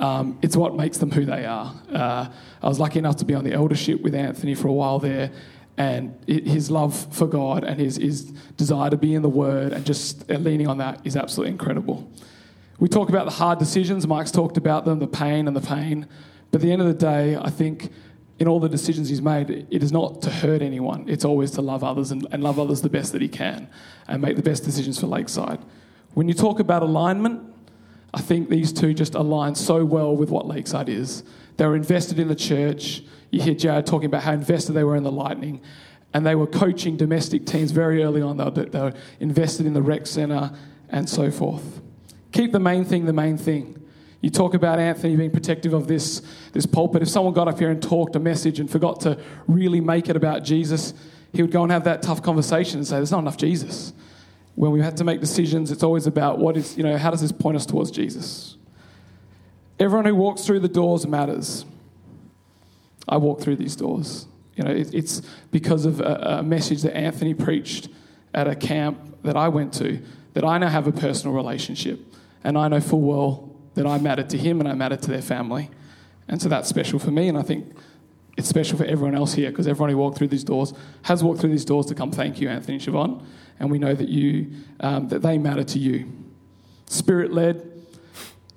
Um, 0.00 0.38
it's 0.42 0.56
what 0.56 0.74
makes 0.74 0.98
them 0.98 1.12
who 1.12 1.24
they 1.24 1.44
are. 1.44 1.72
Uh, 1.92 2.28
I 2.60 2.68
was 2.68 2.80
lucky 2.80 2.98
enough 2.98 3.16
to 3.16 3.24
be 3.24 3.34
on 3.34 3.44
the 3.44 3.52
eldership 3.52 4.02
with 4.02 4.14
Anthony 4.16 4.56
for 4.56 4.66
a 4.66 4.72
while 4.72 4.98
there, 4.98 5.30
and 5.76 6.18
his 6.26 6.70
love 6.70 7.14
for 7.14 7.26
God 7.26 7.64
and 7.64 7.80
his, 7.80 7.96
his 7.96 8.24
desire 8.56 8.90
to 8.90 8.96
be 8.96 9.14
in 9.14 9.22
the 9.22 9.28
Word 9.28 9.72
and 9.72 9.86
just 9.86 10.28
leaning 10.28 10.66
on 10.66 10.78
that 10.78 11.00
is 11.04 11.16
absolutely 11.16 11.52
incredible. 11.52 12.10
We 12.78 12.88
talk 12.88 13.08
about 13.08 13.26
the 13.26 13.32
hard 13.32 13.58
decisions, 13.58 14.06
Mike's 14.06 14.32
talked 14.32 14.56
about 14.56 14.84
them, 14.84 14.98
the 14.98 15.06
pain 15.06 15.46
and 15.46 15.56
the 15.56 15.60
pain, 15.60 16.08
but 16.50 16.60
at 16.60 16.62
the 16.62 16.72
end 16.72 16.82
of 16.82 16.88
the 16.88 16.94
day, 16.94 17.36
I 17.36 17.48
think 17.48 17.90
in 18.42 18.48
all 18.48 18.58
the 18.58 18.68
decisions 18.68 19.08
he's 19.08 19.22
made, 19.22 19.50
it 19.70 19.82
is 19.84 19.92
not 19.92 20.20
to 20.22 20.28
hurt 20.30 20.62
anyone, 20.62 21.08
it's 21.08 21.24
always 21.24 21.52
to 21.52 21.62
love 21.62 21.84
others 21.84 22.10
and, 22.10 22.26
and 22.32 22.42
love 22.42 22.58
others 22.58 22.82
the 22.82 22.90
best 22.90 23.12
that 23.12 23.22
he 23.22 23.28
can 23.28 23.68
and 24.08 24.20
make 24.20 24.34
the 24.34 24.42
best 24.42 24.64
decisions 24.64 24.98
for 24.98 25.06
Lakeside. 25.06 25.60
When 26.14 26.26
you 26.26 26.34
talk 26.34 26.58
about 26.58 26.82
alignment, 26.82 27.40
I 28.12 28.20
think 28.20 28.48
these 28.48 28.72
two 28.72 28.94
just 28.94 29.14
align 29.14 29.54
so 29.54 29.84
well 29.84 30.16
with 30.16 30.28
what 30.28 30.48
Lakeside 30.48 30.88
is. 30.88 31.22
They 31.56 31.66
were 31.66 31.76
invested 31.76 32.18
in 32.18 32.26
the 32.26 32.34
church. 32.34 33.04
You 33.30 33.40
hear 33.40 33.54
Jared 33.54 33.86
talking 33.86 34.06
about 34.06 34.24
how 34.24 34.32
invested 34.32 34.72
they 34.72 34.82
were 34.82 34.96
in 34.96 35.04
the 35.04 35.12
Lightning. 35.12 35.60
And 36.12 36.26
they 36.26 36.34
were 36.34 36.48
coaching 36.48 36.96
domestic 36.96 37.46
teams 37.46 37.70
very 37.70 38.02
early 38.02 38.22
on. 38.22 38.38
They 38.38 38.44
were, 38.44 38.50
they 38.50 38.80
were 38.80 38.92
invested 39.20 39.66
in 39.66 39.72
the 39.72 39.82
rec 39.82 40.08
centre 40.08 40.50
and 40.88 41.08
so 41.08 41.30
forth. 41.30 41.80
Keep 42.32 42.50
the 42.50 42.60
main 42.60 42.84
thing 42.84 43.04
the 43.04 43.12
main 43.12 43.38
thing. 43.38 43.80
You 44.22 44.30
talk 44.30 44.54
about 44.54 44.78
Anthony 44.78 45.16
being 45.16 45.30
protective 45.30 45.74
of 45.74 45.86
this, 45.86 46.22
this 46.52 46.64
pulpit. 46.64 47.02
If 47.02 47.08
someone 47.08 47.34
got 47.34 47.48
up 47.48 47.58
here 47.58 47.70
and 47.70 47.82
talked 47.82 48.16
a 48.16 48.20
message 48.20 48.60
and 48.60 48.70
forgot 48.70 49.00
to 49.02 49.18
really 49.46 49.80
make 49.80 50.08
it 50.08 50.16
about 50.16 50.42
Jesus, 50.44 50.94
he 51.34 51.42
would 51.42 51.50
go 51.50 51.62
and 51.62 51.70
have 51.70 51.84
that 51.84 52.02
tough 52.02 52.22
conversation 52.22 52.78
and 52.78 52.86
say, 52.86 52.96
There's 52.96 53.10
not 53.10 53.18
enough 53.18 53.36
Jesus 53.36 53.92
when 54.54 54.70
we 54.70 54.80
have 54.80 54.94
to 54.96 55.04
make 55.04 55.20
decisions, 55.20 55.70
it's 55.70 55.82
always 55.82 56.06
about 56.06 56.38
what 56.38 56.56
is, 56.56 56.76
you 56.76 56.82
know, 56.82 56.96
how 56.98 57.10
does 57.10 57.20
this 57.20 57.32
point 57.32 57.56
us 57.56 57.66
towards 57.66 57.90
Jesus? 57.90 58.56
Everyone 59.78 60.04
who 60.04 60.14
walks 60.14 60.44
through 60.44 60.60
the 60.60 60.68
doors 60.68 61.06
matters. 61.06 61.64
I 63.08 63.16
walk 63.16 63.40
through 63.40 63.56
these 63.56 63.74
doors. 63.74 64.26
You 64.54 64.64
know, 64.64 64.70
it, 64.70 64.94
it's 64.94 65.22
because 65.50 65.86
of 65.86 66.00
a, 66.00 66.38
a 66.38 66.42
message 66.42 66.82
that 66.82 66.96
Anthony 66.96 67.34
preached 67.34 67.88
at 68.34 68.46
a 68.46 68.54
camp 68.54 69.22
that 69.22 69.36
I 69.36 69.48
went 69.48 69.72
to 69.74 70.00
that 70.34 70.44
I 70.44 70.58
now 70.58 70.68
have 70.68 70.86
a 70.86 70.92
personal 70.92 71.34
relationship. 71.34 72.00
And 72.44 72.58
I 72.58 72.68
know 72.68 72.80
full 72.80 73.00
well 73.00 73.51
that 73.74 73.86
I 73.86 73.98
mattered 73.98 74.30
to 74.30 74.38
him 74.38 74.60
and 74.60 74.68
I 74.68 74.74
mattered 74.74 75.02
to 75.02 75.10
their 75.10 75.22
family. 75.22 75.70
And 76.28 76.40
so 76.40 76.48
that's 76.48 76.68
special 76.68 76.98
for 76.98 77.10
me. 77.10 77.28
And 77.28 77.38
I 77.38 77.42
think 77.42 77.74
it's 78.36 78.48
special 78.48 78.78
for 78.78 78.84
everyone 78.84 79.14
else 79.14 79.34
here 79.34 79.50
because 79.50 79.66
everyone 79.66 79.90
who 79.90 79.98
walked 79.98 80.18
through 80.18 80.28
these 80.28 80.44
doors 80.44 80.72
has 81.02 81.22
walked 81.22 81.40
through 81.40 81.50
these 81.50 81.64
doors 81.64 81.86
to 81.86 81.94
come 81.94 82.10
thank 82.10 82.40
you, 82.40 82.48
Anthony 82.48 82.74
and 82.74 82.82
Siobhan 82.82 83.22
and 83.62 83.70
we 83.70 83.78
know 83.78 83.94
that 83.94 84.08
you 84.08 84.50
um, 84.80 85.08
that 85.08 85.22
they 85.22 85.38
matter 85.38 85.62
to 85.62 85.78
you. 85.78 86.10
Spirit 86.86 87.32
led. 87.32 87.68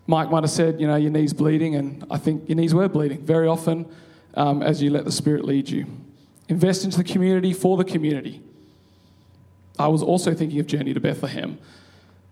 Mike 0.07 0.29
might 0.29 0.43
have 0.43 0.51
said, 0.51 0.81
you 0.81 0.87
know, 0.87 0.95
your 0.95 1.11
knees 1.11 1.31
bleeding, 1.31 1.75
and 1.75 2.05
I 2.11 2.17
think 2.17 2.49
your 2.49 2.55
knees 2.55 2.73
were 2.73 2.89
bleeding 2.89 3.23
very 3.23 3.47
often 3.47 3.87
um, 4.33 4.61
as 4.61 4.81
you 4.81 4.89
let 4.89 5.05
the 5.05 5.11
Spirit 5.11 5.45
lead 5.45 5.69
you. 5.69 5.85
Invest 6.49 6.83
into 6.83 6.97
the 6.97 7.03
community 7.03 7.53
for 7.53 7.77
the 7.77 7.83
community. 7.83 8.41
I 9.77 9.87
was 9.87 10.01
also 10.01 10.33
thinking 10.33 10.59
of 10.59 10.67
Journey 10.67 10.93
to 10.93 10.99
Bethlehem. 10.99 11.59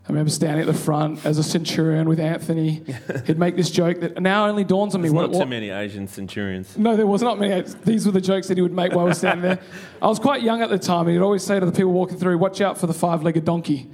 I 0.05 0.09
remember 0.09 0.31
standing 0.31 0.59
at 0.59 0.67
the 0.67 0.77
front 0.77 1.25
as 1.25 1.37
a 1.37 1.43
centurion 1.43 2.09
with 2.09 2.19
Anthony. 2.19 2.83
He'd 3.25 3.39
make 3.39 3.55
this 3.55 3.71
joke 3.71 4.01
that 4.01 4.21
now 4.21 4.47
only 4.47 4.65
dawns 4.65 4.95
on 4.95 5.01
me. 5.01 5.07
There's 5.07 5.13
what, 5.13 5.31
not 5.31 5.43
too 5.43 5.49
many 5.49 5.69
Asian 5.69 6.09
centurions. 6.09 6.77
No, 6.77 6.97
there 6.97 7.07
was 7.07 7.21
not 7.21 7.39
many. 7.39 7.61
These 7.85 8.05
were 8.05 8.11
the 8.11 8.19
jokes 8.19 8.49
that 8.49 8.57
he 8.57 8.61
would 8.61 8.73
make 8.73 8.91
while 8.91 9.05
I 9.05 9.09
was 9.09 9.19
standing 9.19 9.43
there. 9.43 9.59
I 10.01 10.07
was 10.07 10.19
quite 10.19 10.41
young 10.43 10.61
at 10.61 10.69
the 10.69 10.77
time, 10.77 11.07
and 11.07 11.11
he'd 11.15 11.21
always 11.21 11.41
say 11.41 11.57
to 11.57 11.65
the 11.65 11.71
people 11.71 11.93
walking 11.93 12.17
through, 12.17 12.37
"Watch 12.37 12.59
out 12.59 12.77
for 12.77 12.85
the 12.85 12.93
five-legged 12.93 13.45
donkey." 13.45 13.89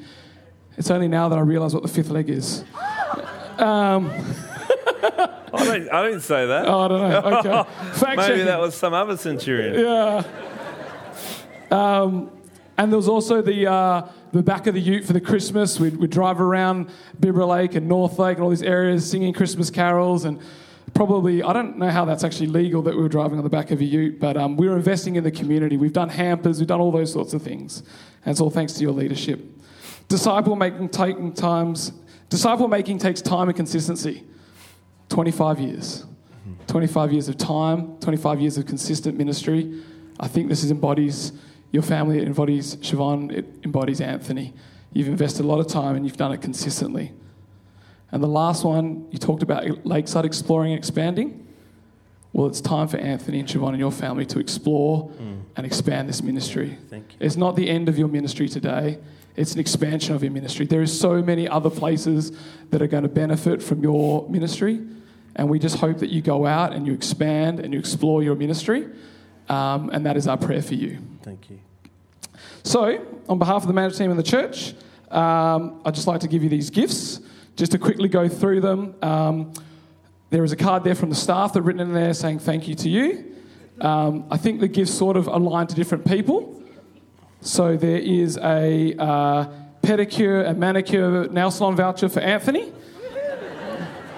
It's 0.77 0.90
only 0.90 1.07
now 1.07 1.30
that 1.30 1.38
I 1.38 1.41
realise 1.41 1.73
what 1.73 1.84
the 1.84 1.90
fifth 1.90 2.10
leg 2.10 2.27
is. 2.27 2.64
Um, 3.60 4.10
I, 5.03 5.65
don't, 5.65 5.90
I 5.91 6.03
didn't 6.06 6.22
say 6.22 6.48
that. 6.48 6.65
Oh, 6.68 6.80
I 6.80 6.88
don't 6.88 7.10
know. 7.10 7.38
Okay. 7.38 7.72
Fact 7.99 8.18
Maybe 8.18 8.30
checking. 8.30 8.45
that 8.45 8.60
was 8.60 8.73
some 8.73 8.95
other 8.95 9.15
centurion. 9.15 9.80
Yeah. 9.80 10.23
Um, 11.69 12.31
and 12.80 12.91
there 12.91 12.98
was 12.98 13.07
also 13.07 13.44
the. 13.44 13.68
Uh, 13.72 14.07
the 14.32 14.44
back 14.44 14.68
of 14.68 14.74
the 14.74 14.82
ute 14.82 15.06
for 15.06 15.14
the 15.14 15.22
Christmas. 15.22 15.80
We'd, 15.80 15.98
we'd 15.98 16.10
drive 16.10 16.40
around 16.40 16.90
Bibra 17.20 17.48
Lake 17.48 17.76
and 17.76 17.88
North 17.88 18.20
Lake 18.20 18.38
and 18.38 18.44
all 18.44 18.50
these 18.50 18.62
areas 18.62 19.10
singing 19.10 19.34
Christmas 19.34 19.70
carols. 19.70 20.26
And 20.26 20.40
probably, 20.94 21.42
I 21.44 21.54
don't 21.54 21.78
know 21.78 21.90
how 21.90 22.06
that's 22.06 22.24
actually 22.24 22.48
legal 22.48 22.82
that 22.84 22.96
we 22.96 23.02
were 23.02 23.10
driving 23.10 23.38
on 23.38 23.44
the 23.44 23.50
back 23.50 23.72
of 23.72 23.82
a 23.82 23.84
ute, 23.84 24.20
but 24.20 24.38
um, 24.38 24.58
we 24.58 24.68
were 24.68 24.76
investing 24.76 25.16
in 25.16 25.24
the 25.24 25.32
community. 25.32 25.78
We've 25.78 25.94
done 25.94 26.10
hampers, 26.10 26.60
we've 26.60 26.68
done 26.68 26.80
all 26.80 26.92
those 26.92 27.12
sorts 27.12 27.34
of 27.34 27.42
things. 27.42 27.80
And 28.26 28.32
it's 28.32 28.42
all 28.42 28.50
thanks 28.50 28.74
to 28.74 28.82
your 28.82 28.92
leadership. 28.92 29.44
Disciple 30.08 30.56
making 30.56 30.90
taking 30.90 31.34
times, 31.34 31.92
disciple 32.30 32.68
making 32.68 33.00
takes 33.00 33.22
time 33.22 33.48
and 33.48 33.56
consistency. 33.56 34.24
25 35.10 35.60
years. 35.60 36.06
25 36.68 37.14
years 37.14 37.28
of 37.28 37.38
time, 37.38 37.98
25 38.00 38.42
years 38.42 38.58
of 38.58 38.66
consistent 38.66 39.18
ministry. 39.18 39.82
I 40.20 40.28
think 40.28 40.50
this 40.50 40.64
is 40.64 40.70
embodies 40.70 41.32
your 41.72 41.84
family, 41.84 42.20
it 42.20 42.28
embodies 42.28 42.76
Siobhan, 42.78 43.32
it 43.32 43.46
embodies 43.64 44.02
Anthony. 44.02 44.54
You've 44.91 45.08
invested 45.08 45.46
a 45.46 45.48
lot 45.48 45.60
of 45.60 45.68
time 45.68 45.96
and 45.96 46.06
you've 46.06 46.18
done 46.18 46.32
it 46.32 46.41
consistently. 46.41 47.12
And 48.12 48.24
the 48.24 48.28
last 48.28 48.64
one, 48.64 49.08
you 49.12 49.20
talked 49.20 49.44
about 49.44 49.86
Lakeside 49.86 50.26
exploring 50.26 50.72
and 50.72 50.80
expanding. 50.80 51.46
Well, 52.34 52.48
it's 52.48 52.62
time 52.62 52.88
for 52.88 52.98
Anthony 52.98 53.40
and 53.40 53.48
Siobhan 53.48 53.70
and 53.70 53.80
your 53.80 53.91
family 53.91 54.26
to 54.28 54.40
explore 54.40 55.10
mm. 55.10 55.41
and 55.56 55.66
expand 55.66 56.10
this 56.10 56.22
ministry. 56.24 56.78
Thank 56.90 57.12
you. 57.12 57.18
It's 57.20 57.36
not 57.36 57.56
the 57.56 57.70
end 57.70 57.90
of 57.90 57.98
your 57.98 58.08
ministry 58.08 58.48
today. 58.48 59.00
it's 59.36 59.54
an 59.54 59.60
expansion 59.60 60.16
of 60.16 60.24
your 60.24 60.32
ministry. 60.32 60.66
There 60.66 60.82
is 60.82 60.98
so 60.98 61.22
many 61.22 61.48
other 61.48 61.70
places 61.70 62.32
that 62.72 62.82
are 62.82 62.88
going 62.88 63.04
to 63.04 63.10
benefit 63.10 63.64
from 63.64 63.82
your 63.82 64.28
ministry, 64.28 64.82
and 65.36 65.50
we 65.50 65.60
just 65.60 65.78
hope 65.78 66.00
that 66.00 66.10
you 66.10 66.22
go 66.22 66.46
out 66.46 66.74
and 66.74 66.86
you 66.86 66.94
expand 66.94 67.60
and 67.60 67.74
you 67.74 67.80
explore 67.80 68.22
your 68.22 68.36
ministry, 68.36 68.88
um, 69.50 69.90
and 69.92 70.06
that 70.06 70.16
is 70.16 70.28
our 70.28 70.38
prayer 70.38 70.62
for 70.62 70.76
you. 70.76 71.00
Thank 71.24 71.50
you. 71.50 71.60
So, 72.64 73.06
on 73.28 73.40
behalf 73.40 73.64
of 73.64 73.68
the 73.68 73.74
management 73.74 73.98
team 73.98 74.12
and 74.12 74.20
the 74.20 74.24
church, 74.24 74.74
um, 75.12 75.82
I'd 75.86 75.96
just 75.96 76.08
like 76.08 76.22
to 76.22 76.28
give 76.28 76.44
you 76.44 76.50
these 76.50 76.70
gifts, 76.70 77.20
just 77.56 77.72
to 77.72 77.80
quickly 77.80 78.08
go 78.08 78.30
through 78.30 78.62
them. 78.62 78.96
Um, 79.02 79.54
there 80.30 80.44
is 80.44 80.52
a 80.52 80.56
card 80.56 80.84
there 80.84 80.96
from 80.96 81.10
the 81.10 81.16
staff 81.16 81.54
that 81.54 81.64
written 81.64 81.82
in 81.82 81.94
there 81.94 82.14
saying 82.14 82.40
thank 82.40 82.68
you 82.68 82.76
to 82.76 82.90
you. 82.90 83.36
Um, 83.82 84.26
I 84.30 84.38
think 84.38 84.60
the 84.60 84.68
gifts 84.68 84.94
sort 84.94 85.18
of 85.18 85.28
align 85.28 85.68
to 85.68 85.76
different 85.76 86.06
people. 86.06 86.62
So 87.42 87.78
there 87.78 87.98
is 87.98 88.38
a 88.38 88.94
uh, 89.00 89.48
pedicure 89.82 90.46
and 90.46 90.60
manicure 90.60 91.28
nail 91.30 91.50
salon 91.50 91.76
voucher 91.76 92.10
for 92.10 92.20
Anthony. 92.20 92.72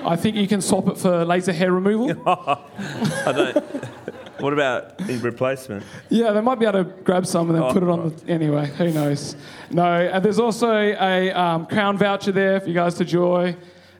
I 0.04 0.16
think 0.16 0.36
you 0.36 0.48
can 0.48 0.62
swap 0.62 0.88
it 0.88 0.98
for 0.98 1.24
laser 1.24 1.54
hair 1.54 1.72
removal. 1.72 2.22
I 2.28 3.32
don't. 3.32 4.18
What 4.42 4.54
about 4.54 5.00
in 5.02 5.22
replacement? 5.22 5.84
Yeah, 6.10 6.32
they 6.32 6.42
might 6.42 6.60
be 6.60 6.66
able 6.66 6.84
to 6.84 6.90
grab 7.04 7.26
some 7.26 7.50
and 7.50 7.56
then 7.56 7.64
Oh, 7.64 7.74
put 7.74 7.84
it 7.84 7.90
on 7.90 8.10
the. 8.10 8.32
Anyway, 8.32 8.68
who 8.68 8.92
knows? 8.92 9.36
No, 9.70 9.86
and 9.86 10.24
there's 10.26 10.40
also 10.40 10.72
a 10.74 11.32
um, 11.32 11.66
crown 11.68 11.98
voucher 11.98 12.32
there 12.32 12.60
for 12.60 12.68
you 12.68 12.74
guys 12.74 12.96
to 12.96 13.04
enjoy. 13.04 13.56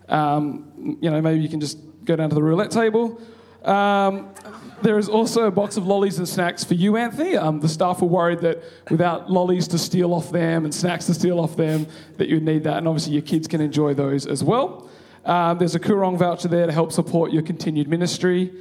Um, 0.10 0.98
you 1.02 1.10
know, 1.10 1.22
maybe 1.22 1.40
you 1.40 1.50
can 1.50 1.60
just 1.60 1.78
go 2.04 2.16
down 2.16 2.30
to 2.30 2.36
the 2.36 2.44
roulette 2.44 2.72
table. 2.72 3.22
Um, 3.64 4.34
there 4.82 4.98
is 4.98 5.08
also 5.08 5.46
a 5.46 5.52
box 5.52 5.78
of 5.78 5.86
lollies 5.86 6.18
and 6.18 6.28
snacks 6.28 6.64
for 6.64 6.74
you, 6.74 6.98
Anthony. 6.98 7.38
Um, 7.38 7.60
the 7.60 7.70
staff 7.70 8.02
were 8.02 8.08
worried 8.08 8.40
that 8.40 8.64
without 8.90 9.30
lollies 9.30 9.68
to 9.70 9.78
steal 9.78 10.12
off 10.14 10.32
them 10.32 10.66
and 10.66 10.74
snacks 10.74 11.06
to 11.06 11.14
steal 11.14 11.40
off 11.40 11.56
them, 11.56 11.86
that 12.18 12.28
you'd 12.28 12.44
need 12.44 12.64
that, 12.64 12.78
and 12.78 12.88
obviously 12.88 13.14
your 13.14 13.22
kids 13.22 13.48
can 13.48 13.62
enjoy 13.62 13.94
those 13.94 14.26
as 14.26 14.44
well. 14.44 14.90
Um, 15.24 15.60
there's 15.60 15.76
a 15.76 15.80
Koorong 15.80 16.18
voucher 16.18 16.48
there 16.48 16.66
to 16.66 16.72
help 16.72 16.92
support 16.92 17.32
your 17.32 17.44
continued 17.44 17.88
ministry. 17.88 18.52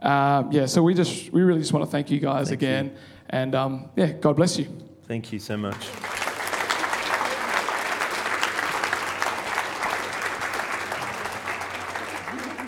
Um, 0.00 0.52
yeah, 0.52 0.66
so 0.66 0.82
we 0.82 0.94
just 0.94 1.32
we 1.32 1.42
really 1.42 1.60
just 1.60 1.72
want 1.72 1.84
to 1.84 1.90
thank 1.90 2.10
you 2.10 2.20
guys 2.20 2.48
Thank 2.48 2.60
again, 2.62 2.96
and 3.30 3.54
um, 3.54 3.90
yeah, 3.96 4.12
God 4.12 4.36
bless 4.36 4.58
you. 4.58 4.66
Thank 5.06 5.32
you 5.32 5.38
so 5.38 5.56
much. 5.56 5.86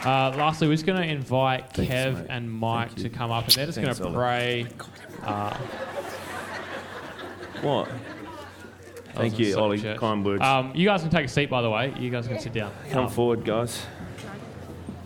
Uh, 0.02 0.32
lastly, 0.39 0.66
we're 0.66 0.73
just 0.74 0.86
going 0.86 1.01
to 1.01 1.07
invite 1.07 1.74
Thanks, 1.74 1.93
Kev 1.93 2.15
mate. 2.15 2.27
and 2.31 2.51
Mike 2.51 2.94
to 2.97 3.11
come 3.11 3.31
up, 3.31 3.44
and 3.44 3.52
they're 3.55 3.66
just 3.66 3.78
going 3.81 3.94
to 3.94 4.05
Ollie. 4.05 4.15
pray. 4.15 4.66
Uh, 5.24 5.57
What? 7.61 7.90
Thank 9.12 9.39
you, 9.39 9.51
gonna 9.52 9.62
Ollie. 9.65 9.78
church. 9.78 9.98
Kind 9.98 10.24
words. 10.24 10.40
Um, 10.40 10.73
you 10.74 10.86
guys 10.86 11.02
can 11.02 11.11
take 11.11 11.27
a 11.27 11.28
seat, 11.28 11.51
by 11.51 11.61
the 11.61 11.69
way. 11.69 11.93
You 11.98 12.09
guys 12.09 12.27
can 12.27 12.39
sit 12.40 12.55
down. 12.55 12.73
Come 12.90 13.05
Um, 13.05 13.11
forward, 13.11 13.44
guys. 13.44 13.85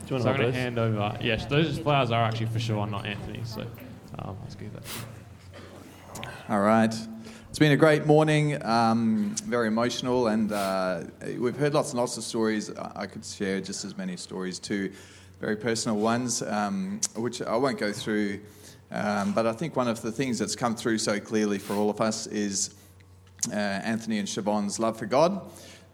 Do 0.06 0.14
you 0.14 0.20
So 0.20 0.26
want 0.26 0.28
I'm 0.28 0.34
to 0.34 0.38
going 0.38 0.38
hold 0.38 0.38
to 0.38 0.44
those? 0.44 0.54
hand 0.54 0.78
over. 0.78 1.18
Yes, 1.22 1.46
those 1.46 1.78
flowers 1.78 2.10
are 2.10 2.24
actually 2.24 2.46
for 2.46 2.58
sure, 2.58 2.86
not 2.86 3.06
Anthony. 3.06 3.40
So 3.44 3.62
um, 4.18 4.36
let's 4.42 4.54
give 4.54 4.72
that. 4.74 4.82
All 6.48 6.60
right. 6.60 6.94
It's 7.48 7.58
been 7.58 7.72
a 7.72 7.76
great 7.76 8.04
morning, 8.04 8.62
um, 8.66 9.34
very 9.44 9.68
emotional, 9.68 10.26
and 10.26 10.50
uh, 10.52 11.04
we've 11.38 11.56
heard 11.56 11.72
lots 11.72 11.90
and 11.92 12.00
lots 12.00 12.16
of 12.18 12.24
stories. 12.24 12.70
I 12.76 12.92
I 12.96 13.06
could 13.06 13.24
share 13.24 13.60
just 13.60 13.84
as 13.84 13.96
many 13.96 14.16
stories 14.16 14.58
too, 14.58 14.92
very 15.40 15.56
personal 15.56 15.96
ones, 15.96 16.42
um, 16.42 17.00
which 17.16 17.40
I 17.40 17.56
won't 17.56 17.78
go 17.78 17.92
through. 17.92 18.40
Um, 18.90 19.32
but 19.32 19.46
I 19.46 19.52
think 19.52 19.74
one 19.76 19.88
of 19.88 20.02
the 20.02 20.12
things 20.12 20.38
that's 20.38 20.56
come 20.56 20.74
through 20.76 20.98
so 20.98 21.18
clearly 21.18 21.58
for 21.58 21.74
all 21.74 21.88
of 21.90 22.00
us 22.00 22.26
is 22.26 22.74
uh, 23.50 23.54
Anthony 23.54 24.18
and 24.18 24.28
Siobhan's 24.28 24.78
love 24.78 24.98
for 24.98 25.06
God. 25.06 25.40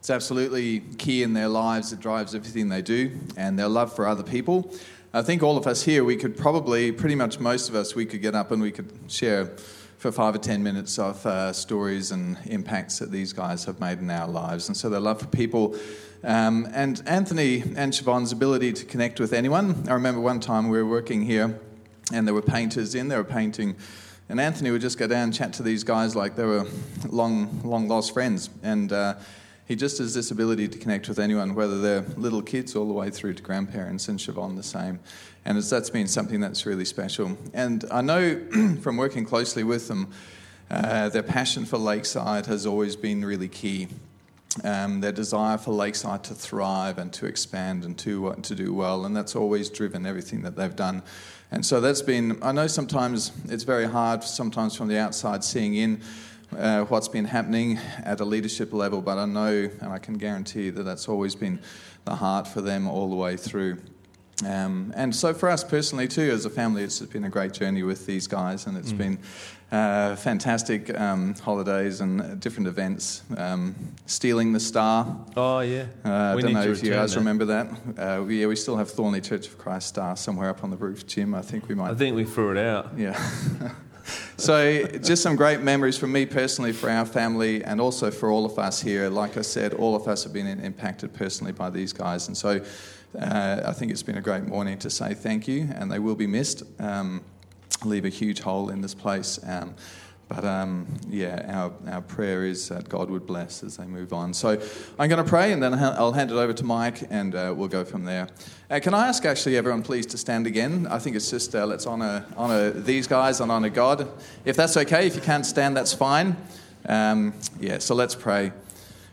It's 0.00 0.08
absolutely 0.08 0.80
key 0.96 1.22
in 1.22 1.34
their 1.34 1.48
lives. 1.48 1.92
It 1.92 2.00
drives 2.00 2.34
everything 2.34 2.70
they 2.70 2.80
do, 2.80 3.20
and 3.36 3.58
their 3.58 3.68
love 3.68 3.94
for 3.94 4.06
other 4.06 4.22
people. 4.22 4.74
I 5.12 5.20
think 5.20 5.42
all 5.42 5.58
of 5.58 5.66
us 5.66 5.82
here, 5.82 6.04
we 6.04 6.16
could 6.16 6.38
probably, 6.38 6.90
pretty 6.90 7.16
much 7.16 7.38
most 7.38 7.68
of 7.68 7.74
us, 7.74 7.94
we 7.94 8.06
could 8.06 8.22
get 8.22 8.34
up 8.34 8.50
and 8.50 8.62
we 8.62 8.70
could 8.70 8.90
share 9.08 9.52
for 9.98 10.10
five 10.10 10.34
or 10.34 10.38
ten 10.38 10.62
minutes 10.62 10.98
of 10.98 11.26
uh, 11.26 11.52
stories 11.52 12.12
and 12.12 12.38
impacts 12.46 12.98
that 13.00 13.10
these 13.10 13.34
guys 13.34 13.66
have 13.66 13.78
made 13.78 13.98
in 13.98 14.10
our 14.10 14.26
lives. 14.26 14.68
And 14.68 14.76
so 14.76 14.88
their 14.88 15.00
love 15.00 15.20
for 15.20 15.26
people. 15.26 15.76
Um, 16.24 16.66
and 16.72 17.02
Anthony 17.04 17.60
and 17.60 17.92
Siobhan's 17.92 18.32
ability 18.32 18.72
to 18.72 18.86
connect 18.86 19.20
with 19.20 19.34
anyone. 19.34 19.86
I 19.86 19.92
remember 19.92 20.22
one 20.22 20.40
time 20.40 20.70
we 20.70 20.78
were 20.78 20.88
working 20.88 21.20
here 21.20 21.60
and 22.10 22.26
there 22.26 22.32
were 22.32 22.40
painters 22.40 22.94
in, 22.94 23.08
they 23.08 23.18
were 23.18 23.22
painting. 23.22 23.76
And 24.30 24.40
Anthony 24.40 24.70
would 24.70 24.80
just 24.80 24.96
go 24.96 25.06
down 25.06 25.24
and 25.24 25.34
chat 25.34 25.52
to 25.54 25.62
these 25.62 25.84
guys 25.84 26.16
like 26.16 26.36
they 26.36 26.46
were 26.46 26.66
long, 27.06 27.60
long 27.64 27.86
lost 27.86 28.14
friends. 28.14 28.48
And 28.62 28.92
uh, 28.92 29.16
he 29.70 29.76
just 29.76 29.98
has 29.98 30.12
this 30.14 30.32
ability 30.32 30.66
to 30.66 30.78
connect 30.78 31.08
with 31.08 31.20
anyone, 31.20 31.54
whether 31.54 31.80
they're 31.80 32.04
little 32.16 32.42
kids 32.42 32.74
all 32.74 32.88
the 32.88 32.92
way 32.92 33.08
through 33.08 33.34
to 33.34 33.40
grandparents, 33.40 34.08
and 34.08 34.18
Siobhan 34.18 34.56
the 34.56 34.64
same. 34.64 34.98
And 35.44 35.56
that's 35.62 35.90
been 35.90 36.08
something 36.08 36.40
that's 36.40 36.66
really 36.66 36.84
special. 36.84 37.38
And 37.54 37.84
I 37.88 38.00
know 38.00 38.40
from 38.82 38.96
working 38.96 39.24
closely 39.24 39.62
with 39.62 39.86
them, 39.86 40.10
uh, 40.72 41.08
their 41.10 41.22
passion 41.22 41.66
for 41.66 41.78
Lakeside 41.78 42.46
has 42.46 42.66
always 42.66 42.96
been 42.96 43.24
really 43.24 43.46
key. 43.46 43.86
Um, 44.64 45.02
their 45.02 45.12
desire 45.12 45.56
for 45.56 45.70
Lakeside 45.70 46.24
to 46.24 46.34
thrive 46.34 46.98
and 46.98 47.12
to 47.12 47.26
expand 47.26 47.84
and 47.84 47.96
to 47.98 48.30
uh, 48.30 48.34
to 48.34 48.56
do 48.56 48.74
well, 48.74 49.06
and 49.06 49.16
that's 49.16 49.36
always 49.36 49.70
driven 49.70 50.04
everything 50.04 50.42
that 50.42 50.56
they've 50.56 50.74
done. 50.74 51.04
And 51.52 51.64
so 51.64 51.80
that's 51.80 52.02
been. 52.02 52.42
I 52.42 52.50
know 52.50 52.66
sometimes 52.66 53.30
it's 53.48 53.62
very 53.62 53.86
hard, 53.86 54.24
sometimes 54.24 54.74
from 54.74 54.88
the 54.88 54.98
outside, 54.98 55.44
seeing 55.44 55.76
in 55.76 56.02
uh, 56.56 56.84
what's 56.84 57.08
been 57.08 57.24
happening 57.24 57.78
at 58.04 58.20
a 58.20 58.24
leadership 58.24 58.72
level, 58.72 59.00
but 59.00 59.18
I 59.18 59.26
know 59.26 59.70
and 59.80 59.92
I 59.92 59.98
can 59.98 60.14
guarantee 60.14 60.70
that 60.70 60.82
that's 60.82 61.08
always 61.08 61.34
been 61.34 61.60
the 62.04 62.16
heart 62.16 62.48
for 62.48 62.60
them 62.60 62.88
all 62.88 63.08
the 63.10 63.16
way 63.16 63.36
through. 63.36 63.78
Um, 64.46 64.92
and 64.96 65.14
so 65.14 65.34
for 65.34 65.48
us 65.48 65.62
personally 65.62 66.08
too, 66.08 66.30
as 66.30 66.44
a 66.44 66.50
family, 66.50 66.82
it's 66.82 67.00
been 67.00 67.24
a 67.24 67.28
great 67.28 67.52
journey 67.52 67.82
with 67.82 68.06
these 68.06 68.26
guys, 68.26 68.66
and 68.66 68.76
it's 68.76 68.92
been 68.92 69.18
uh, 69.70 70.16
fantastic 70.16 70.98
um, 70.98 71.34
holidays 71.34 72.00
and 72.00 72.40
different 72.40 72.66
events. 72.66 73.22
Um, 73.36 73.74
Stealing 74.06 74.52
the 74.52 74.60
Star. 74.60 75.16
Oh, 75.36 75.60
yeah. 75.60 75.86
Uh, 76.04 76.34
I 76.36 76.40
don't 76.40 76.52
know 76.52 76.62
if 76.62 76.82
you 76.82 76.90
guys 76.90 77.12
that. 77.12 77.20
remember 77.20 77.44
that. 77.46 77.70
Uh, 77.98 78.22
we, 78.24 78.40
yeah, 78.40 78.46
we 78.46 78.56
still 78.56 78.76
have 78.76 78.90
Thornlie 78.90 79.22
Church 79.22 79.46
of 79.46 79.58
Christ 79.58 79.88
Star 79.88 80.16
somewhere 80.16 80.48
up 80.48 80.64
on 80.64 80.70
the 80.70 80.76
roof, 80.76 81.06
Jim. 81.06 81.34
I 81.34 81.42
think 81.42 81.68
we 81.68 81.74
might. 81.74 81.90
I 81.90 81.94
think 81.94 82.16
we 82.16 82.24
threw 82.24 82.52
it 82.52 82.58
out. 82.58 82.96
Yeah. 82.96 83.20
so, 84.36 84.86
just 84.98 85.22
some 85.22 85.36
great 85.36 85.60
memories 85.60 85.98
for 85.98 86.06
me 86.06 86.26
personally, 86.26 86.72
for 86.72 86.90
our 86.90 87.04
family, 87.04 87.62
and 87.64 87.80
also 87.80 88.10
for 88.10 88.30
all 88.30 88.44
of 88.44 88.58
us 88.58 88.80
here. 88.80 89.08
Like 89.08 89.36
I 89.36 89.42
said, 89.42 89.74
all 89.74 89.94
of 89.94 90.08
us 90.08 90.24
have 90.24 90.32
been 90.32 90.46
impacted 90.46 91.12
personally 91.12 91.52
by 91.52 91.70
these 91.70 91.92
guys. 91.92 92.28
And 92.28 92.36
so, 92.36 92.60
uh, 93.18 93.62
I 93.64 93.72
think 93.72 93.90
it's 93.90 94.02
been 94.02 94.18
a 94.18 94.22
great 94.22 94.44
morning 94.44 94.78
to 94.78 94.90
say 94.90 95.14
thank 95.14 95.48
you, 95.48 95.68
and 95.74 95.90
they 95.90 95.98
will 95.98 96.14
be 96.14 96.26
missed. 96.26 96.62
Um, 96.80 97.22
leave 97.84 98.04
a 98.04 98.10
huge 98.10 98.40
hole 98.40 98.70
in 98.70 98.80
this 98.80 98.94
place. 98.94 99.38
Um, 99.46 99.74
but 100.30 100.44
um, 100.44 100.86
yeah, 101.08 101.44
our, 101.48 101.92
our 101.92 102.02
prayer 102.02 102.44
is 102.44 102.68
that 102.68 102.88
God 102.88 103.10
would 103.10 103.26
bless 103.26 103.64
as 103.64 103.76
they 103.76 103.84
move 103.84 104.12
on. 104.12 104.32
So 104.32 104.62
I'm 104.96 105.08
going 105.08 105.22
to 105.22 105.28
pray 105.28 105.52
and 105.52 105.60
then 105.60 105.74
I'll 105.74 106.12
hand 106.12 106.30
it 106.30 106.36
over 106.36 106.52
to 106.52 106.64
Mike 106.64 107.02
and 107.10 107.34
uh, 107.34 107.52
we'll 107.54 107.66
go 107.66 107.84
from 107.84 108.04
there. 108.04 108.28
Uh, 108.70 108.78
can 108.78 108.94
I 108.94 109.08
ask 109.08 109.24
actually 109.24 109.56
everyone 109.56 109.82
please 109.82 110.06
to 110.06 110.16
stand 110.16 110.46
again? 110.46 110.86
I 110.88 111.00
think 111.00 111.16
it's 111.16 111.28
just 111.28 111.52
uh, 111.56 111.66
let's 111.66 111.84
honour, 111.84 112.24
honour 112.36 112.70
these 112.70 113.08
guys 113.08 113.40
and 113.40 113.50
honour 113.50 113.70
God. 113.70 114.06
If 114.44 114.54
that's 114.54 114.76
okay, 114.76 115.08
if 115.08 115.16
you 115.16 115.20
can't 115.20 115.44
stand, 115.44 115.76
that's 115.76 115.92
fine. 115.92 116.36
Um, 116.86 117.34
yeah, 117.58 117.78
so 117.78 117.96
let's 117.96 118.14
pray. 118.14 118.52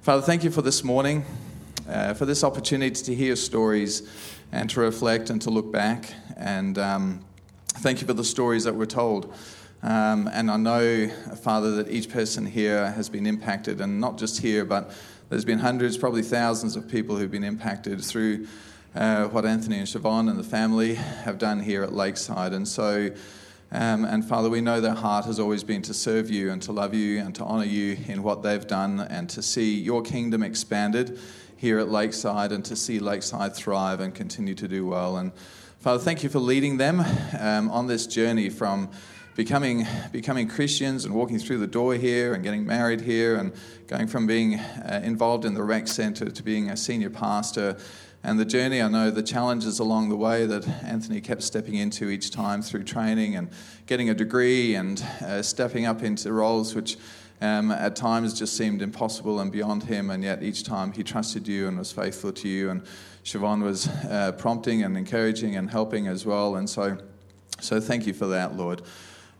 Father, 0.04 0.22
thank 0.22 0.44
you 0.44 0.52
for 0.52 0.62
this 0.62 0.84
morning, 0.84 1.26
uh, 1.90 2.14
for 2.14 2.28
this 2.28 2.44
opportunity 2.44 3.04
to 3.04 3.16
hear 3.16 3.36
stories 3.36 4.08
and 4.52 4.70
to 4.70 4.82
reflect 4.82 5.32
and 5.32 5.42
to 5.42 5.50
look 5.50 5.72
back. 5.72 6.14
And 6.38 6.78
um, 6.78 7.26
thank 7.70 8.02
you 8.02 8.08
for 8.08 8.14
the 8.14 8.24
stories 8.24 8.66
that 8.66 8.76
were 8.76 8.86
told. 8.86 9.34
Um, 9.88 10.30
and 10.34 10.52
I 10.52 10.58
know, 10.58 11.08
Father, 11.42 11.72
that 11.78 11.90
each 11.90 12.10
person 12.10 12.46
here 12.46 12.92
has 12.92 13.08
been 13.08 13.26
impacted, 13.26 13.80
and 13.80 14.02
not 14.02 14.18
just 14.18 14.42
here, 14.42 14.66
but 14.66 14.92
there's 15.30 15.46
been 15.46 15.60
hundreds, 15.60 15.98
probably 15.98 16.24
thousands 16.24 16.76
of 16.76 16.90
people 16.90 17.16
who've 17.16 17.32
been 17.32 17.46
impacted 17.46 18.04
through 18.04 18.48
uh, 18.96 19.28
what 19.28 19.46
Anthony 19.46 19.78
and 19.78 19.88
Siobhan 19.88 20.30
and 20.30 20.38
the 20.38 20.44
family 20.44 20.96
have 20.96 21.38
done 21.38 21.62
here 21.62 21.84
at 21.84 21.94
Lakeside. 21.94 22.52
And 22.52 22.68
so, 22.68 23.12
um, 23.72 24.04
and 24.04 24.26
Father, 24.26 24.50
we 24.50 24.60
know 24.60 24.82
their 24.82 24.94
heart 24.94 25.24
has 25.24 25.40
always 25.40 25.64
been 25.64 25.84
to 25.84 25.94
serve 25.94 26.30
you 26.30 26.52
and 26.52 26.62
to 26.64 26.74
love 26.74 26.94
you 26.94 27.20
and 27.20 27.34
to 27.36 27.46
honour 27.46 27.64
you 27.64 27.98
in 28.10 28.24
what 28.24 28.44
they've 28.44 28.68
done 28.68 29.00
and 29.00 29.30
to 29.30 29.42
see 29.42 29.80
your 29.80 30.02
kingdom 30.02 30.44
expanded 30.44 31.18
here 31.56 31.80
at 31.80 31.88
Lakeside 31.88 32.52
and 32.52 32.66
to 32.66 32.76
see 32.76 33.00
Lakeside 33.00 33.56
thrive 33.56 34.02
and 34.02 34.14
continue 34.14 34.56
to 34.56 34.68
do 34.68 34.86
well. 34.86 35.16
And 35.16 35.32
Father, 35.80 36.04
thank 36.04 36.24
you 36.24 36.30
for 36.30 36.40
leading 36.40 36.76
them 36.76 37.06
um, 37.40 37.72
on 37.72 37.88
this 37.88 38.06
journey 38.06 38.50
from 38.50 38.90
becoming 39.38 39.86
becoming 40.12 40.48
Christians 40.48 41.06
and 41.06 41.14
walking 41.14 41.38
through 41.38 41.60
the 41.60 41.68
door 41.68 41.94
here 41.94 42.34
and 42.34 42.44
getting 42.44 42.66
married 42.66 43.02
here 43.02 43.36
and 43.36 43.54
going 43.86 44.08
from 44.08 44.26
being 44.26 44.56
uh, 44.56 45.00
involved 45.04 45.46
in 45.46 45.54
the 45.54 45.62
rec 45.62 45.88
centre 45.88 46.30
to 46.30 46.44
being 46.44 46.72
a 46.72 46.76
senior 46.76 47.12
pastor. 47.12 47.78
And 48.24 48.40
the 48.40 48.46
journey, 48.46 48.82
I 48.82 48.88
know 48.88 49.12
the 49.12 49.22
challenges 49.22 49.78
along 49.78 50.10
the 50.10 50.16
way 50.16 50.48
that 50.48 50.68
Anthony 50.84 51.22
kept 51.22 51.44
stepping 51.44 51.76
into 51.76 52.10
each 52.10 52.32
time 52.32 52.64
through 52.64 52.84
training 52.86 53.36
and 53.36 53.50
getting 53.86 54.10
a 54.10 54.16
degree 54.16 54.74
and 54.74 55.00
uh, 55.22 55.44
stepping 55.44 55.86
up 55.86 56.02
into 56.02 56.34
roles 56.34 56.74
which 56.74 56.98
um, 57.40 57.70
at 57.70 57.96
times 57.96 58.34
just 58.38 58.58
seemed 58.58 58.82
impossible 58.82 59.40
and 59.40 59.52
beyond 59.52 59.84
him, 59.84 60.10
and 60.10 60.24
yet 60.24 60.42
each 60.42 60.64
time 60.64 60.92
he 60.92 61.04
trusted 61.04 61.48
you 61.48 61.68
and 61.68 61.78
was 61.78 61.92
faithful 61.92 62.32
to 62.32 62.50
you. 62.50 62.72
And 62.72 62.82
Siobhan 63.24 63.62
was 63.62 63.88
uh, 63.88 64.32
prompting 64.40 64.82
and 64.82 64.98
encouraging 64.98 65.56
and 65.56 65.70
helping 65.70 66.08
as 66.08 66.26
well. 66.26 66.56
And 66.56 66.68
so, 66.68 66.98
so 67.60 67.80
thank 67.80 68.08
you 68.08 68.14
for 68.14 68.26
that, 68.26 68.56
Lord. 68.58 68.82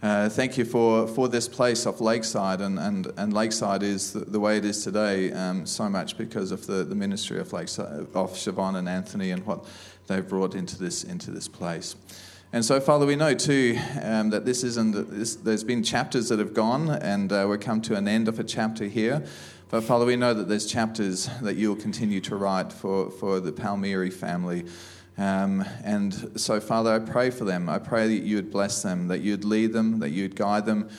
Uh, 0.04 0.30
thank 0.30 0.60
you 0.60 0.64
for, 0.64 1.08
for 1.08 1.28
this 1.28 1.48
place 1.48 1.88
of 1.88 2.00
Lakeside, 2.00 2.62
and, 2.62 2.78
and, 2.78 3.12
and 3.18 3.34
Lakeside 3.34 3.82
is 3.82 4.14
the, 4.14 4.20
the 4.20 4.40
way 4.40 4.58
it 4.58 4.64
is 4.64 4.84
today 4.84 5.32
um, 5.32 5.66
so 5.66 5.90
much 5.90 6.20
because 6.20 6.52
of 6.52 6.68
the, 6.68 6.84
the 6.84 6.94
ministry 6.94 7.40
of, 7.40 7.52
Lakeside, 7.52 8.06
of 8.14 8.34
Siobhan 8.34 8.76
and 8.76 8.88
Anthony 8.88 9.32
and 9.32 9.44
what 9.48 9.66
they've 10.06 10.28
brought 10.28 10.54
into 10.54 10.78
this, 10.78 11.04
into 11.04 11.32
this 11.32 11.48
place. 11.48 11.96
And 12.54 12.64
so, 12.64 12.80
Father, 12.80 13.08
we 13.08 13.16
know 13.16 13.34
too 13.34 13.76
um, 14.04 14.30
that 14.30 14.46
this 14.46 14.64
isn't, 14.64 15.10
this, 15.10 15.36
there's 15.36 15.64
been 15.64 15.82
chapters 15.82 16.30
that 16.30 16.38
have 16.38 16.54
gone, 16.54 16.92
and 16.92 17.34
uh, 17.34 17.48
we've 17.50 17.60
come 17.60 17.82
to 17.82 17.96
an 17.96 18.08
end 18.08 18.28
of 18.28 18.40
a 18.40 18.44
chapter 18.44 18.86
here. 18.86 19.26
But, 19.70 19.84
Father, 19.84 20.06
we 20.06 20.16
know 20.16 20.36
that 20.36 20.48
there's 20.48 20.68
chapters 20.68 21.28
that 21.42 21.56
you'll 21.56 21.76
continue 21.76 22.22
to 22.22 22.36
write 22.36 22.72
for, 22.72 23.10
for 23.10 23.40
the 23.40 23.52
Palmieri 23.52 24.12
family. 24.12 24.66
Um, 25.18 25.66
and 25.84 26.40
so, 26.40 26.60
Father, 26.60 26.94
I 26.94 27.00
pray 27.00 27.30
for 27.30 27.44
them. 27.46 27.70
I 27.70 27.80
pray 27.80 28.08
that 28.08 28.24
you 28.24 28.36
would 28.36 28.52
bless 28.52 28.84
them, 28.84 29.08
that 29.08 29.22
you'd 29.22 29.44
lead 29.44 29.74
them, 29.74 30.00
that 30.00 30.10
you'd 30.10 30.36
guide 30.36 30.66
them, 30.66 30.90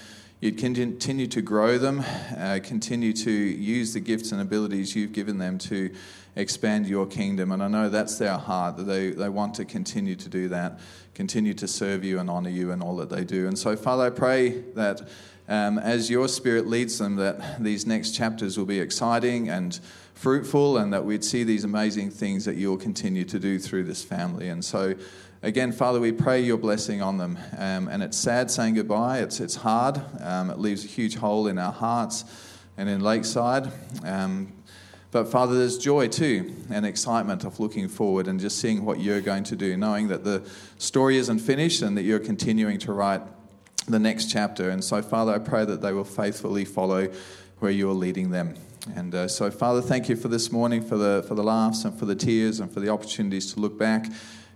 you'd 0.41 0.59
continue 0.59 1.27
to 1.27 1.41
grow 1.43 1.79
them, 1.79 2.05
uh, 2.37 2.59
continue 2.63 3.13
to 3.13 3.31
use 3.31 3.93
the 3.93 4.01
gifts 4.01 4.33
and 4.33 4.41
abilities 4.41 4.97
you've 4.97 5.13
given 5.13 5.39
them 5.39 5.59
to 5.59 5.95
expand 6.37 6.87
your 6.87 7.07
kingdom. 7.07 7.53
And 7.53 7.63
I 7.63 7.69
know 7.69 7.89
that's 7.89 8.19
their 8.19 8.39
heart, 8.39 8.77
that 8.77 8.85
they, 8.85 9.11
they 9.11 9.29
want 9.29 9.55
to 9.55 9.65
continue 9.65 10.17
to 10.17 10.29
do 10.29 10.49
that 10.49 10.81
continue 11.19 11.53
to 11.53 11.67
serve 11.67 12.05
you 12.05 12.21
and 12.21 12.31
honor 12.31 12.49
you 12.49 12.71
in 12.71 12.81
all 12.81 12.95
that 12.95 13.11
they 13.11 13.25
do. 13.25 13.49
And 13.49 13.59
so, 13.59 13.75
Father, 13.75 14.05
I 14.05 14.11
pray 14.11 14.51
that 14.77 15.01
um, 15.49 15.77
as 15.77 16.09
your 16.09 16.29
Spirit 16.29 16.69
leads 16.69 16.97
them, 16.97 17.17
that 17.17 17.61
these 17.61 17.87
next 17.87 18.13
chapters 18.13 18.57
will 18.57 18.67
be 18.67 18.79
exciting 18.79 19.49
and 19.49 19.81
fruitful, 20.19 20.79
and 20.79 20.93
that 20.93 21.05
we'd 21.05 21.25
see 21.25 21.45
these 21.45 21.63
amazing 21.63 22.11
things 22.11 22.45
that 22.45 22.57
you'll 22.57 22.77
continue 22.77 23.25
to 23.25 23.39
do 23.39 23.57
through 23.57 23.85
this 23.85 24.03
family. 24.03 24.49
And 24.49 24.65
so, 24.65 24.95
again, 25.45 25.71
Father, 25.71 26.01
we 26.01 26.11
pray 26.11 26.41
your 26.41 26.59
blessing 26.59 27.01
on 27.01 27.19
them. 27.19 27.39
Um, 27.57 27.87
and 27.87 28.03
it's 28.03 28.17
sad 28.17 28.51
saying 28.51 28.75
goodbye, 28.75 29.21
it's, 29.21 29.39
it's 29.39 29.55
hard, 29.55 30.01
um, 30.21 30.51
it 30.51 30.59
leaves 30.59 30.85
a 30.85 30.89
huge 30.89 31.15
hole 31.15 31.47
in 31.47 31.57
our 31.57 31.71
hearts 31.71 32.25
and 32.77 32.89
in 32.89 33.01
Lakeside. 33.01 33.71
Um, 34.05 34.53
but 35.13 35.29
Father, 35.29 35.57
there's 35.57 35.79
joy 35.79 36.09
too 36.09 36.53
and 36.69 36.85
excitement 36.85 37.45
of 37.45 37.61
looking 37.61 37.87
forward 37.89 38.27
and 38.27 38.41
just 38.41 38.59
seeing 38.59 38.85
what 38.85 38.99
you're 38.99 39.21
going 39.21 39.45
to 39.45 39.57
do, 39.57 39.77
knowing 39.77 40.09
that 40.09 40.25
the 40.25 40.43
story 40.79 41.17
isn't 41.19 41.39
finished 41.39 41.81
and 41.81 41.97
that 41.97 42.03
you're 42.03 42.19
continuing 42.19 42.79
to 42.81 42.93
write 42.93 43.23
the 43.87 44.01
next 44.01 44.33
chapter. 44.33 44.69
And 44.69 44.83
so, 44.83 45.01
Father, 45.01 45.33
I 45.33 45.39
pray 45.39 45.65
that 45.65 45.81
they 45.81 45.93
will 45.93 46.03
faithfully 46.03 46.65
follow 46.65 47.09
where 47.61 47.71
you're 47.71 47.95
leading 47.95 48.33
them. 48.33 48.57
And 48.97 49.15
uh, 49.15 49.29
so, 49.29 49.51
Father, 49.51 49.81
thank 49.81 50.09
you 50.09 50.17
for 50.17 50.29
this 50.29 50.53
morning, 50.53 50.83
for 50.83 50.97
the, 50.97 51.25
for 51.27 51.35
the 51.35 51.43
laughs 51.43 51.85
and 51.85 51.99
for 51.99 52.07
the 52.07 52.15
tears 52.15 52.61
and 52.61 52.73
for 52.73 52.81
the 52.81 52.89
opportunities 52.89 53.53
to 53.55 53.61
look 53.61 53.79
back 53.79 54.07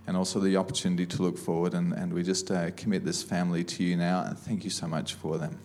and 0.05 0.17
also 0.17 0.39
the 0.39 0.57
opportunity 0.57 1.05
to 1.05 1.21
look 1.21 1.37
forward. 1.37 1.73
And, 1.73 1.93
and 1.93 2.13
we 2.13 2.23
just 2.23 2.51
uh, 2.51 2.71
commit 2.71 3.05
this 3.05 3.23
family 3.23 3.63
to 3.63 3.83
you 3.83 3.95
now. 3.95 4.23
And 4.23 4.37
thank 4.37 4.63
you 4.63 4.69
so 4.69 4.87
much 4.87 5.13
for 5.13 5.37
them. 5.37 5.59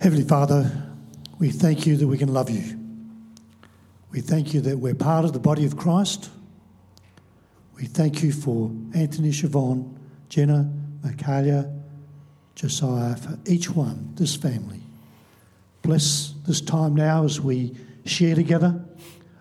Heavenly 0.00 0.24
Father, 0.24 0.70
we 1.38 1.50
thank 1.50 1.86
you 1.86 1.96
that 1.96 2.06
we 2.08 2.18
can 2.18 2.32
love 2.32 2.50
you. 2.50 2.78
We 4.10 4.20
thank 4.20 4.52
you 4.52 4.60
that 4.62 4.78
we're 4.78 4.94
part 4.94 5.24
of 5.24 5.32
the 5.32 5.38
body 5.38 5.64
of 5.64 5.76
Christ. 5.76 6.28
We 7.76 7.86
thank 7.86 8.22
you 8.22 8.32
for 8.32 8.70
Anthony, 8.94 9.30
Siobhan, 9.30 9.94
Jenna, 10.28 10.70
Michaela, 11.02 11.70
Josiah, 12.54 13.16
for 13.16 13.38
each 13.46 13.70
one, 13.70 14.12
this 14.14 14.36
family. 14.36 14.80
Bless 15.82 16.34
this 16.46 16.60
time 16.60 16.94
now 16.94 17.24
as 17.24 17.40
we 17.40 17.74
share 18.04 18.34
together 18.34 18.84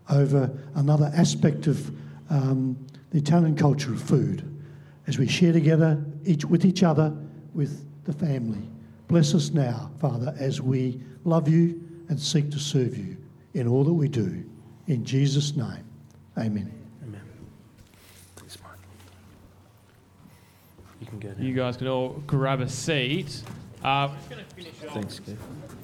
over 0.09 0.51
another 0.75 1.11
aspect 1.15 1.67
of 1.67 1.91
um, 2.29 2.77
the 3.11 3.17
Italian 3.19 3.55
culture 3.55 3.93
of 3.93 4.01
food, 4.01 4.47
as 5.07 5.17
we 5.17 5.27
share 5.27 5.53
together 5.53 6.03
each 6.25 6.45
with 6.45 6.65
each 6.65 6.83
other, 6.83 7.13
with 7.53 7.85
the 8.05 8.13
family. 8.13 8.61
Bless 9.07 9.33
us 9.35 9.51
now, 9.51 9.91
Father, 9.99 10.33
as 10.39 10.61
we 10.61 11.01
love 11.25 11.47
you 11.47 11.81
and 12.09 12.19
seek 12.19 12.49
to 12.51 12.59
serve 12.59 12.97
you 12.97 13.17
in 13.53 13.67
all 13.67 13.83
that 13.83 13.93
we 13.93 14.07
do. 14.07 14.43
In 14.87 15.03
Jesus' 15.05 15.55
name, 15.55 15.83
amen. 16.37 16.71
Amen. 17.03 17.21
Thanks, 18.37 18.57
Mark. 18.61 18.77
You 20.77 20.83
can 21.11 21.19
go 21.19 21.29
now. 21.37 21.43
You 21.43 21.53
guys 21.53 21.77
can 21.77 21.87
all 21.87 22.09
grab 22.25 22.61
a 22.61 22.69
seat. 22.69 23.43
Uh, 23.83 24.09
we're 24.09 24.17
just 24.17 24.29
going 24.29 24.43
to 24.43 24.55
finish 24.55 24.73
off. 24.87 24.93
Thanks, 24.93 25.19
Kev. 25.19 25.37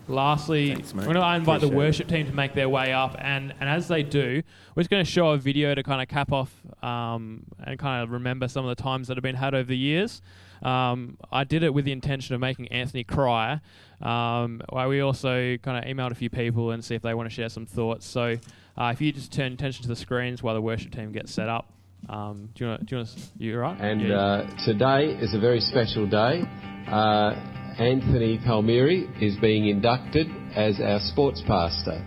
Lastly, 0.10 0.74
Thanks, 0.74 0.94
mate. 0.94 1.06
we're 1.06 1.14
going 1.14 1.26
to 1.26 1.36
invite 1.36 1.60
the 1.60 1.68
Appreciate 1.68 1.74
it. 1.74 1.88
worship 1.88 2.08
team 2.08 2.26
to 2.28 2.32
make 2.34 2.54
their 2.54 2.70
way 2.70 2.94
up, 2.94 3.18
and, 3.20 3.54
and 3.60 3.70
as 3.70 3.90
they 3.90 4.04
do, 4.04 4.42
we're 4.74 4.84
just 4.84 4.90
going 4.90 5.04
to 5.04 5.12
show 5.12 5.32
a 5.32 5.38
video 5.38 5.76
to 5.76 5.84
kind 5.84 6.02
of 6.02 6.08
cap 6.08 6.32
off 6.32 6.50
um, 6.82 7.44
and 7.66 7.78
kind 7.78 8.04
of 8.04 8.12
remember 8.12 8.48
some 8.48 8.66
of 8.66 8.76
the 8.76 8.82
times 8.82 9.10
that 9.10 9.18
have 9.18 9.24
been 9.24 9.36
had 9.36 9.54
over 9.54 9.68
the 9.68 9.78
years. 9.78 10.22
Um, 10.64 11.18
I 11.32 11.44
did 11.44 11.62
it 11.62 11.74
with 11.74 11.84
the 11.86 11.92
intention 11.92 12.34
of 12.36 12.42
making 12.42 12.70
Anthony 12.70 13.04
cry. 13.04 13.60
Um, 14.02 14.62
well, 14.72 14.88
we 14.88 15.02
also 15.02 15.58
kind 15.58 15.78
of 15.78 15.84
emailed 15.92 16.12
a 16.12 16.16
few 16.16 16.30
people 16.30 16.72
and 16.72 16.84
see 16.84 16.96
if 16.96 17.02
they 17.02 17.14
want 17.14 17.30
to 17.30 17.36
share 17.36 17.50
some 17.50 17.66
thoughts. 17.66 18.06
So 18.06 18.38
uh, 18.78 18.92
if 18.94 19.02
you 19.02 19.12
just 19.12 19.34
turn 19.34 19.52
attention 19.52 19.84
to 19.84 19.90
the 19.90 19.96
screens 19.96 20.42
while 20.42 20.56
the 20.56 20.62
worship 20.62 20.94
team 20.94 21.12
gets 21.12 21.32
set 21.34 21.50
up. 21.50 21.70
Um, 22.10 22.50
do 22.56 22.64
you 22.64 22.70
want? 22.72 22.86
Do 22.86 22.96
you 22.96 22.98
want? 23.00 23.16
You 23.38 23.54
all 23.56 23.60
right? 23.62 23.82
And 23.82 24.02
Yeah. 24.02 24.16
uh, 24.16 24.66
today 24.66 25.06
is 25.20 25.34
a 25.34 25.40
very 25.40 25.60
special 25.60 26.06
day. 26.08 26.44
Uh, 26.90 27.34
Anthony 27.80 28.40
Palmieri 28.40 29.10
is 29.22 29.36
being 29.38 29.68
inducted 29.68 30.28
as 30.56 30.80
our 30.80 31.00
sports 31.00 31.42
pastor. 31.46 32.02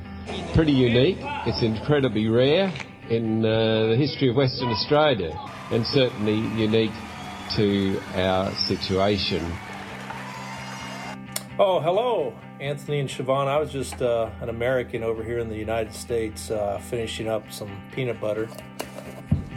Pretty 0.55 0.73
unique. 0.73 1.19
It's 1.47 1.63
incredibly 1.63 2.29
rare 2.29 2.73
in 3.09 3.45
uh, 3.45 3.89
the 3.89 3.97
history 3.97 4.29
of 4.31 4.37
Western 4.37 4.69
Australia, 4.69 5.33
and 5.71 5.87
certainly 5.87 6.39
unique 6.61 6.93
to 7.57 8.01
our 8.15 8.51
situation. 8.69 9.45
Oh, 11.59 11.79
hello, 11.81 12.33
Anthony 12.61 13.01
and 13.01 13.09
Siobhan. 13.09 13.47
I 13.49 13.59
was 13.59 13.71
just 13.71 14.01
uh, 14.01 14.31
an 14.41 14.49
American 14.49 15.03
over 15.03 15.23
here 15.23 15.41
in 15.41 15.49
the 15.49 15.57
United 15.59 15.93
States 15.95 16.51
uh, 16.51 16.81
finishing 16.89 17.29
up 17.29 17.43
some 17.53 17.71
peanut 17.95 18.19
butter. 18.21 18.49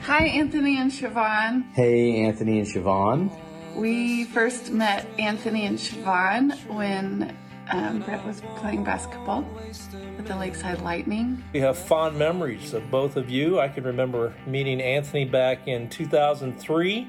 Hi, 0.04 0.26
Anthony 0.26 0.82
and 0.82 0.92
Siobhan. 0.92 1.72
Hey, 1.72 2.26
Anthony 2.26 2.60
and 2.60 2.68
Siobhan. 2.68 3.32
We 3.74 4.26
first 4.26 4.70
met 4.70 5.08
Anthony 5.18 5.66
and 5.66 5.78
Siobhan 5.78 6.52
when 6.68 7.34
um, 7.72 8.02
Brett 8.02 8.26
was 8.26 8.42
playing 8.58 8.84
basketball 8.84 9.44
with 9.44 10.28
the 10.28 10.36
Lakeside 10.36 10.82
Lightning. 10.82 11.42
We 11.54 11.62
have 11.62 11.78
fond 11.78 12.20
memories 12.20 12.74
of 12.74 12.92
both 12.92 13.16
of 13.16 13.30
you. 13.30 13.62
I 13.62 13.70
can 13.70 13.86
remember 13.86 14.36
meeting 14.46 14.82
Anthony 14.82 15.24
back 15.24 15.70
in 15.70 15.88
2003 15.88 17.08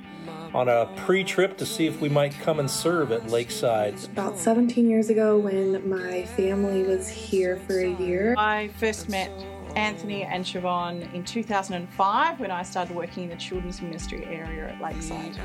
on 0.54 0.68
a 0.68 0.86
pre 0.98 1.24
trip 1.24 1.58
to 1.58 1.66
see 1.66 1.88
if 1.88 2.00
we 2.00 2.08
might 2.08 2.32
come 2.42 2.60
and 2.60 2.70
serve 2.70 3.10
at 3.10 3.26
Lakeside. 3.28 4.04
About 4.04 4.38
17 4.38 4.88
years 4.88 5.10
ago, 5.10 5.36
when 5.36 5.88
my 5.88 6.26
family 6.36 6.84
was 6.84 7.08
here 7.08 7.56
for 7.66 7.80
a 7.80 7.90
year, 7.90 8.36
I 8.38 8.68
first 8.78 9.08
met 9.08 9.32
Anthony 9.76 10.22
and 10.22 10.44
Siobhan 10.44 11.12
in 11.14 11.24
2005 11.24 12.40
when 12.40 12.50
I 12.50 12.62
started 12.62 12.94
working 12.94 13.24
in 13.24 13.30
the 13.30 13.36
children's 13.36 13.80
ministry 13.82 14.24
area 14.24 14.68
at 14.68 14.80
Lakeside. 14.80 15.36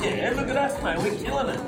Yeah, 0.00 0.32
look 0.36 0.48
at 0.48 0.56
us, 0.56 0.82
man. 0.82 1.02
We're 1.02 1.22
killing 1.22 1.54
it. 1.54 1.60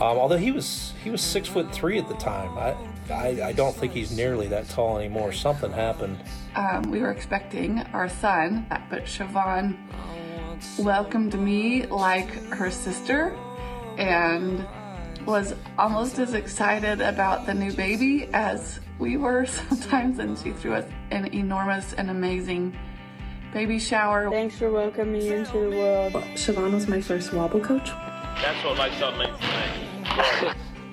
Um, 0.00 0.18
although 0.18 0.36
he 0.36 0.50
was 0.50 0.94
he 1.02 1.10
was 1.10 1.20
six 1.20 1.48
foot 1.48 1.72
three 1.72 1.98
at 1.98 2.08
the 2.08 2.14
time. 2.14 2.56
I, 2.58 2.76
I 3.12 3.48
I 3.48 3.52
don't 3.52 3.74
think 3.74 3.92
he's 3.92 4.16
nearly 4.16 4.46
that 4.48 4.68
tall 4.68 4.98
anymore. 4.98 5.32
Something 5.32 5.72
happened. 5.72 6.18
Um, 6.54 6.82
we 6.90 7.00
were 7.00 7.10
expecting 7.10 7.80
our 7.92 8.08
son, 8.08 8.66
but 8.90 9.04
Siobhan 9.04 9.76
welcomed 10.78 11.38
me 11.38 11.86
like 11.86 12.30
her 12.52 12.70
sister 12.70 13.36
and 13.98 14.66
was 15.26 15.54
almost 15.78 16.18
as 16.18 16.34
excited 16.34 17.00
about 17.00 17.46
the 17.46 17.54
new 17.54 17.72
baby 17.72 18.28
as 18.32 18.80
we 18.98 19.16
were 19.16 19.46
sometimes, 19.68 20.18
and 20.18 20.38
she 20.38 20.52
threw 20.52 20.74
us 20.74 20.88
an 21.10 21.26
enormous 21.34 21.92
and 21.94 22.10
amazing 22.10 22.76
baby 23.52 23.78
shower. 23.78 24.30
Thanks 24.30 24.58
for 24.58 24.70
welcoming 24.70 25.14
me 25.14 25.28
into 25.28 25.52
the 25.58 25.70
world. 25.70 26.12
Siobhan 26.34 26.72
was 26.72 26.88
my 26.88 27.00
first 27.00 27.32
wobble 27.32 27.60
coach. 27.60 27.90
That's 27.90 28.64
what 28.64 28.78
makes 28.78 29.02
up 29.02 29.16
means 29.18 29.38
to 29.38 30.46
me. 30.46 30.52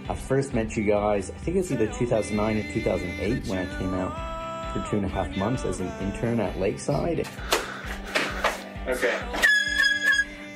I 0.09 0.15
first 0.15 0.53
met 0.55 0.75
you 0.75 0.83
guys, 0.83 1.29
I 1.29 1.33
think 1.35 1.55
it 1.55 1.59
was 1.59 1.71
either 1.71 1.87
2009 1.87 2.57
or 2.57 2.73
2008 2.73 3.47
when 3.47 3.59
I 3.59 3.77
came 3.77 3.93
out 3.93 4.73
for 4.73 4.89
two 4.89 4.97
and 4.97 5.05
a 5.05 5.09
half 5.09 5.35
months 5.37 5.65
as 5.65 5.79
an 5.79 5.91
intern 6.01 6.39
at 6.39 6.59
Lakeside. 6.59 7.27
Okay. 8.87 9.19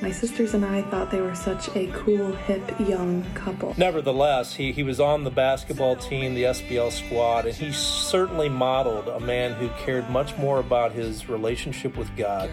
My 0.00 0.10
sisters 0.10 0.54
and 0.54 0.64
I 0.64 0.82
thought 0.82 1.10
they 1.10 1.20
were 1.20 1.34
such 1.34 1.74
a 1.76 1.86
cool, 1.94 2.32
hip, 2.32 2.62
young 2.80 3.24
couple. 3.34 3.74
Nevertheless, 3.76 4.54
he, 4.54 4.72
he 4.72 4.82
was 4.82 5.00
on 5.00 5.24
the 5.24 5.30
basketball 5.30 5.96
team, 5.96 6.34
the 6.34 6.44
SBL 6.44 6.92
squad, 6.92 7.46
and 7.46 7.54
he 7.54 7.72
certainly 7.72 8.48
modeled 8.48 9.08
a 9.08 9.20
man 9.20 9.54
who 9.54 9.68
cared 9.84 10.10
much 10.10 10.36
more 10.36 10.58
about 10.58 10.92
his 10.92 11.28
relationship 11.28 11.96
with 11.96 12.14
God 12.16 12.50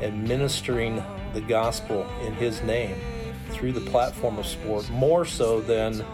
and 0.00 0.26
ministering 0.26 1.02
the 1.34 1.40
gospel 1.40 2.06
in 2.26 2.32
his 2.34 2.62
name 2.62 2.96
through 3.50 3.72
the 3.72 3.90
platform 3.90 4.38
of 4.38 4.46
sport 4.46 4.88
more 4.90 5.24
so 5.24 5.60
than 5.60 6.04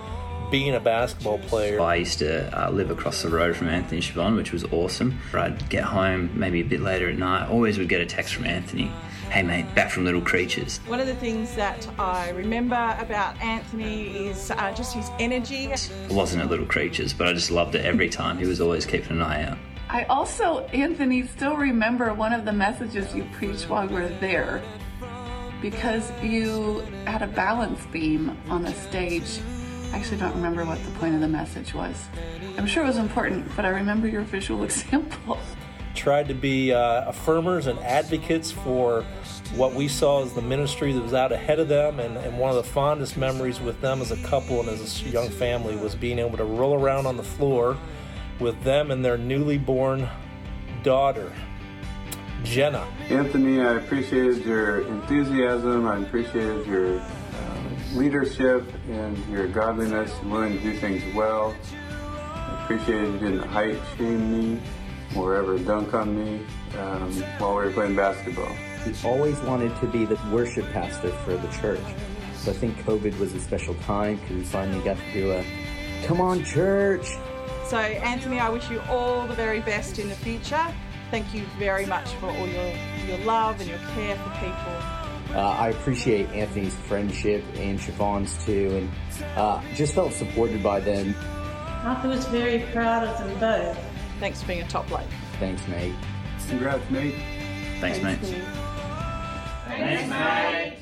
being 0.51 0.75
a 0.75 0.81
basketball 0.81 1.39
player. 1.39 1.81
I 1.81 1.97
used 1.97 2.19
to 2.19 2.67
uh, 2.67 2.71
live 2.71 2.91
across 2.91 3.23
the 3.23 3.29
road 3.29 3.57
from 3.57 3.69
Anthony 3.69 3.97
and 3.99 4.05
Siobhan, 4.05 4.37
which 4.37 4.53
was 4.53 4.65
awesome. 4.65 5.19
I'd 5.33 5.69
get 5.69 5.85
home 5.85 6.31
maybe 6.39 6.61
a 6.61 6.65
bit 6.65 6.81
later 6.81 7.09
at 7.09 7.17
night, 7.17 7.49
always 7.49 7.79
would 7.79 7.89
get 7.89 8.01
a 8.01 8.07
text 8.07 8.35
from 8.35 8.45
Anthony. 8.45 8.91
Hey 9.35 9.43
mate, 9.43 9.75
back 9.75 9.91
from 9.91 10.05
Little 10.05 10.21
Creatures. 10.21 10.79
One 10.87 11.01
of 11.01 11.09
the 11.09 11.17
things 11.17 11.57
that 11.57 11.89
I 11.99 12.31
remember 12.31 12.97
about 13.01 13.37
Anthony 13.43 14.29
is 14.29 14.53
uh, 14.53 14.73
just 14.77 14.95
his 14.95 15.11
energy. 15.19 15.65
It 15.65 15.91
wasn't 16.09 16.45
at 16.45 16.51
Little 16.51 16.67
Creatures, 16.67 17.13
but 17.13 17.27
I 17.27 17.33
just 17.33 17.51
loved 17.51 17.75
it 17.75 17.85
every 17.85 18.09
time. 18.09 18.39
He 18.39 18.47
was 18.47 18.61
always 18.61 18.87
keeping 18.87 19.11
an 19.17 19.23
eye 19.23 19.43
out. 19.43 19.59
I 19.89 20.05
also, 20.05 20.61
Anthony, 20.67 21.27
still 21.27 21.57
remember 21.57 22.15
one 22.15 22.33
of 22.33 22.45
the 22.45 22.53
messages 22.53 23.13
you 23.13 23.27
preached 23.33 23.69
while 23.69 23.89
we 23.89 23.95
were 23.95 24.09
there 24.21 24.63
because 25.61 26.13
you 26.23 26.85
had 27.05 27.23
a 27.23 27.27
balance 27.27 27.85
beam 27.87 28.39
on 28.49 28.63
the 28.63 28.73
stage. 28.73 29.41
I 29.93 29.97
actually 29.97 30.19
don't 30.19 30.37
remember 30.37 30.65
what 30.65 30.81
the 30.85 30.93
point 30.93 31.17
of 31.17 31.21
the 31.21 31.27
message 31.27 31.75
was. 31.75 32.07
I'm 32.57 32.69
sure 32.69 32.85
it 32.85 32.87
was 32.87 32.99
important, 32.99 33.51
but 33.57 33.65
I 33.65 33.71
remember 33.71 34.07
your 34.07 34.23
visual 34.23 34.63
example. 34.63 35.41
Tried 35.95 36.27
to 36.27 36.35
be 36.35 36.73
uh, 36.73 37.11
affirmers 37.11 37.69
and 37.69 37.79
advocates 37.79 38.51
for 38.51 39.05
what 39.57 39.73
we 39.75 39.87
saw 39.87 40.23
as 40.23 40.33
the 40.33 40.43
ministry 40.43 40.93
that 40.93 41.03
was 41.03 41.15
out 41.15 41.33
ahead 41.33 41.61
of 41.61 41.69
them. 41.69 42.01
And, 42.01 42.17
and 42.17 42.39
one 42.39 42.51
of 42.51 42.57
the 42.57 42.65
fondest 42.65 43.17
memories 43.17 43.61
with 43.61 43.81
them 43.81 44.01
as 44.01 44.11
a 44.11 44.17
couple 44.19 44.61
and 44.61 44.69
as 44.69 45.03
a 45.03 45.09
young 45.09 45.29
family 45.29 45.77
was 45.77 45.95
being 45.95 46.19
able 46.19 46.37
to 46.37 46.45
roll 46.45 46.75
around 46.75 47.07
on 47.07 47.17
the 47.17 47.23
floor 47.23 47.77
with 48.41 48.61
them 48.65 48.91
and 48.91 49.05
their 49.05 49.17
newly 49.17 49.59
born 49.59 50.09
daughter, 50.83 51.33
Jenna. 52.43 52.87
Anthony, 53.09 53.61
I 53.61 53.75
appreciated 53.75 54.45
your 54.45 54.87
enthusiasm. 54.87 55.87
I 55.87 55.99
appreciated 55.99 56.67
your 56.67 57.01
um, 57.01 57.77
leadership 57.95 58.71
and 58.91 59.17
your 59.29 59.47
godliness 59.47 60.13
and 60.21 60.33
willing 60.33 60.59
to 60.59 60.63
do 60.63 60.77
things 60.79 61.03
well. 61.15 61.55
I 62.13 62.65
appreciated 62.65 63.15
you 63.15 63.19
didn't 63.19 63.49
height 63.49 63.79
shame 63.97 64.55
me 64.55 64.61
or 65.17 65.37
ever 65.37 65.59
dunk 65.59 65.95
on 65.95 66.17
me 66.17 66.45
um, 66.79 67.13
while 67.39 67.57
we 67.57 67.65
were 67.65 67.71
playing 67.71 67.95
basketball. 67.95 68.55
He 68.85 69.07
always 69.07 69.39
wanted 69.41 69.79
to 69.81 69.87
be 69.87 70.05
the 70.05 70.19
worship 70.31 70.71
pastor 70.73 71.11
for 71.25 71.37
the 71.37 71.49
church. 71.61 71.81
So 72.37 72.51
I 72.51 72.55
think 72.55 72.77
COVID 72.85 73.19
was 73.19 73.35
a 73.35 73.41
special 73.41 73.75
time 73.87 74.17
because 74.17 74.37
we 74.37 74.43
finally 74.45 74.85
got 74.85 74.99
to 74.99 75.13
do 75.13 75.33
a 75.33 75.45
come 76.05 76.21
on 76.21 76.45
church. 76.45 77.07
So, 77.67 77.79
Anthony, 77.79 78.39
I 78.39 78.51
wish 78.51 78.71
you 78.71 78.81
all 78.91 79.27
the 79.27 79.35
very 79.35 79.61
best 79.61 79.99
in 79.99 80.09
the 80.09 80.15
future. 80.15 80.63
Thank 81.11 81.35
you 81.35 81.45
very 81.59 81.87
much 81.87 82.11
for 82.15 82.27
all 82.27 82.47
your, 82.47 82.73
your 83.07 83.19
love 83.19 83.61
and 83.61 83.69
your 83.69 83.79
care 83.79 84.17
for 84.17 84.31
people. 84.41 85.05
Uh, 85.35 85.57
I 85.59 85.71
appreciate 85.71 86.29
Anthony's 86.31 86.75
friendship 86.75 87.43
and 87.57 87.79
Siobhan's 87.79 88.45
too, 88.45 88.77
and 88.77 89.29
uh, 89.37 89.63
just 89.75 89.95
felt 89.95 90.13
supported 90.13 90.63
by 90.63 90.81
them. 90.81 91.15
Arthur 91.85 92.09
was 92.09 92.27
very 92.27 92.61
proud 92.73 93.07
of 93.07 93.19
them 93.19 93.39
both. 93.41 93.79
Thanks 94.21 94.43
for 94.43 94.49
being 94.49 94.63
a 94.63 94.69
top 94.69 94.87
bloke. 94.89 95.03
Thanks, 95.41 95.67
mate. 95.69 95.95
Congrats, 96.49 96.89
mate. 96.91 97.15
Thanks, 97.81 98.01
mate. 98.03 98.19
Thanks, 99.79 100.09
mate. 100.11 100.79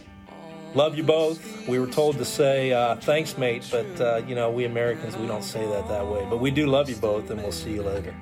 Love 0.74 0.96
you 0.96 1.02
both. 1.02 1.68
We 1.68 1.78
were 1.78 1.86
told 1.86 2.16
to 2.18 2.24
say 2.24 2.72
uh, 2.72 2.96
thanks, 2.96 3.36
mate, 3.36 3.68
but 3.70 4.00
uh, 4.00 4.22
you 4.26 4.34
know, 4.34 4.50
we 4.50 4.64
Americans, 4.64 5.16
we 5.16 5.26
don't 5.26 5.44
say 5.44 5.66
that 5.66 5.88
that 5.88 6.06
way. 6.06 6.26
But 6.28 6.38
we 6.38 6.50
do 6.50 6.66
love 6.66 6.88
you 6.88 6.96
both, 6.96 7.30
and 7.30 7.42
we'll 7.42 7.52
see 7.52 7.72
you 7.74 7.82
later. 7.82 8.14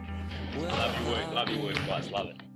Love 0.56 1.08
work. 1.08 1.32
Love 1.32 1.48
guys. 1.86 2.10
Love 2.10 2.26
it. 2.28 2.49